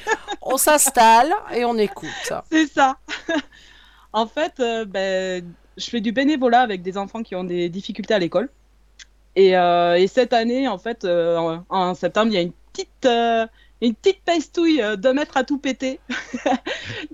On 0.41 0.57
s'installe 0.57 1.33
et 1.53 1.65
on 1.65 1.77
écoute. 1.77 2.09
C'est 2.53 2.67
ça. 2.67 2.99
en 4.13 4.27
fait, 4.27 4.55
euh, 4.61 4.85
ben, 4.85 5.45
je 5.77 5.91
fais 5.91 6.01
du 6.01 6.13
bénévolat 6.13 6.61
avec 6.61 6.83
des 6.83 6.97
enfants 6.97 7.23
qui 7.23 7.35
ont 7.35 7.45
des 7.45 7.69
difficultés 7.69 8.15
à 8.15 8.19
l'école. 8.19 8.49
Et, 9.37 9.51
et 9.53 10.07
cette 10.09 10.33
année, 10.33 10.67
en 10.67 10.77
fait, 10.77 11.05
en, 11.05 11.65
en 11.69 11.95
septembre, 11.95 12.33
il 12.33 12.35
y 12.35 12.39
a 12.39 12.43
une 12.43 12.53
petite, 12.73 13.07
une 13.81 13.95
petite 13.95 14.23
pastouille 14.25 14.83
euh, 14.83 14.97
de 14.97 15.11
mètres 15.11 15.37
à 15.37 15.45
tout 15.45 15.59
péter 15.59 16.01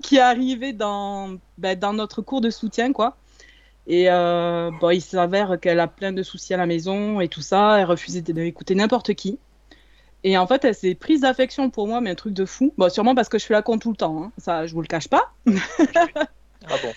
qui 0.01 0.17
est 0.17 0.21
arrivée 0.21 0.73
dans, 0.73 1.37
ben, 1.57 1.77
dans 1.77 1.93
notre 1.93 2.21
cours 2.21 2.41
de 2.41 2.49
soutien, 2.49 2.91
quoi. 2.93 3.17
Et 3.87 4.09
euh, 4.09 4.69
bon, 4.81 4.89
il 4.89 5.01
s'avère 5.01 5.59
qu'elle 5.59 5.79
a 5.79 5.87
plein 5.87 6.11
de 6.11 6.21
soucis 6.23 6.53
à 6.53 6.57
la 6.57 6.65
maison 6.65 7.21
et 7.21 7.29
tout 7.29 7.41
ça. 7.41 7.79
Elle 7.79 7.85
refusait 7.85 8.21
d'écouter 8.21 8.75
n'importe 8.75 9.13
qui. 9.13 9.39
Et 10.23 10.37
en 10.37 10.45
fait, 10.47 10.65
elle 10.65 10.75
s'est 10.75 10.95
prise 10.95 11.21
d'affection 11.21 11.69
pour 11.69 11.87
moi, 11.87 12.01
mais 12.01 12.09
un 12.09 12.15
truc 12.15 12.33
de 12.33 12.45
fou. 12.45 12.73
Bon, 12.77 12.89
sûrement 12.89 13.15
parce 13.15 13.29
que 13.29 13.37
je 13.37 13.43
suis 13.43 13.53
là 13.53 13.61
con 13.61 13.77
tout 13.79 13.91
le 13.91 13.95
temps. 13.97 14.23
hein. 14.23 14.31
Ça, 14.37 14.67
je 14.67 14.73
vous 14.73 14.81
le 14.81 14.87
cache 14.87 15.07
pas. 15.07 15.33
Ah 16.69 16.75
bon 16.83 16.91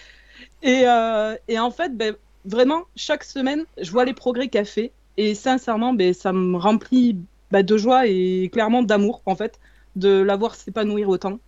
Et, 0.63 0.83
euh, 0.87 1.37
et 1.49 1.59
en 1.59 1.71
fait, 1.71 1.97
ben, 1.97 2.17
vraiment, 2.45 2.83
chaque 2.97 3.25
semaine, 3.25 3.65
je 3.81 3.91
vois 3.93 4.05
les 4.05 4.15
progrès 4.15 4.49
qu'elle 4.49 4.67
fait. 4.67 4.93
Et 5.17 5.35
sincèrement, 5.35 5.93
ben, 5.93 6.13
ça 6.15 6.33
me 6.33 6.57
remplit 6.57 7.17
ben, 7.51 7.63
de 7.65 7.77
joie 7.77 8.07
et 8.07 8.49
clairement 8.53 8.83
d'amour, 8.83 9.23
en 9.27 9.37
fait, 9.37 9.61
de 9.97 10.23
la 10.23 10.37
voir 10.37 10.55
s'épanouir 10.57 11.09
autant. 11.09 11.39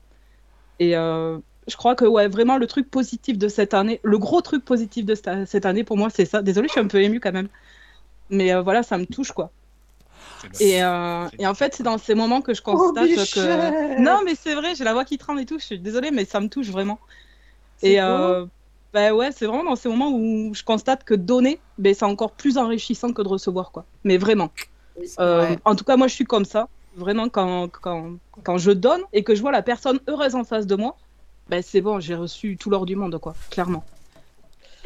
Et 0.78 0.96
euh, 0.96 1.38
je 1.68 1.76
crois 1.76 1.94
que, 1.94 2.04
ouais, 2.04 2.28
vraiment, 2.28 2.58
le 2.58 2.66
truc 2.66 2.90
positif 2.90 3.38
de 3.38 3.48
cette 3.48 3.74
année, 3.74 4.00
le 4.02 4.18
gros 4.18 4.40
truc 4.40 4.64
positif 4.64 5.04
de 5.04 5.14
cette, 5.14 5.66
année, 5.66 5.84
pour 5.84 5.96
moi, 5.96 6.08
c'est 6.10 6.24
ça. 6.24 6.42
Désolée, 6.42 6.68
je 6.68 6.72
suis 6.72 6.80
un 6.80 6.86
peu 6.86 7.00
émue 7.00 7.20
quand 7.20 7.32
même. 7.32 7.48
Mais 8.30 8.52
euh, 8.52 8.62
voilà, 8.62 8.82
ça 8.82 8.98
me 8.98 9.06
touche, 9.06 9.32
quoi. 9.32 9.50
Et, 10.60 10.82
euh, 10.82 11.28
et 11.38 11.46
en 11.46 11.54
fait, 11.54 11.74
c'est 11.74 11.82
dans 11.82 11.98
ces 11.98 12.14
moments 12.14 12.40
que 12.40 12.54
je 12.54 12.62
constate 12.62 13.06
que. 13.06 14.00
Non, 14.00 14.20
mais 14.24 14.34
c'est 14.34 14.54
vrai, 14.54 14.74
j'ai 14.74 14.84
la 14.84 14.92
voix 14.92 15.04
qui 15.04 15.18
tremble 15.18 15.40
et 15.40 15.46
tout. 15.46 15.58
Je 15.58 15.64
suis 15.64 15.78
désolée, 15.78 16.10
mais 16.10 16.24
ça 16.24 16.40
me 16.40 16.48
touche 16.48 16.68
vraiment. 16.68 16.98
Et 17.82 18.00
euh, 18.00 18.46
bah 18.92 19.12
ouais, 19.12 19.30
c'est 19.32 19.46
vraiment 19.46 19.64
dans 19.64 19.76
ces 19.76 19.88
moments 19.88 20.10
où 20.10 20.52
je 20.54 20.62
constate 20.62 21.04
que 21.04 21.14
donner, 21.14 21.60
ben, 21.78 21.94
c'est 21.94 22.04
encore 22.04 22.32
plus 22.32 22.58
enrichissant 22.58 23.12
que 23.12 23.22
de 23.22 23.28
recevoir, 23.28 23.70
quoi. 23.70 23.84
Mais 24.04 24.18
vraiment. 24.18 24.50
Euh. 25.18 25.56
En 25.64 25.74
tout 25.74 25.84
cas, 25.84 25.96
moi, 25.96 26.08
je 26.08 26.14
suis 26.14 26.24
comme 26.24 26.44
ça. 26.44 26.68
Vraiment, 26.94 27.28
quand, 27.28 27.68
quand, 27.68 28.12
quand 28.42 28.58
je 28.58 28.70
donne 28.70 29.00
et 29.12 29.24
que 29.24 29.34
je 29.34 29.40
vois 29.40 29.52
la 29.52 29.62
personne 29.62 29.98
heureuse 30.08 30.34
en 30.34 30.44
face 30.44 30.66
de 30.66 30.76
moi, 30.76 30.96
ben, 31.52 31.62
c'est 31.62 31.82
bon, 31.82 32.00
j'ai 32.00 32.14
reçu 32.14 32.56
tout 32.56 32.70
l'or 32.70 32.86
du 32.86 32.96
monde, 32.96 33.18
quoi, 33.18 33.34
clairement. 33.50 33.84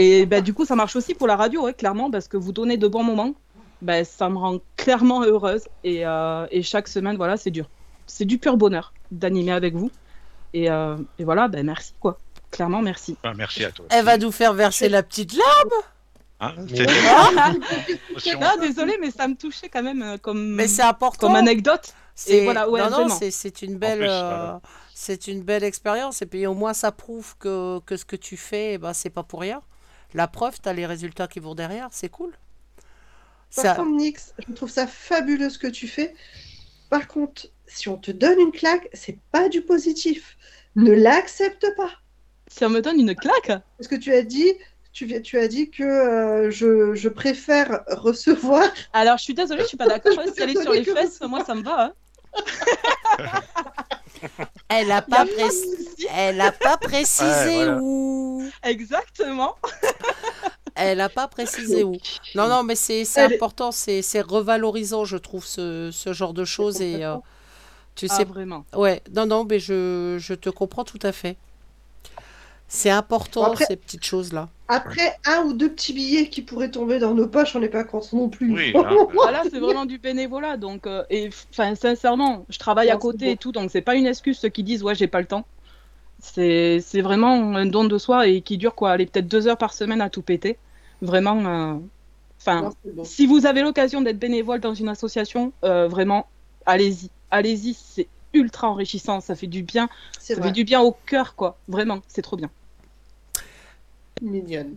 Et 0.01 0.27
ben, 0.27 0.43
du 0.43 0.53
coup, 0.53 0.65
ça 0.65 0.75
marche 0.75 0.97
aussi 0.97 1.15
pour 1.15 1.29
la 1.29 1.37
radio, 1.37 1.63
ouais, 1.63 1.75
clairement, 1.75 2.11
parce 2.11 2.27
que 2.27 2.37
vous 2.37 2.51
donnez 2.51 2.77
de 2.77 2.89
bons 2.89 3.05
moments, 3.05 3.35
ben, 3.83 4.05
ça 4.05 4.29
me 4.29 4.37
rend 4.37 4.59
clairement 4.77 5.23
heureuse. 5.23 5.63
Et, 5.85 6.05
euh, 6.05 6.45
et 6.51 6.63
chaque 6.65 6.89
semaine, 6.89 7.17
voilà, 7.17 7.37
c'est 7.37 7.53
dur. 7.53 7.69
C'est 8.09 8.25
du 8.25 8.39
pur 8.39 8.57
bonheur 8.57 8.93
d'animer 9.13 9.53
avec 9.53 9.75
vous. 9.77 9.93
Et, 10.55 10.69
euh, 10.69 10.97
et 11.21 11.25
voilà, 11.25 11.47
ben, 11.47 11.65
merci, 11.65 11.93
quoi. 12.01 12.19
Clairement, 12.51 12.83
merci. 12.83 13.17
Ah, 13.23 13.33
merci 13.37 13.65
à 13.65 13.71
toi. 13.71 13.87
Elle 13.91 14.05
va 14.05 14.19
nous 14.19 14.33
faire 14.33 14.53
verser 14.53 14.89
la 14.89 15.05
petite 15.05 15.35
larme. 15.37 15.71
Hein, 16.41 16.53
Ah. 17.39 17.53
Ah, 18.43 18.55
désolé, 18.61 18.99
mais 19.01 19.13
ça 19.13 19.29
me 19.29 19.37
touchait 19.37 19.69
quand 19.69 19.85
même 19.85 20.03
euh, 20.03 20.17
comme, 20.19 20.49
mais 20.55 20.67
c'est 20.67 20.83
important. 20.83 21.29
comme 21.29 21.37
anecdote. 21.37 21.95
C'est- 22.17 22.43
voilà, 22.45 22.69
ouais, 22.69 22.81
non, 22.81 22.87
non, 22.91 22.97
vraiment. 22.97 23.15
c'est- 23.15 23.31
c'est 23.31 23.63
une 23.63 23.77
belle, 23.79 23.99
plus, 24.01 24.09
euh. 24.11 24.53
C'est 24.99 25.29
une 25.29 25.43
belle 25.43 25.63
expérience. 25.63 26.23
Et 26.23 26.27
puis 26.27 26.47
au 26.47 26.55
moins, 26.55 26.73
ça 26.73 26.91
prouve 26.91 27.37
que, 27.39 27.81
que 27.81 27.97
ce 27.99 28.07
que 28.07 28.17
tu 28.17 28.37
fais, 28.39 28.75
eh 28.75 28.79
ben, 28.79 28.95
c'est 28.95 29.11
pas 29.11 29.23
pour 29.23 29.41
rien. 29.41 29.61
La 30.15 30.27
preuve, 30.27 30.59
tu 30.63 30.69
as 30.69 30.73
les 30.73 30.87
résultats 30.87 31.29
qui 31.29 31.39
vont 31.39 31.55
derrière. 31.55 31.89
C'est 31.93 32.09
cool. 32.09 32.33
Par 33.55 33.65
Ça, 33.65 33.75
contre, 33.75 33.91
Nix, 33.97 34.33
je 34.49 34.55
trouve 34.55 34.71
ça 34.71 34.87
fabuleux 34.87 35.51
ce 35.51 35.59
que 35.59 35.67
tu 35.67 35.87
fais. 35.87 36.15
Par 36.89 37.07
contre, 37.09 37.49
si 37.67 37.91
on 37.91 37.99
te 37.99 38.11
donne 38.11 38.41
une 38.41 38.53
claque, 38.53 38.89
c'est 38.95 39.19
pas 39.33 39.51
du 39.51 39.61
positif. 39.61 40.39
Ne 40.77 40.93
l'accepte 40.93 41.67
pas. 41.77 41.91
Si 42.49 42.65
on 42.65 42.71
me 42.71 42.81
donne 42.81 42.99
une 43.01 43.15
claque, 43.15 43.53
Parce 43.77 43.89
que 43.89 43.97
tu 43.97 44.13
as 44.15 44.23
dit, 44.23 44.51
tu, 44.93 45.05
viens- 45.05 45.21
tu 45.21 45.39
as 45.39 45.49
dit 45.49 45.71
que 45.71 45.83
euh, 45.83 46.51
je, 46.51 46.95
je 46.95 47.09
préfère 47.11 47.85
recevoir. 47.89 48.65
alors 48.95 49.19
je 49.19 49.25
suis 49.25 49.35
désolée, 49.35 49.63
je 49.63 49.69
suis 49.69 49.77
pas 49.77 49.89
d'accord. 49.89 50.13
Si 50.35 50.43
elle 50.43 50.51
est 50.51 50.63
sur 50.63 50.73
les 50.73 50.85
fesses, 50.85 51.21
moi 51.21 51.45
ça 51.45 51.55
me 51.55 51.63
va. 51.63 51.87
hein. 51.87 51.93
elle 54.69 54.91
a 54.93 55.03
pas, 55.03 55.25
précisé, 55.25 55.77
souci. 55.85 56.07
elle 56.15 56.41
a 56.41 56.53
pas 56.53 56.77
précisé 56.77 57.55
voilà. 57.55 57.79
où. 57.81 58.51
Exactement. 58.63 59.57
Elle 60.79 61.01
a 61.01 61.09
pas 61.09 61.27
précisé 61.27 61.85
où. 61.85 61.97
Non, 62.35 62.49
non, 62.49 62.63
mais 62.63 62.75
c'est 62.75 63.01
est- 63.01 63.19
important, 63.19 63.73
c'est 63.73 64.03
c'est 64.03 64.21
revalorisant, 64.21 65.07
je 65.07 65.17
trouve, 65.17 65.45
ce, 65.47 65.89
ce 65.91 66.13
genre 66.13 66.35
de 66.35 66.45
choses. 66.45 66.83
Et 66.83 67.03
euh, 67.03 67.17
tu 67.95 68.09
Ah, 68.11 68.17
sais, 68.17 68.25
vraiment. 68.25 68.67
ouais, 68.75 69.03
non, 69.15 69.25
non, 69.25 69.45
mais 69.45 69.59
je, 69.59 70.17
je 70.21 70.35
te 70.35 70.51
comprends 70.51 70.85
tout 70.85 70.99
à 71.03 71.13
fait. 71.13 71.39
C'est 72.69 72.91
important, 72.91 73.45
après- 73.45 73.65
ces 73.67 73.77
petites 73.77 74.05
choses-là. 74.05 74.49
Après 74.69 75.17
un 75.27 75.43
ou 75.45 75.53
deux 75.53 75.71
petits 75.71 75.93
billets 75.93 76.29
qui 76.29 76.43
pourraient 76.43 76.71
tomber 76.73 76.99
dans 76.99 77.15
nos 77.15 77.29
poches, 77.29 77.55
on 77.55 77.61
n'est 77.61 77.69
pas 77.69 77.85
contre 77.85 78.15
non 78.17 78.29
plus. 78.29 78.53
Oui, 78.53 78.73
hein. 78.77 79.07
Voilà, 79.13 79.43
c'est 79.51 79.61
vraiment 79.61 79.87
du 79.87 79.99
bénévolat. 79.99 80.57
Donc, 80.57 80.87
euh, 80.89 81.05
et 81.09 81.31
enfin, 81.53 81.75
sincèrement, 81.77 82.45
je 82.49 82.59
travaille 82.59 82.91
à 82.91 82.95
Non, 82.95 82.99
côté 83.01 83.27
bon. 83.27 83.33
et 83.33 83.37
tout, 83.37 83.53
donc 83.53 83.71
c'est 83.71 83.83
pas 83.83 83.95
une 83.95 84.07
excuse 84.07 84.39
ceux 84.39 84.49
qui 84.49 84.65
disent 84.65 84.83
ouais, 84.83 84.97
j'ai 84.97 85.07
pas 85.07 85.21
le 85.21 85.27
temps. 85.27 85.45
C'est 86.19 86.81
c'est 86.81 87.03
vraiment 87.03 87.55
un 87.57 87.67
don 87.67 87.85
de 87.85 87.99
soi 87.99 88.27
et 88.27 88.41
qui 88.41 88.59
dure 88.59 88.75
quoi, 88.75 88.91
allez, 88.93 89.07
peut-être 89.07 89.29
deux 89.29 89.47
heures 89.49 89.59
par 89.59 89.73
semaine 89.75 90.01
à 90.01 90.11
tout 90.11 90.23
péter. 90.23 90.59
Vraiment. 91.03 91.45
euh, 91.47 91.79
Enfin, 92.41 92.71
bon. 92.85 93.05
si 93.05 93.27
vous 93.27 93.47
avez 93.47 93.63
l'occasion 93.63 94.03
d'être 94.03 94.19
bénévole 94.19 94.61
dans 94.61 94.75
une 94.75 94.89
association, 94.89 95.53
euh, 95.65 95.89
vraiment, 95.89 96.27
allez-y. 96.65 97.11
Allez-y, 97.31 97.75
c'est 97.75 98.09
ultra 98.37 98.69
enrichissant, 98.69 99.21
ça 99.21 99.35
fait 99.35 99.47
du 99.47 99.63
bien. 99.63 99.89
Ça 100.19 100.35
vrai. 100.35 100.45
fait 100.45 100.53
du 100.53 100.65
bien 100.65 100.81
au 100.81 100.93
cœur, 101.07 101.35
quoi. 101.35 101.57
Vraiment, 101.69 102.01
c'est 102.09 102.23
trop 102.23 102.37
bien. 102.37 102.51
Mignonne. 104.23 104.77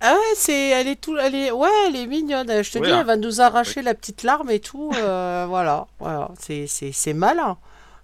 Ah 0.00 0.12
ouais, 0.14 0.34
c'est, 0.36 0.70
elle 0.70 0.88
est 0.88 1.00
tout, 1.00 1.16
elle 1.16 1.34
est, 1.34 1.50
ouais, 1.50 1.68
elle 1.88 1.96
est 1.96 2.06
mignonne. 2.06 2.62
Je 2.62 2.70
te 2.70 2.78
dis, 2.78 2.90
elle 2.90 3.06
va 3.06 3.16
nous 3.16 3.40
arracher 3.40 3.82
la 3.82 3.94
petite 3.94 4.22
larme 4.22 4.50
et 4.50 4.60
tout. 4.60 4.92
euh, 4.94 5.46
voilà, 5.48 5.86
voilà, 5.98 6.30
c'est, 6.38 6.66
c'est, 6.66 6.92
c'est 6.92 7.14
malin. 7.14 7.56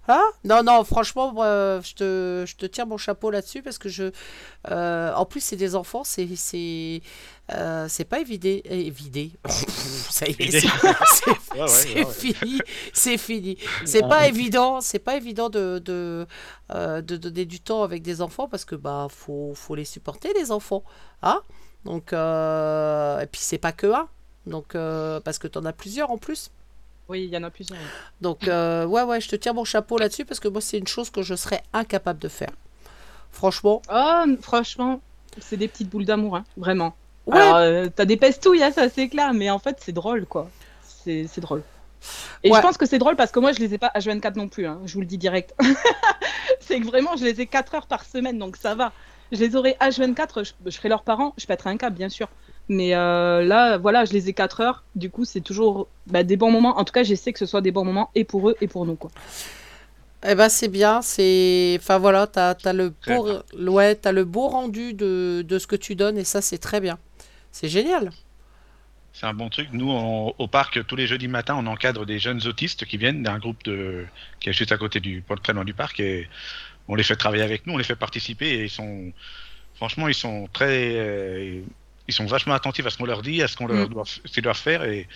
Hein? 0.07 0.23
Non, 0.43 0.63
non, 0.63 0.83
franchement, 0.83 1.33
euh, 1.37 1.81
je 1.81 1.93
te, 1.93 2.43
je 2.45 2.55
te 2.57 2.65
tire 2.65 2.85
mon 2.85 2.97
chapeau 2.97 3.29
là-dessus 3.29 3.61
parce 3.61 3.77
que 3.77 3.87
je, 3.87 4.11
euh, 4.69 5.13
en 5.13 5.25
plus, 5.25 5.39
c'est 5.41 5.55
des 5.55 5.75
enfants, 5.75 6.03
c'est, 6.03 6.27
c'est, 6.35 7.01
euh, 7.53 7.85
c'est 7.87 8.03
pas 8.03 8.19
évidé, 8.19 8.63
évidé. 8.65 9.31
Ça 10.13 10.27
y 10.27 10.35
est, 10.37 10.51
c'est, 10.59 10.67
Ouais, 11.55 11.61
ouais, 11.61 12.05
ouais, 12.05 12.13
fini, 12.13 12.59
c'est 12.93 13.17
fini. 13.17 13.57
C'est 13.85 14.07
pas 14.07 14.27
évident, 14.27 14.79
c'est 14.79 14.99
pas 14.99 15.15
évident 15.15 15.49
de, 15.49 15.79
de, 15.79 16.27
euh, 16.71 17.01
de 17.01 17.17
donner 17.17 17.45
du 17.45 17.59
temps 17.59 17.81
avec 17.81 18.03
des 18.03 18.21
enfants 18.21 18.47
parce 18.47 18.63
que 18.63 18.75
bah 18.75 19.07
faut, 19.09 19.53
faut 19.55 19.73
les 19.73 19.85
supporter 19.85 20.31
les 20.35 20.51
enfants, 20.51 20.83
hein 21.23 21.41
Donc 21.83 22.13
euh, 22.13 23.21
et 23.21 23.25
puis 23.25 23.41
c'est 23.41 23.57
pas 23.57 23.71
que 23.71 23.87
un, 23.87 24.07
donc 24.45 24.75
euh, 24.75 25.19
parce 25.19 25.39
que 25.39 25.47
t'en 25.47 25.65
as 25.65 25.73
plusieurs 25.73 26.11
en 26.11 26.19
plus. 26.19 26.51
Oui, 27.09 27.23
il 27.23 27.31
y 27.31 27.37
en 27.37 27.43
a 27.43 27.49
plusieurs. 27.49 27.79
Donc 28.21 28.47
euh, 28.47 28.85
ouais 28.85 29.01
ouais, 29.01 29.19
je 29.19 29.29
te 29.29 29.35
tire 29.35 29.55
mon 29.55 29.63
chapeau 29.65 29.97
là-dessus 29.97 30.25
parce 30.25 30.39
que 30.39 30.47
moi 30.47 30.61
c'est 30.61 30.77
une 30.77 30.85
chose 30.85 31.09
que 31.09 31.23
je 31.23 31.33
serais 31.33 31.63
incapable 31.73 32.19
de 32.19 32.27
faire. 32.29 32.51
Franchement. 33.31 33.81
Oh, 33.91 34.25
franchement, 34.41 35.01
c'est 35.39 35.57
des 35.57 35.67
petites 35.67 35.89
boules 35.89 36.05
d'amour, 36.05 36.35
hein, 36.35 36.45
vraiment. 36.55 36.93
Ouais. 37.25 37.37
Alors, 37.37 37.55
euh, 37.57 37.87
t'as 37.93 38.05
des 38.05 38.17
pestouilles, 38.17 38.63
hein, 38.63 38.71
ça 38.71 38.89
c'est 38.89 39.07
clair, 39.09 39.33
mais 39.33 39.49
en 39.49 39.59
fait, 39.59 39.77
c'est 39.79 39.91
drôle, 39.93 40.25
quoi. 40.25 40.49
C'est 40.83 41.25
c'est 41.27 41.41
drôle. 41.41 41.61
Et 42.43 42.51
Ouais. 42.51 42.57
je 42.57 42.61
pense 42.61 42.77
que 42.77 42.85
c'est 42.85 42.97
drôle 42.99 43.15
parce 43.15 43.31
que 43.31 43.39
moi, 43.39 43.53
je 43.53 43.59
les 43.59 43.73
ai 43.73 43.77
pas 43.77 43.91
H24 43.95 44.35
non 44.35 44.49
plus, 44.49 44.65
hein, 44.65 44.79
je 44.85 44.93
vous 44.93 44.99
le 44.99 45.05
dis 45.05 45.17
direct. 45.17 45.55
c'est 46.59 46.79
que 46.81 46.85
vraiment, 46.85 47.15
je 47.15 47.23
les 47.23 47.39
ai 47.39 47.45
4 47.45 47.75
heures 47.75 47.87
par 47.87 48.03
semaine, 48.03 48.37
donc 48.37 48.57
ça 48.57 48.75
va. 48.75 48.91
Je 49.31 49.39
les 49.39 49.55
aurais 49.55 49.77
H24, 49.79 50.43
je, 50.45 50.51
je 50.65 50.69
serais 50.71 50.89
leurs 50.89 51.03
parents, 51.03 51.33
je 51.37 51.45
pèterais 51.45 51.69
un 51.69 51.77
câble, 51.77 51.95
bien 51.95 52.09
sûr. 52.09 52.27
Mais 52.69 52.93
euh, 52.93 53.41
là, 53.43 53.77
voilà, 53.77 54.03
je 54.05 54.11
les 54.13 54.27
ai 54.29 54.33
4 54.33 54.61
heures. 54.61 54.83
Du 54.95 55.09
coup, 55.09 55.23
c'est 55.25 55.41
toujours 55.41 55.87
bah, 56.07 56.23
des 56.23 56.35
bons 56.37 56.51
moments. 56.51 56.77
En 56.77 56.83
tout 56.83 56.93
cas, 56.93 57.03
j'essaie 57.03 57.31
que 57.33 57.39
ce 57.39 57.45
soit 57.45 57.61
des 57.61 57.71
bons 57.71 57.85
moments 57.85 58.09
et 58.15 58.25
pour 58.25 58.49
eux 58.49 58.55
et 58.61 58.67
pour 58.67 58.85
nous. 58.85 58.95
Quoi. 58.95 59.11
Eh 60.25 60.35
ben 60.35 60.47
c'est 60.47 60.69
bien, 60.69 61.01
c'est... 61.01 61.77
Enfin 61.81 61.97
voilà, 61.97 62.27
t'as 62.27 62.55
as 62.63 62.71
le, 62.73 62.93
beau... 63.05 63.27
ouais, 63.71 63.95
t'as 63.95 64.13
le 64.13 64.23
beau 64.23 64.47
rendu 64.47 64.93
de, 64.93 65.43
de 65.45 65.59
ce 65.59 65.67
que 65.67 65.75
tu 65.75 65.95
donnes 65.95 66.17
et 66.17 66.23
ça 66.23 66.41
c'est 66.41 66.59
très 66.59 66.79
bien. 66.79 66.97
C'est 67.53 67.69
génial. 67.69 68.11
C'est 69.13 69.27
un 69.27 69.33
bon 69.33 69.49
truc. 69.49 69.69
Nous, 69.73 69.89
on- 69.91 70.33
au 70.39 70.47
parc, 70.47 70.85
tous 70.87 70.95
les 70.95 71.05
jeudis 71.07 71.27
matins, 71.27 71.55
on 71.55 71.67
encadre 71.67 72.05
des 72.05 72.17
jeunes 72.19 72.41
autistes 72.47 72.85
qui 72.85 72.97
viennent 72.97 73.21
d'un 73.23 73.37
groupe 73.37 73.63
de... 73.63 74.05
qui 74.39 74.49
est 74.49 74.53
juste 74.53 74.71
à 74.71 74.77
côté 74.77 74.99
du 74.99 75.21
pas 75.21 75.35
très 75.35 75.53
loin 75.53 75.63
du 75.63 75.73
parc 75.75 75.99
et 75.99 76.27
on 76.87 76.95
les 76.95 77.03
fait 77.03 77.15
travailler 77.15 77.43
avec 77.43 77.67
nous, 77.67 77.73
on 77.75 77.77
les 77.77 77.83
fait 77.83 77.95
participer 77.95 78.47
et 78.47 78.63
ils 78.63 78.69
sont 78.71 79.13
franchement, 79.75 80.07
ils 80.07 80.15
sont 80.15 80.49
très 80.51 80.95
euh, 80.95 81.61
ils 82.07 82.13
sont 82.13 82.25
vachement 82.25 82.55
attentifs 82.55 82.85
à 82.87 82.89
ce 82.89 82.97
qu'on 82.97 83.05
leur 83.05 83.21
dit, 83.21 83.43
à 83.43 83.47
ce 83.47 83.55
qu'on 83.55 83.67
leur 83.67 83.87
Mm. 83.87 83.93
doit, 83.93 84.03
ce 84.05 84.19
qu'ils 84.33 84.43
doivent 84.43 84.57
faire 84.57 84.83
et 84.83 85.07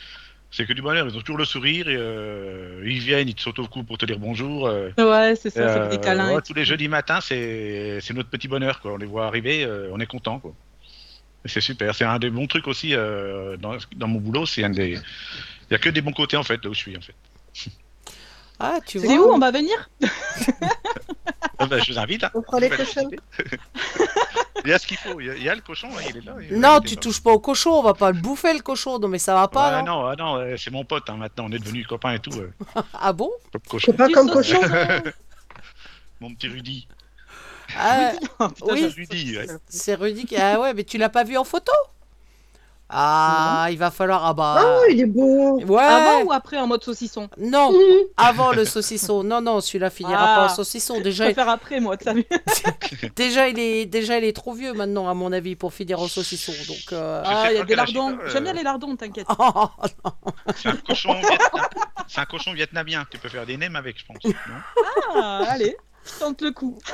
c'est 0.52 0.66
que 0.68 0.74
du 0.74 0.82
bonheur. 0.84 1.08
Ils 1.08 1.18
ont 1.18 1.22
toujours 1.22 1.40
le 1.40 1.46
sourire 1.46 1.90
et 1.90 1.96
euh, 1.98 2.82
ils 2.86 3.00
viennent, 3.00 3.28
ils 3.30 3.36
te 3.36 3.42
sautent 3.42 3.60
au 3.60 3.68
cou 3.68 3.84
pour 3.84 3.98
te 3.98 4.06
dire 4.06 4.20
bonjour. 4.20 4.68
euh, 4.68 4.92
Ouais, 5.00 5.36
c'est 5.36 5.50
ça, 5.50 5.74
c'est 5.74 5.90
des 5.90 6.00
câlins. 6.00 6.34
ouais, 6.34 6.40
et 6.40 6.42
tous 6.44 6.54
les 6.54 6.66
jeudis 6.66 6.88
matins, 6.88 7.20
c'est 7.22 8.00
c'est 8.02 8.14
notre 8.14 8.30
petit 8.30 8.48
bonheur. 8.48 8.80
Quoi. 8.82 8.94
On 8.94 8.98
les 8.98 9.08
voit 9.08 9.26
arriver, 9.28 9.64
euh, 9.66 9.90
on 9.92 10.00
est 10.00 10.06
content. 10.06 10.40
Quoi. 10.40 10.54
C'est 11.48 11.62
super. 11.62 11.94
C'est 11.96 12.06
un 12.06 12.20
des 12.20 12.30
bons 12.30 12.48
trucs 12.48 12.68
aussi 12.68 12.94
euh, 12.94 13.58
dans, 13.58 13.78
dans 13.96 14.08
mon 14.08 14.20
boulot. 14.20 14.46
C'est 14.46 14.64
un 14.64 14.70
des. 14.70 14.92
Il 15.70 15.74
y 15.74 15.76
a 15.76 15.80
que 15.80 15.90
des 15.90 16.02
bons 16.02 16.14
côtés 16.14 16.38
en 16.38 16.44
fait 16.44 16.64
là 16.64 16.70
où 16.70 16.74
je 16.74 16.80
suis 16.80 16.98
en 16.98 17.02
fait. 17.02 17.16
Ah, 18.60 18.80
tu 18.84 19.00
C'est 19.00 19.06
vois. 19.16 19.28
où 19.28 19.34
on 19.34 19.38
va 19.38 19.52
venir? 19.52 19.90
Ah 21.60 21.66
bah, 21.66 21.80
je 21.80 21.92
vous 21.92 21.98
invite. 22.00 22.24
Hein. 22.24 22.32
On 22.36 22.42
fera 22.44 22.60
les 22.60 22.70
participer. 22.70 23.18
Il 24.66 24.70
y 24.70 24.74
a 24.74 24.80
ce 24.80 24.86
qu'il 24.88 24.98
faut. 24.98 25.20
Il 25.20 25.26
y 25.28 25.30
a, 25.30 25.36
il 25.36 25.44
y 25.44 25.50
a 25.50 25.56
le 25.56 25.62
cochon, 25.62 25.88
là, 25.90 26.02
il 26.10 26.18
est 26.18 26.26
là. 26.26 26.36
il 26.42 26.60
Non, 26.60 26.80
tu 26.82 26.98
touches 26.98 27.22
pas 27.22 27.32
au 27.32 27.40
cochon, 27.40 27.72
on 27.72 27.84
va 27.84 27.94
pas 27.94 28.12
le 28.12 28.18
bouffer 28.20 28.54
le 28.54 28.60
cochon. 28.60 29.00
Non 29.00 29.08
mais 29.08 29.18
ça 29.20 29.34
va 29.34 29.48
pas, 29.48 29.78
Ouais, 29.78 29.84
non 29.84 30.02
non, 30.02 30.06
ah 30.08 30.16
non, 30.18 30.36
euh, 30.38 30.56
c'est 30.58 30.72
mon 30.72 30.84
pote 30.86 31.10
hein, 31.10 31.16
maintenant. 31.18 31.46
On 31.48 31.52
est 31.52 31.60
devenus 31.60 31.86
copains 31.88 32.14
et 32.14 32.20
tout. 32.20 32.32
euh, 32.34 32.52
Ah 32.94 33.14
bon? 33.14 33.32
Copain 33.70 34.10
comme 34.12 34.30
cochon. 34.30 34.60
Mon 36.20 36.34
petit 36.34 36.48
Rudy. 36.48 36.88
Ah, 37.78 38.12
putain, 38.40 38.74
Oui. 38.74 38.80
j'ai- 38.80 38.88
Rudy. 39.02 39.38
ouais. 39.38 39.48
c'est 39.68 39.96
Rudy 39.96 40.26
qui... 40.26 40.38
Ah 40.38 40.60
ouais, 40.60 40.74
mais 40.74 40.84
tu 40.84 40.98
l'as 40.98 41.10
pas 41.10 41.24
vu 41.24 41.38
en 41.38 41.44
photo? 41.44 41.72
Ah, 42.90 43.68
il 43.70 43.78
va 43.78 43.92
falloir... 43.92 44.26
Ah 44.26 44.34
bah... 44.34 44.62
Oh, 44.64 44.84
il 44.90 45.02
est 45.02 45.06
beau. 45.06 45.60
Ouais 45.60 45.84
Avant 45.84 46.24
ou 46.24 46.32
après 46.32 46.58
en 46.58 46.68
mode 46.68 46.82
saucisson? 46.86 47.28
Non, 47.38 47.74
avant 48.16 48.54
le 48.54 48.64
saucisson. 48.64 49.26
Non, 49.26 49.42
non, 49.42 49.60
celui-là 49.60 49.90
finira 49.90 50.18
Ah. 50.24 50.36
pas 50.38 50.46
en 50.46 50.56
saucisson. 50.56 50.96
Je 51.00 51.02
Déjà, 51.04 51.26
préfère 51.26 51.50
après, 51.50 51.82
moi, 51.82 51.98
t'as 51.98 52.14
vu 52.14 52.24
déjà, 53.18 53.50
il 53.50 53.60
est, 53.60 53.86
déjà, 53.88 54.18
il 54.20 54.24
est 54.24 54.32
trop 54.34 54.54
vieux 54.54 54.72
maintenant, 54.72 55.10
à 55.10 55.14
mon 55.14 55.34
avis, 55.34 55.58
pour 55.58 55.74
finir 55.74 56.00
en 56.02 56.08
saucisson. 56.08 56.54
Donc, 56.70 56.94
euh, 56.94 57.22
Je 57.26 57.30
Ah, 57.30 57.52
il 57.52 57.58
y 57.58 57.60
a 57.60 57.66
des 57.66 57.76
lardons. 57.76 58.12
euh. 58.12 58.30
J'aime 58.30 58.46
bien 58.46 58.54
les 58.54 58.64
lardons, 58.64 58.96
t'inquiète. 58.96 59.28
oh, 59.38 59.66
C'est 60.56 60.70
un 60.70 60.78
cochon 60.78 61.12
vietnamien. 61.16 61.68
C'est 62.08 62.22
un 62.22 62.26
cochon 62.26 62.54
vietnamien. 62.54 63.06
Tu 63.12 63.18
peux 63.18 63.28
faire 63.28 63.46
des 63.46 63.58
nems 63.58 63.76
avec, 63.76 64.00
je 64.00 64.06
pense. 64.06 64.24
non? 64.24 64.34
Ah, 65.14 65.44
allez, 65.50 65.76
je 66.08 66.20
tente 66.20 66.42
le 66.42 66.52
coup. 66.52 66.78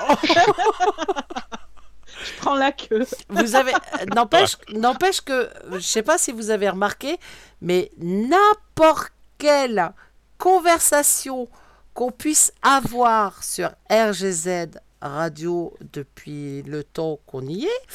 je 2.24 2.32
prends 2.38 2.56
la 2.56 2.72
queue. 2.72 3.06
vous 3.30 3.56
avez, 3.56 3.74
n'empêche, 4.14 4.58
n'empêche 4.74 5.22
que, 5.22 5.50
je 5.72 5.80
sais 5.80 6.04
pas 6.04 6.18
si 6.18 6.32
vous 6.32 6.50
avez 6.50 6.70
remarqué, 6.70 7.20
mais 7.62 7.92
n'importe 7.98 9.12
quelle 9.38 9.94
conversation 10.38 11.48
qu'on 11.94 12.12
puisse 12.12 12.52
avoir 12.62 13.44
sur 13.44 13.72
RGZ 13.90 14.70
Radio 15.02 15.74
depuis 15.94 16.64
le 16.64 16.84
temps 16.84 17.20
qu'on 17.26 17.46
y 17.46 17.66
est, 17.66 17.88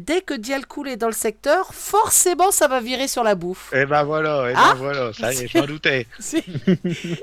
dès 0.00 0.20
que 0.22 0.34
Dialcool 0.34 0.88
est 0.88 0.96
dans 0.96 1.06
le 1.06 1.12
secteur, 1.12 1.72
forcément 1.74 2.50
ça 2.50 2.68
va 2.68 2.80
virer 2.80 3.08
sur 3.08 3.22
la 3.22 3.34
bouffe. 3.34 3.72
Et 3.72 3.86
ben 3.86 4.02
voilà, 4.04 4.50
et 4.50 4.54
ben 4.54 4.60
Ah 4.62 4.74
voilà. 4.76 5.12
Ça 5.12 5.32
y 5.32 5.38
est, 5.44 5.48
je 5.48 5.58
m'en 5.58 5.66
doutais. 5.66 6.06
Si. 6.18 6.42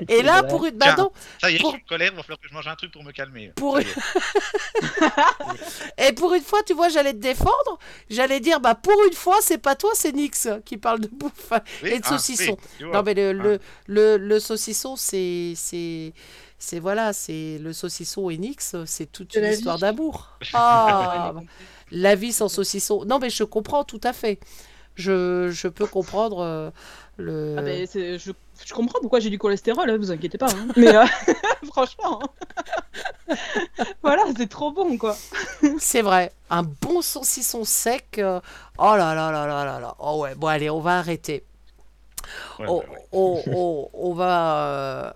Et 0.08 0.22
là, 0.22 0.42
pour 0.42 0.64
une, 0.64 0.76
bah 0.76 0.86
Tiens. 0.94 1.04
non, 1.04 1.12
Ça 1.40 1.50
y 1.50 1.56
est, 1.56 1.58
Pour- 1.58 1.70
je 1.72 1.76
suis 1.76 1.84
en 1.84 1.88
colère. 1.88 2.10
Il 2.12 2.16
va 2.16 2.22
falloir 2.22 2.40
que 2.40 2.48
je 2.48 2.54
mange 2.54 2.66
un 2.68 2.74
truc 2.76 2.92
pour 2.92 3.04
me 3.04 3.12
calmer. 3.12 3.52
Pour-. 3.56 3.78
Et 5.98 6.12
pour 6.12 6.34
une 6.34 6.42
fois, 6.42 6.62
tu 6.64 6.74
vois, 6.74 6.88
j'allais 6.88 7.12
te 7.12 7.18
défendre. 7.18 7.78
J'allais 8.10 8.40
dire, 8.40 8.60
bah 8.60 8.74
pour 8.74 8.94
une 9.06 9.14
fois, 9.14 9.36
c'est 9.40 9.58
pas 9.58 9.74
toi, 9.74 9.90
c'est 9.94 10.12
Nix 10.12 10.48
qui 10.64 10.76
parle 10.76 11.00
de 11.00 11.08
bouffe 11.08 11.52
Oui, 11.82 11.90
et 11.90 11.98
de 11.98 12.04
ah, 12.04 12.08
saucisson. 12.10 12.56
oui, 12.80 12.86
non, 12.92 13.02
mais 13.02 13.14
le, 13.14 13.30
Ah. 13.30 13.32
le, 13.32 13.58
le, 13.86 14.16
le 14.18 14.40
saucisson, 14.40 14.96
c'est. 14.96 15.52
c'est 15.56 16.12
c'est 16.60 16.80
voilà, 16.80 17.12
c'est 17.12 17.56
le 17.60 17.72
saucisson 17.72 18.30
et 18.30 18.36
Nix, 18.36 18.74
c'est 18.84 19.12
toute 19.12 19.32
une 19.36 19.44
histoire 19.44 19.78
d'amour. 19.78 20.28
Ah, 20.54 21.32
la 21.90 22.14
vie 22.14 22.32
sans 22.32 22.48
saucisson. 22.48 23.04
Non, 23.04 23.18
mais 23.18 23.30
je 23.30 23.44
comprends 23.44 23.84
tout 23.84 24.00
à 24.04 24.12
fait. 24.12 24.38
Je, 24.94 25.48
je 25.52 25.68
peux 25.68 25.86
comprendre 25.86 26.40
euh, 26.40 26.70
le. 27.18 27.54
Ah, 27.58 27.62
ben, 27.62 27.86
je, 27.94 28.32
je 28.66 28.74
comprends 28.74 28.98
pourquoi 29.00 29.20
j'ai 29.20 29.30
du 29.30 29.38
cholestérol, 29.38 29.88
hein, 29.88 29.96
vous 29.96 30.10
inquiétez 30.10 30.38
pas. 30.38 30.48
hein. 30.50 30.68
Mais 30.76 30.94
euh, 30.94 31.04
franchement, 31.72 32.20
hein. 33.28 33.34
voilà, 34.02 34.24
c'est 34.36 34.48
trop 34.48 34.72
bon, 34.72 34.98
quoi. 34.98 35.16
C'est 35.78 36.02
vrai, 36.02 36.32
un 36.50 36.62
bon 36.64 37.00
saucisson 37.02 37.64
sec. 37.64 38.18
euh, 38.18 38.40
Oh 38.78 38.94
là 38.96 39.14
là 39.14 39.30
là 39.30 39.46
là 39.46 39.64
là 39.64 39.78
là. 39.80 39.94
Oh 40.00 40.18
ouais, 40.22 40.34
bon 40.34 40.48
allez, 40.48 40.70
on 40.70 40.80
va 40.80 40.98
arrêter. 40.98 41.44
Ouais, 42.58 42.66
on, 42.68 42.78
ouais. 42.78 42.84
on- 43.12 43.42
on- 43.52 43.90
on 43.92 44.14
va, 44.14 44.66
euh, 44.66 45.12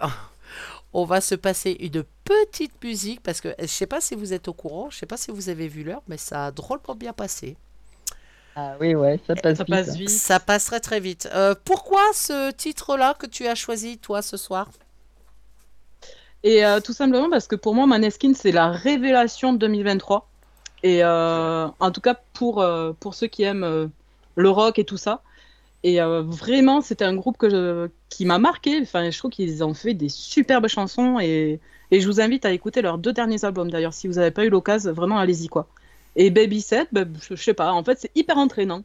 on 0.93 1.05
va 1.05 1.21
se 1.21 1.35
passer 1.35 1.73
une 1.81 2.05
petite 2.25 2.83
musique 2.83 3.23
parce 3.23 3.41
que 3.41 3.55
je 3.61 3.67
sais 3.67 3.87
pas 3.87 4.01
si 4.01 4.15
vous 4.15 4.33
êtes 4.33 4.49
au 4.49 4.55
courant, 4.55 4.91
je 4.91 4.99
sais 4.99 5.07
pas 5.07 5.17
si 5.17 5.31
vous 5.31 5.49
avez 5.49 5.69
vu 5.69 5.85
l'heure, 5.85 6.03
mais 6.09 6.17
ça 6.19 6.47
a 6.47 6.51
drôlement 6.53 6.95
bien 6.95 7.13
passé. 7.13 7.57
Ah 8.55 8.77
oui, 8.81 8.95
ouais, 8.95 9.19
ça 9.27 9.37
passe 9.37 9.59
Ça 9.59 9.65
vite. 9.65 9.67
passe 9.67 9.89
hein. 9.89 9.95
vite. 9.95 10.09
Ça 10.09 10.41
passerait 10.41 10.81
très 10.81 11.01
vite. 11.01 11.29
Euh, 11.33 11.55
pourquoi 11.65 12.03
ce 12.13 12.51
titre-là 12.53 13.15
que 13.15 13.27
tu 13.27 13.47
as 13.47 13.55
choisi 13.55 13.99
toi 13.99 14.23
ce 14.23 14.37
soir? 14.37 14.71
Et 16.43 16.65
euh, 16.65 16.81
tout 16.81 16.93
simplement 16.93 17.31
parce 17.31 17.47
que 17.47 17.57
pour 17.57 17.75
moi, 17.75 17.87
Maneskin, 17.87 18.35
c'est 18.35 18.53
la 18.53 18.71
révélation 18.71 19.53
de 19.53 19.59
2023. 19.59 20.29
Et 20.83 21.05
euh, 21.05 21.69
en 21.81 21.91
tout 21.93 22.01
cas, 22.01 22.17
pour, 22.33 22.61
euh, 22.61 22.93
pour 22.99 23.15
ceux 23.15 23.29
qui 23.29 23.45
aiment 23.45 23.65
euh, 23.65 23.87
le 24.37 24.51
rock 24.51 24.79
et 24.79 24.85
tout 24.85 24.97
ça. 24.97 25.23
Et 25.85 26.01
euh, 26.03 26.23
vraiment, 26.23 26.81
c'était 26.83 27.05
un 27.07 27.15
groupe 27.17 27.39
que 27.39 27.51
je- 27.51 27.91
qui 28.11 28.27
m'a 28.27 28.39
marqué. 28.39 28.81
Enfin, 28.83 29.11
je 29.11 29.19
trouve 29.19 29.31
qu'ils 29.33 29.65
ont 29.65 29.75
fait 29.75 29.95
des 29.95 30.09
superbes 30.11 30.69
chansons. 30.69 31.19
Et, 31.21 31.61
et 31.93 32.01
je 32.01 32.07
vous 32.09 32.21
invite 32.21 32.45
à 32.45 32.51
écouter 32.53 32.83
leurs 32.83 32.99
deux 32.99 33.13
derniers 33.13 33.45
albums. 33.45 33.71
D'ailleurs, 33.71 33.95
si 33.95 34.09
vous 34.09 34.15
n'avez 34.15 34.33
pas 34.33 34.45
eu 34.45 34.49
l'occasion, 34.49 34.93
vraiment, 34.93 35.19
allez-y, 35.19 35.47
quoi. 35.47 35.69
Et 36.17 36.31
Baby 36.31 36.61
Set, 36.61 36.89
ben, 36.91 37.09
je, 37.23 37.37
je 37.37 37.43
sais 37.43 37.55
pas, 37.55 37.73
en 37.73 37.85
fait, 37.85 37.99
c'est 38.01 38.11
hyper 38.17 38.37
entraînant. 38.39 38.83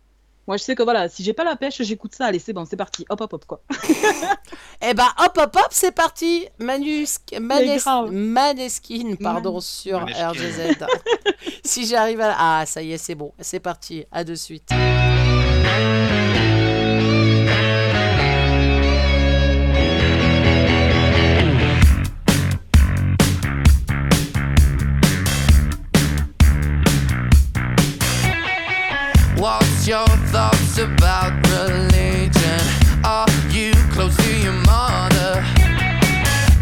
Moi, 0.47 0.55
je 0.55 0.63
sais 0.63 0.75
que 0.75 0.84
voilà, 0.84 1.09
si 1.09 1.23
j'ai 1.23 1.34
pas 1.34 1.43
la 1.43 1.57
pêche, 1.57 1.81
j'écoute 1.81 2.13
ça. 2.15 2.27
Allez, 2.27 2.39
c'est 2.39 2.53
bon, 2.53 2.63
c'est 2.63 2.77
parti. 2.77 3.05
Hop, 3.09 3.19
hop, 3.19 3.34
hop, 3.34 3.45
quoi. 3.45 3.61
Eh 4.81 4.93
ben 4.93 5.07
hop 5.19 5.38
hop 5.38 5.55
hop, 5.57 5.67
c'est 5.71 5.91
parti. 5.91 6.45
Manus, 6.59 7.17
Manes- 7.41 7.77
grave. 7.77 8.11
Maneskin, 8.11 9.15
pardon, 9.21 9.53
Man- 9.53 9.61
sur 9.61 9.99
Maneskin. 9.99 10.29
RGZ. 10.29 10.85
si 11.65 11.85
j'arrive 11.85 12.21
à... 12.21 12.35
Ah, 12.38 12.65
ça 12.65 12.81
y 12.81 12.93
est, 12.93 12.97
c'est 12.97 13.15
bon. 13.15 13.34
C'est 13.39 13.59
parti. 13.59 14.05
À 14.11 14.23
de 14.23 14.35
suite. 14.35 14.69
Your 29.88 30.07
thoughts 30.35 30.77
about 30.80 31.31
religion? 31.47 32.59
Are 33.05 33.26
you 33.51 33.72
close 33.95 34.18
to 34.18 34.38
your 34.39 34.59
mother? 34.68 35.41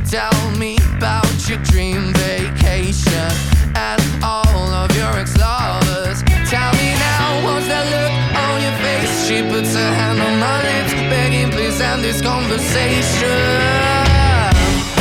Tell 0.08 0.38
me 0.60 0.78
about 0.96 1.50
your 1.50 1.58
dream 1.64 2.14
vacation 2.14 3.32
and 3.74 4.02
all 4.24 4.70
of 4.78 4.96
your 4.96 5.10
ex-lovers. 5.18 6.22
Tell 6.54 6.72
me 6.78 6.94
now, 7.02 7.42
what's 7.46 7.66
that 7.66 7.86
look 7.90 8.14
on 8.46 8.62
your 8.62 8.78
face? 8.86 9.26
She 9.26 9.42
puts 9.42 9.74
her 9.74 9.92
hand 10.00 10.22
on 10.22 10.40
my 10.40 10.62
lips, 10.62 10.94
begging 11.10 11.50
please 11.50 11.82
end 11.82 12.04
this 12.04 12.22
conversation. 12.22 13.42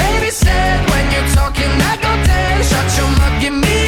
Baby 0.01 0.31
said 0.31 0.81
when 0.89 1.05
you're 1.13 1.29
talking, 1.37 1.69
I 1.93 1.99
go. 2.01 2.15
Shut 2.65 2.97
your 2.97 3.11
mouth, 3.19 3.43
give 3.43 3.53
me 3.53 3.84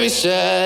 baby 0.00 0.08
said. 0.08 0.59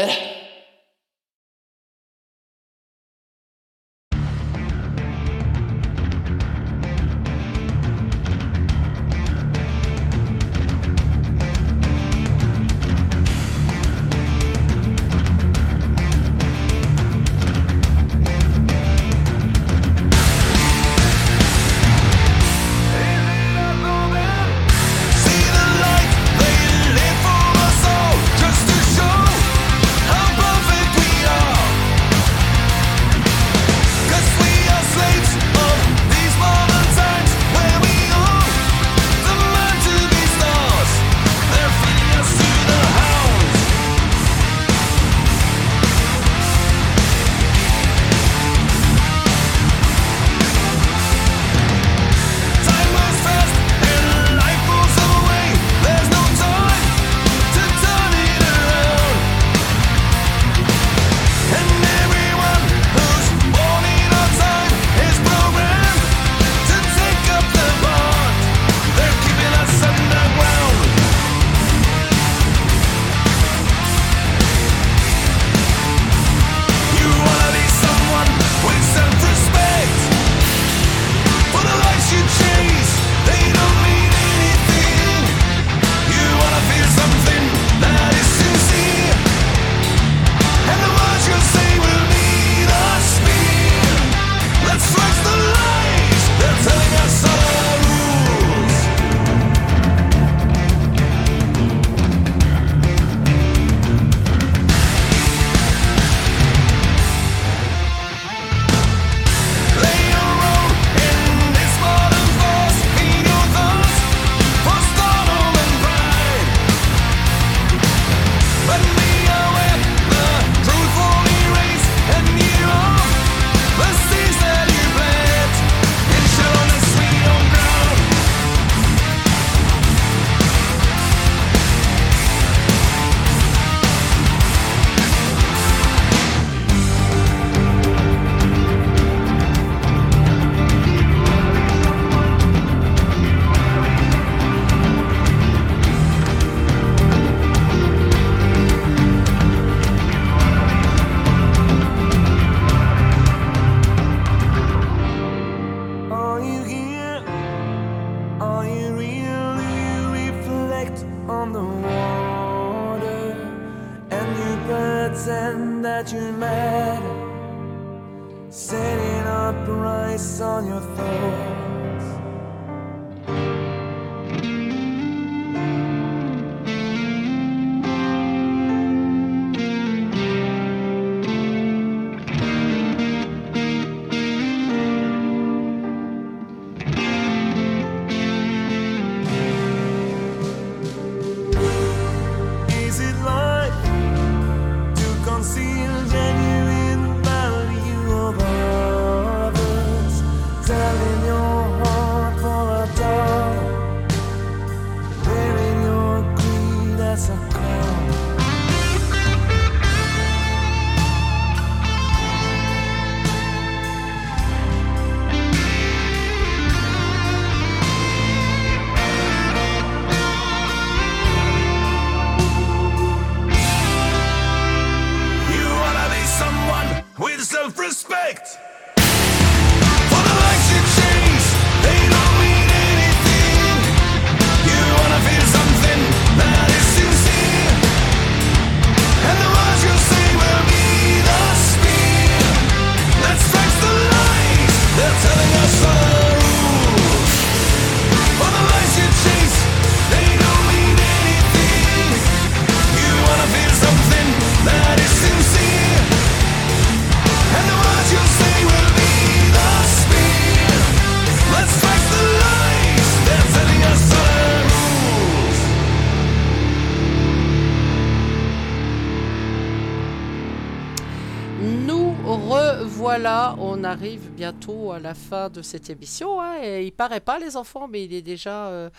Revoilà, 272.36 273.56
on 273.58 273.84
arrive 273.84 274.30
bientôt 274.32 274.92
à 274.92 274.98
la 275.00 275.14
fin 275.14 275.48
de 275.50 275.62
cette 275.62 275.90
émission. 275.90 276.40
hein, 276.40 276.58
et 276.62 276.86
il 276.86 276.92
paraît 276.92 277.20
pas 277.20 277.38
les 277.38 277.56
enfants, 277.56 277.88
mais 277.88 278.04
il 278.04 278.12
est 278.14 278.22
déjà 278.22 278.68
euh, 278.68 278.90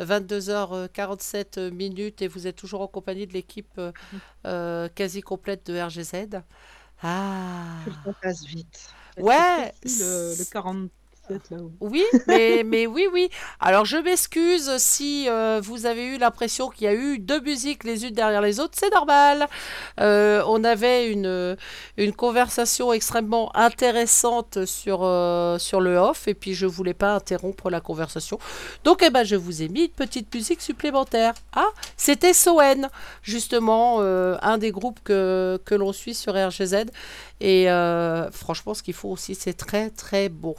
22h47 0.00 1.70
minutes 1.70 2.22
et 2.22 2.28
vous 2.28 2.46
êtes 2.46 2.56
toujours 2.56 2.80
en 2.82 2.88
compagnie 2.88 3.26
de 3.26 3.32
l'équipe 3.32 3.72
euh, 3.78 3.92
euh, 4.46 4.88
quasi 4.88 5.20
complète 5.22 5.66
de 5.70 5.80
RGZ. 5.80 6.42
Ah. 7.02 7.80
Que 7.84 7.90
le 7.90 7.96
temps 7.96 8.14
passe 8.22 8.44
vite. 8.44 8.96
Ouais. 9.18 9.74
Le, 9.84 10.34
le 10.38 10.44
47 10.44 10.90
Oui, 11.80 12.04
mais, 12.26 12.86
oui, 12.86 13.06
oui. 13.12 13.28
Alors 13.60 13.84
je 13.84 13.96
m'excuse 13.96 14.70
si 14.78 15.26
euh, 15.28 15.60
vous 15.62 15.86
avez 15.86 16.04
eu 16.06 16.18
l'impression 16.18 16.68
qu'il 16.68 16.84
y 16.84 16.88
a 16.88 16.94
eu 16.94 17.18
deux 17.18 17.40
musiques 17.40 17.84
les 17.84 18.04
unes 18.04 18.14
derrière 18.14 18.40
les 18.40 18.60
autres, 18.60 18.76
c'est 18.78 18.92
normal. 18.92 19.48
Euh, 20.00 20.42
on 20.46 20.64
avait 20.64 21.10
une, 21.10 21.56
une 21.96 22.12
conversation 22.12 22.92
extrêmement 22.92 23.54
intéressante 23.56 24.64
sur, 24.64 25.00
euh, 25.02 25.58
le 25.80 25.96
off 25.96 26.28
et 26.28 26.34
puis 26.34 26.54
je 26.54 26.66
voulais 26.66 26.94
pas 26.94 27.14
interrompre 27.14 27.70
la 27.70 27.80
conversation. 27.80 28.38
Donc 28.84 29.02
eh 29.02 29.10
ben, 29.10 29.24
je 29.24 29.36
vous 29.36 29.62
ai 29.62 29.68
mis 29.68 29.82
une 29.82 29.88
petite 29.88 30.32
musique 30.34 30.60
supplémentaire. 30.60 31.34
Ah, 31.54 31.68
c'était 31.96 32.32
Soen, 32.32 32.88
justement, 33.22 33.98
euh, 34.00 34.36
un 34.42 34.58
des 34.58 34.70
groupes 34.70 35.00
que, 35.04 35.60
que 35.64 35.74
l'on 35.74 35.92
suit 35.92 36.14
sur 36.14 36.34
RGZ. 36.34 36.86
Et 37.40 37.70
euh, 37.70 38.30
franchement, 38.30 38.74
ce 38.74 38.82
qu'il 38.82 38.94
faut 38.94 39.08
aussi, 39.10 39.34
c'est 39.34 39.54
très 39.54 39.90
très 39.90 40.28
beau. 40.28 40.56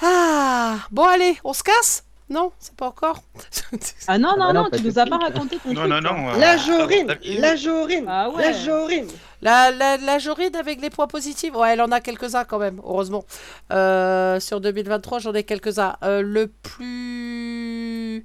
Ah, 0.00 0.78
bon 0.90 1.04
allez, 1.04 1.36
on 1.44 1.52
se 1.52 1.62
casse? 1.62 2.04
Non, 2.30 2.50
c'est 2.58 2.74
pas 2.74 2.86
encore. 2.86 3.22
Ah 4.08 4.18
non, 4.18 4.30
non, 4.38 4.46
bah 4.46 4.52
non, 4.52 4.62
non, 4.64 4.70
tu 4.72 4.82
nous 4.82 4.98
as 4.98 5.06
pas 5.06 5.18
raconté 5.18 5.58
ton 5.58 5.68
Non, 5.72 5.80
truc. 5.82 5.90
non, 5.90 6.00
toi. 6.00 6.12
non. 6.12 6.38
La 6.38 6.54
euh, 6.54 6.58
Jorine, 6.58 7.16
la 7.38 7.56
Jorine, 7.56 8.04
Ah 8.08 8.30
ouais. 8.30 8.42
la 8.42 8.52
Jorine. 8.52 9.08
La, 9.42 9.70
la, 9.70 9.96
la 9.98 10.18
Joride 10.18 10.56
avec 10.56 10.80
les 10.80 10.88
points 10.90 11.06
positifs, 11.06 11.54
ouais, 11.54 11.72
elle 11.72 11.82
en 11.82 11.90
a 11.92 12.00
quelques-uns 12.00 12.44
quand 12.44 12.58
même, 12.58 12.80
heureusement. 12.84 13.24
Euh, 13.72 14.40
sur 14.40 14.60
2023, 14.60 15.18
j'en 15.20 15.32
ai 15.34 15.42
quelques-uns. 15.44 15.96
Euh, 16.02 16.22
le 16.22 16.48
plus 16.48 18.24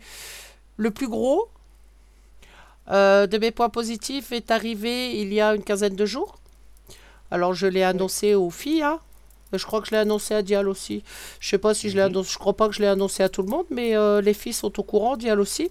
le 0.78 0.92
plus 0.92 1.08
gros 1.08 1.50
euh, 2.92 3.26
de 3.28 3.38
mes 3.38 3.52
points 3.52 3.70
positifs 3.70 4.32
est 4.32 4.52
arrivé 4.52 5.20
il 5.20 5.34
y 5.34 5.42
a 5.42 5.54
une 5.56 5.64
quinzaine 5.64 5.96
de 5.96 6.06
jours. 6.06 6.38
Alors 7.32 7.54
je 7.54 7.68
l'ai 7.68 7.84
annoncé 7.84 8.36
aux 8.36 8.50
filles, 8.52 8.84
hein. 8.84 9.00
Je 9.54 9.66
crois 9.66 9.82
que 9.82 9.88
je 9.88 9.92
l'ai 9.92 9.98
annoncé 9.98 10.34
à 10.34 10.42
Dial 10.42 10.68
aussi. 10.68 11.04
Je 11.40 11.50
sais 11.50 11.58
pas 11.58 11.74
si 11.74 11.90
je 11.90 11.96
l'ai 11.96 12.02
annoncé, 12.02 12.32
je 12.34 12.38
crois 12.38 12.56
pas 12.56 12.68
que 12.68 12.76
je 12.76 12.82
l'ai 12.82 12.88
annoncé 12.88 13.24
à 13.24 13.30
tout 13.30 13.42
le 13.42 13.48
monde, 13.50 13.66
mais 13.70 13.96
euh, 13.96 14.22
les 14.22 14.34
filles 14.34 14.54
sont 14.54 14.80
au 14.80 14.84
courant, 14.84 15.18
Dial 15.18 15.40
aussi, 15.40 15.70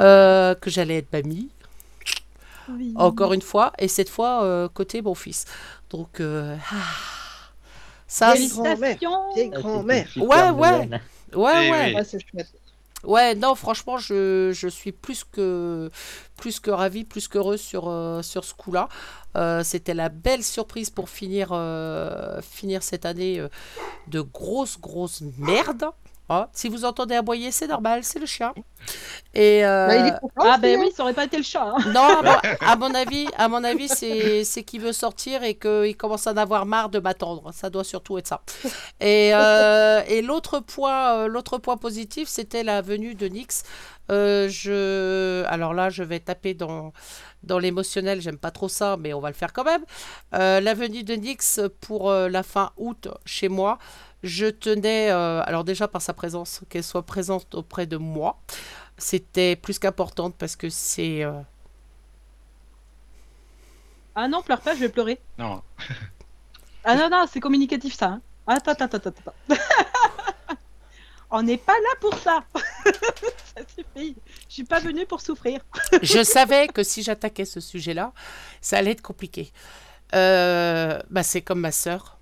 euh, 0.00 0.54
que 0.54 0.70
j'allais 0.70 0.98
être 0.98 1.12
mamie. 1.12 1.48
Oui. 2.68 2.92
Encore 2.96 3.32
une 3.34 3.42
fois, 3.42 3.72
et 3.78 3.88
cette 3.88 4.08
fois 4.08 4.42
euh, 4.44 4.68
côté 4.68 5.02
mon 5.02 5.14
fils. 5.14 5.44
Donc, 5.90 6.20
euh, 6.20 6.56
ah, 6.72 6.74
ça, 8.08 8.34
c'est- 8.36 8.48
grand-mère. 8.54 8.96
Ah, 9.54 9.58
super 10.08 10.24
Ouais, 10.24 10.50
ouais. 10.50 10.88
ouais, 11.34 11.70
ouais. 11.70 11.94
Ouais, 11.94 12.04
c'est 12.04 12.18
chouette. 12.30 12.48
Ouais, 13.04 13.34
non, 13.34 13.54
franchement, 13.54 13.98
je, 13.98 14.50
je 14.52 14.68
suis 14.68 14.92
plus 14.92 15.24
que, 15.24 15.90
plus 16.36 16.60
que 16.60 16.70
ravie, 16.70 17.04
plus 17.04 17.28
qu'heureuse 17.28 17.60
sur, 17.60 17.88
euh, 17.88 18.22
sur 18.22 18.44
ce 18.44 18.54
coup-là. 18.54 18.88
Euh, 19.36 19.62
C'était 19.64 19.94
la 19.94 20.08
belle 20.08 20.44
surprise 20.44 20.90
pour 20.90 21.08
finir, 21.08 21.48
euh, 21.52 22.40
finir 22.42 22.82
cette 22.82 23.04
année 23.06 23.42
de 24.08 24.20
grosse, 24.20 24.78
grosse 24.80 25.22
merde. 25.38 25.86
Ah, 26.28 26.48
si 26.54 26.68
vous 26.70 26.84
entendez 26.86 27.14
aboyer, 27.16 27.50
c'est 27.50 27.66
normal, 27.66 28.02
c'est 28.02 28.18
le 28.18 28.26
chien. 28.26 28.54
Et 29.34 29.64
euh, 29.64 29.86
Bah, 29.88 29.96
il 29.96 30.06
est 30.06 30.12
content 30.18 30.50
Ah 30.50 30.58
ben 30.58 30.78
oui, 30.80 30.90
ça 30.96 31.02
aurait 31.02 31.14
pas 31.14 31.24
été 31.24 31.36
le 31.36 31.42
chat. 31.42 31.64
hein. 31.64 31.76
Non, 31.84 32.00
à 32.00 32.22
mon, 32.22 32.36
à 32.60 32.76
mon 32.76 32.94
avis, 32.94 33.26
à 33.36 33.48
mon 33.48 33.62
avis, 33.64 33.88
c'est 33.88 34.44
c'est 34.44 34.62
qu'il 34.62 34.80
veut 34.80 34.92
sortir 34.92 35.42
et 35.42 35.54
qu'il 35.54 35.96
commence 35.96 36.26
à 36.26 36.32
en 36.32 36.36
avoir 36.36 36.66
marre 36.66 36.88
de 36.88 36.98
m'attendre. 36.98 37.50
Ça 37.52 37.68
doit 37.70 37.84
surtout 37.84 38.18
être 38.18 38.26
ça. 38.28 38.42
Et, 39.00 39.32
euh, 39.34 40.02
et 40.06 40.22
l'autre 40.22 40.60
point, 40.60 41.14
euh, 41.24 41.26
l'autre 41.28 41.58
point 41.58 41.76
positif, 41.76 42.28
c'était 42.28 42.62
la 42.64 42.80
venue 42.82 43.14
de 43.14 43.26
Nix. 43.26 43.62
Euh, 44.10 44.48
je, 44.50 45.44
alors 45.46 45.72
là, 45.74 45.88
je 45.90 46.02
vais 46.02 46.20
taper 46.20 46.54
dans 46.54 46.92
dans 47.42 47.58
l'émotionnel. 47.58 48.20
J'aime 48.20 48.38
pas 48.38 48.50
trop 48.50 48.68
ça, 48.68 48.96
mais 48.98 49.14
on 49.14 49.20
va 49.20 49.28
le 49.28 49.34
faire 49.34 49.52
quand 49.52 49.64
même. 49.64 49.84
Euh, 50.34 50.60
la 50.60 50.74
venue 50.74 51.04
de 51.04 51.14
Nix 51.14 51.60
pour 51.80 52.10
euh, 52.10 52.28
la 52.28 52.42
fin 52.42 52.70
août 52.76 53.08
chez 53.26 53.48
moi. 53.48 53.78
Je 54.24 54.46
tenais, 54.46 55.10
euh, 55.10 55.42
alors 55.44 55.64
déjà 55.64 55.86
par 55.86 56.00
sa 56.02 56.14
présence, 56.14 56.62
qu'elle 56.70 56.82
soit 56.82 57.04
présente 57.04 57.54
auprès 57.54 57.86
de 57.86 57.98
moi. 57.98 58.40
C'était 58.96 59.54
plus 59.54 59.78
qu'importante 59.78 60.34
parce 60.38 60.56
que 60.56 60.70
c'est 60.70 61.22
euh, 61.22 61.40
Ah 64.14 64.26
non, 64.26 64.40
pleure 64.42 64.60
pas, 64.62 64.74
je 64.74 64.80
vais 64.80 64.88
pleurer. 64.88 65.20
Non. 65.38 65.62
Ah 66.84 66.96
non, 66.96 67.10
non, 67.10 67.26
c'est 67.30 67.40
communicatif 67.40 67.94
ça. 67.94 68.06
hein. 68.06 68.22
Attends, 68.46 68.72
attends, 68.72 68.84
attends, 68.96 69.10
attends. 69.10 69.56
On 71.30 71.42
n'est 71.42 71.58
pas 71.58 71.72
là 71.72 71.96
pour 72.00 72.14
ça. 72.18 72.44
ça 72.54 73.62
suffit. 73.76 74.16
Je 74.48 74.54
suis 74.54 74.64
pas 74.64 74.80
venue 74.80 75.04
pour 75.04 75.20
souffrir. 75.20 75.60
je 76.02 76.22
savais 76.22 76.68
que 76.68 76.82
si 76.82 77.02
j'attaquais 77.02 77.44
ce 77.44 77.60
sujet-là, 77.60 78.12
ça 78.60 78.78
allait 78.78 78.92
être 78.92 79.02
compliqué. 79.02 79.52
Euh, 80.14 80.98
bah, 81.10 81.22
c'est 81.24 81.42
comme 81.42 81.60
ma 81.60 81.72
sœur. 81.72 82.13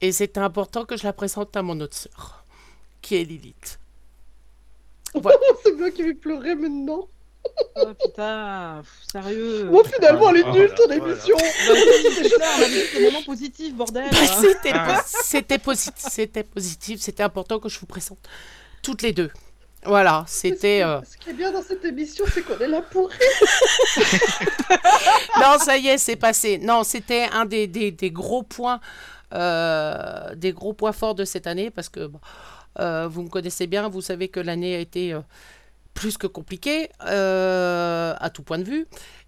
Et 0.00 0.12
c'était 0.12 0.40
important 0.40 0.84
que 0.84 0.96
je 0.96 1.04
la 1.04 1.12
présente 1.12 1.56
à 1.56 1.62
mon 1.62 1.78
autre 1.80 1.96
sœur, 1.96 2.44
qui 3.02 3.16
est 3.16 3.24
Lilith. 3.24 3.78
Voilà. 5.14 5.38
c'est 5.62 5.72
moi 5.76 5.90
qui 5.90 6.02
vais 6.02 6.14
pleurer 6.14 6.54
maintenant. 6.54 7.08
Oh 7.76 7.86
putain, 8.04 8.82
pff, 8.82 8.92
sérieux. 9.12 9.64
Bon, 9.64 9.82
finalement, 9.84 10.30
elle 10.30 10.36
est 10.38 10.44
Oh 10.46 10.52
nulle 10.52 10.74
ton 10.74 10.88
émission. 10.90 11.36
Bah 12.38 13.00
moments 13.00 13.22
positifs, 13.24 13.74
bordel. 13.74 14.08
Bah, 14.10 14.16
c'était, 14.40 14.72
Ah. 14.74 14.96
po- 15.02 15.18
c'était, 15.24 15.56
posi- 15.56 15.90
c'était 15.96 16.44
positif, 16.44 17.00
c'était 17.00 17.22
important 17.22 17.58
que 17.58 17.68
je 17.70 17.78
vous 17.80 17.86
présente 17.86 18.18
toutes 18.82 19.00
les 19.02 19.12
deux. 19.12 19.30
Voilà, 19.84 20.24
c'était... 20.28 20.82
euh, 20.82 21.00
Ce 21.10 21.16
qui 21.16 21.30
est 21.30 21.32
bien 21.32 21.50
dans 21.50 21.62
cette 21.62 21.82
émission, 21.86 22.26
c'est 22.32 22.42
qu'on 22.42 22.58
est 22.58 22.68
là 22.68 22.82
pour 22.82 23.08
rire. 23.08 23.18
non, 25.40 25.58
ça 25.58 25.76
y 25.78 25.88
est, 25.88 25.98
c'est 25.98 26.16
passé. 26.16 26.58
Non, 26.58 26.84
c'était 26.84 27.26
un 27.32 27.46
des, 27.46 27.66
des- 27.66 27.90
des 27.90 28.10
gros 28.10 28.42
points, 28.42 28.80
euh, 29.32 30.34
des 30.34 30.52
gros 30.52 30.72
points 30.72 30.92
forts 30.92 31.14
de 31.14 31.24
cette 31.24 31.46
année 31.46 31.70
parce 31.70 31.88
que 31.88 32.10
euh, 32.78 33.08
vous 33.08 33.22
me 33.22 33.28
connaissez 33.28 33.66
bien, 33.66 33.88
vous 33.88 34.00
savez 34.00 34.28
que 34.28 34.40
l'année 34.40 34.74
a 34.74 34.78
été 34.78 35.12
euh, 35.12 35.20
plus 35.94 36.18
que 36.18 36.26
compliquée 36.26 36.88
à 37.00 38.30
tout 38.32 38.42
point 38.42 38.58
de 38.58 38.64
vue 38.64 38.86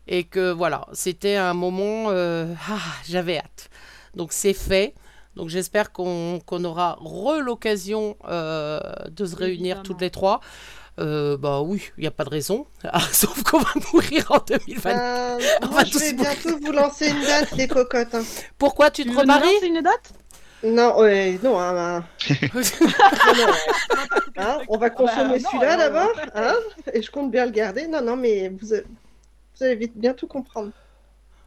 et 0.08 0.24
que 0.24 0.50
voilà, 0.50 0.86
c'était 0.92 1.36
un 1.36 1.54
moment, 1.54 2.08
ah, 2.10 2.80
j'avais 3.08 3.38
hâte. 3.38 3.70
Donc 4.14 4.32
c'est 4.32 4.54
fait. 4.54 4.94
Donc 5.36 5.48
j'espère 5.48 5.92
qu'on 5.92 6.40
aura 6.64 6.98
re 7.00 7.40
l'occasion 7.40 8.16
de 8.28 9.26
se 9.26 9.36
réunir 9.36 9.82
toutes 9.82 10.00
les 10.00 10.10
trois. 10.10 10.40
Euh, 10.98 11.36
bah 11.38 11.62
oui, 11.62 11.90
il 11.96 12.02
n'y 12.02 12.06
a 12.06 12.10
pas 12.10 12.24
de 12.24 12.30
raison. 12.30 12.66
Ah, 12.84 13.00
sauf 13.12 13.42
qu'on 13.44 13.58
va 13.60 13.70
mourir 13.92 14.30
en 14.30 14.38
2020. 14.46 14.90
Euh, 14.90 15.38
On 15.62 15.66
va 15.68 15.84
je 15.84 15.92
tous 15.92 15.98
vais 16.00 16.12
mourir. 16.12 16.30
bientôt 16.42 16.58
vous 16.60 16.72
lancer 16.72 17.08
une 17.08 17.22
date, 17.22 17.52
les 17.52 17.66
cocottes. 17.68 18.14
hein. 18.14 18.22
Pourquoi 18.58 18.90
tu 18.90 19.04
Tu 19.04 19.10
te 19.10 19.18
remaries 19.18 19.52
lancer 19.54 19.66
une 19.66 19.80
date? 19.80 20.12
Non, 20.64 20.98
ouais, 21.00 21.38
non, 21.42 21.58
hein, 21.58 21.76
hein. 21.76 22.04
Non, 22.54 23.46
non, 23.46 23.52
hein, 24.36 24.58
on 24.68 24.76
va 24.78 24.90
consommer 24.90 25.38
non, 25.40 25.50
celui-là 25.50 25.72
alors, 25.72 25.78
d'abord, 26.14 26.20
hein, 26.34 26.54
et 26.92 27.02
je 27.02 27.10
compte 27.10 27.30
bien 27.32 27.46
le 27.46 27.50
garder. 27.52 27.86
Non, 27.88 28.00
non, 28.02 28.16
mais 28.16 28.48
vous, 28.50 28.68
vous 28.68 29.64
allez 29.64 29.74
vite 29.74 29.96
bien 29.96 30.14
tout 30.14 30.26
comprendre. 30.28 30.70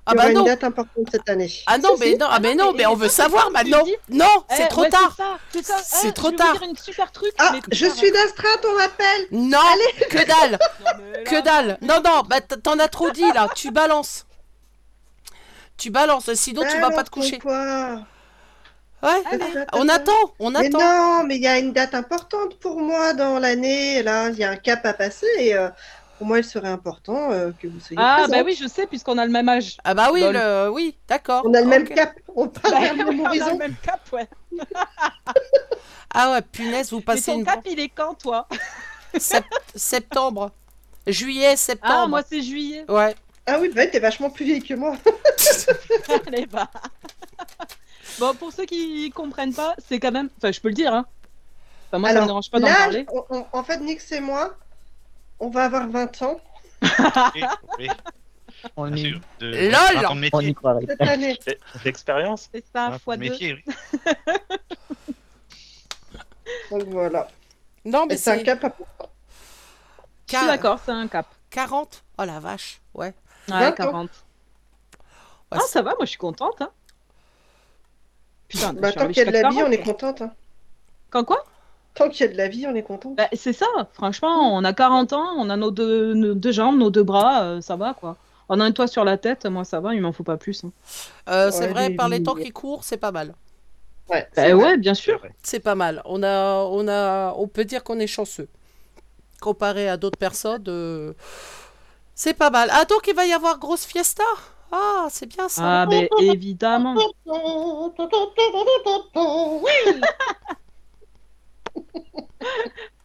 Ah 0.07 0.14
bah 0.14 0.23
aura 0.26 0.34
non. 0.34 0.40
une 0.41 0.45
date 0.45 0.64
importante 0.64 1.07
cette 1.11 1.27
année. 1.30 1.52
Ah 1.65 1.77
non, 1.80 1.95
mais 1.99 2.15
non, 2.15 2.27
ah 2.30 2.40
mais 2.40 2.53
non, 2.53 2.73
mais- 2.73 2.86
on 2.86 2.94
veut 2.95 3.10
savoir 3.10 3.49
maintenant. 3.52 3.84
Non, 4.10 4.26
Eh, 4.52 4.53
c'est 4.56 4.68
trop 4.68 4.86
tard. 4.86 5.18
C'est 5.52 6.10
Eh, 6.10 6.11
trop 6.14 6.27
je 6.27 6.32
vais 6.32 6.38
tard. 6.38 6.53
vous 6.53 6.60
dire 6.60 6.69
une 6.69 6.77
super 6.77 7.11
truc. 7.11 7.32
Ah, 7.40 7.53
je 7.72 7.86
suis 7.88 8.11
d'astreinte, 8.11 8.65
on 8.72 8.77
rappelle. 8.77 9.27
Non, 9.32 9.57
que 10.10 10.18
dalle, 10.18 10.60
que 11.26 11.41
dalle. 11.41 11.77
Non, 11.82 12.02
non, 12.06 12.22
bah 12.27 12.40
t'en 12.41 12.77
as 12.77 12.88
trop 12.88 13.10
dit 13.10 13.32
là. 13.34 13.48
Tu 13.56 13.72
balances. 13.72 14.26
Tu 15.77 15.90
balances, 15.90 16.32
sinon 16.36 16.64
tu 16.69 16.80
vas 16.80 16.90
pas 16.91 17.03
te 17.03 17.10
coucher. 17.10 17.40
Quoi 17.40 17.99
Ouais. 19.03 19.22
Allez. 19.32 19.44
On 19.73 19.88
attend, 19.90 20.11
on 20.40 20.49
Mais 20.52 20.68
attend. 20.68 20.80
non, 20.80 21.23
mais 21.27 21.36
il 21.36 21.41
y 21.41 21.48
a 21.48 21.60
une 21.60 21.73
date 21.73 21.94
importante 21.94 22.57
pour 22.60 22.80
moi 22.80 23.14
dans 23.14 23.38
l'année. 23.40 24.02
Là, 24.02 24.30
il 24.30 24.38
y 24.38 24.44
a 24.44 24.49
un 24.49 24.56
cap 24.56 24.84
à 24.86 24.94
passer 24.94 25.27
et 25.38 25.53
euh, 25.56 25.69
pour 26.18 26.28
moi, 26.28 26.38
il 26.40 26.44
serait 26.44 26.70
important 26.70 27.32
euh, 27.32 27.52
que 27.60 27.68
vous 27.68 27.80
soyez 27.80 28.00
Ah 28.02 28.26
bah 28.30 28.42
oui, 28.46 28.56
je 28.60 28.68
sais, 28.68 28.88
puisqu'on 28.88 29.18
a 29.18 29.26
le 29.26 29.32
même 29.32 29.50
âge. 29.50 29.78
Ah 29.84 29.94
bah 29.94 30.10
oui, 30.14 30.22
le... 30.22 30.70
oui, 30.70 30.98
d'accord. 31.08 31.44
On 31.46 31.54
a 31.54 31.62
le 31.62 31.68
même 31.68 31.88
cap. 31.88 32.14
On 32.36 32.48
parle 32.50 32.74
Bah, 32.74 33.04
oui, 33.10 33.22
on 33.22 33.26
a 33.48 33.52
le 33.52 33.58
même 33.58 33.76
cap, 33.82 34.02
ouais. 34.14 34.28
Ah 36.14 36.32
ouais, 36.32 36.42
punaise, 36.42 36.92
vous 36.92 37.00
Mais 37.00 37.04
passez 37.04 37.32
ton 37.34 37.40
une 37.40 37.46
cap, 37.46 37.62
il 37.70 37.80
est 37.80 37.90
quand, 37.90 38.14
toi? 38.16 38.48
Sept- 39.18 39.44
septembre, 39.76 40.52
juillet, 41.08 41.58
septembre. 41.58 41.94
Ah, 42.04 42.08
moi, 42.08 42.22
c'est 42.28 42.42
juillet. 42.42 42.86
Ouais. 42.90 43.14
Ah 43.46 43.58
oui, 43.60 43.70
bah, 43.76 43.86
t'es 43.88 44.00
vachement 44.00 44.30
plus 44.30 44.46
vieille 44.46 44.64
que 44.64 44.74
moi. 44.74 44.96
Allez, 46.28 46.46
bah. 46.46 46.70
Bon, 48.20 48.34
pour 48.34 48.54
ceux 48.54 48.66
qui 48.66 49.12
comprennent 49.12 49.54
pas, 49.54 49.76
c'est 49.88 50.00
quand 50.00 50.12
même... 50.12 50.30
Enfin, 50.38 50.52
je 50.54 50.60
peux 50.62 50.70
le 50.70 50.74
dire, 50.74 50.94
hein. 50.94 51.06
Enfin, 51.90 52.00
moi, 52.00 52.10
ça 52.10 52.14
me 52.16 52.18
Alors, 52.20 52.28
dérange 52.28 52.50
pas 52.50 52.60
d'en 52.62 52.68
parler. 52.68 53.06
on- 53.12 53.26
on- 53.30 53.46
en 53.52 53.64
fait, 53.64 53.78
Nix 53.80 54.12
et 54.14 54.22
moi, 54.22 54.56
on 55.40 55.49
va 55.49 55.66
avoir 55.66 55.88
20 55.90 56.22
ans. 56.24 56.40
Oui, 57.36 57.44
oui. 57.80 57.88
On 58.78 58.95
sûr. 58.95 59.20
De, 59.40 59.48
Lol 59.48 59.72
20 59.72 60.06
ans 60.07 60.16
de 60.16 60.30
On 60.34 60.40
y 60.40 60.45
métier. 60.45 60.53
croirait. 60.53 60.86
Cette 60.88 61.02
année. 61.02 61.38
D'expérience 61.84 62.49
C'est 62.53 62.64
ça, 62.74 62.90
20 62.90 62.95
ans 62.95 62.99
fois 62.99 63.18
de 63.18 63.24
deux. 63.24 63.30
métier, 63.30 63.64
oui. 63.68 63.74
Donc 66.72 66.84
voilà. 66.86 67.28
Non, 67.84 68.06
mais 68.07 68.18
c'est 68.18 68.32
un 68.32 68.44
cap 68.44 68.64
à 68.64 68.70
pourtant. 68.70 69.10
Je 70.32 70.38
suis 70.38 70.45
d'accord, 70.48 70.80
c'est 70.84 70.91
un 70.91 71.07
cap. 71.07 71.28
40 71.52 72.03
Oh 72.18 72.24
la 72.24 72.40
vache, 72.40 72.82
ouais. 72.94 73.14
Ouais, 73.49 73.60
D'accord. 73.60 73.91
40. 73.91 74.10
Ouais, 74.10 74.99
Ah, 75.52 75.60
ça 75.68 75.82
va, 75.82 75.91
moi 75.91 76.06
je 76.06 76.10
suis 76.10 76.18
contente. 76.18 76.62
Hein. 76.62 76.72
Putain, 78.48 78.74
Bah, 78.74 78.88
je 78.88 78.91
suis 78.91 78.99
tant 78.99 79.07
qu'il 79.07 79.18
y 79.18 79.22
a 79.22 79.26
de 79.26 79.32
la 79.32 79.49
vie, 79.49 79.64
on 79.64 79.68
est 79.72 79.78
jusqu'à 79.78 79.94
40. 79.94 79.99
contente. 79.99 80.22
hein. 80.22 80.34
Quand 81.12 81.24
quoi? 81.24 81.44
Tant 81.95 82.09
qu'il 82.09 82.26
y 82.26 82.30
a 82.30 82.31
de 82.31 82.38
la 82.38 82.47
vie, 82.47 82.65
on 82.67 82.76
est 82.76 82.84
contente. 82.84 83.15
Bah, 83.15 83.27
C'est 83.34 83.53
ça, 83.53 83.65
franchement, 83.93 84.53
on 84.55 84.63
a 84.63 84.73
40 84.73 85.13
ans, 85.13 85.27
on 85.38 85.49
a 85.49 85.57
nos 85.57 85.72
deux, 85.72 86.13
nos 86.13 86.34
deux 86.34 86.51
jambes, 86.51 86.77
nos 86.77 86.89
deux 86.89 87.03
bras, 87.03 87.43
euh, 87.43 87.61
ça 87.61 87.76
va 87.76 87.93
quoi. 87.93 88.17
On 88.49 88.59
a 88.59 88.63
un 88.65 88.72
toit 88.72 88.88
sur 88.88 89.03
la 89.03 89.17
tête, 89.17 89.45
moi 89.45 89.63
ça 89.65 89.80
va, 89.80 89.93
il 89.95 90.01
m'en 90.01 90.11
faut 90.11 90.23
pas 90.23 90.38
plus. 90.38 90.63
hein. 90.63 90.72
Euh, 91.30 91.49
c'est 91.51 91.67
Ouais, 91.67 91.73
vrai, 91.73 91.89
les- 91.89 91.95
par 91.95 92.09
les 92.09 92.22
temps 92.22 92.35
qui 92.35 92.51
courent, 92.51 92.84
c'est 92.84 92.97
pas 92.97 93.11
mal. 93.11 93.34
Ouais, 94.09 94.27
Bah 94.35 94.53
ouais, 94.53 94.77
bien 94.77 94.93
sûr. 94.93 95.19
C'est 95.41 95.59
pas 95.59 95.73
mal. 95.73 96.01
On 96.05 96.22
a, 96.22 96.63
on 96.65 96.88
a, 96.88 97.34
on 97.38 97.47
peut 97.47 97.65
dire 97.65 97.84
qu'on 97.84 97.97
est 97.99 98.05
chanceux. 98.07 98.47
Comparé 99.41 99.89
à 99.89 99.97
d'autres 99.97 100.17
personnes, 100.19 100.63
euh, 100.67 101.13
c'est 102.13 102.34
pas 102.35 102.49
mal. 102.49 102.69
Ah 102.72 102.85
donc 102.85 103.05
il 103.07 103.15
va 103.15 103.26
y 103.26 103.34
avoir 103.34 103.57
grosse 103.59 103.85
fiesta? 103.85 104.23
Ah, 104.72 105.07
c'est 105.09 105.26
bien 105.27 105.47
ça. 105.49 105.81
Ah, 105.84 105.85
mais 105.89 106.09
évidemment. 106.19 106.95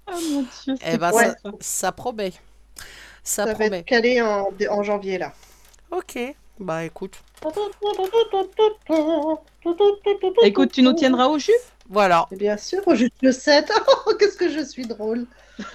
Ah 0.06 0.12
mon 0.30 0.42
dieu. 0.42 0.74
Eh 0.86 0.98
ben, 0.98 1.12
Ouais. 1.12 1.28
ça, 1.28 1.34
ça 1.60 1.92
promet. 1.92 2.32
Ça, 3.22 3.44
Ça 3.44 3.46
va 3.46 3.54
promet. 3.54 3.78
être 3.78 3.86
calé 3.86 4.20
en, 4.22 4.48
en 4.70 4.82
janvier 4.82 5.18
là. 5.18 5.32
Ok. 5.90 6.18
Bah 6.58 6.84
écoute. 6.84 7.16
Écoute, 10.42 10.72
tu 10.72 10.82
nous 10.82 10.92
tiendras 10.92 11.26
au 11.28 11.38
jus? 11.38 11.52
Voilà. 11.88 12.26
Et 12.30 12.36
bien 12.36 12.56
sûr, 12.56 12.82
juste 12.94 13.14
le 13.22 13.32
7. 13.32 13.72
Oh, 14.06 14.12
qu'est-ce 14.18 14.36
que 14.36 14.48
je 14.50 14.64
suis 14.64 14.86
drôle. 14.86 15.26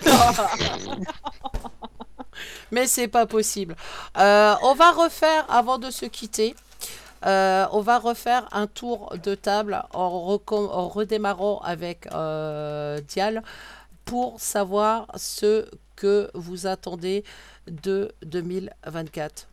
Mais 2.72 2.88
c'est 2.88 3.08
pas 3.08 3.26
possible. 3.26 3.76
Euh, 4.18 4.56
on 4.62 4.74
va 4.74 4.92
refaire, 4.92 5.46
avant 5.50 5.78
de 5.78 5.90
se 5.92 6.06
quitter, 6.06 6.56
euh, 7.26 7.66
on 7.72 7.82
va 7.82 8.00
refaire 8.00 8.48
un 8.52 8.68
tour 8.68 9.16
de 9.24 9.36
table 9.36 9.84
en, 9.94 10.40
en 10.48 10.88
redémarrant 10.90 11.60
avec 11.60 12.08
euh, 12.14 13.00
Dial 13.02 13.44
pour 14.06 14.40
savoir 14.40 15.08
ce 15.16 15.70
que 15.96 16.30
vous 16.34 16.68
attendez 16.68 17.24
de 17.68 18.14
2024. 18.26 19.48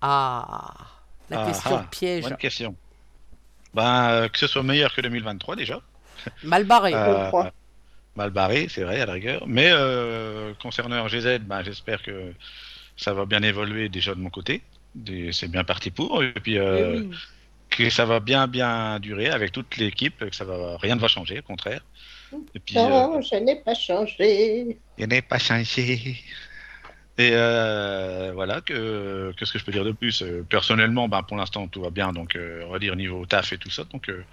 Ah, 0.00 0.74
la 1.30 1.40
Ah, 1.40 1.46
question 1.46 1.76
ah, 1.76 1.86
piège. 1.90 2.24
Bonne 2.24 2.36
question. 2.36 2.76
Ben, 3.74 4.10
euh, 4.10 4.28
que 4.28 4.38
ce 4.38 4.46
soit 4.46 4.62
meilleur 4.62 4.94
que 4.94 5.00
2023 5.00 5.56
déjà. 5.56 5.80
Mal 6.42 6.64
barré. 6.64 6.92
Euh, 6.94 7.30
mal 8.16 8.30
barré, 8.30 8.68
c'est 8.68 8.82
vrai, 8.84 9.00
à 9.00 9.06
la 9.06 9.12
rigueur. 9.12 9.46
Mais 9.46 9.70
euh, 9.70 10.54
concernant 10.60 11.04
RGZ, 11.04 11.40
ben, 11.40 11.62
j'espère 11.62 12.02
que 12.02 12.34
ça 12.96 13.14
va 13.14 13.26
bien 13.26 13.42
évoluer 13.42 13.88
déjà 13.88 14.14
de 14.14 14.20
mon 14.20 14.30
côté. 14.30 14.62
C'est 15.32 15.50
bien 15.50 15.64
parti 15.64 15.90
pour. 15.90 16.22
Et 16.22 16.32
puis, 16.32 16.58
euh, 16.58 16.94
Eh 16.96 17.06
oui. 17.06 17.16
que 17.70 17.90
ça 17.90 18.04
va 18.04 18.20
bien, 18.20 18.46
bien 18.48 18.98
durer 19.00 19.28
avec 19.28 19.52
toute 19.52 19.76
l'équipe, 19.76 20.18
que 20.18 20.34
ça 20.34 20.44
va, 20.44 20.76
rien 20.78 20.96
ne 20.96 21.00
va 21.00 21.08
changer, 21.08 21.38
au 21.38 21.42
contraire. 21.42 21.84
Et 22.54 22.58
puis, 22.60 22.74
Non, 22.74 23.18
euh, 23.18 23.20
je 23.22 23.36
n'ai 23.36 23.56
pas 23.56 23.74
changé. 23.74 24.78
il 24.98 25.06
n'est 25.08 25.22
pas 25.22 25.38
changé. 25.38 26.16
Et 27.20 27.30
euh, 27.32 28.30
voilà, 28.34 28.60
que 28.60 29.32
qu'est-ce 29.36 29.52
que 29.52 29.58
je 29.58 29.64
peux 29.64 29.72
dire 29.72 29.84
de 29.84 29.92
plus? 29.92 30.22
Euh, 30.22 30.44
Personnellement, 30.48 31.08
ben, 31.08 31.22
pour 31.24 31.36
l'instant, 31.36 31.66
tout 31.66 31.80
va 31.80 31.90
bien, 31.90 32.12
donc 32.12 32.36
euh, 32.36 32.62
on 32.66 32.70
va 32.70 32.78
dire 32.78 32.94
niveau 32.96 33.26
taf 33.26 33.52
et 33.52 33.58
tout 33.58 33.70
ça. 33.70 33.84
Donc 33.84 34.08
euh, 34.08 34.24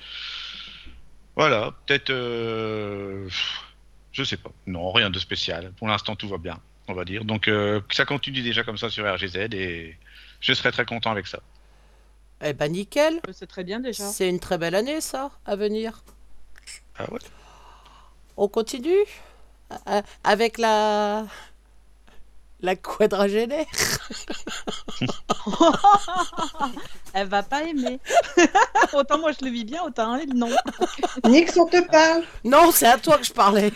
voilà, 1.35 1.73
peut-être, 1.85 2.11
euh, 2.11 3.27
je 4.11 4.23
sais 4.23 4.37
pas. 4.37 4.51
Non, 4.67 4.91
rien 4.91 5.09
de 5.09 5.19
spécial. 5.19 5.71
Pour 5.77 5.87
l'instant, 5.87 6.15
tout 6.15 6.27
va 6.29 6.37
bien, 6.37 6.59
on 6.87 6.93
va 6.93 7.05
dire. 7.05 7.25
Donc 7.25 7.47
euh, 7.47 7.81
ça 7.91 8.05
continue 8.05 8.41
déjà 8.41 8.63
comme 8.63 8.77
ça 8.77 8.89
sur 8.89 9.03
RGZ 9.11 9.35
et 9.53 9.97
je 10.45 10.53
serai 10.53 10.71
très 10.71 10.85
content 10.85 11.11
avec 11.11 11.25
ça. 11.27 11.39
Eh 12.43 12.53
ben 12.53 12.71
nickel. 12.71 13.19
C'est 13.33 13.47
très 13.47 13.63
bien 13.63 13.79
déjà. 13.79 14.05
C'est 14.05 14.29
une 14.29 14.39
très 14.39 14.57
belle 14.57 14.75
année 14.75 15.01
ça, 15.01 15.31
à 15.45 15.55
venir. 15.55 16.03
Ah 16.97 17.11
ouais 17.11 17.19
On 18.37 18.47
continue 18.47 19.05
Euh, 19.87 20.01
avec 20.23 20.57
la 20.59 21.25
la 22.61 22.75
quadragénaire. 22.75 23.65
Elle 27.13 27.27
va 27.27 27.41
pas 27.43 27.63
aimer. 27.63 27.99
autant 28.93 29.17
moi 29.19 29.31
je 29.31 29.43
le 29.45 29.51
vis 29.51 29.65
bien, 29.65 29.81
autant 29.83 30.15
elle 30.15 30.33
non. 30.33 30.49
Nix, 31.25 31.57
on 31.57 31.65
te 31.65 31.81
parle. 31.89 32.23
Non, 32.43 32.71
c'est 32.71 32.87
à 32.87 32.97
toi 32.97 33.17
que 33.17 33.23
je 33.25 33.33
parlais. 33.33 33.71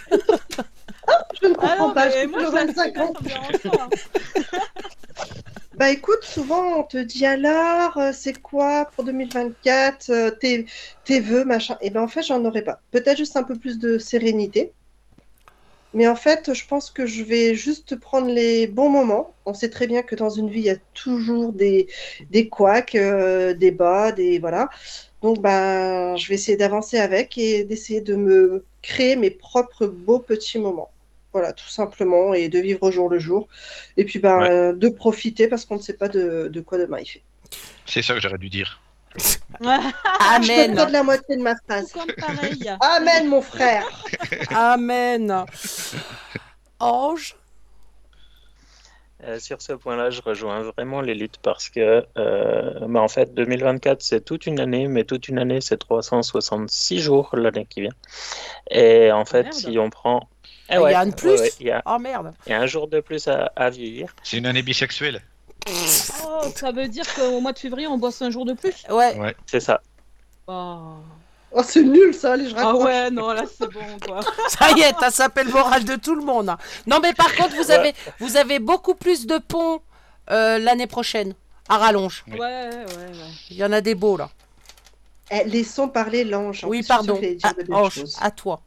Je 1.41 1.48
ne 1.48 1.54
Ah 1.54 1.78
comprends 1.78 1.88
non, 1.88 1.94
pas. 1.94 2.06
mais 2.06 2.12
Je 2.12 2.18
suis 2.20 2.28
moi, 2.28 2.40
plus 2.40 2.46
je 2.48 2.52
le 2.52 2.56
la 2.56 2.66
25 2.66 2.98
ans. 2.98 3.14
Bah 5.80 5.91
écoute, 5.91 6.26
souvent 6.26 6.80
on 6.80 6.84
te 6.84 6.97
dit 6.97 7.26
alors, 7.26 7.97
euh, 7.97 8.11
c'est 8.14 8.41
quoi 8.41 8.89
pour 8.93 9.06
2024, 9.06 10.10
euh, 10.10 10.30
tes, 10.30 10.65
tes 11.06 11.22
vœux, 11.22 11.45
machin. 11.45 11.77
Et 11.80 11.89
ben 11.89 12.01
en 12.01 12.10
fait, 12.10 12.22
j'en 12.22 12.43
aurai 12.43 12.64
pas. 12.64 12.81
Peut-être 12.91 13.18
juste 13.18 13.38
un 13.38 13.43
peu 13.43 13.56
plus 13.57 13.80
de 13.80 13.97
sérénité. 13.97 14.73
Mais 15.93 16.06
en 16.07 16.18
fait, 16.18 16.53
je 16.53 16.68
pense 16.68 16.91
que 16.91 17.06
je 17.06 17.23
vais 17.23 17.56
juste 17.56 17.95
prendre 17.95 18.27
les 18.27 18.68
bons 18.68 18.89
moments. 18.89 19.34
On 19.45 19.53
sait 19.53 19.69
très 19.69 19.88
bien 19.88 20.01
que 20.03 20.15
dans 20.15 20.30
une 20.30 20.49
vie, 20.49 20.60
il 20.60 20.65
y 20.65 20.69
a 20.69 20.77
toujours 20.93 21.53
des, 21.53 21.88
des 22.30 22.49
couacs, 22.49 22.95
euh, 22.95 23.53
des 23.53 23.72
bas, 23.72 24.11
des. 24.11 24.38
Voilà. 24.39 24.69
Donc, 25.22 25.39
ben, 25.41 26.18
je 26.18 26.27
vais 26.27 26.35
essayer 26.35 26.57
d'avancer 26.57 26.99
avec 26.99 27.38
et 27.38 27.64
d'essayer 27.64 28.01
de 28.01 28.15
me 28.15 28.65
créer 28.81 29.15
mes 29.15 29.31
propres 29.31 29.88
beaux 29.88 30.19
petits 30.19 30.60
moments. 30.60 30.91
Voilà, 31.31 31.53
tout 31.53 31.68
simplement, 31.69 32.34
et 32.34 32.49
de 32.49 32.60
vivre 32.60 32.81
au 32.84 32.91
jour 32.91 33.07
le 33.10 33.19
jour. 33.19 33.47
Et 33.97 34.06
puis, 34.06 34.18
ben, 34.19 34.39
Ouais. 34.39 34.49
euh, 34.49 34.73
de 34.73 34.89
profiter 34.89 35.47
parce 35.47 35.64
qu'on 35.65 35.76
ne 35.76 35.81
sait 35.81 35.93
pas 35.93 36.07
de, 36.10 36.47
de 36.51 36.61
quoi 36.61 36.77
demain 36.80 36.99
il 36.99 37.06
fait. 37.06 37.22
C'est 37.85 38.01
ça 38.01 38.14
que 38.15 38.19
j'aurais 38.19 38.38
dû 38.38 38.49
dire. 38.49 38.81
Je 39.19 39.38
te 39.60 39.65
Amen. 40.22 40.76
de 40.88 40.91
la 40.91 41.03
moitié 41.03 41.35
de 41.38 41.41
ma 41.41 41.56
phrase. 41.56 41.93
Amen, 42.81 43.27
mon 43.27 43.41
frère. 43.41 43.84
Amen. 44.51 45.45
Ange? 46.80 47.35
Euh, 49.26 49.38
sur 49.38 49.61
ce 49.61 49.73
point-là, 49.73 50.11
je 50.11 50.22
rejoins 50.22 50.61
vraiment 50.61 51.01
l'élite 51.01 51.39
parce 51.41 51.69
que, 51.69 52.06
euh, 52.18 52.80
bah, 52.88 53.01
en 53.01 53.10
fait, 53.10 53.34
2024, 53.34 54.01
c'est 54.01 54.23
toute 54.23 54.45
une 54.45 54.61
année, 54.61 54.88
mais 54.88 55.03
toute 55.03 55.27
une 55.27 55.39
année, 55.39 55.60
c'est 55.60 55.77
366 55.77 56.99
jours 56.99 57.30
l'année 57.35 57.65
qui 57.69 57.81
vient. 57.81 57.91
Et 58.72 59.11
en 59.11 59.26
fait, 59.26 59.43
merde. 59.43 59.53
si 59.53 59.77
on 59.77 59.89
prend. 59.89 60.30
Eh 60.72 60.76
il 60.76 60.91
y 60.91 60.94
a 60.94 61.00
un 61.00 61.06
de 61.08 61.16
plus 61.16 61.30
ouais, 61.32 61.40
ouais, 61.41 61.52
il 61.60 61.68
y, 61.68 61.72
a, 61.72 61.82
Oh 61.86 61.98
merde. 62.00 62.34
il 62.46 62.52
y 62.52 62.54
a 62.54 62.60
un 62.62 62.66
jour 62.68 62.88
de 62.88 63.00
plus 63.00 63.28
à, 63.28 63.52
à 63.56 63.70
vieillir. 63.70 64.16
C'est 64.24 64.38
une 64.38 64.46
année 64.46 64.62
bisexuelle. 64.62 65.22
Oh, 66.26 66.41
ça 66.56 66.72
veut 66.72 66.88
dire 66.88 67.06
qu'au 67.16 67.40
mois 67.41 67.54
de 67.54 67.60
février 67.60 67.88
on 67.88 67.98
bosse 67.98 68.22
un 68.22 68.30
jour 68.30 68.46
de 68.46 68.54
plus? 68.54 68.86
Ouais. 68.90 69.16
Ouais. 69.18 69.36
C'est 69.46 69.60
ça. 69.60 69.82
Oh. 70.48 70.78
Oh, 71.52 71.62
c'est 71.64 71.82
nul 71.84 72.14
ça, 72.14 72.34
allez, 72.34 72.48
je 72.50 72.56
Ah 72.58 72.76
ouais, 72.76 73.10
non, 73.10 73.32
là 73.32 73.44
c'est 73.48 73.68
bon 73.72 73.80
quoi. 74.06 74.20
Ça 74.50 74.70
y 74.78 74.82
est, 74.82 74.94
t'as 75.00 75.10
sapé 75.10 75.44
le 75.44 75.52
moral 75.52 75.84
de 75.84 75.96
tout 75.96 76.14
le 76.14 76.24
monde. 76.24 76.50
hein. 76.50 76.58
Non, 76.86 77.00
mais 77.02 77.14
par 77.14 77.34
contre, 77.36 77.56
vous 77.56 77.72
avez, 77.72 77.94
vous 78.20 78.38
avez 78.38 78.60
beaucoup 78.60 78.94
plus 78.94 79.26
de 79.26 79.40
ponts 79.40 79.82
euh, 80.30 80.60
l'année 80.60 80.86
prochaine 80.86 81.34
à 81.68 81.78
rallonge. 81.80 82.24
Ouais, 82.28 82.38
ouais, 82.38 82.70
ouais. 82.86 83.12
Il 83.50 83.58
y 83.58 83.64
en 83.64 83.72
a 83.72 83.82
des 83.82 83.96
beaux 83.96 84.16
là. 84.18 84.30
Eh, 85.32 85.44
laissons 85.46 85.88
parler 85.88 86.24
l'ange. 86.24 86.64
Oui, 86.68 86.78
suis 86.78 86.86
sûre 86.86 86.96
pardon. 86.98 87.20
dire 87.20 87.38
Ah, 87.44 87.54
Ange, 87.72 88.04
à 88.22 88.30
toi. 88.32 88.62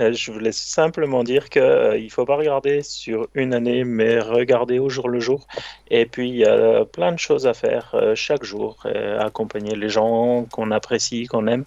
Euh, 0.00 0.12
Je 0.12 0.30
voulais 0.30 0.52
simplement 0.52 1.24
dire 1.24 1.48
que 1.48 1.58
euh, 1.58 1.98
il 1.98 2.10
faut 2.10 2.26
pas 2.26 2.36
regarder 2.36 2.82
sur 2.82 3.28
une 3.34 3.54
année, 3.54 3.84
mais 3.84 4.18
regarder 4.18 4.78
au 4.78 4.90
jour 4.90 5.08
le 5.08 5.20
jour. 5.20 5.46
Et 5.90 6.04
puis 6.04 6.28
il 6.28 6.36
y 6.36 6.44
a 6.44 6.84
plein 6.84 7.12
de 7.12 7.18
choses 7.18 7.46
à 7.46 7.54
faire 7.54 7.94
euh, 7.94 8.14
chaque 8.14 8.44
jour, 8.44 8.76
euh, 8.84 9.18
accompagner 9.18 9.74
les 9.74 9.88
gens 9.88 10.44
qu'on 10.50 10.70
apprécie, 10.70 11.26
qu'on 11.26 11.46
aime, 11.46 11.64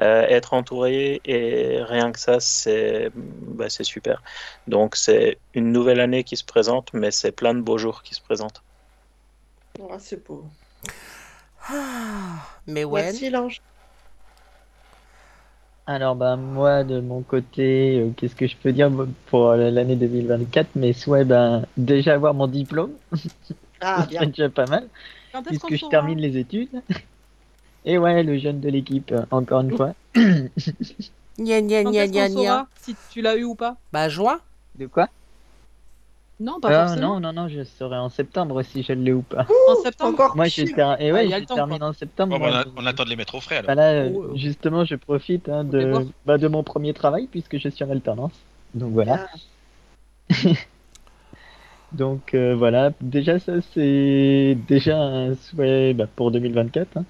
euh, 0.00 0.22
être 0.22 0.54
entouré 0.54 1.20
et 1.26 1.82
rien 1.82 2.12
que 2.12 2.18
ça, 2.18 2.40
c'est 2.40 3.10
bah, 3.14 3.68
c'est 3.68 3.84
super. 3.84 4.22
Donc 4.66 4.96
c'est 4.96 5.38
une 5.52 5.70
nouvelle 5.70 6.00
année 6.00 6.24
qui 6.24 6.36
se 6.36 6.44
présente, 6.44 6.92
mais 6.94 7.10
c'est 7.10 7.32
plein 7.32 7.54
de 7.54 7.60
beaux 7.60 7.78
jours 7.78 8.02
qui 8.02 8.14
se 8.14 8.22
présentent. 8.22 8.62
Ah, 9.90 9.96
c'est 9.98 10.24
beau. 10.26 10.44
Mais 12.66 12.84
ouais. 12.84 13.02
Merci 13.02 13.28
l'ange. 13.28 13.60
Alors 15.86 16.16
ben 16.16 16.36
moi 16.36 16.82
de 16.84 17.00
mon 17.00 17.22
côté, 17.22 18.00
euh, 18.00 18.10
qu'est-ce 18.16 18.34
que 18.34 18.46
je 18.48 18.56
peux 18.56 18.72
dire 18.72 18.90
pour 19.26 19.50
euh, 19.50 19.70
l'année 19.70 19.94
2024 19.96 20.74
Mes 20.74 20.92
souhaits, 20.92 21.26
ben 21.28 21.64
déjà 21.76 22.14
avoir 22.14 22.34
mon 22.34 22.48
diplôme, 22.48 22.92
Ah, 23.80 24.04
bien. 24.10 24.26
déjà 24.26 24.48
pas 24.48 24.66
mal, 24.66 24.88
Quand 25.32 25.40
est-ce 25.40 25.48
puisque 25.48 25.62
qu'on 25.62 25.70
je 25.70 25.76
saura 25.76 25.90
termine 25.90 26.18
les 26.18 26.36
études. 26.38 26.70
Et 27.84 27.98
ouais, 27.98 28.24
le 28.24 28.36
jeune 28.36 28.58
de 28.60 28.68
l'équipe, 28.68 29.12
euh, 29.12 29.22
encore 29.30 29.60
une 29.60 29.76
fois. 29.76 29.92
Gna 31.38 31.60
gna 31.60 31.84
Quand 31.84 31.92
gna 31.92 32.02
est-ce 32.02 32.12
gna 32.12 32.28
qu'on 32.28 32.34
gna. 32.34 32.48
saura 32.48 32.66
si 32.82 32.96
tu 33.12 33.22
l'as 33.22 33.36
eu 33.36 33.44
ou 33.44 33.54
pas 33.54 33.76
Bah, 33.92 34.08
juin. 34.08 34.40
De 34.78 34.86
quoi? 34.86 35.08
Non, 36.38 36.60
pas 36.60 36.68
Ah, 36.70 36.84
forcément. 36.86 37.14
non, 37.14 37.20
non, 37.20 37.32
non, 37.32 37.48
je 37.48 37.64
saurai 37.64 37.96
en 37.96 38.08
septembre 38.10 38.62
si 38.62 38.82
je 38.82 38.92
l'ai 38.92 39.12
ou 39.12 39.22
pas. 39.22 39.46
En 39.68 39.82
septembre 39.82 40.32
Moi, 40.36 40.46
je, 40.48 40.62
ter- 40.64 41.00
et 41.00 41.06
Ouais, 41.12 41.12
ouais, 41.20 41.26
il 41.26 41.30
y 41.30 41.34
a 41.34 41.40
je 41.40 41.44
temps, 41.44 41.54
termine 41.54 41.78
quoi. 41.78 41.88
en 41.88 41.92
septembre. 41.94 42.38
Bon, 42.38 42.44
bah, 42.44 42.46
on, 42.48 42.52
moi. 42.52 42.60
a- 42.60 42.82
on 42.82 42.86
attend 42.86 43.04
de 43.04 43.08
les 43.10 43.16
mettre 43.16 43.34
au 43.36 43.40
frais 43.40 43.56
alors. 43.56 43.68
Bah 43.68 43.74
là, 43.74 43.92
euh, 43.92 44.10
Oh, 44.14 44.36
justement, 44.36 44.84
je 44.84 44.96
profite 44.96 45.48
hein, 45.48 45.64
de, 45.64 46.06
bah, 46.26 46.36
de 46.36 46.48
mon 46.48 46.62
premier 46.62 46.92
travail 46.92 47.26
puisque 47.26 47.58
je 47.58 47.68
suis 47.70 47.84
en 47.84 47.90
alternance. 47.90 48.32
Donc 48.74 48.92
voilà. 48.92 49.26
Donc 51.92 52.34
euh, 52.34 52.54
voilà, 52.56 52.92
déjà 53.00 53.38
ça 53.38 53.60
c'est 53.72 54.56
déjà 54.68 54.98
un 55.00 55.34
souhait 55.34 55.94
bah, 55.94 56.06
pour 56.16 56.30
2024. 56.30 56.96
hein. 56.96 57.04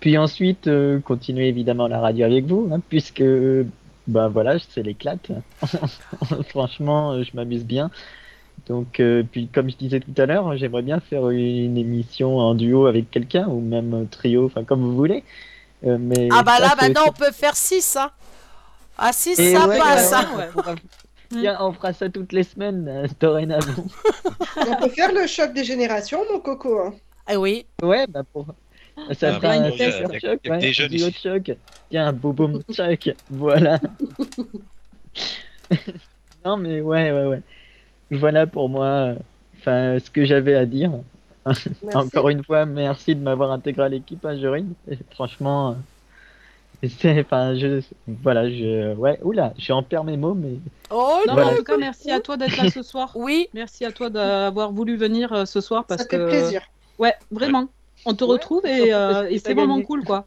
Puis 0.00 0.18
ensuite, 0.18 0.68
euh, 0.68 1.00
continuer 1.00 1.48
évidemment 1.48 1.88
la 1.88 2.00
radio 2.00 2.26
avec 2.26 2.46
vous, 2.46 2.68
hein, 2.72 2.80
puisque 2.88 3.24
bah 4.06 4.28
voilà, 4.28 4.58
c'est 4.58 4.82
l'éclate. 4.82 5.32
Franchement, 6.50 7.22
je 7.22 7.30
m'amuse 7.36 7.64
bien. 7.64 7.90
Donc, 8.66 8.98
euh, 9.00 9.22
puis 9.30 9.48
comme 9.48 9.68
je 9.70 9.76
disais 9.76 10.00
tout 10.00 10.14
à 10.16 10.26
l'heure, 10.26 10.56
j'aimerais 10.56 10.82
bien 10.82 10.98
faire 11.00 11.28
une 11.30 11.76
émission 11.76 12.38
en 12.38 12.54
duo 12.54 12.86
avec 12.86 13.10
quelqu'un 13.10 13.46
ou 13.46 13.60
même 13.60 13.92
un 13.94 14.04
trio, 14.06 14.46
enfin 14.46 14.64
comme 14.64 14.80
vous 14.80 14.94
voulez. 14.96 15.22
Euh, 15.84 15.98
mais 16.00 16.28
Ah 16.32 16.42
bah 16.42 16.56
ça, 16.56 16.62
là, 16.62 16.74
maintenant, 16.80 17.02
on 17.08 17.12
peut 17.12 17.30
faire 17.32 17.56
6, 17.56 17.96
hein. 17.96 18.10
Ah, 18.96 19.12
6, 19.12 19.38
Et 19.38 19.52
ça 19.54 19.68
ouais, 19.68 19.78
passe, 19.78 20.12
hein. 20.12 20.26
ouais, 20.36 20.48
on 20.56 20.62
fera- 20.62 20.74
Tiens, 21.30 21.56
on 21.60 21.72
fera 21.72 21.92
ça 21.92 22.08
toutes 22.08 22.32
les 22.32 22.44
semaines, 22.44 22.86
euh, 22.88 23.06
dorénavant. 23.20 23.84
On 24.56 24.76
peut 24.76 24.88
faire 24.90 25.12
le 25.12 25.26
choc 25.26 25.52
des 25.52 25.64
générations, 25.64 26.20
mon 26.32 26.38
coco. 26.40 26.78
hein. 26.78 26.94
Eh 27.30 27.36
oui. 27.36 27.66
Ouais, 27.82 28.06
bah 28.06 28.22
pour. 28.32 28.46
Ça 29.18 29.28
Ah, 29.28 29.32
fera 29.34 29.40
bah, 29.40 29.50
un 29.50 29.62
a- 29.64 29.70
super 29.72 30.20
choc, 30.20 30.40
ouais, 30.48 30.58
des 30.58 30.80
un 30.80 30.86
duo 30.88 31.08
de 31.10 31.14
choc. 31.14 31.56
Tiens, 31.90 32.12
boum 32.12 32.62
choc, 32.74 33.10
voilà. 33.28 33.80
non 36.44 36.56
mais 36.56 36.80
ouais, 36.80 37.10
ouais, 37.10 37.26
ouais. 37.26 37.42
Voilà 38.10 38.46
pour 38.46 38.68
moi, 38.68 38.84
euh, 38.86 39.14
enfin, 39.58 39.98
ce 39.98 40.10
que 40.10 40.24
j'avais 40.24 40.54
à 40.54 40.66
dire. 40.66 40.92
Encore 41.94 42.28
une 42.30 42.42
fois, 42.42 42.64
merci 42.64 43.14
de 43.14 43.20
m'avoir 43.20 43.50
intégré 43.52 43.84
à 43.84 43.88
l'équipe, 43.88 44.24
hein, 44.24 44.38
Jorine. 44.38 44.72
Et 44.90 44.96
Franchement, 45.10 45.70
euh, 46.82 46.88
c'est, 46.98 47.20
enfin, 47.20 47.54
je, 47.54 47.80
voilà, 48.06 48.48
je, 48.50 48.94
ouais, 48.94 49.18
oula, 49.22 49.52
j'en 49.58 49.82
perds 49.82 50.04
mes 50.04 50.16
mots, 50.16 50.34
mais. 50.34 50.54
Oh, 50.90 51.18
Non, 51.26 51.34
Voilà. 51.34 51.52
en 51.52 51.56
tout 51.56 51.64
cas, 51.64 51.76
merci 51.76 52.10
à 52.10 52.20
toi 52.20 52.36
d'être 52.36 52.56
là 52.56 52.70
ce 52.70 52.82
soir. 52.82 53.12
Oui. 53.16 53.48
Merci 53.54 53.84
à 53.84 53.92
toi 53.92 54.10
d'avoir 54.10 54.72
voulu 54.72 54.96
venir 54.96 55.32
euh, 55.32 55.44
ce 55.44 55.60
soir 55.60 55.84
parce 55.86 56.02
Ça 56.02 56.08
fait 56.08 56.16
que. 56.16 56.28
plaisir. 56.28 56.62
Ouais, 56.98 57.14
vraiment. 57.30 57.68
On 58.06 58.14
te 58.14 58.24
retrouve 58.24 58.66
et, 58.66 58.92
euh, 58.92 59.26
et 59.30 59.38
c'est 59.38 59.54
vraiment 59.54 59.80
cool, 59.82 60.04
quoi. 60.04 60.26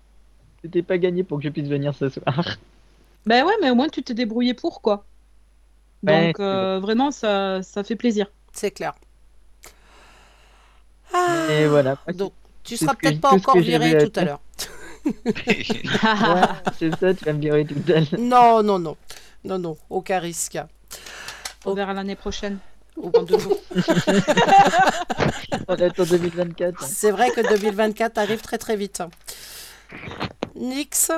C'était 0.63 0.81
pas 0.81 0.97
gagné 0.97 1.23
pour 1.23 1.37
que 1.37 1.43
je 1.43 1.49
puisse 1.49 1.67
venir 1.67 1.93
ce 1.93 2.09
soir. 2.09 2.57
Ben 3.25 3.45
ouais, 3.45 3.53
mais 3.61 3.69
au 3.69 3.75
moins 3.75 3.89
tu 3.89 4.01
t'es 4.03 4.13
débrouillé 4.13 4.53
pour, 4.53 4.81
quoi. 4.81 5.05
Ouais, 6.03 6.27
Donc, 6.27 6.39
euh, 6.39 6.79
vraiment, 6.79 7.11
ça, 7.11 7.61
ça 7.63 7.83
fait 7.83 7.95
plaisir. 7.95 8.27
C'est 8.53 8.71
clair. 8.71 8.93
Et 11.49 11.65
voilà. 11.67 11.97
Donc, 12.13 12.33
tu 12.63 12.77
C'est 12.77 12.85
seras 12.85 12.95
peut-être 12.95 13.21
pas 13.21 13.31
encore 13.31 13.57
viré 13.57 13.97
tout 13.97 14.19
à 14.19 14.25
l'heure. 14.25 14.41
ouais, 15.25 15.33
c'est 16.77 16.95
ça, 16.97 17.13
tu 17.13 17.25
vas 17.25 17.33
me 17.33 17.39
virer 17.39 17.65
tout 17.65 17.81
à 17.87 17.99
l'heure. 17.99 18.19
Non, 18.19 18.61
non, 18.61 18.77
non. 18.77 18.97
Non, 19.43 19.57
non, 19.57 19.77
aucun 19.89 20.19
risque. 20.19 20.57
On 21.65 21.73
verra 21.73 21.93
l'année 21.93 22.15
prochaine. 22.15 22.59
Ou 22.97 23.09
dans 23.11 23.23
deux 23.23 23.37
jours. 23.39 23.59
On 25.67 25.75
attend 25.75 26.03
2024. 26.03 26.83
C'est 26.83 27.11
vrai 27.11 27.29
que 27.29 27.47
2024 27.47 28.17
arrive 28.17 28.41
très 28.41 28.57
très 28.57 28.75
vite. 28.75 29.03
Nix 30.55 31.11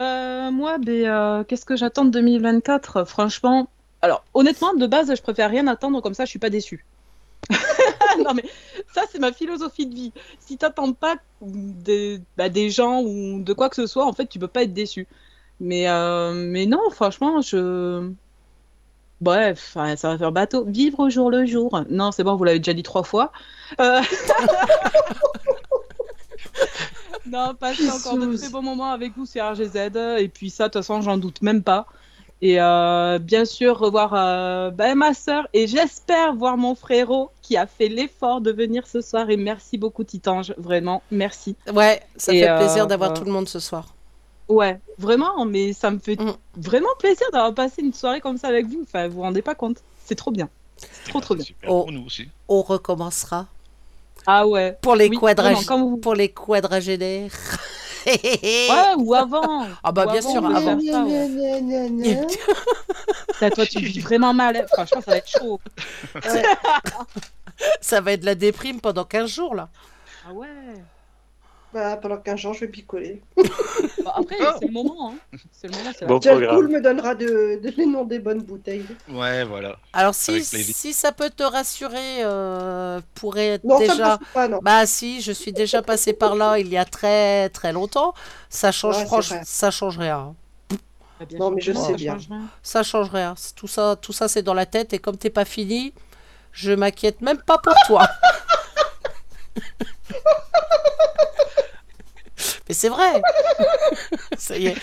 Euh, 0.00 0.50
moi, 0.50 0.78
ben, 0.78 1.06
euh, 1.06 1.44
qu'est-ce 1.44 1.64
que 1.64 1.76
j'attends 1.76 2.04
de 2.04 2.10
2024 2.10 3.04
Franchement, 3.04 3.68
alors 4.02 4.24
honnêtement, 4.34 4.74
de 4.74 4.86
base, 4.86 5.14
je 5.14 5.22
préfère 5.22 5.50
rien 5.50 5.66
attendre, 5.66 6.00
comme 6.00 6.14
ça 6.14 6.24
je 6.24 6.30
suis 6.30 6.38
pas 6.38 6.50
déçue. 6.50 6.84
non 8.24 8.32
mais 8.32 8.44
ça 8.94 9.02
c'est 9.10 9.18
ma 9.18 9.32
philosophie 9.32 9.86
de 9.86 9.94
vie. 9.94 10.12
Si 10.40 10.56
t'attends 10.56 10.92
pas 10.92 11.16
des, 11.42 12.20
bah, 12.36 12.48
des 12.48 12.70
gens 12.70 13.02
ou 13.02 13.42
de 13.42 13.52
quoi 13.52 13.68
que 13.68 13.76
ce 13.76 13.86
soit, 13.86 14.06
en 14.06 14.12
fait 14.12 14.26
tu 14.26 14.38
peux 14.38 14.48
pas 14.48 14.62
être 14.62 14.72
déçu. 14.72 15.06
Mais, 15.60 15.88
euh, 15.88 16.32
mais 16.34 16.66
non, 16.66 16.90
franchement, 16.90 17.40
je... 17.40 18.10
Bref, 19.20 19.70
ça 19.74 19.94
va 19.94 20.18
faire 20.18 20.32
bateau. 20.32 20.64
Vivre 20.64 20.98
au 21.00 21.08
jour 21.08 21.30
le 21.30 21.46
jour. 21.46 21.84
Non, 21.88 22.12
c'est 22.12 22.24
bon, 22.24 22.34
vous 22.36 22.44
l'avez 22.44 22.58
déjà 22.58 22.74
dit 22.74 22.82
trois 22.82 23.04
fois. 23.04 23.32
Non, 27.34 27.54
passer 27.54 27.90
encore 27.90 28.16
de 28.16 28.36
très 28.36 28.48
bons 28.48 28.62
moments 28.62 28.92
avec 28.92 29.16
vous 29.16 29.26
sur 29.26 29.44
RGZ. 29.44 29.76
Et 30.18 30.28
puis 30.28 30.50
ça, 30.50 30.64
de 30.64 30.72
toute 30.72 30.82
façon, 30.82 31.00
j'en 31.02 31.16
doute 31.18 31.42
même 31.42 31.62
pas. 31.64 31.86
Et 32.40 32.60
euh, 32.60 33.18
bien 33.18 33.44
sûr, 33.44 33.78
revoir 33.78 34.12
euh, 34.14 34.70
bah, 34.70 34.94
ma 34.94 35.14
soeur. 35.14 35.48
Et 35.52 35.66
j'espère 35.66 36.34
voir 36.34 36.56
mon 36.56 36.74
frérot 36.74 37.30
qui 37.42 37.56
a 37.56 37.66
fait 37.66 37.88
l'effort 37.88 38.40
de 38.40 38.52
venir 38.52 38.86
ce 38.86 39.00
soir. 39.00 39.30
Et 39.30 39.36
merci 39.36 39.78
beaucoup, 39.78 40.04
Titange. 40.04 40.54
Vraiment, 40.58 41.02
merci. 41.10 41.56
Ouais, 41.72 42.02
ça 42.16 42.32
Et, 42.34 42.40
fait 42.40 42.56
plaisir 42.56 42.84
euh, 42.84 42.86
d'avoir 42.86 43.10
euh, 43.10 43.14
tout 43.14 43.24
le 43.24 43.32
monde 43.32 43.48
ce 43.48 43.58
soir. 43.58 43.94
Ouais, 44.48 44.78
vraiment, 44.98 45.44
mais 45.46 45.72
ça 45.72 45.90
me 45.90 45.96
Mm. 45.96 46.00
fait 46.00 46.18
vraiment 46.56 46.94
plaisir 46.98 47.26
d'avoir 47.32 47.54
passé 47.54 47.82
une 47.82 47.94
soirée 47.94 48.20
comme 48.20 48.36
ça 48.36 48.48
avec 48.48 48.66
vous. 48.66 48.80
Enfin, 48.82 49.08
vous 49.08 49.16
vous 49.16 49.22
rendez 49.22 49.42
pas 49.42 49.54
compte. 49.54 49.78
C'est 50.04 50.14
trop 50.14 50.30
bien. 50.30 50.48
C'est 50.76 51.08
trop, 51.10 51.20
trop 51.20 51.34
bien. 51.34 51.44
Oh, 51.66 51.82
pour 51.84 51.92
nous 51.92 52.04
aussi. 52.04 52.28
On 52.48 52.62
recommencera. 52.62 53.46
Ah 54.26 54.46
ouais. 54.46 54.76
Pour 54.80 54.96
les, 54.96 55.08
Oui, 55.08 55.16
quadrag- 55.18 55.64
comme 55.66 55.82
vous- 55.82 55.96
pour 55.98 56.14
les 56.14 56.28
quadragénaires. 56.30 57.30
Ouais, 58.06 58.94
ou 58.98 59.14
avant. 59.14 59.64
Ah 59.82 59.90
bah 59.90 60.04
Ou 60.06 60.10
bien 60.10 60.18
avant, 60.20 60.30
sûr, 60.30 60.44
avant. 60.44 60.78
faire 60.78 60.92
ça, 60.92 61.04
ouais. 61.04 62.26
Ça, 63.40 63.50
toi, 63.50 63.64
tu 63.64 63.78
vis 63.80 64.00
vraiment 64.00 64.34
mal. 64.34 64.66
Franchement, 64.70 65.00
ça 65.00 65.10
va 65.12 65.16
être 65.16 65.30
chaud. 65.30 65.58
Ça 67.80 68.00
va 68.02 68.12
être 68.12 68.24
la 68.24 68.34
déprime 68.34 68.80
pendant 68.82 69.04
15 69.04 69.30
jours 69.30 69.54
là. 69.54 69.70
Ah 70.28 70.32
ouais. 70.34 70.48
Bah, 71.72 71.96
pendant 71.96 72.18
15 72.18 72.38
jours, 72.40 72.52
je 72.54 72.60
vais 72.60 72.68
picoler. 72.68 73.22
Bah, 74.04 74.12
après, 74.16 74.36
c'est 74.60 74.66
le 74.66 74.72
moment. 74.72 75.12
Hein. 75.12 75.36
C'est 75.52 75.66
le 75.68 75.76
moment. 75.76 75.90
c'est 75.98 76.06
Bon. 76.06 76.20
Cool 76.20 76.68
me 76.68 76.80
donnera 76.80 77.14
de, 77.14 77.60
de- 77.62 77.72
les 77.76 77.86
noms 77.86 78.04
des 78.04 78.18
bonnes 78.18 78.42
bouteilles. 78.42 78.84
Ouais, 79.08 79.44
voilà. 79.44 79.76
Alors 79.92 80.14
si, 80.14 80.42
si 80.44 80.92
ça 80.92 81.12
peut 81.12 81.30
te 81.30 81.42
rassurer, 81.42 82.22
euh, 82.24 83.00
pourrait 83.14 83.46
être 83.54 83.64
Non, 83.64 83.78
ça 83.78 83.84
me 83.84 83.90
déjà. 83.90 84.18
pas, 84.32 84.48
non. 84.48 84.60
Bah 84.62 84.86
si, 84.86 85.20
je 85.20 85.32
suis 85.32 85.52
déjà 85.52 85.82
passé 85.82 86.12
par 86.12 86.34
là 86.36 86.58
il 86.58 86.68
y 86.68 86.76
a 86.76 86.84
très 86.84 87.48
très 87.50 87.72
longtemps. 87.72 88.14
Ça 88.50 88.70
change 88.72 88.98
Ouais, 88.98 89.06
franchement, 89.06 89.40
ça 89.44 89.70
change 89.70 89.98
rien. 89.98 90.34
Bah, 91.18 91.26
bien 91.28 91.38
Non, 91.38 91.50
mais 91.50 91.60
je 91.60 91.72
sais 91.72 91.78
ça 91.80 91.92
bien. 91.92 92.14
change. 92.14 92.28
Ça 92.62 92.82
change 92.82 93.10
rien. 93.10 93.34
C'est- 93.36 93.54
Tout 93.54 93.68
ça, 93.68 93.96
tout 94.00 94.12
ça 94.12 94.28
c'est 94.28 94.42
dans 94.42 94.54
la 94.54 94.66
tête 94.66 94.92
et 94.92 94.98
comme 94.98 95.16
t'es 95.16 95.30
pas 95.30 95.44
fini, 95.44 95.92
je 96.52 96.72
m'inquiète 96.72 97.20
même 97.20 97.38
pas 97.42 97.58
pour 97.58 97.74
toi. 97.86 98.06
Mais 102.68 102.74
c'est 102.74 102.88
vrai. 102.88 103.22
ça 104.38 104.56
y 104.56 104.66
est. 104.68 104.76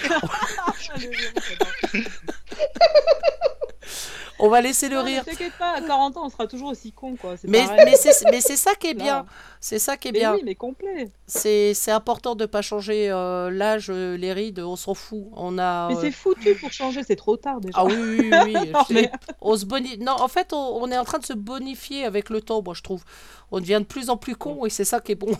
On 4.44 4.50
va 4.50 4.60
laisser 4.60 4.90
le 4.90 4.96
Non, 4.96 5.04
mais 5.04 5.12
rire. 5.12 5.26
T'inquiète 5.26 5.54
pas, 5.60 5.74
à 5.78 5.82
40 5.82 6.18
ans, 6.18 6.26
on 6.26 6.30
sera 6.30 6.48
toujours 6.48 6.70
aussi 6.70 6.92
con, 6.92 7.16
quoi. 7.16 7.36
Mais, 7.44 7.64
mais 7.86 7.96
c'est 7.96 8.26
mais 8.32 8.42
ça 8.42 8.74
qui 8.74 8.88
est 8.88 8.94
bien. 8.96 9.26
C'est 9.60 9.78
ça 9.78 9.98
qui 9.98 10.08
est 10.08 10.12
Mais 10.12 10.20
bien. 10.20 10.34
oui, 10.34 10.42
mais 10.44 10.56
complet. 10.56 11.12
C'est 11.28 11.76
c'est 11.76 11.92
important 11.92 12.34
de 12.34 12.48
pas 12.48 12.64
changer 12.64 13.12
euh, 13.12 13.52
l'âge, 13.52 13.92
euh, 13.92 14.18
les 14.18 14.34
rides, 14.34 14.60
on 14.60 14.76
s'en 14.76 14.96
fout. 14.96 15.26
On 15.34 15.60
a. 15.60 15.90
Mais 15.90 15.96
euh, 15.96 16.02
c'est 16.02 16.12
foutu 16.12 16.56
pour 16.56 16.72
changer, 16.72 17.04
c'est 17.04 17.16
trop 17.16 17.38
tard 17.38 17.62
déjà. 17.62 17.78
Ah 17.78 17.86
oui, 17.86 17.94
oui, 17.96 18.32
oui. 18.32 18.56
oui. 18.56 18.72
Non, 18.74 18.84
mais- 18.90 19.12
on 19.42 19.56
se 19.56 19.66
boni... 19.66 20.00
Non, 20.00 20.14
en 20.20 20.28
fait, 20.28 20.54
on, 20.54 20.58
on 20.82 20.90
est 20.90 20.98
en 20.98 21.04
train 21.06 21.20
de 21.20 21.26
se 21.26 21.34
bonifier 21.34 22.06
avec 22.06 22.32
le 22.32 22.42
temps, 22.42 22.64
moi, 22.66 22.74
je 22.74 22.82
trouve. 22.82 23.04
On 23.52 23.60
devient 23.60 23.80
de 23.82 23.86
plus 23.86 24.10
en 24.10 24.18
plus 24.18 24.36
con 24.36 24.66
et 24.66 24.72
c'est 24.72 24.86
ça 24.86 25.02
qui 25.02 25.12
est 25.12 25.16
bon. 25.16 25.38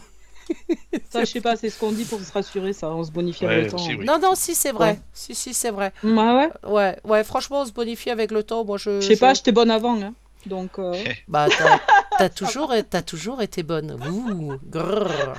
Ça, 1.12 1.22
je 1.22 1.26
sais 1.26 1.42
pas, 1.42 1.56
c'est 1.56 1.70
ce 1.70 1.80
qu'on 1.80 1.92
dit 1.92 2.06
pour 2.06 2.20
se 2.22 2.32
rassurer, 2.32 2.74
ça. 2.74 2.90
On 2.90 3.04
se 3.04 3.12
bonifie 3.12 3.46
Ouais, 3.46 3.52
avec 3.54 3.66
le 3.66 3.72
temps. 3.72 3.78
aussi, 3.78 3.96
oui. 3.96 4.06
Non, 4.06 4.20
non, 4.20 4.34
si, 4.36 4.56
c'est 4.56 4.72
vrai. 4.72 4.92
Ouais. 4.92 5.00
Si, 5.14 5.36
si, 5.36 5.54
c'est 5.54 5.72
vrai. 5.72 5.92
Ouais, 6.04 6.12
ouais? 6.12 6.50
Ouais, 6.64 6.98
ouais, 7.04 7.24
franchement, 7.24 7.62
on 7.62 7.66
se 7.66 7.72
bonifie 7.72 8.10
avec 8.10 8.32
le 8.32 8.44
temps. 8.44 8.64
Moi, 8.66 8.78
je. 8.78 9.02
Je 9.02 9.08
sais 9.08 9.18
pas, 9.18 9.34
j'étais 9.34 9.52
bonne 9.52 9.72
avant, 9.72 10.02
hein. 10.02 10.14
Donc. 10.46 10.80
euh, 10.80 10.94
Bah, 11.28 11.48
t'as 11.50 11.80
t'as 12.18 12.30
toujours, 12.30 12.74
t'as 12.90 13.02
toujours 13.02 13.42
été 13.42 13.64
bonne. 13.64 13.92
Ouh, 14.10 14.54
grrr. 14.70 15.34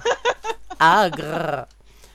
Ah, 0.79 1.11
grrr. 1.11 1.66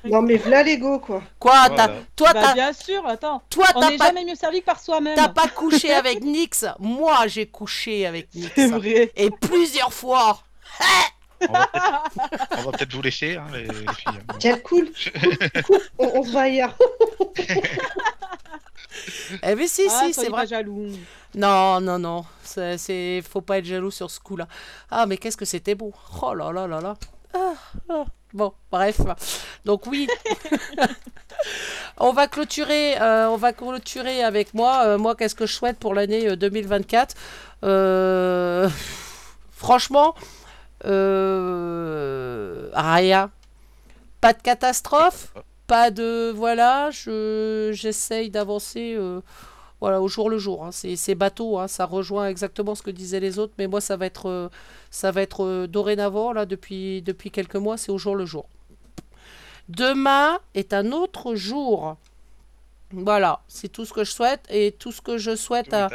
Non, 0.05 0.21
mais 0.21 0.37
voilà 0.37 0.63
l'ego, 0.63 0.99
quoi. 0.99 1.21
Quoi, 1.39 1.67
Voilà. 1.67 1.75
t'as, 1.87 1.93
toi, 2.15 2.33
bah, 2.33 2.41
t'as, 2.45 2.53
bien 2.53 2.71
sûr, 2.73 3.05
attends. 3.07 3.41
toi, 3.49 3.65
On 3.75 3.81
t'as 3.81 3.89
n'est 3.89 3.97
pas, 3.97 4.05
jamais 4.07 4.23
mieux 4.23 4.35
servi 4.35 4.61
que 4.61 4.65
par 4.65 4.79
soi-même. 4.79 5.15
t'as 5.15 5.27
pas 5.29 5.47
couché 5.47 5.91
avec 5.91 6.21
Nix. 6.23 6.65
Moi, 6.79 7.27
j'ai 7.27 7.45
couché 7.47 8.05
avec 8.05 8.33
Nix. 8.33 8.49
C'est 8.55 8.67
vrai. 8.67 9.11
Et 9.17 9.29
plusieurs 9.31 9.91
fois. 9.91 10.39
On 11.49 12.61
va 12.63 12.71
peut-être 12.71 12.93
vous 12.93 13.01
laisser, 13.01 13.35
hein, 13.35 13.45
les, 13.53 13.63
les 13.63 13.69
filles. 13.93 14.19
Jack 14.39 14.63
Cool. 14.63 14.89
Cool, 15.65 15.79
on, 15.99 16.11
on 16.19 16.23
se 16.23 16.31
va 16.31 16.41
ailleurs. 16.41 16.75
Eh 19.43 19.55
mais 19.55 19.67
si, 19.67 19.83
Ah, 19.89 20.03
si, 20.07 20.13
c'est 20.13 20.29
vrai. 20.29 20.47
jaloux. 20.47 20.87
Non, 21.35 21.79
non, 21.79 21.99
non. 21.99 22.25
C'est, 22.43 22.77
c'est... 22.77 23.21
Faut 23.29 23.41
pas 23.41 23.59
être 23.59 23.65
jaloux 23.65 23.91
sur 23.91 24.09
ce 24.09 24.19
coup-là. 24.19 24.47
Ah, 24.89 25.05
mais 25.05 25.17
qu'est-ce 25.17 25.37
que 25.37 25.45
c'était 25.45 25.75
beau. 25.75 25.93
Oh 26.21 26.33
là 26.33 26.51
là 26.51 26.65
là 26.67 26.81
là. 26.81 26.95
Ah, 27.33 27.53
ah. 27.89 28.05
Bon, 28.33 28.53
bref. 28.71 28.99
Donc 29.65 29.85
oui. 29.87 30.07
On 31.97 32.11
va 32.11 32.27
clôturer, 32.27 32.99
euh, 32.99 33.29
on 33.29 33.37
va 33.37 33.53
clôturer 33.53 34.23
avec 34.23 34.53
moi. 34.53 34.83
Euh, 34.85 34.97
moi, 34.97 35.15
qu'est-ce 35.15 35.35
que 35.35 35.45
je 35.45 35.53
souhaite 35.53 35.77
pour 35.77 35.93
l'année 35.93 36.27
euh, 36.29 36.35
2024 36.35 37.15
Euh, 37.63 38.67
Franchement, 39.51 40.13
euh, 40.85 42.69
rien. 42.73 43.31
Pas 44.21 44.33
de 44.33 44.41
catastrophe, 44.41 45.33
pas 45.67 45.91
de 45.91 46.31
voilà. 46.35 46.89
Je 46.91 47.71
j'essaye 47.73 48.29
d'avancer. 48.29 48.95
euh, 48.97 49.21
voilà, 49.79 50.01
au 50.01 50.07
jour 50.07 50.29
le 50.29 50.39
jour. 50.39 50.65
hein. 50.65 50.71
C'est 50.71 51.15
bateau, 51.15 51.59
hein. 51.59 51.67
ça 51.67 51.85
rejoint 51.85 52.27
exactement 52.29 52.73
ce 52.73 52.81
que 52.81 52.89
disaient 52.89 53.19
les 53.19 53.37
autres, 53.37 53.53
mais 53.59 53.67
moi 53.67 53.79
ça 53.79 53.95
va 53.95 54.07
être, 54.07 54.27
euh, 54.27 54.49
ça 54.89 55.11
va 55.11 55.21
être 55.21 55.43
euh, 55.45 55.67
dorénavant 55.67 56.33
là 56.33 56.45
depuis 56.47 57.01
depuis 57.03 57.29
quelques 57.29 57.57
mois, 57.57 57.77
c'est 57.77 57.91
au 57.91 57.97
jour 57.99 58.15
le 58.15 58.25
jour. 58.25 58.47
Demain 59.69 60.39
est 60.55 60.73
un 60.73 60.91
autre 60.91 61.35
jour. 61.35 61.97
Voilà, 62.91 63.41
c'est 63.47 63.67
tout 63.67 63.85
ce 63.85 63.93
que 63.93 64.03
je 64.03 64.11
souhaite 64.11 64.45
et 64.49 64.71
tout 64.71 64.91
ce 64.93 65.01
que 65.01 65.17
je 65.17 65.35
souhaite 65.35 65.73
à, 65.73 65.89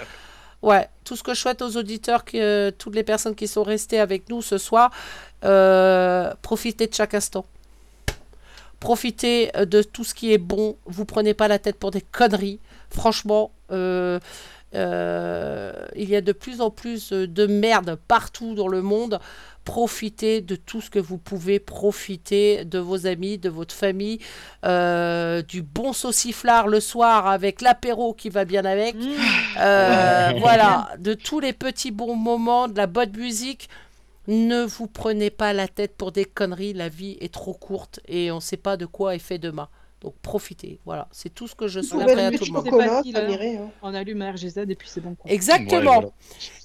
ouais, 0.62 0.88
tout 1.04 1.16
ce 1.16 1.22
que 1.22 1.34
je 1.34 1.40
souhaite 1.40 1.62
aux 1.62 1.76
auditeurs, 1.76 2.24
que 2.24 2.70
toutes 2.70 2.94
les 2.94 3.02
personnes 3.02 3.34
qui 3.34 3.48
sont 3.48 3.62
restées 3.62 4.00
avec 4.00 4.28
nous 4.28 4.42
ce 4.42 4.58
soir, 4.58 4.90
euh, 5.44 6.32
profitez 6.42 6.86
de 6.86 6.94
chaque 6.94 7.14
instant. 7.14 7.44
Profitez 8.80 9.56
euh, 9.56 9.64
de 9.64 9.82
tout 9.82 10.04
ce 10.04 10.14
qui 10.14 10.32
est 10.32 10.38
bon. 10.38 10.76
Vous 10.86 11.04
prenez 11.04 11.34
pas 11.34 11.48
la 11.48 11.58
tête 11.58 11.76
pour 11.76 11.90
des 11.90 12.00
conneries. 12.00 12.60
Franchement, 12.90 13.52
euh, 13.70 14.18
euh, 14.74 15.72
il 15.96 16.08
y 16.08 16.16
a 16.16 16.20
de 16.20 16.32
plus 16.32 16.60
en 16.60 16.70
plus 16.70 17.12
euh, 17.12 17.26
de 17.26 17.46
merde 17.46 17.98
partout 18.08 18.54
dans 18.54 18.68
le 18.68 18.82
monde. 18.82 19.18
Profitez 19.64 20.40
de 20.40 20.56
tout 20.56 20.80
ce 20.80 20.90
que 20.90 20.98
vous 20.98 21.18
pouvez 21.18 21.60
profiter 21.60 22.64
de 22.64 22.78
vos 22.80 23.06
amis, 23.06 23.38
de 23.38 23.48
votre 23.48 23.74
famille, 23.74 24.18
euh, 24.64 25.40
du 25.42 25.62
bon 25.62 25.92
sauciflard 25.92 26.66
le 26.66 26.80
soir 26.80 27.28
avec 27.28 27.60
l'apéro 27.60 28.12
qui 28.12 28.28
va 28.28 28.44
bien 28.44 28.64
avec. 28.64 28.96
Euh, 29.60 30.32
Ouais. 30.32 30.40
voilà, 30.40 30.88
de 30.98 31.14
tous 31.14 31.38
les 31.40 31.52
petits 31.52 31.90
bons 31.92 32.16
moments, 32.16 32.66
de 32.68 32.76
la 32.76 32.86
bonne 32.86 33.16
musique. 33.16 33.68
Ne 34.28 34.62
vous 34.64 34.86
prenez 34.86 35.30
pas 35.30 35.52
la 35.52 35.68
tête 35.68 35.96
pour 35.96 36.12
des 36.12 36.24
conneries, 36.24 36.72
la 36.72 36.88
vie 36.88 37.16
est 37.20 37.32
trop 37.32 37.54
courte 37.54 38.00
et 38.08 38.30
on 38.32 38.36
ne 38.36 38.40
sait 38.40 38.56
pas 38.56 38.76
de 38.76 38.86
quoi 38.86 39.14
est 39.14 39.18
fait 39.18 39.38
demain. 39.38 39.68
Donc 40.02 40.14
profitez, 40.20 40.80
voilà, 40.84 41.06
c'est 41.12 41.32
tout 41.32 41.46
ce 41.46 41.54
que 41.54 41.68
je 41.68 41.80
souhaiterais 41.80 42.24
à 42.26 42.30
tout 42.32 42.44
le 42.44 42.52
monde. 42.52 42.68
Facile, 42.68 43.16
hein. 43.16 43.68
On 43.82 43.94
allume 43.94 44.20
RGZ 44.22 44.58
et 44.68 44.74
puis 44.74 44.88
c'est 44.88 45.00
bon. 45.00 45.14
quoi. 45.14 45.30
Exactement, 45.30 46.12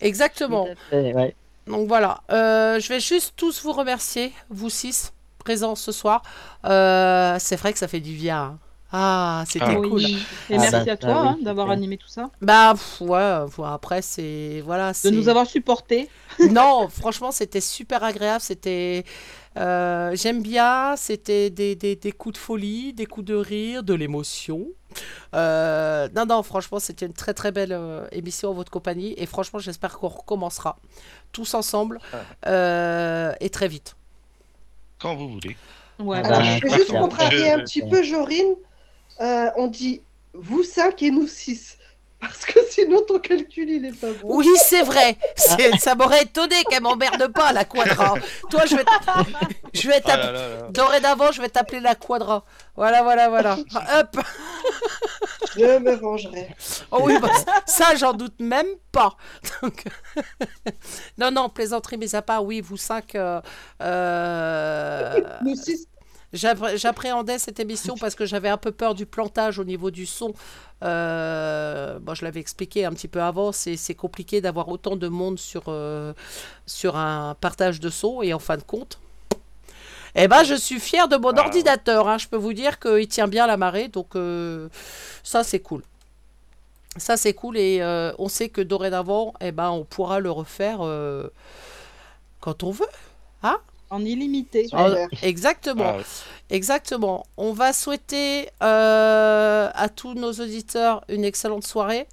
exactement. 0.02 0.68
Ouais. 0.92 1.36
Donc 1.68 1.88
voilà, 1.88 2.22
Euh, 2.32 2.80
je 2.80 2.88
vais 2.90 3.00
juste 3.00 3.34
tous 3.36 3.62
vous 3.64 3.74
remercier, 3.74 4.34
vous 4.50 4.70
six 4.70 5.14
présents 5.38 5.76
ce 5.76 5.92
soir. 5.92 6.24
Euh, 6.66 7.36
c'est 7.40 7.58
vrai 7.58 7.74
que 7.74 7.80
ça 7.80 7.88
fait 7.88 8.00
du 8.00 8.14
bien. 8.14 8.42
hein. 8.42 8.60
Ah, 8.90 9.44
c'était 9.50 9.66
Ah. 9.68 9.76
cool. 9.76 9.88
Oui. 9.92 10.18
Et 10.50 10.56
Ah 10.56 10.60
merci 10.60 10.86
bah, 10.86 10.92
à 10.94 10.98
toi 10.98 11.10
ah 11.14 11.22
oui, 11.22 11.28
hein, 11.28 11.38
d'avoir 11.42 11.70
animé 11.72 11.98
tout 11.98 12.08
ça. 12.08 12.30
Bah 12.42 12.72
pff, 12.74 13.02
ouais, 13.02 13.46
après 13.66 14.02
c'est 14.02 14.62
voilà, 14.66 14.94
De 15.04 15.10
nous 15.10 15.28
avoir 15.28 15.46
supportés. 15.46 16.10
non, 16.52 16.88
franchement, 16.88 17.32
c'était 17.32 17.60
super 17.60 18.02
agréable. 18.06 18.40
C'était, 18.42 19.04
euh, 19.58 20.16
j'aime 20.16 20.42
bien. 20.42 20.96
C'était 20.96 21.50
des, 21.50 21.76
des, 21.76 21.96
des 21.96 22.12
coups 22.12 22.34
de 22.34 22.38
folie, 22.40 22.94
des 22.94 23.06
coups 23.06 23.26
de 23.26 23.36
rire, 23.36 23.84
de 23.84 23.94
l'émotion. 23.94 24.68
Euh, 25.34 26.08
non, 26.16 26.26
non, 26.26 26.44
franchement, 26.44 26.80
c'était 26.80 27.06
une 27.06 27.14
très 27.14 27.34
très 27.34 27.52
belle 27.52 27.74
euh, 27.74 28.08
émission 28.12 28.50
en 28.50 28.54
votre 28.54 28.72
compagnie. 28.72 29.14
Et 29.18 29.26
franchement, 29.26 29.60
j'espère 29.60 29.98
qu'on 29.98 30.08
recommencera 30.08 30.78
tous 31.32 31.54
ensemble 31.54 32.00
euh, 32.46 33.34
et 33.40 33.50
très 33.50 33.68
vite. 33.68 33.96
Quand 35.00 35.16
vous 35.16 35.30
voulez. 35.30 35.56
Ouais. 36.00 36.18
Alors, 36.24 36.44
je 36.44 36.62
vais 36.62 36.76
juste 36.76 36.92
contrarier 36.92 37.52
un 37.52 37.60
petit 37.60 37.82
peu 37.82 38.04
Jorine. 38.04 38.56
Euh, 39.20 39.50
on 39.56 39.68
dit 39.68 40.02
vous 40.34 40.64
5 40.64 41.02
et 41.04 41.12
nous 41.12 41.28
6. 41.28 41.77
Parce 42.20 42.46
que 42.46 42.60
sinon, 42.72 43.02
ton 43.08 43.20
calcul, 43.20 43.70
il 43.70 43.86
est 43.86 43.92
pas 44.00 44.08
bon. 44.22 44.38
Oui, 44.38 44.48
c'est 44.64 44.82
vrai. 44.82 45.18
C'est- 45.36 45.78
Ça 45.78 45.94
m'aurait 45.94 46.24
étonné 46.24 46.64
qu'elle 46.70 46.82
m'emmerde 46.82 47.28
pas, 47.32 47.54
la 47.54 47.64
quadra. 47.64 48.16
Toi, 48.50 48.66
je 48.66 48.76
vais, 48.76 48.86
je 49.74 49.88
vais 49.88 49.98
Ah 49.98 50.02
t'appeler. 50.02 50.34
là. 50.34 50.68
Dorénavant, 50.72 51.32
je 51.32 51.42
vais 51.42 51.50
t'appeler 51.50 51.80
la 51.80 51.94
quadra. 51.94 52.44
Voilà, 52.76 53.04
voilà, 53.04 53.30
voilà. 53.30 53.58
Hop. 54.00 54.18
Je 55.56 55.78
me 55.80 55.96
vengerai. 55.96 56.50
Oh 56.92 57.00
oui, 57.04 57.20
bah, 57.20 57.30
ça, 57.68 57.96
j'en 57.96 58.14
doute 58.14 58.40
même 58.40 58.68
pas. 58.92 59.16
Donc, 59.62 59.84
non, 61.20 61.30
non, 61.32 61.50
plaisanterie, 61.50 61.98
mais 61.98 62.16
à 62.16 62.22
part, 62.24 62.44
oui, 62.44 62.62
vous 62.62 62.78
cinq. 62.78 63.14
euh, 63.16 63.42
euh, 63.82 65.20
Nous 65.44 65.56
6. 65.56 65.88
J'appré- 66.34 66.78
J'appréhendais 66.78 67.40
cette 67.40 67.60
émission 67.60 67.96
parce 68.00 68.16
que 68.16 68.26
j'avais 68.26 68.50
un 68.50 68.58
peu 68.58 68.72
peur 68.72 68.94
du 68.96 69.06
plantage 69.06 69.60
au 69.60 69.64
niveau 69.64 69.92
du 69.92 70.06
son. 70.06 70.34
Euh, 70.84 71.98
bon, 72.00 72.14
je 72.14 72.24
l'avais 72.26 72.40
expliqué 72.40 72.86
un 72.86 72.92
petit 72.92 73.08
peu 73.08 73.22
avant, 73.22 73.52
c'est 73.52 73.78
c'est 73.78 73.96
compliqué 73.96 74.42
d'avoir 74.42 74.68
autant 74.70 74.96
de 74.96 75.08
monde 75.08 75.40
sur, 75.40 75.64
euh, 75.68 76.14
sur 76.66 76.96
un 76.98 77.36
partage 77.40 77.80
de 77.80 77.90
son 77.90 78.22
et 78.22 78.34
en 78.34 78.40
fin 78.40 78.58
de 78.58 78.64
compte. 78.64 79.00
Eh 80.16 80.28
ben, 80.28 80.44
je 80.44 80.56
suis 80.56 80.80
fier 80.80 81.08
de 81.08 81.16
mon 81.18 81.30
Ah, 81.32 81.42
ordinateur. 81.44 82.08
hein. 82.08 82.18
Je 82.18 82.28
peux 82.28 82.38
vous 82.38 82.54
dire 82.54 82.80
qu'il 82.80 83.08
tient 83.08 83.28
bien 83.28 83.46
la 83.48 83.58
marée, 83.58 83.88
donc 83.88 84.16
euh, 84.16 84.68
ça 85.24 85.44
c'est 85.44 85.60
cool. 85.60 85.84
Ça 86.96 87.18
c'est 87.18 87.34
cool 87.34 87.58
et 87.58 87.80
euh, 87.82 88.12
on 88.18 88.28
sait 88.28 88.50
que 88.50 88.62
dorénavant, 88.62 89.34
eh 89.42 89.52
ben, 89.52 89.70
on 89.70 89.84
pourra 89.84 90.20
le 90.20 90.32
refaire 90.32 90.80
quand 92.40 92.64
on 92.64 92.72
veut. 92.72 92.88
Hein 93.44 93.58
En 93.90 94.04
illimité. 94.04 94.68
Exactement. 95.24 95.84
Ah 95.88 95.98
ouais. 95.98 96.04
Exactement. 96.50 97.26
On 97.38 97.54
va 97.54 97.74
souhaiter 97.74 98.50
euh, 98.64 99.70
à 99.74 99.90
tous 99.90 100.14
nos 100.14 100.32
auditeurs 100.32 101.04
une 101.10 101.24
excellente 101.26 101.66
soirée. 101.66 102.08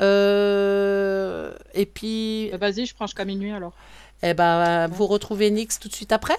Euh, 0.00 1.52
et 1.74 1.86
puis, 1.86 2.50
Bah, 2.52 2.58
Vas-y, 2.70 2.86
je 2.86 2.94
prends 2.94 3.06
jusqu'à 3.06 3.24
minuit 3.24 3.52
alors. 3.52 3.72
eh 4.22 4.34
ben, 4.34 4.88
vous 4.88 5.06
retrouvez 5.06 5.50
Nix 5.50 5.78
tout 5.78 5.88
de 5.88 5.94
suite 5.94 6.12
après. 6.12 6.36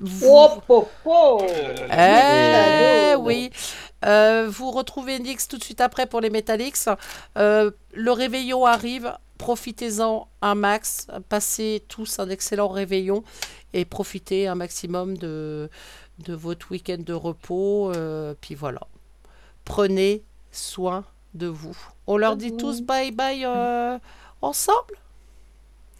Vous- 0.00 0.26
Oh, 0.28 0.48
po, 0.66 0.88
po. 1.02 1.42
Eh 1.92 3.14
oui. 3.18 3.50
Euh, 4.04 4.46
vous 4.50 4.70
retrouvez 4.70 5.18
Nix 5.18 5.48
tout 5.48 5.56
de 5.56 5.64
suite 5.64 5.80
après 5.80 6.06
pour 6.06 6.20
les 6.20 6.30
Metallics. 6.30 6.76
Euh, 7.38 7.70
le 7.92 8.12
réveillon 8.12 8.66
arrive. 8.66 9.12
Profitez-en 9.38 10.28
un 10.42 10.54
max. 10.54 11.06
Passez 11.28 11.84
tous 11.88 12.18
un 12.18 12.28
excellent 12.30 12.68
réveillon 12.68 13.24
et 13.72 13.84
profitez 13.84 14.46
un 14.46 14.54
maximum 14.54 15.16
de, 15.16 15.68
de 16.20 16.34
votre 16.34 16.70
week-end 16.70 16.98
de 16.98 17.12
repos. 17.12 17.92
euh, 17.94 18.34
puis 18.40 18.54
voilà. 18.54 18.80
Prenez 19.64 20.24
soin 20.52 21.04
de 21.34 21.46
vous. 21.46 21.76
On 22.06 22.16
leur 22.16 22.36
dit 22.36 22.56
tous 22.56 22.82
bye 22.82 23.10
bye 23.10 23.44
euh, 23.44 23.98
ensemble 24.40 24.94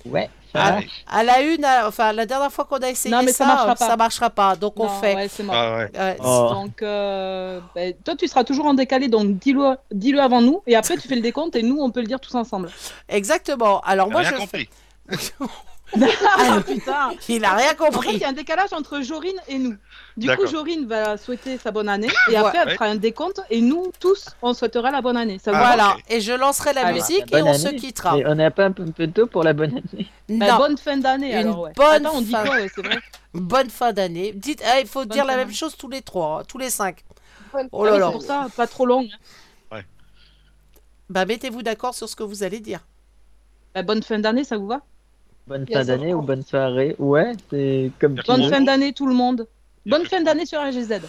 Ouais, 0.06 0.28
ça 0.52 0.81
à, 1.09 1.24
la 1.24 1.40
une, 1.43 1.64
à- 1.64 1.89
enfin 1.89 2.12
la 2.12 2.26
dernière 2.26 2.52
fois 2.52 2.64
qu'on 2.66 2.76
a 2.76 2.90
essayé 2.90 3.14
Non, 3.14 3.22
mais 3.22 3.32
ça 3.32 3.44
ça, 3.44 3.47
marchera 3.47 3.74
pas. 3.74 3.86
ça 3.89 3.97
marchera 3.97 4.31
pas. 4.31 4.55
Donc 4.56 4.78
on 4.78 4.85
Non, 4.85 5.01
fait. 5.01 5.14
ouais, 5.14 5.28
c'est 5.28 5.43
mort. 5.43 5.55
Ah 5.56 5.76
ouais. 5.78 5.90
Ouais, 5.98 6.16
Oh. 6.22 6.51
Donc, 6.52 6.82
euh, 6.82 7.60
bah, 7.74 7.81
toi, 8.05 8.14
tu 8.16 8.28
seras 8.28 8.44
toujours 8.44 8.66
en 8.66 8.74
décalé, 8.74 9.09
donc 9.09 9.39
dis-le 9.39 9.76
dis-le 9.90 10.20
avant 10.20 10.40
nous, 10.43 10.62
et 10.66 10.76
après, 10.76 10.97
tu 10.97 11.09
fais 11.09 11.14
le 11.16 11.22
décompte, 11.22 11.56
et 11.56 11.62
nous, 11.62 11.78
on 11.81 11.90
peut 11.90 12.01
le 12.01 12.06
dire 12.06 12.20
tous 12.20 12.35
ensemble. 12.35 12.70
Exactement. 13.09 13.81
Alors 13.81 14.10
moi, 14.10 14.20
Rien 14.20 14.31
je 14.32 14.36
compris. 14.36 14.68
Ah, 16.39 16.61
putain 16.66 17.12
Il 17.29 17.45
a 17.45 17.55
rien 17.55 17.66
En 17.66 17.69
fait, 17.71 17.77
compris. 17.77 18.09
il 18.15 18.19
y 18.19 18.25
a 18.25 18.29
un 18.29 18.33
décalage 18.33 18.73
entre 18.73 19.01
Jorine 19.01 19.37
et 19.49 19.59
nous. 19.59 19.77
Du 20.16 20.29
coup. 20.37 20.47
Jorine 20.47 20.87
va 20.87 21.16
souhaiter 21.16 21.59
sa 21.59 21.71
bonne 21.71 21.89
année, 21.89 22.09
et 22.31 22.37
après, 22.37 22.59
elle 22.59 22.69
Ouais. 22.69 22.75
fera 22.75 22.87
un 22.87 22.95
décompte, 22.97 23.41
et 23.51 23.61
nous, 23.61 23.93
tous, 24.01 24.27
on 24.43 24.55
souhaitera 24.55 24.91
la 24.91 25.01
bonne 25.03 25.16
année. 25.16 25.39
Ça 25.39 25.51
Ah, 25.55 25.59
Voilà. 25.59 25.97
Et 26.09 26.21
je 26.21 26.33
lancerai 26.33 26.73
la 26.73 26.93
musique 26.93 27.33
et 27.35 27.43
on 27.43 27.55
se 27.55 27.69
quittera. 27.69 28.16
Mais 28.16 28.27
on 28.27 28.35
n'a 28.35 28.51
pas 28.51 28.66
un 28.66 28.73
peu, 28.73 28.83
un 28.83 28.91
peu 28.91 29.07
tôt 29.09 29.27
pour 29.27 29.43
la 29.43 29.53
bonne 29.53 29.71
année. 29.71 30.09
Bah, 30.29 30.53
Non. 30.53 30.57
bonne 30.59 30.79
fin 30.79 30.97
d'année, 30.97 31.31
Une 31.33 31.37
alors, 31.49 31.61
ouais. 31.61 31.73
bonne 31.77 32.07
Attends, 32.07 32.16
on 32.16 32.21
dit 32.21 32.31
fin. 32.33 32.45
quoi, 32.45 32.55
ouais, 32.57 32.69
c'est 32.75 32.85
vrai 32.85 32.99
Bonne 33.35 33.71
fin 33.71 33.93
d'année. 33.93 34.33
Dites, 34.33 34.62
ah, 34.66 34.81
il 34.81 34.87
faut 34.87 35.01
Bonne 35.01 35.09
dire 35.09 35.25
la 35.25 35.37
même 35.37 35.53
chose 35.53 35.77
tous 35.77 35.89
les 35.89 36.03
trois, 36.03 36.41
hein, 36.41 36.45
tous 36.47 36.59
les 36.59 36.71
cinq. 36.71 37.03
Bonne- 37.53 37.69
Oh 37.73 37.85
Ah 37.85 37.91
là 37.91 37.99
là. 37.99 38.07
C'est 38.07 38.12
pour 38.12 38.23
ça, 38.23 38.47
pas 38.57 38.66
trop 38.66 38.87
long. 38.87 39.07
hein. 39.71 39.81
Bah 41.11 41.27
mettez-vous 41.27 41.62
d'accord 41.62 41.95
sur 41.95 42.09
ce 42.09 42.16
que 42.16 42.23
vous 42.23 42.43
allez 42.45 42.61
dire. 42.61 42.81
Bah, 43.75 43.83
bonne 43.83 44.03
fin 44.03 44.19
d'année, 44.19 44.43
ça 44.45 44.57
vous 44.57 44.66
va 44.66 44.81
Bonne 45.47 45.66
fin 45.66 45.85
d'année 45.85 46.15
ou 46.15 46.23
bonne 46.23 46.43
soirée. 46.43 46.97
Ouais, 46.99 47.33
c'est 47.51 47.91
comme 48.01 48.16
tu 48.16 48.23
Bonne 48.27 48.45
veux. 48.45 48.51
fin 48.51 48.61
d'année, 48.62 48.93
tout 48.93 49.07
le 49.07 49.15
monde. 49.15 49.47
Bonne 49.85 50.07
fin 50.07 50.23
d'année 50.23 50.47
sur 50.47 50.59
AGZ. 50.59 51.01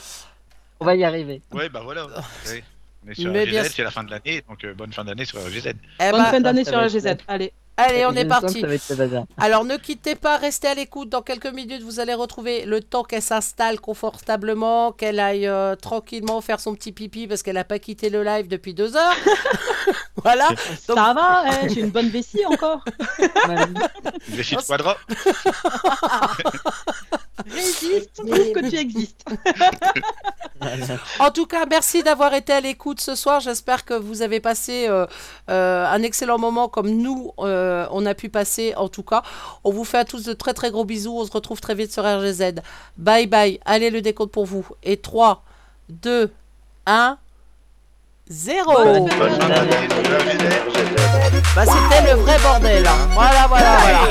On 0.79 0.85
va 0.85 0.95
y 0.95 1.03
arriver. 1.05 1.41
Ouais, 1.53 1.69
bah 1.69 1.81
voilà. 1.83 2.05
Ouais. 2.49 2.63
On 3.07 3.11
est 3.11 3.13
sur 3.15 3.31
Mais 3.31 3.45
bien 3.45 3.61
RGZ, 3.61 3.67
sûr. 3.67 3.75
c'est 3.75 3.83
la 3.83 3.91
fin 3.91 4.03
de 4.03 4.09
l'année, 4.11 4.43
donc 4.49 4.63
euh, 4.65 4.73
bonne 4.73 4.91
fin 4.91 5.05
d'année 5.05 5.25
sur 5.25 5.39
RGZ. 5.39 5.67
Eh 5.67 6.11
Bonne 6.11 6.21
bah, 6.23 6.31
fin 6.31 6.41
d'année 6.41 6.63
ça 6.65 6.71
sur 6.71 6.79
va 6.79 6.85
être 6.87 6.95
AGZ. 6.95 7.03
chouette. 7.03 7.23
Allez. 7.27 7.53
Allez, 7.77 8.05
on 8.05 8.11
est 8.11 8.23
parti. 8.29 8.61
Alors 9.37 9.63
ne 9.65 9.77
quittez 9.77 10.15
pas, 10.15 10.37
restez 10.37 10.67
à 10.67 10.73
l'écoute. 10.75 11.09
Dans 11.09 11.21
quelques 11.21 11.47
minutes, 11.47 11.81
vous 11.83 11.99
allez 11.99 12.13
retrouver 12.13 12.65
le 12.65 12.81
temps 12.81 13.03
qu'elle 13.03 13.21
s'installe 13.21 13.79
confortablement, 13.79 14.91
qu'elle 14.91 15.19
aille 15.19 15.47
euh, 15.47 15.75
tranquillement 15.75 16.41
faire 16.41 16.59
son 16.59 16.75
petit 16.75 16.91
pipi 16.91 17.27
parce 17.27 17.43
qu'elle 17.43 17.55
n'a 17.55 17.63
pas 17.63 17.79
quitté 17.79 18.09
le 18.09 18.23
live 18.23 18.47
depuis 18.47 18.73
deux 18.73 18.95
heures. 18.95 19.15
voilà. 20.23 20.49
Donc- 20.49 20.57
Ça 20.97 21.13
va, 21.13 21.43
hein, 21.45 21.67
j'ai 21.67 21.81
une 21.81 21.89
bonne 21.91 22.09
vessie 22.09 22.45
encore. 22.45 22.83
Les 24.29 24.43
chiffres 24.43 24.65
quadra. 24.65 24.97
Résiste, 27.49 28.11
prouve 28.17 28.51
que 28.53 28.69
tu 28.69 28.77
existes. 28.77 29.25
En 31.19 31.29
tout 31.31 31.45
cas, 31.45 31.65
merci 31.69 32.01
d'avoir 32.01 32.33
été 32.33 32.53
à 32.53 32.59
l'écoute 32.61 32.99
ce 32.99 33.13
soir. 33.13 33.39
J'espère 33.39 33.85
que 33.85 33.93
vous 33.93 34.21
avez 34.21 34.39
passé 34.39 34.87
euh, 34.89 35.05
euh, 35.49 35.85
un 35.85 36.01
excellent 36.01 36.39
moment 36.39 36.69
comme 36.69 36.89
nous, 36.89 37.33
euh, 37.39 37.85
on 37.91 38.05
a 38.05 38.13
pu 38.15 38.29
passer 38.29 38.73
en 38.75 38.87
tout 38.87 39.03
cas. 39.03 39.21
On 39.63 39.71
vous 39.71 39.83
fait 39.83 39.97
à 39.99 40.05
tous 40.05 40.23
de 40.23 40.33
très 40.33 40.53
très 40.53 40.71
gros 40.71 40.85
bisous. 40.85 41.15
On 41.19 41.25
se 41.25 41.31
retrouve 41.31 41.59
très 41.61 41.75
vite 41.75 41.91
sur 41.93 42.03
RGZ. 42.03 42.55
Bye 42.97 43.27
bye. 43.27 43.59
Allez, 43.65 43.89
le 43.91 44.01
décompte 44.01 44.31
pour 44.31 44.45
vous. 44.45 44.65
Et 44.81 44.97
3, 44.97 45.43
2, 45.89 46.31
1, 46.87 47.17
0. 48.29 48.73
Bonne 48.83 49.09
Bah, 51.55 51.63
c'était 51.65 52.11
le 52.11 52.19
vrai 52.21 52.37
bordel. 52.39 52.87
hein. 52.87 53.07
Voilà, 53.11 53.47
voilà, 53.47 53.77
voilà. 53.81 54.01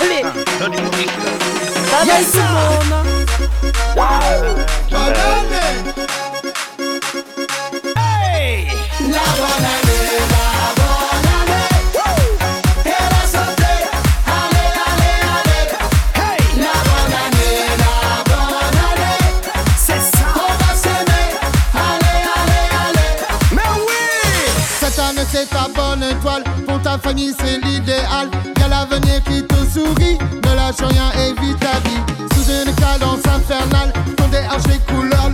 Allez. 0.00 0.22
Bye 1.90 2.06
bye 2.06 2.24
tout 2.24 2.38
le 2.38 2.90
monde. 2.90 3.12
La 9.10 9.24
bonne 9.36 9.81
ta 26.92 26.98
famille 26.98 27.34
c'est 27.38 27.58
l'idéal. 27.64 28.28
Y'a 28.58 28.68
l'avenir 28.68 29.22
qui 29.24 29.42
te 29.42 29.54
sourit. 29.72 30.18
Ne 30.44 30.54
lâche 30.54 30.76
rien 30.80 31.10
et 31.12 31.34
ta 31.56 31.78
vie. 31.88 32.00
Sous 32.34 32.50
une 32.50 32.74
cadence 32.74 33.26
infernale 33.26 33.92
Ton 34.16 34.28
DH 34.28 34.68
les 34.68 34.78
couleurs 34.92 35.30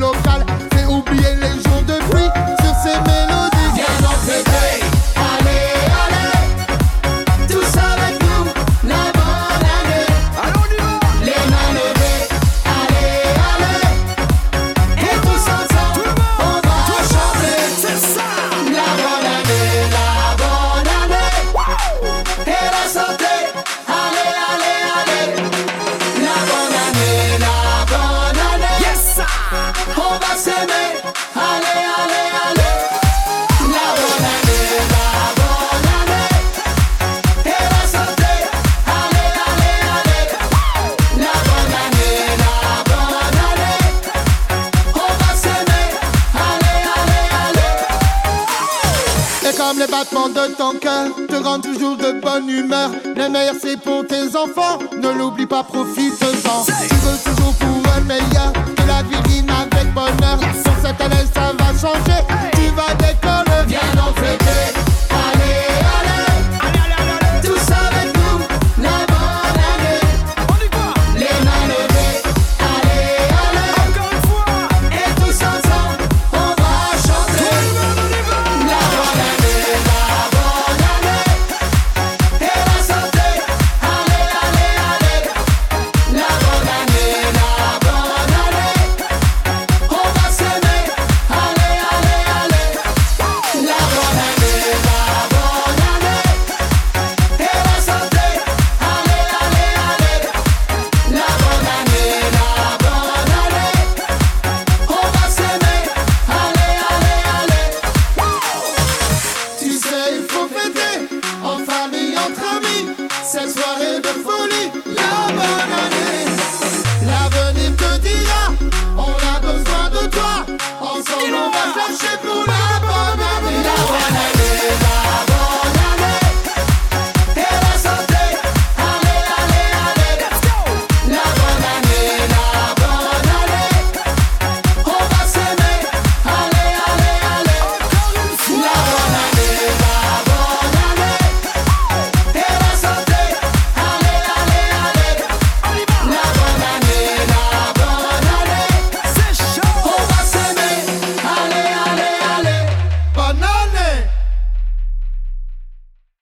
battements 50.09 50.28
de 50.28 50.55
ton 50.55 50.78
cœur 50.78 51.10
te 51.28 51.35
rendent 51.36 51.62
toujours 51.62 51.97
de 51.97 52.20
bonne 52.20 52.48
humeur. 52.48 52.90
Le 53.05 53.28
meilleur 53.28 53.55
c'est 53.60 53.80
pour 53.80 54.06
tes 54.06 54.36
enfants, 54.36 54.78
ne 54.97 55.09
l'oublie 55.09 55.47
pas, 55.47 55.62
profite-en. 55.62 56.64
Tu 56.64 56.94
veux 56.94 57.32
toujours 57.32 57.55
pour 57.55 57.93
un 57.97 58.01
meilleur, 58.01 58.52
que 58.52 58.86
la 58.86 59.02
vie 59.02 59.44
avec 59.48 59.93
bonheur. 59.94 60.39
Sur 60.62 60.72
cette 60.82 61.01
année 61.01 61.26
ça 61.35 61.52
va 61.59 61.78
changer. 61.78 62.57